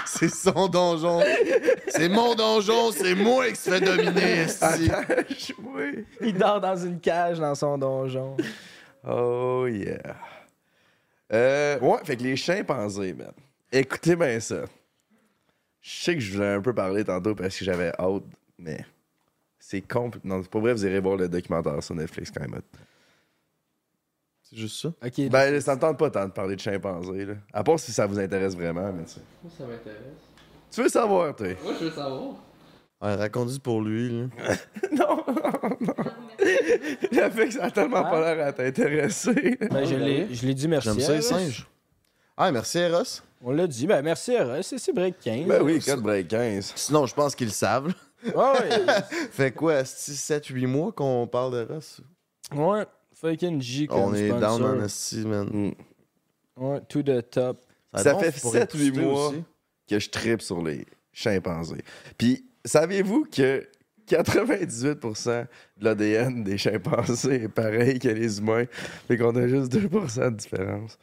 C'est 0.05 0.29
son 0.33 0.67
donjon. 0.67 1.21
c'est 1.89 2.09
mon 2.09 2.35
donjon, 2.35 2.91
c'est 2.91 3.15
moi 3.15 3.49
qui 3.49 3.55
se 3.55 3.69
fait 3.69 3.81
dominer. 3.81 4.45
Il 6.21 6.37
dort 6.37 6.59
dans 6.61 6.75
une 6.75 6.99
cage 6.99 7.39
dans 7.39 7.55
son 7.55 7.77
donjon. 7.77 8.35
Oh 9.07 9.67
yeah. 9.69 10.15
Euh, 11.33 11.79
ouais, 11.79 11.97
fait 12.03 12.17
que 12.17 12.23
les 12.23 12.35
chimpanzés, 12.35 13.13
man. 13.13 13.31
Écoutez 13.71 14.15
bien 14.15 14.39
ça. 14.39 14.65
Je 15.81 15.89
sais 16.03 16.15
que 16.15 16.19
je 16.19 16.33
voulais 16.33 16.53
un 16.53 16.61
peu 16.61 16.73
parler 16.73 17.03
tantôt 17.03 17.35
parce 17.35 17.57
que 17.57 17.65
j'avais 17.65 17.91
hâte, 17.99 18.23
mais 18.57 18.85
c'est 19.59 19.81
con. 19.81 20.11
Non, 20.23 20.41
c'est 20.41 20.49
pas 20.49 20.59
vrai, 20.59 20.73
vous 20.73 20.85
irez 20.85 20.99
voir 20.99 21.17
le 21.17 21.27
documentaire 21.27 21.81
sur 21.83 21.95
Netflix 21.95 22.31
quand 22.31 22.47
même. 22.47 22.61
C'est 24.43 24.57
juste 24.57 24.81
ça? 24.81 24.89
Ok. 25.03 25.29
Ben, 25.29 25.59
ça 25.59 25.75
me 25.75 25.79
tente 25.79 25.97
pas 25.97 26.09
tant 26.11 26.25
de 26.25 26.31
parler 26.31 26.55
de 26.55 26.61
chimpanzés, 26.61 27.25
là. 27.25 27.33
À 27.51 27.63
part 27.63 27.79
si 27.79 27.91
ça 27.91 28.05
vous 28.05 28.19
intéresse 28.19 28.55
vraiment, 28.55 28.91
mais 28.93 29.05
tu 29.05 29.13
sais. 29.13 29.21
Moi, 29.43 29.51
ça 29.57 29.65
m'intéresse. 29.65 29.99
Tu 30.71 30.81
veux 30.83 30.89
savoir, 30.89 31.35
toi? 31.35 31.47
Moi, 31.63 31.73
je 31.79 31.85
veux 31.85 31.91
savoir. 31.91 32.35
Ouais, 33.01 33.15
raconte 33.15 33.59
pour 33.59 33.81
lui, 33.81 34.09
là. 34.09 34.27
non, 34.91 35.23
non. 35.81 35.93
Fait 37.31 37.47
que 37.47 37.53
ça 37.53 37.65
a 37.65 37.71
tellement 37.71 38.03
pas 38.03 38.33
l'air 38.35 38.47
à 38.47 38.53
t'intéresser. 38.53 39.57
Ben, 39.69 39.85
je 39.85 39.95
l'ai 39.95 40.33
je 40.33 40.45
l'ai 40.45 40.53
dit 40.53 40.67
merci. 40.67 40.89
J'aime 40.89 40.99
ça, 40.99 41.13
les 41.13 41.25
Eros. 41.25 41.37
singes. 41.39 41.67
Ah, 42.37 42.51
merci, 42.51 42.77
Eros. 42.79 43.21
On 43.41 43.51
l'a 43.51 43.67
dit. 43.67 43.87
Ben, 43.87 44.01
merci, 44.01 44.31
Eros. 44.33 44.61
C'est 44.61 44.77
c'est 44.77 44.93
break 44.93 45.19
15. 45.19 45.47
Ben 45.47 45.61
oui, 45.61 45.79
4 45.79 46.01
break 46.01 46.27
15. 46.29 46.73
Sinon, 46.75 47.05
je 47.05 47.13
pense 47.13 47.35
qu'ils 47.35 47.47
le 47.47 47.53
savent. 47.53 47.93
Ouais, 48.25 48.33
ouais. 48.33 48.85
Fait 49.31 49.51
quoi, 49.51 49.81
7-8 49.83 50.65
mois 50.67 50.91
qu'on 50.91 51.27
parle 51.27 51.51
d'Eros? 51.67 52.01
Ouais. 52.53 52.85
Fucking 53.13 53.61
J 53.61 53.87
comme 53.87 53.99
On 53.99 54.13
est 54.13 54.27
sponsor. 54.29 54.59
down 54.59 54.79
en 54.79 54.83
esti, 54.83 55.17
man. 55.25 55.47
Mm. 55.51 55.71
Ouais, 56.63 56.81
to 56.87 57.01
the 57.03 57.29
top. 57.29 57.61
Ça 57.93 58.17
fait 58.17 58.41
pour 58.41 58.53
7-8 58.53 58.63
écouter 58.63 58.91
mois. 59.01 59.27
aussi. 59.29 59.43
que 59.89 59.99
je 59.99 60.09
tripe 60.09 60.41
sur 60.41 60.61
les 60.61 60.85
chimpanzés. 61.13 61.83
Puis, 62.17 62.45
saviez-vous 62.65 63.25
que 63.31 63.65
98% 64.07 65.47
de 65.77 65.83
l'ADN 65.83 66.43
des 66.43 66.57
chimpanzés 66.57 67.43
est 67.43 67.47
pareil 67.49 67.99
que 67.99 68.09
les 68.09 68.39
humains, 68.39 68.65
fait 69.07 69.17
qu'on 69.17 69.35
a 69.35 69.47
juste 69.47 69.71
2% 69.75 70.31
de 70.31 70.35
différence? 70.35 70.97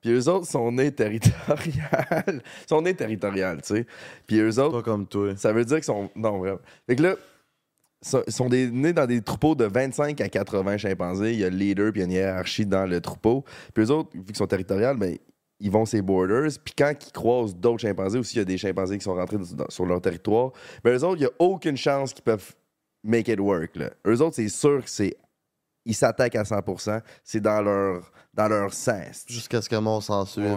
Puis 0.00 0.12
eux 0.12 0.28
autres 0.28 0.46
sont 0.46 0.70
nés 0.70 0.92
territoriales. 0.92 2.42
Ils 2.42 2.68
sont 2.68 2.82
nés 2.82 2.94
territoriales, 2.94 3.62
tu 3.62 3.74
sais. 3.74 3.86
Puis 4.26 4.38
eux 4.38 4.58
autres, 4.60 4.78
Pas 4.78 4.82
comme 4.82 5.06
toi. 5.06 5.34
ça 5.36 5.52
veut 5.52 5.64
dire 5.64 5.76
qu'ils 5.76 5.84
sont. 5.84 6.10
Non, 6.14 6.38
vraiment. 6.38 6.58
Fait 6.86 6.94
que 6.96 7.02
là, 7.02 7.16
ils 8.26 8.32
sont 8.32 8.50
des- 8.50 8.70
nés 8.70 8.92
dans 8.92 9.06
des 9.06 9.22
troupeaux 9.22 9.54
de 9.54 9.64
25 9.64 10.20
à 10.20 10.28
80 10.28 10.76
chimpanzés. 10.76 11.32
Il 11.32 11.38
y 11.40 11.44
a 11.44 11.48
le 11.48 11.56
leader 11.56 11.90
puis 11.90 12.02
il 12.02 12.02
y 12.02 12.04
a 12.04 12.06
une 12.06 12.12
hiérarchie 12.12 12.66
dans 12.66 12.84
le 12.84 13.00
troupeau. 13.00 13.44
Puis 13.72 13.84
eux 13.84 13.90
autres, 13.90 14.10
vu 14.14 14.24
qu'ils 14.24 14.36
sont 14.36 14.46
territoriales, 14.46 14.98
ben, 14.98 15.16
ils 15.60 15.70
vont 15.70 15.84
ces 15.84 16.02
borders. 16.02 16.50
Puis 16.64 16.74
quand 16.76 16.92
ils 17.06 17.12
croisent 17.12 17.54
d'autres 17.54 17.80
chimpanzés, 17.80 18.18
aussi, 18.18 18.36
il 18.36 18.38
y 18.38 18.42
a 18.42 18.44
des 18.44 18.58
chimpanzés 18.58 18.98
qui 18.98 19.04
sont 19.04 19.14
rentrés 19.14 19.38
dans- 19.38 19.68
sur 19.70 19.86
leur 19.86 20.00
territoire. 20.00 20.52
Ben, 20.82 20.96
eux 20.96 21.04
autres, 21.04 21.16
il 21.16 21.20
n'y 21.20 21.26
a 21.26 21.32
aucune 21.38 21.76
chance 21.76 22.12
qu'ils 22.12 22.24
peuvent 22.24 22.54
make 23.02 23.28
it 23.28 23.38
work. 23.40 23.76
Là. 23.76 23.90
Eux 24.06 24.20
autres, 24.20 24.36
c'est 24.36 24.48
sûr 24.48 24.82
que 24.84 24.90
c'est. 24.90 25.16
Ils 25.86 25.94
s'attaquent 25.94 26.36
à 26.36 26.44
100%. 26.44 27.00
C'est 27.22 27.40
dans 27.40 27.60
leur, 27.62 28.10
dans 28.32 28.48
leur 28.48 28.72
sens. 28.72 29.24
Jusqu'à 29.28 29.60
ce 29.60 29.68
que 29.68 29.76
mon 29.76 30.00
s'en 30.00 30.24
suive. 30.24 30.56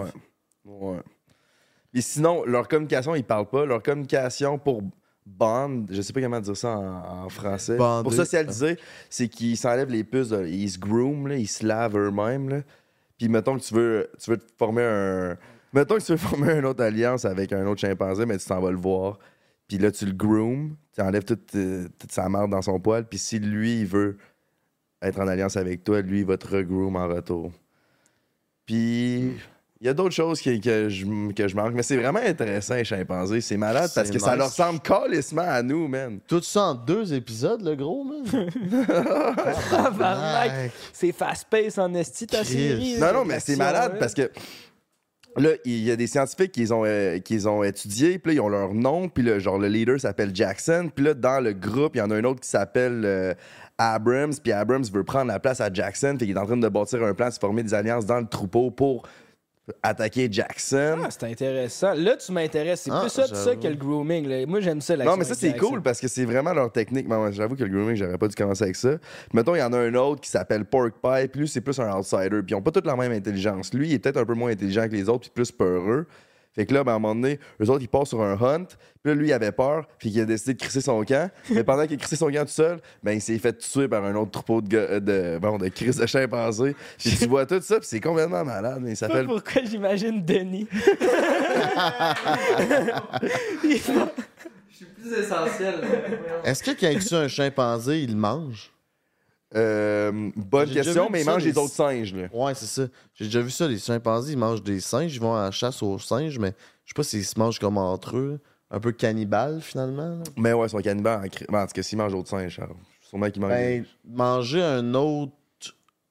Ouais. 0.65 0.71
Ouais. 0.95 0.99
Et 1.93 2.01
sinon, 2.01 2.43
leur 2.45 2.67
communication, 2.67 3.13
ils 3.15 3.23
parlent 3.23 3.49
pas. 3.49 3.65
Leur 3.65 3.81
communication 3.83 4.57
pour 4.57 4.81
bond, 5.25 5.85
je 5.89 6.01
sais 6.01 6.13
pas 6.13 6.21
comment 6.21 6.39
dire 6.39 6.55
ça 6.55 6.77
en, 6.77 7.25
en 7.25 7.29
français. 7.29 7.75
Pour 8.03 8.11
socialiser, 8.13 8.77
c'est 9.09 9.27
qu'ils 9.27 9.57
s'enlèvent 9.57 9.89
les 9.91 10.03
puces, 10.05 10.29
de- 10.29 10.45
ils 10.47 10.69
se 10.69 10.79
groom, 10.79 11.27
là, 11.27 11.35
ils 11.35 11.47
se 11.47 11.65
lavent 11.65 11.97
eux-mêmes. 11.97 12.63
Puis 13.17 13.29
mettons 13.29 13.57
que 13.57 13.63
tu 13.63 13.73
veux, 13.73 14.09
tu 14.19 14.29
veux 14.31 14.37
te 14.37 14.51
former 14.57 14.83
un. 14.83 15.37
Mettons 15.73 15.97
que 15.97 16.03
tu 16.03 16.11
veux 16.11 16.17
former 16.29 16.53
une 16.53 16.65
autre 16.65 16.83
alliance 16.83 17.25
avec 17.25 17.51
un 17.53 17.65
autre 17.65 17.81
chimpanzé, 17.81 18.25
mais 18.25 18.37
tu 18.37 18.45
t'en 18.45 18.61
vas 18.61 18.71
le 18.71 18.77
voir. 18.77 19.19
Puis 19.67 19.77
là, 19.77 19.91
tu 19.91 20.05
le 20.05 20.13
groom, 20.13 20.77
tu 20.93 21.01
enlèves 21.01 21.25
toute, 21.25 21.55
euh, 21.55 21.87
toute 21.99 22.11
sa 22.11 22.29
marde 22.29 22.51
dans 22.51 22.61
son 22.61 22.79
poil. 22.79 23.05
Puis 23.05 23.19
si 23.19 23.39
lui, 23.39 23.81
il 23.81 23.87
veut 23.87 24.17
être 25.01 25.19
en 25.19 25.27
alliance 25.27 25.57
avec 25.57 25.83
toi, 25.83 26.01
lui, 26.01 26.19
il 26.19 26.25
va 26.25 26.37
te 26.37 26.47
regroom 26.47 26.95
en 26.95 27.07
retour. 27.07 27.51
Puis 28.65 29.33
il 29.79 29.85
y 29.85 29.89
a 29.89 29.93
d'autres 29.93 30.15
choses 30.15 30.41
que, 30.41 30.59
que 30.59 30.89
je, 30.89 31.05
que 31.33 31.47
je 31.47 31.55
manque, 31.55 31.73
mais 31.73 31.83
c'est 31.83 31.97
vraiment 31.97 32.19
intéressant, 32.19 32.75
les 32.75 32.83
chimpanzés. 32.83 33.41
C'est 33.41 33.57
malade 33.57 33.91
parce 33.93 34.09
que 34.09 34.17
ça 34.17 34.35
leur 34.35 34.47
ressemble 34.47 34.79
calissement 34.79 35.45
à 35.47 35.61
nous, 35.61 35.87
man. 35.87 36.19
Tout 36.27 36.41
ça 36.41 36.63
en 36.63 36.73
deux 36.73 37.13
épisodes, 37.13 37.61
le 37.61 37.75
gros, 37.75 38.03
man? 38.03 38.23
C'est 40.93 41.11
fast-pace 41.11 41.77
en 41.77 41.93
esti, 41.93 42.25
ta 42.25 42.37
Christ. 42.37 42.53
série. 42.53 42.97
Non, 42.99 43.13
non, 43.13 43.25
mais 43.25 43.39
c'est 43.39 43.55
malade 43.55 43.97
parce 43.99 44.13
que 44.13 44.31
là, 45.35 45.49
il 45.65 45.83
y 45.83 45.91
a 45.91 45.95
des 45.95 46.07
scientifiques 46.07 46.53
qui 46.53 46.61
les 46.61 46.71
ont, 46.71 46.83
euh, 46.85 47.19
qui 47.19 47.33
les 47.33 47.47
ont 47.47 47.63
étudiés, 47.63 48.17
puis 48.17 48.31
là, 48.31 48.35
ils 48.37 48.41
ont 48.41 48.49
leur 48.49 48.73
nom, 48.73 49.09
puis 49.09 49.23
là, 49.23 49.37
genre, 49.37 49.59
le 49.59 49.67
leader 49.67 49.99
s'appelle 49.99 50.31
Jackson, 50.33 50.89
puis 50.93 51.05
là, 51.05 51.13
dans 51.13 51.39
le 51.39 51.53
groupe, 51.53 51.95
il 51.95 51.99
y 51.99 52.01
en 52.01 52.09
a 52.09 52.15
un 52.15 52.23
autre 52.23 52.41
qui 52.41 52.49
s'appelle 52.49 53.03
euh, 53.05 53.33
Abrams, 53.77 54.33
puis 54.41 54.51
Abrams 54.51 54.85
veut 54.91 55.03
prendre 55.03 55.27
la 55.27 55.39
place 55.39 55.61
à 55.61 55.71
Jackson, 55.71 56.15
puis 56.17 56.27
il 56.27 56.35
est 56.35 56.39
en 56.39 56.45
train 56.45 56.57
de 56.57 56.69
bâtir 56.69 57.03
un 57.03 57.13
plan, 57.13 57.27
de 57.27 57.33
se 57.33 57.39
former 57.39 57.61
des 57.61 57.75
alliances 57.75 58.07
dans 58.07 58.19
le 58.19 58.27
troupeau 58.27 58.71
pour 58.71 59.03
attaquer 59.83 60.27
Jackson. 60.31 60.97
Ah, 61.03 61.07
c'est 61.09 61.23
intéressant. 61.25 61.93
Là, 61.93 62.15
tu 62.17 62.31
m'intéresses. 62.31 62.81
C'est 62.81 62.91
Ah, 62.91 63.01
plus 63.01 63.09
ça, 63.09 63.27
de 63.27 63.35
ça 63.35 63.55
que 63.55 63.67
le 63.67 63.75
grooming. 63.75 64.27
là. 64.27 64.45
Moi, 64.45 64.61
j'aime 64.61 64.81
ça. 64.81 64.95
Non, 64.97 65.17
mais 65.17 65.23
ça, 65.25 65.35
c'est 65.35 65.57
cool 65.57 65.81
parce 65.81 65.99
que 65.99 66.07
c'est 66.07 66.25
vraiment 66.25 66.53
leur 66.53 66.71
technique. 66.71 67.07
J'avoue 67.31 67.55
que 67.55 67.63
le 67.63 67.69
grooming, 67.69 67.95
j'aurais 67.95 68.17
pas 68.17 68.27
dû 68.27 68.35
commencer 68.35 68.63
avec 68.63 68.75
ça. 68.75 68.91
Mettons, 69.33 69.55
il 69.55 69.59
y 69.59 69.63
en 69.63 69.73
a 69.73 69.77
un 69.77 69.93
autre 69.95 70.21
qui 70.21 70.29
s'appelle 70.29 70.65
Pork 70.65 70.93
Pie, 71.01 71.27
puis 71.27 71.41
lui, 71.41 71.47
c'est 71.47 71.61
plus 71.61 71.79
un 71.79 71.91
outsider. 71.97 72.29
Puis 72.41 72.51
ils 72.51 72.55
ont 72.55 72.61
pas 72.61 72.71
toute 72.71 72.85
la 72.85 72.95
même 72.95 73.11
intelligence. 73.11 73.73
Lui, 73.73 73.89
il 73.89 73.93
est 73.93 73.99
peut-être 73.99 74.17
un 74.17 74.25
peu 74.25 74.33
moins 74.33 74.51
intelligent 74.51 74.87
que 74.87 74.93
les 74.93 75.09
autres, 75.09 75.21
puis 75.21 75.31
plus 75.33 75.51
peureux. 75.51 76.05
Fait 76.57 76.65
que 76.65 76.73
là, 76.73 76.83
ben, 76.83 76.91
à 76.91 76.95
un 76.95 76.99
moment 76.99 77.15
donné, 77.15 77.39
eux 77.61 77.69
autres, 77.69 77.83
ils 77.83 77.87
partent 77.87 78.07
sur 78.07 78.21
un 78.21 78.33
hunt. 78.33 78.65
Puis 78.65 79.13
là, 79.13 79.13
lui, 79.13 79.27
il 79.29 79.33
avait 79.33 79.51
peur. 79.53 79.87
Puis 79.99 80.09
il 80.09 80.19
a 80.19 80.25
décidé 80.25 80.55
de 80.55 80.59
crisser 80.59 80.81
son 80.81 81.01
camp. 81.05 81.29
Mais 81.51 81.63
pendant 81.63 81.83
qu'il 81.85 81.93
a 81.93 81.97
crissé 81.97 82.15
son 82.15 82.29
camp 82.31 82.41
tout 82.45 82.51
seul, 82.51 82.79
ben, 83.03 83.11
il 83.13 83.21
s'est 83.21 83.37
fait 83.37 83.57
tuer 83.57 83.87
par 83.87 84.03
un 84.03 84.15
autre 84.15 84.31
troupeau 84.31 84.61
de, 84.61 84.67
gars- 84.67 84.99
de, 84.99 85.37
bon, 85.39 85.57
de 85.57 85.67
cris 85.69 85.91
de 85.91 86.05
chimpanzés. 86.05 86.75
Puis 86.97 87.15
tu 87.17 87.27
vois 87.27 87.45
tout 87.45 87.61
ça, 87.61 87.79
puis 87.79 87.87
c'est 87.87 88.01
complètement 88.01 88.43
malade. 88.43 88.79
Mais 88.81 88.89
il 88.89 88.95
Je 88.95 88.99
sais 88.99 89.07
pas 89.07 89.13
s'appelle. 89.13 89.27
pourquoi 89.27 89.61
j'imagine 89.63 90.25
Denis? 90.25 90.67
Il 93.63 93.77
va- 93.81 94.11
Je 94.69 94.75
suis 94.75 94.85
plus 94.85 95.13
essentiel. 95.13 95.75
Est-ce 96.43 96.63
que 96.63 96.71
quand 96.71 96.89
il 96.89 97.03
tue 97.05 97.15
un 97.15 97.27
chimpanzé, 97.27 98.01
il 98.01 98.11
le 98.11 98.17
mange? 98.17 98.71
Euh, 99.55 100.29
bonne 100.35 100.69
question, 100.69 101.09
mais 101.09 101.21
il 101.21 101.25
ça, 101.25 101.31
mange 101.31 101.43
les- 101.45 101.51
les 101.51 101.57
autres 101.57 101.73
singes, 101.73 102.13
là. 102.13 102.27
Ouais, 102.33 102.53
c'est 102.53 102.65
ça. 102.65 102.87
J'ai 103.15 103.25
déjà 103.25 103.41
vu 103.41 103.49
ça, 103.49 103.67
les 103.67 103.79
chimpanzés, 103.79 104.33
ils 104.33 104.37
mangent 104.37 104.61
des 104.63 104.79
singes, 104.81 105.15
ils 105.15 105.21
vont 105.21 105.35
à 105.35 105.43
la 105.43 105.51
chasse 105.51 105.81
aux 105.81 105.97
singes, 105.99 106.37
mais 106.37 106.53
je 106.83 106.89
sais 106.89 106.93
pas 106.95 107.03
s'ils 107.03 107.25
se 107.25 107.39
mangent 107.39 107.59
comme 107.59 107.77
entre 107.77 108.17
eux. 108.17 108.39
Un 108.69 108.81
peu 108.81 108.91
cannibale, 108.91 109.61
finalement. 109.61 110.09
là. 110.17 110.23
Mais 110.35 110.51
ouais, 110.51 110.67
ils 110.67 110.69
sont 110.71 110.79
cannibales. 110.79 111.19
en 111.19 111.51
ben, 111.53 111.63
en 111.63 111.67
tout 111.67 111.71
cas, 111.73 111.83
s'ils 111.83 111.97
mangent 111.97 112.11
d'autres 112.11 112.29
singes, 112.29 112.51
Charles. 112.51 112.75
sûrement 113.09 113.29
qu'ils 113.29 113.41
mangent. 113.41 113.51
Ben, 113.51 113.85
manger 114.05 114.61
un 114.61 114.93
autre 114.93 115.31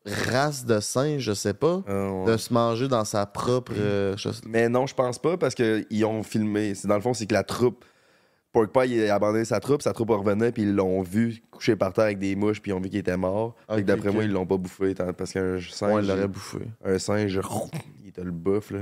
race 0.06 0.64
de 0.64 0.80
singe, 0.80 1.20
je 1.20 1.32
sais 1.34 1.52
pas. 1.52 1.82
Euh, 1.88 2.08
ouais. 2.10 2.32
De 2.32 2.36
se 2.38 2.52
manger 2.54 2.88
dans 2.88 3.04
sa 3.04 3.26
propre. 3.26 3.72
euh, 3.76 4.16
Mais 4.46 4.68
non, 4.70 4.86
je 4.86 4.94
pense 4.94 5.18
pas 5.18 5.36
parce 5.36 5.54
qu'ils 5.54 6.04
ont 6.06 6.22
filmé. 6.22 6.74
C'est 6.74 6.88
dans 6.88 6.94
le 6.94 7.00
fond, 7.02 7.12
c'est 7.12 7.26
que 7.26 7.34
la 7.34 7.42
troupe. 7.44 7.84
Pork 8.56 8.72
Pie, 8.72 8.88
il 8.94 9.10
a 9.10 9.14
abandonné 9.16 9.44
sa 9.44 9.60
troupe, 9.60 9.82
sa 9.82 9.92
troupe 9.92 10.08
revenait, 10.10 10.50
puis 10.50 10.62
ils 10.62 10.74
l'ont 10.74 11.02
vu 11.02 11.42
couché 11.50 11.76
par 11.76 11.92
terre 11.92 12.04
avec 12.04 12.18
des 12.18 12.34
mouches, 12.34 12.62
puis 12.62 12.70
ils 12.70 12.74
ont 12.74 12.80
vu 12.80 12.88
qu'il 12.88 12.98
était 13.00 13.16
mort. 13.18 13.54
D'après 13.82 14.10
moi, 14.10 14.24
ils 14.24 14.32
l'ont 14.32 14.46
pas 14.46 14.56
bouffé 14.56 14.94
parce 14.94 15.30
qu'un 15.32 15.60
singe. 15.60 15.92
Ouais, 15.94 16.02
il 16.02 16.08
l'aurait 16.08 16.26
bouffé. 16.28 16.58
un 16.82 16.98
singe, 16.98 17.38
il 18.04 18.12
te 18.12 18.20
le 18.22 18.30
bouffe, 18.30 18.70
là. 18.70 18.78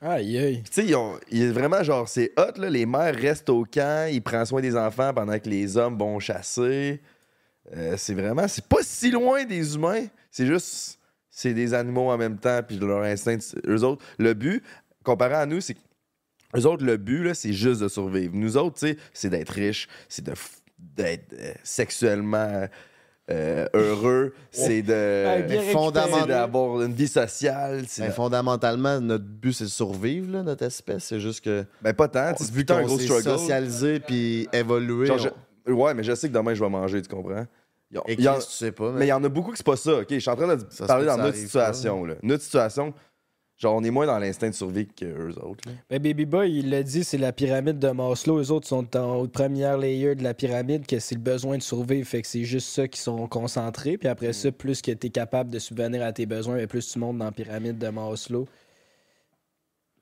Aïe, 0.00 0.38
aïe. 0.38 0.62
Tu 0.64 0.72
sais, 0.72 0.86
ils 0.86 0.94
ont- 0.96 1.18
il 1.30 1.42
est 1.42 1.50
vraiment 1.50 1.82
genre, 1.82 2.08
c'est 2.08 2.32
hot, 2.38 2.58
là. 2.58 2.70
Les 2.70 2.86
mères 2.86 3.14
restent 3.14 3.50
au 3.50 3.64
camp, 3.70 4.08
ils 4.10 4.22
prennent 4.22 4.46
soin 4.46 4.62
des 4.62 4.76
enfants 4.76 5.12
pendant 5.14 5.38
que 5.38 5.48
les 5.48 5.76
hommes 5.76 5.98
vont 5.98 6.18
chasser. 6.18 7.00
Euh, 7.76 7.96
c'est 7.98 8.14
vraiment, 8.14 8.48
c'est 8.48 8.66
pas 8.66 8.82
si 8.82 9.10
loin 9.10 9.44
des 9.44 9.74
humains. 9.74 10.06
C'est 10.30 10.46
juste, 10.46 10.98
c'est 11.30 11.52
des 11.52 11.74
animaux 11.74 12.10
en 12.10 12.16
même 12.18 12.38
temps, 12.38 12.60
puis 12.66 12.78
leur 12.78 13.02
instinct, 13.02 13.36
eux 13.66 13.82
autres, 13.84 14.02
le 14.18 14.32
but, 14.34 14.62
comparé 15.02 15.34
à 15.34 15.44
nous, 15.46 15.60
c'est 15.60 15.74
que 15.74 15.80
eux 16.56 16.66
autres, 16.66 16.84
le 16.84 16.96
but, 16.96 17.22
là, 17.24 17.34
c'est 17.34 17.52
juste 17.52 17.80
de 17.80 17.88
survivre. 17.88 18.32
Nous 18.34 18.56
autres, 18.56 18.78
c'est 19.12 19.28
d'être 19.30 19.50
riche, 19.50 19.88
c'est 20.08 20.24
de 20.24 20.32
f- 20.32 20.58
d'être 20.78 21.32
euh, 21.32 21.52
sexuellement 21.62 22.66
euh, 23.30 23.66
heureux, 23.72 24.34
c'est 24.50 24.82
de. 24.82 25.46
Mais 25.48 25.72
fondamentalement- 25.72 26.20
c'est 26.22 26.28
d'avoir 26.28 26.82
une 26.82 26.92
vie 26.92 27.08
sociale. 27.08 27.84
c'est 27.88 28.02
Ben, 28.02 28.08
de- 28.08 28.12
fondamentalement, 28.14 29.00
notre 29.00 29.24
but, 29.24 29.52
c'est 29.54 29.64
de 29.64 29.68
survivre, 29.70 30.30
là, 30.32 30.42
notre 30.42 30.64
espèce. 30.64 31.04
C'est 31.04 31.20
juste 31.20 31.42
que. 31.42 31.64
Ben, 31.80 31.94
pas 31.94 32.08
tant. 32.08 32.32
vu 32.52 32.64
qu'on 32.66 32.82
gros 32.82 32.98
s'est 32.98 33.04
struggle. 33.04 33.22
socialisé 33.38 34.00
puis 34.00 34.46
évolué. 34.52 35.06
Genre, 35.06 35.16
on- 35.16 35.22
je- 35.68 35.72
Ouais, 35.72 35.94
mais 35.94 36.02
je 36.02 36.14
sais 36.14 36.28
que 36.28 36.34
demain, 36.34 36.52
je 36.52 36.62
vais 36.62 36.68
manger, 36.68 37.00
tu 37.00 37.08
comprends? 37.08 37.46
Et 38.08 38.28
en- 38.28 38.34
tu 38.38 38.42
sais 38.50 38.72
pas, 38.72 38.90
Mais 38.92 39.06
il 39.06 39.08
y 39.08 39.12
en 39.12 39.22
a 39.24 39.28
beaucoup 39.30 39.52
que 39.52 39.56
c'est 39.56 39.64
pas 39.64 39.76
ça, 39.76 40.00
OK? 40.00 40.06
Je 40.10 40.18
suis 40.18 40.28
en 40.30 40.36
train 40.36 40.54
de 40.56 40.62
Ça 40.68 40.84
parler 40.86 41.06
dans 41.06 41.16
ça 41.16 41.22
notre 41.22 41.36
situation, 41.38 42.04
là. 42.04 42.14
Notre 42.22 42.42
situation, 42.42 42.92
genre, 43.56 43.74
on 43.76 43.84
est 43.84 43.90
moins 43.90 44.06
dans 44.06 44.18
l'instinct 44.18 44.48
de 44.48 44.54
survie 44.54 44.86
qu'eux 44.86 45.34
autres, 45.42 45.68
là. 45.68 45.72
Ben, 45.90 46.02
Baby 46.02 46.26
Boy, 46.26 46.52
il 46.58 46.70
l'a 46.70 46.82
dit, 46.82 47.04
c'est 47.04 47.18
la 47.18 47.32
pyramide 47.32 47.78
de 47.78 47.88
Maslow. 47.90 48.38
Eux 48.40 48.50
autres 48.50 48.66
sont 48.66 48.96
en 48.96 49.26
première 49.26 49.78
layer 49.78 50.14
de 50.14 50.22
la 50.22 50.34
pyramide, 50.34 50.86
que 50.86 50.98
c'est 50.98 51.14
le 51.14 51.20
besoin 51.20 51.56
de 51.58 51.62
survivre. 51.62 52.06
Fait 52.06 52.22
que 52.22 52.28
c'est 52.28 52.44
juste 52.44 52.68
ça 52.68 52.88
qui 52.88 53.00
sont 53.00 53.26
concentrés. 53.28 53.96
Puis 53.98 54.08
après 54.08 54.32
ça, 54.32 54.50
plus 54.52 54.82
que 54.82 54.90
tu 54.92 55.06
es 55.06 55.10
capable 55.10 55.50
de 55.50 55.58
subvenir 55.58 56.02
à 56.02 56.12
tes 56.12 56.26
besoins, 56.26 56.58
et 56.58 56.66
plus 56.66 56.86
tu 56.90 56.98
montes 56.98 57.18
dans 57.18 57.24
la 57.26 57.32
pyramide 57.32 57.78
de 57.78 57.88
Maslow. 57.88 58.46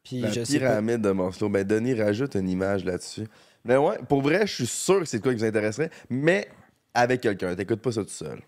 Puis 0.05 0.21
La 0.21 0.31
je 0.31 0.45
sais 0.45 0.59
pas. 0.59 0.67
pyramide 0.67 1.01
de 1.01 1.11
Maslow. 1.11 1.49
Ben, 1.49 1.65
Denis 1.65 1.95
rajoute 1.95 2.35
une 2.35 2.49
image 2.49 2.85
là-dessus. 2.85 3.27
Mais 3.65 3.77
ouais, 3.77 3.99
pour 4.09 4.23
vrai, 4.23 4.47
je 4.47 4.55
suis 4.55 4.67
sûr 4.67 4.99
que 5.01 5.05
c'est 5.05 5.19
de 5.19 5.23
quoi 5.23 5.33
qui 5.33 5.39
vous 5.39 5.45
intéresserait, 5.45 5.91
mais 6.11 6.49
avec 6.95 7.21
quelqu'un. 7.21 7.55
T'écoutes 7.55 7.81
pas 7.81 7.93
ça 7.93 8.03
tout 8.03 8.11
seul. 8.11 8.41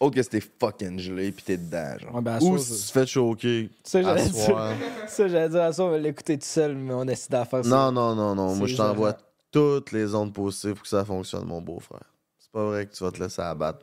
Autre 0.00 0.14
que 0.14 0.22
c'était 0.22 0.40
fucking 0.40 0.98
gelé, 0.98 1.32
pis 1.32 1.42
t'es 1.42 1.56
dedans, 1.56 1.98
genre. 1.98 2.14
Ouais, 2.14 2.20
ben, 2.22 2.38
Ou 2.40 2.56
si 2.58 2.70
je- 2.72 2.80
tu 2.80 2.86
te 2.86 2.92
fais 2.92 3.06
choquer. 3.06 3.68
Ça, 3.82 4.00
j'allais 4.02 4.28
dire. 4.28 4.76
Ça, 5.08 5.26
j'allais 5.26 5.48
dire 5.48 5.62
à 5.62 5.72
ça, 5.72 5.82
on 5.84 5.90
va 5.90 5.98
l'écouter 5.98 6.38
tout 6.38 6.46
seul, 6.46 6.76
mais 6.76 6.92
on 6.94 7.04
essaie 7.08 7.28
d'en 7.30 7.44
faire 7.44 7.64
ça. 7.64 7.68
Non, 7.70 7.90
non, 7.90 8.14
non, 8.14 8.34
non. 8.34 8.54
Moi, 8.54 8.66
je 8.68 8.76
t'envoie 8.76 9.16
toutes 9.50 9.90
les 9.92 10.14
ondes 10.14 10.32
possibles 10.32 10.74
pour 10.74 10.82
que 10.82 10.88
ça 10.88 11.04
fonctionne, 11.04 11.46
mon 11.46 11.60
beau-frère. 11.62 12.04
C'est 12.38 12.52
pas 12.52 12.64
vrai 12.66 12.86
que 12.86 12.94
tu 12.94 13.02
vas 13.02 13.10
te 13.10 13.20
laisser 13.20 13.42
abattre. 13.42 13.80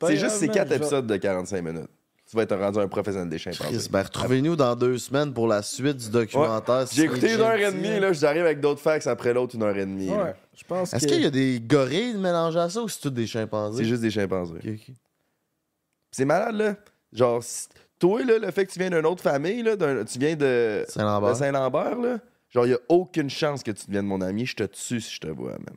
C'est 0.00 0.16
juste 0.16 0.36
ces 0.36 0.48
quatre 0.48 0.72
épisodes 0.72 1.06
de 1.06 1.16
45 1.16 1.62
minutes. 1.62 1.90
Tu 2.30 2.36
vas 2.36 2.44
être 2.44 2.56
rendu 2.56 2.78
un 2.78 2.88
professionnel 2.88 3.28
des 3.28 3.36
chimpanzés. 3.38 3.88
Ben 3.90 4.02
retrouvez-nous 4.02 4.56
dans 4.56 4.74
deux 4.74 4.96
semaines 4.96 5.34
pour 5.34 5.46
la 5.48 5.60
suite 5.60 5.98
du 5.98 6.08
documentaire. 6.08 6.86
J'ai 6.90 7.02
écouté 7.02 7.34
une 7.34 7.40
heure 7.42 7.56
et 7.56 7.70
demie, 7.72 8.00
là, 8.00 8.10
j'arrive 8.14 8.46
avec 8.46 8.60
d'autres 8.60 8.80
facts 8.80 9.06
après 9.06 9.34
l'autre, 9.34 9.54
une 9.54 9.62
heure 9.64 9.76
et 9.76 9.84
demie. 9.84 10.08
Ouais, 10.08 10.34
je 10.56 10.64
pense 10.64 10.94
Est-ce 10.94 11.06
qu'il 11.06 11.20
y 11.20 11.26
a 11.26 11.30
des 11.30 11.60
gorilles 11.60 12.14
mélangés 12.16 12.58
à 12.60 12.70
ça 12.70 12.80
ou 12.82 12.88
c'est 12.88 13.00
tout 13.00 13.10
des 13.10 13.26
chimpanzés? 13.26 13.82
C'est 13.82 13.88
juste 13.90 14.00
des 14.00 14.10
chimpanzés. 14.10 14.54
Ok, 14.64 14.66
ok. 14.88 14.94
C'est 16.12 16.24
malade, 16.24 16.54
là. 16.54 16.76
Genre, 17.12 17.42
si- 17.42 17.68
toi, 17.98 18.22
là, 18.24 18.38
le 18.38 18.50
fait 18.50 18.66
que 18.66 18.72
tu 18.72 18.78
viens 18.78 18.90
d'une 18.90 19.06
autre 19.06 19.22
famille, 19.22 19.62
là, 19.62 19.76
d'un- 19.76 20.04
tu 20.04 20.18
viens 20.18 20.36
de, 20.36 20.84
Saint-Lambert. 20.88 21.30
de 21.30 21.34
Saint-Lambert, 21.34 21.96
là, 21.98 22.18
genre, 22.50 22.66
il 22.66 22.70
n'y 22.70 22.74
a 22.74 22.80
aucune 22.88 23.30
chance 23.30 23.62
que 23.62 23.70
tu 23.70 23.86
deviennes 23.86 24.06
mon 24.06 24.20
ami. 24.20 24.44
Je 24.46 24.54
te 24.56 24.64
tue 24.64 25.00
si 25.00 25.14
je 25.14 25.20
te 25.20 25.28
vois, 25.28 25.52
man. 25.52 25.76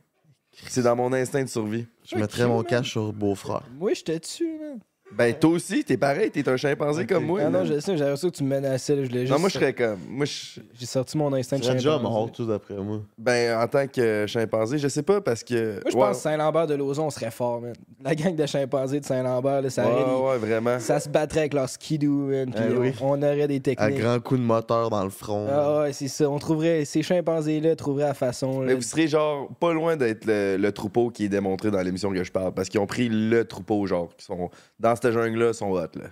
C'est 0.68 0.82
dans 0.82 0.96
mon 0.96 1.12
instinct 1.12 1.42
de 1.42 1.48
survie. 1.48 1.86
Je 2.04 2.16
mettrais 2.16 2.46
mon 2.46 2.62
cash 2.62 2.90
sur 2.92 3.12
beau-frère. 3.12 3.62
Moi, 3.78 3.92
je 3.94 4.02
te 4.02 4.16
tue, 4.18 4.58
man. 4.58 4.80
Ben, 5.12 5.32
toi 5.32 5.50
aussi, 5.50 5.84
t'es 5.84 5.96
pareil, 5.96 6.30
t'es 6.30 6.46
un 6.48 6.56
chimpanzé 6.56 7.06
comme 7.06 7.24
moi. 7.24 7.40
ah 7.46 7.48
non, 7.48 7.64
je 7.64 7.78
sais, 7.78 7.96
j'avais 7.96 8.16
ça 8.16 8.28
que 8.28 8.34
tu 8.34 8.42
me 8.42 8.48
menaçais. 8.56 8.96
là, 8.96 9.04
Je 9.04 9.10
l'ai 9.10 9.20
juste... 9.20 9.32
Non, 9.32 9.38
moi, 9.38 9.48
je 9.48 9.54
serais 9.54 9.72
comme. 9.72 9.98
Moi, 10.10 10.26
je. 10.26 10.60
J'ai 10.78 10.84
sorti 10.84 11.16
mon 11.16 11.32
instinct 11.32 11.56
Tu 11.56 11.60
de 11.62 11.64
serais 11.66 11.76
déjà 11.76 11.92
chimpanzé. 11.92 12.12
mort, 12.12 12.32
tout 12.32 12.44
d'après 12.44 12.74
moi. 12.74 13.00
Ben, 13.16 13.56
en 13.58 13.66
tant 13.68 13.86
que 13.86 14.26
chimpanzé, 14.26 14.78
je 14.78 14.88
sais 14.88 15.04
pas 15.04 15.20
parce 15.20 15.44
que. 15.44 15.74
Moi, 15.74 15.82
je 15.90 15.96
Ouais, 15.96 16.02
pense 16.08 16.16
que 16.16 16.22
Saint-Lambert 16.24 16.66
de 16.66 16.74
Lauson 16.74 17.08
serait 17.10 17.30
fort, 17.30 17.60
man. 17.62 17.72
La 18.04 18.14
gang 18.16 18.34
de 18.34 18.44
chimpanzés 18.46 18.98
de 19.00 19.04
Saint-Lambert, 19.06 19.62
là, 19.62 19.70
ça, 19.70 19.86
aurait 19.88 20.04
des- 20.04 20.10
Ouais, 20.10 20.28
ouais, 20.32 20.38
vraiment. 20.38 20.78
ça 20.80 20.98
se 21.00 21.08
battrait 21.08 21.40
avec 21.40 21.54
leur 21.54 21.68
skidoo, 21.68 22.26
man, 22.26 22.50
puis 22.52 22.64
Eh 22.68 22.74
on, 22.76 22.80
oui. 22.80 22.92
on 23.00 23.22
aurait 23.22 23.46
des 23.48 23.56
À 23.56 23.60
techniques. 23.60 24.00
grand 24.00 24.20
coup 24.20 24.36
de 24.36 24.42
moteur 24.42 24.90
dans 24.90 25.04
le 25.04 25.10
front. 25.10 25.46
Ah 25.50 25.80
ouais, 25.82 25.92
c'est 25.92 26.08
ça. 26.08 26.28
On 26.28 26.38
trouverait, 26.38 26.84
ces 26.84 27.02
chimpanzés-là 27.02 27.76
trouveraient 27.76 28.08
la 28.08 28.14
façon. 28.14 28.60
là. 28.60 28.66
Mais 28.66 28.74
vous 28.74 28.82
serez 28.82 29.06
genre 29.06 29.48
pas 29.60 29.72
loin 29.72 29.96
d'être 29.96 30.26
le, 30.26 30.56
le 30.58 30.72
troupeau 30.72 31.10
qui 31.10 31.24
est 31.26 31.28
démontré 31.30 31.70
dans 31.70 31.80
l'émission 31.80 32.10
que 32.10 32.24
je 32.24 32.32
parle. 32.32 32.52
Parce 32.52 32.68
qu'ils 32.68 32.80
ont 32.80 32.86
pris 32.86 33.08
le 33.08 33.44
troupeau, 33.44 33.86
genre, 33.86 34.08
qui 34.16 34.24
sont. 34.26 34.50
Dans 34.80 34.95
cette 34.96 35.12
jungle-là, 35.12 35.52
sont 35.52 35.70
hot, 35.70 35.78
là. 35.94 36.06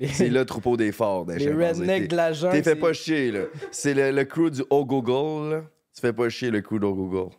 les 0.00 0.08
C'est 0.08 0.28
le 0.28 0.44
troupeau 0.44 0.76
des 0.76 0.90
forts, 0.92 1.24
des 1.26 1.36
les 1.38 1.52
rednecks 1.52 2.08
de 2.08 2.16
la 2.16 2.32
jungle. 2.32 2.52
T'es 2.56 2.62
fait 2.62 2.70
c'est- 2.70 2.76
pas 2.76 2.92
chier, 2.92 3.30
là. 3.30 3.40
C'est 3.70 3.94
le, 3.94 4.10
le 4.10 4.24
crew 4.24 4.50
du 4.50 4.62
Google, 4.70 5.50
là. 5.54 5.62
Tu 5.94 6.00
fais 6.00 6.12
pas 6.12 6.28
chier 6.28 6.50
le 6.50 6.60
crew 6.62 6.78
d'O 6.80 6.94
Google. 6.94 7.34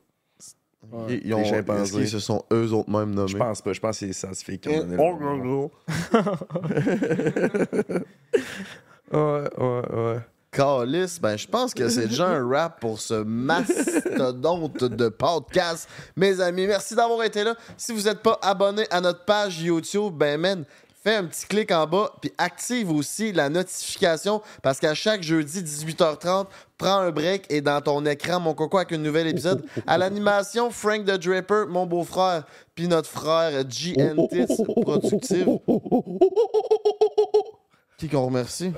Ouais. 0.92 1.06
Ils, 1.10 1.28
ils 1.28 1.34
ont, 1.34 1.40
Les 1.40 1.46
chimpanzés. 1.46 1.98
qu'ils 1.98 2.10
se 2.10 2.20
sont 2.20 2.44
eux 2.52 2.72
autres 2.74 2.90
mêmes 2.90 3.16
nommés. 3.16 3.30
Je 3.32 3.38
pense 3.38 3.62
pas. 3.62 3.72
Je 3.74 3.80
pense 3.80 4.00
que 4.00 4.06
c'est 4.06 4.14
scientifique 4.14 4.62
qui 4.62 4.70
ont 4.70 4.80
donné 4.80 4.98
Oh, 5.00 5.18
le 5.18 5.26
nom. 5.26 5.38
gros, 5.38 5.72
Ouais, 9.12 9.44
ouais, 9.58 9.82
ouais. 9.96 10.20
Calice, 10.54 11.20
ben 11.20 11.36
je 11.36 11.48
pense 11.48 11.74
que 11.74 11.90
c'est 11.90 12.08
déjà 12.08 12.28
un 12.28 12.48
rap 12.48 12.80
pour 12.80 13.00
ce 13.00 13.16
mastodonte 13.16 14.84
de 14.84 15.10
podcast. 15.10 15.90
Mes 16.16 16.40
amis, 16.40 16.68
merci 16.68 16.94
d'avoir 16.94 17.24
été 17.24 17.44
là. 17.44 17.56
Si 17.76 17.92
vous 17.92 18.04
n'êtes 18.04 18.20
pas 18.20 18.38
abonné 18.42 18.86
à 18.92 19.02
notre 19.02 19.26
page 19.26 19.60
YouTube, 19.60 20.14
ben 20.14 20.40
man, 20.40 20.64
fais 21.04 21.16
un 21.16 21.26
petit 21.26 21.48
clic 21.48 21.72
en 21.72 21.88
bas 21.88 22.12
puis 22.22 22.32
active 22.38 22.92
aussi 22.92 23.34
la 23.34 23.50
notification 23.50 24.42
parce 24.62 24.80
qu'à 24.80 24.94
chaque 24.94 25.24
jeudi 25.24 25.62
18h30, 25.62 26.46
prends 26.78 27.00
un 27.00 27.10
break 27.10 27.46
et 27.50 27.62
dans 27.62 27.82
ton 27.82 28.06
écran 28.06 28.40
mon 28.40 28.54
coco 28.54 28.78
avec 28.78 28.92
un 28.92 28.98
nouvel 28.98 29.28
épisode. 29.28 29.66
À 29.88 29.98
l'animation, 29.98 30.70
Frank 30.70 31.06
the 31.06 31.18
Draper, 31.18 31.66
mon 31.68 31.88
beau-frère, 31.88 32.44
puis 32.76 32.88
notre 32.88 33.10
frère 33.10 33.64
GNTIS 33.66 34.64
Productive. 34.82 35.48
Qui 37.98 38.10
qu'on 38.10 38.26
remercie? 38.26 38.74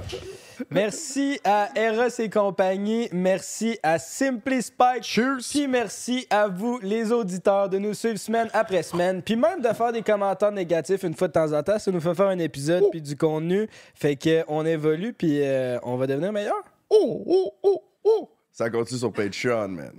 Merci 0.69 1.39
à 1.43 1.69
Eros 1.75 2.07
et 2.19 2.29
compagnie. 2.29 3.09
Merci 3.11 3.77
à 3.83 3.97
Simply 3.99 4.61
Spike. 4.61 5.03
Cheers! 5.03 5.37
Puis 5.49 5.67
merci 5.67 6.27
à 6.29 6.47
vous, 6.47 6.79
les 6.81 7.11
auditeurs, 7.11 7.67
de 7.69 7.77
nous 7.77 7.93
suivre 7.93 8.17
semaine 8.17 8.49
après 8.53 8.83
semaine. 8.83 9.21
Puis 9.21 9.35
même 9.35 9.61
de 9.61 9.67
faire 9.69 9.91
des 9.91 10.01
commentaires 10.01 10.51
négatifs 10.51 11.03
une 11.03 11.13
fois 11.15 11.27
de 11.27 11.33
temps 11.33 11.51
en 11.51 11.63
temps. 11.63 11.79
Ça 11.79 11.91
nous 11.91 11.99
fait 11.99 12.13
faire 12.15 12.27
un 12.27 12.39
épisode 12.39 12.83
puis 12.91 13.01
du 13.01 13.17
contenu. 13.17 13.67
Fait 13.93 14.15
qu'on 14.15 14.65
évolue 14.65 15.13
puis 15.13 15.41
euh, 15.41 15.77
on 15.83 15.97
va 15.97 16.07
devenir 16.07 16.31
meilleur. 16.31 16.55
Oh, 16.89 17.23
oh, 17.25 17.53
oh, 17.63 17.83
oh! 18.03 18.29
Ça 18.51 18.69
continue 18.69 18.99
sur 18.99 19.11
Patreon, 19.11 19.69
man. 19.69 19.93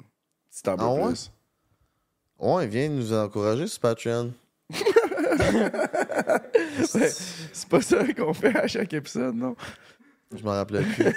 Si 0.48 0.62
t'en 0.62 0.76
veux 0.76 0.84
Ah 0.84 0.92
ouais? 0.94 1.08
plus. 1.08 1.30
Ouais, 2.38 2.66
viens 2.66 2.88
nous 2.88 3.12
encourager 3.12 3.66
sur 3.66 3.80
Patreon. 3.80 4.32
C'est 6.84 7.14
c'est 7.52 7.68
pas 7.68 7.80
ça 7.80 8.04
qu'on 8.16 8.32
fait 8.32 8.56
à 8.56 8.66
chaque 8.66 8.92
épisode, 8.92 9.34
non? 9.36 9.54
Je 10.36 10.42
m'en 10.42 10.52
rappelais 10.52 10.82
plus. 10.82 11.04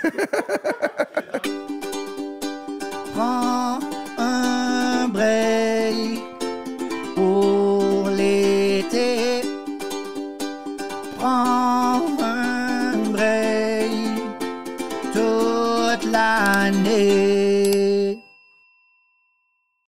Prends 3.14 3.80
un 4.18 5.08
break 5.10 6.22
pour 7.16 8.10
l'été. 8.10 9.42
Prends 11.18 12.02
un 12.22 12.98
break 13.12 13.92
toute 15.14 16.06
l'année. 16.12 16.60
année. 16.70 17.39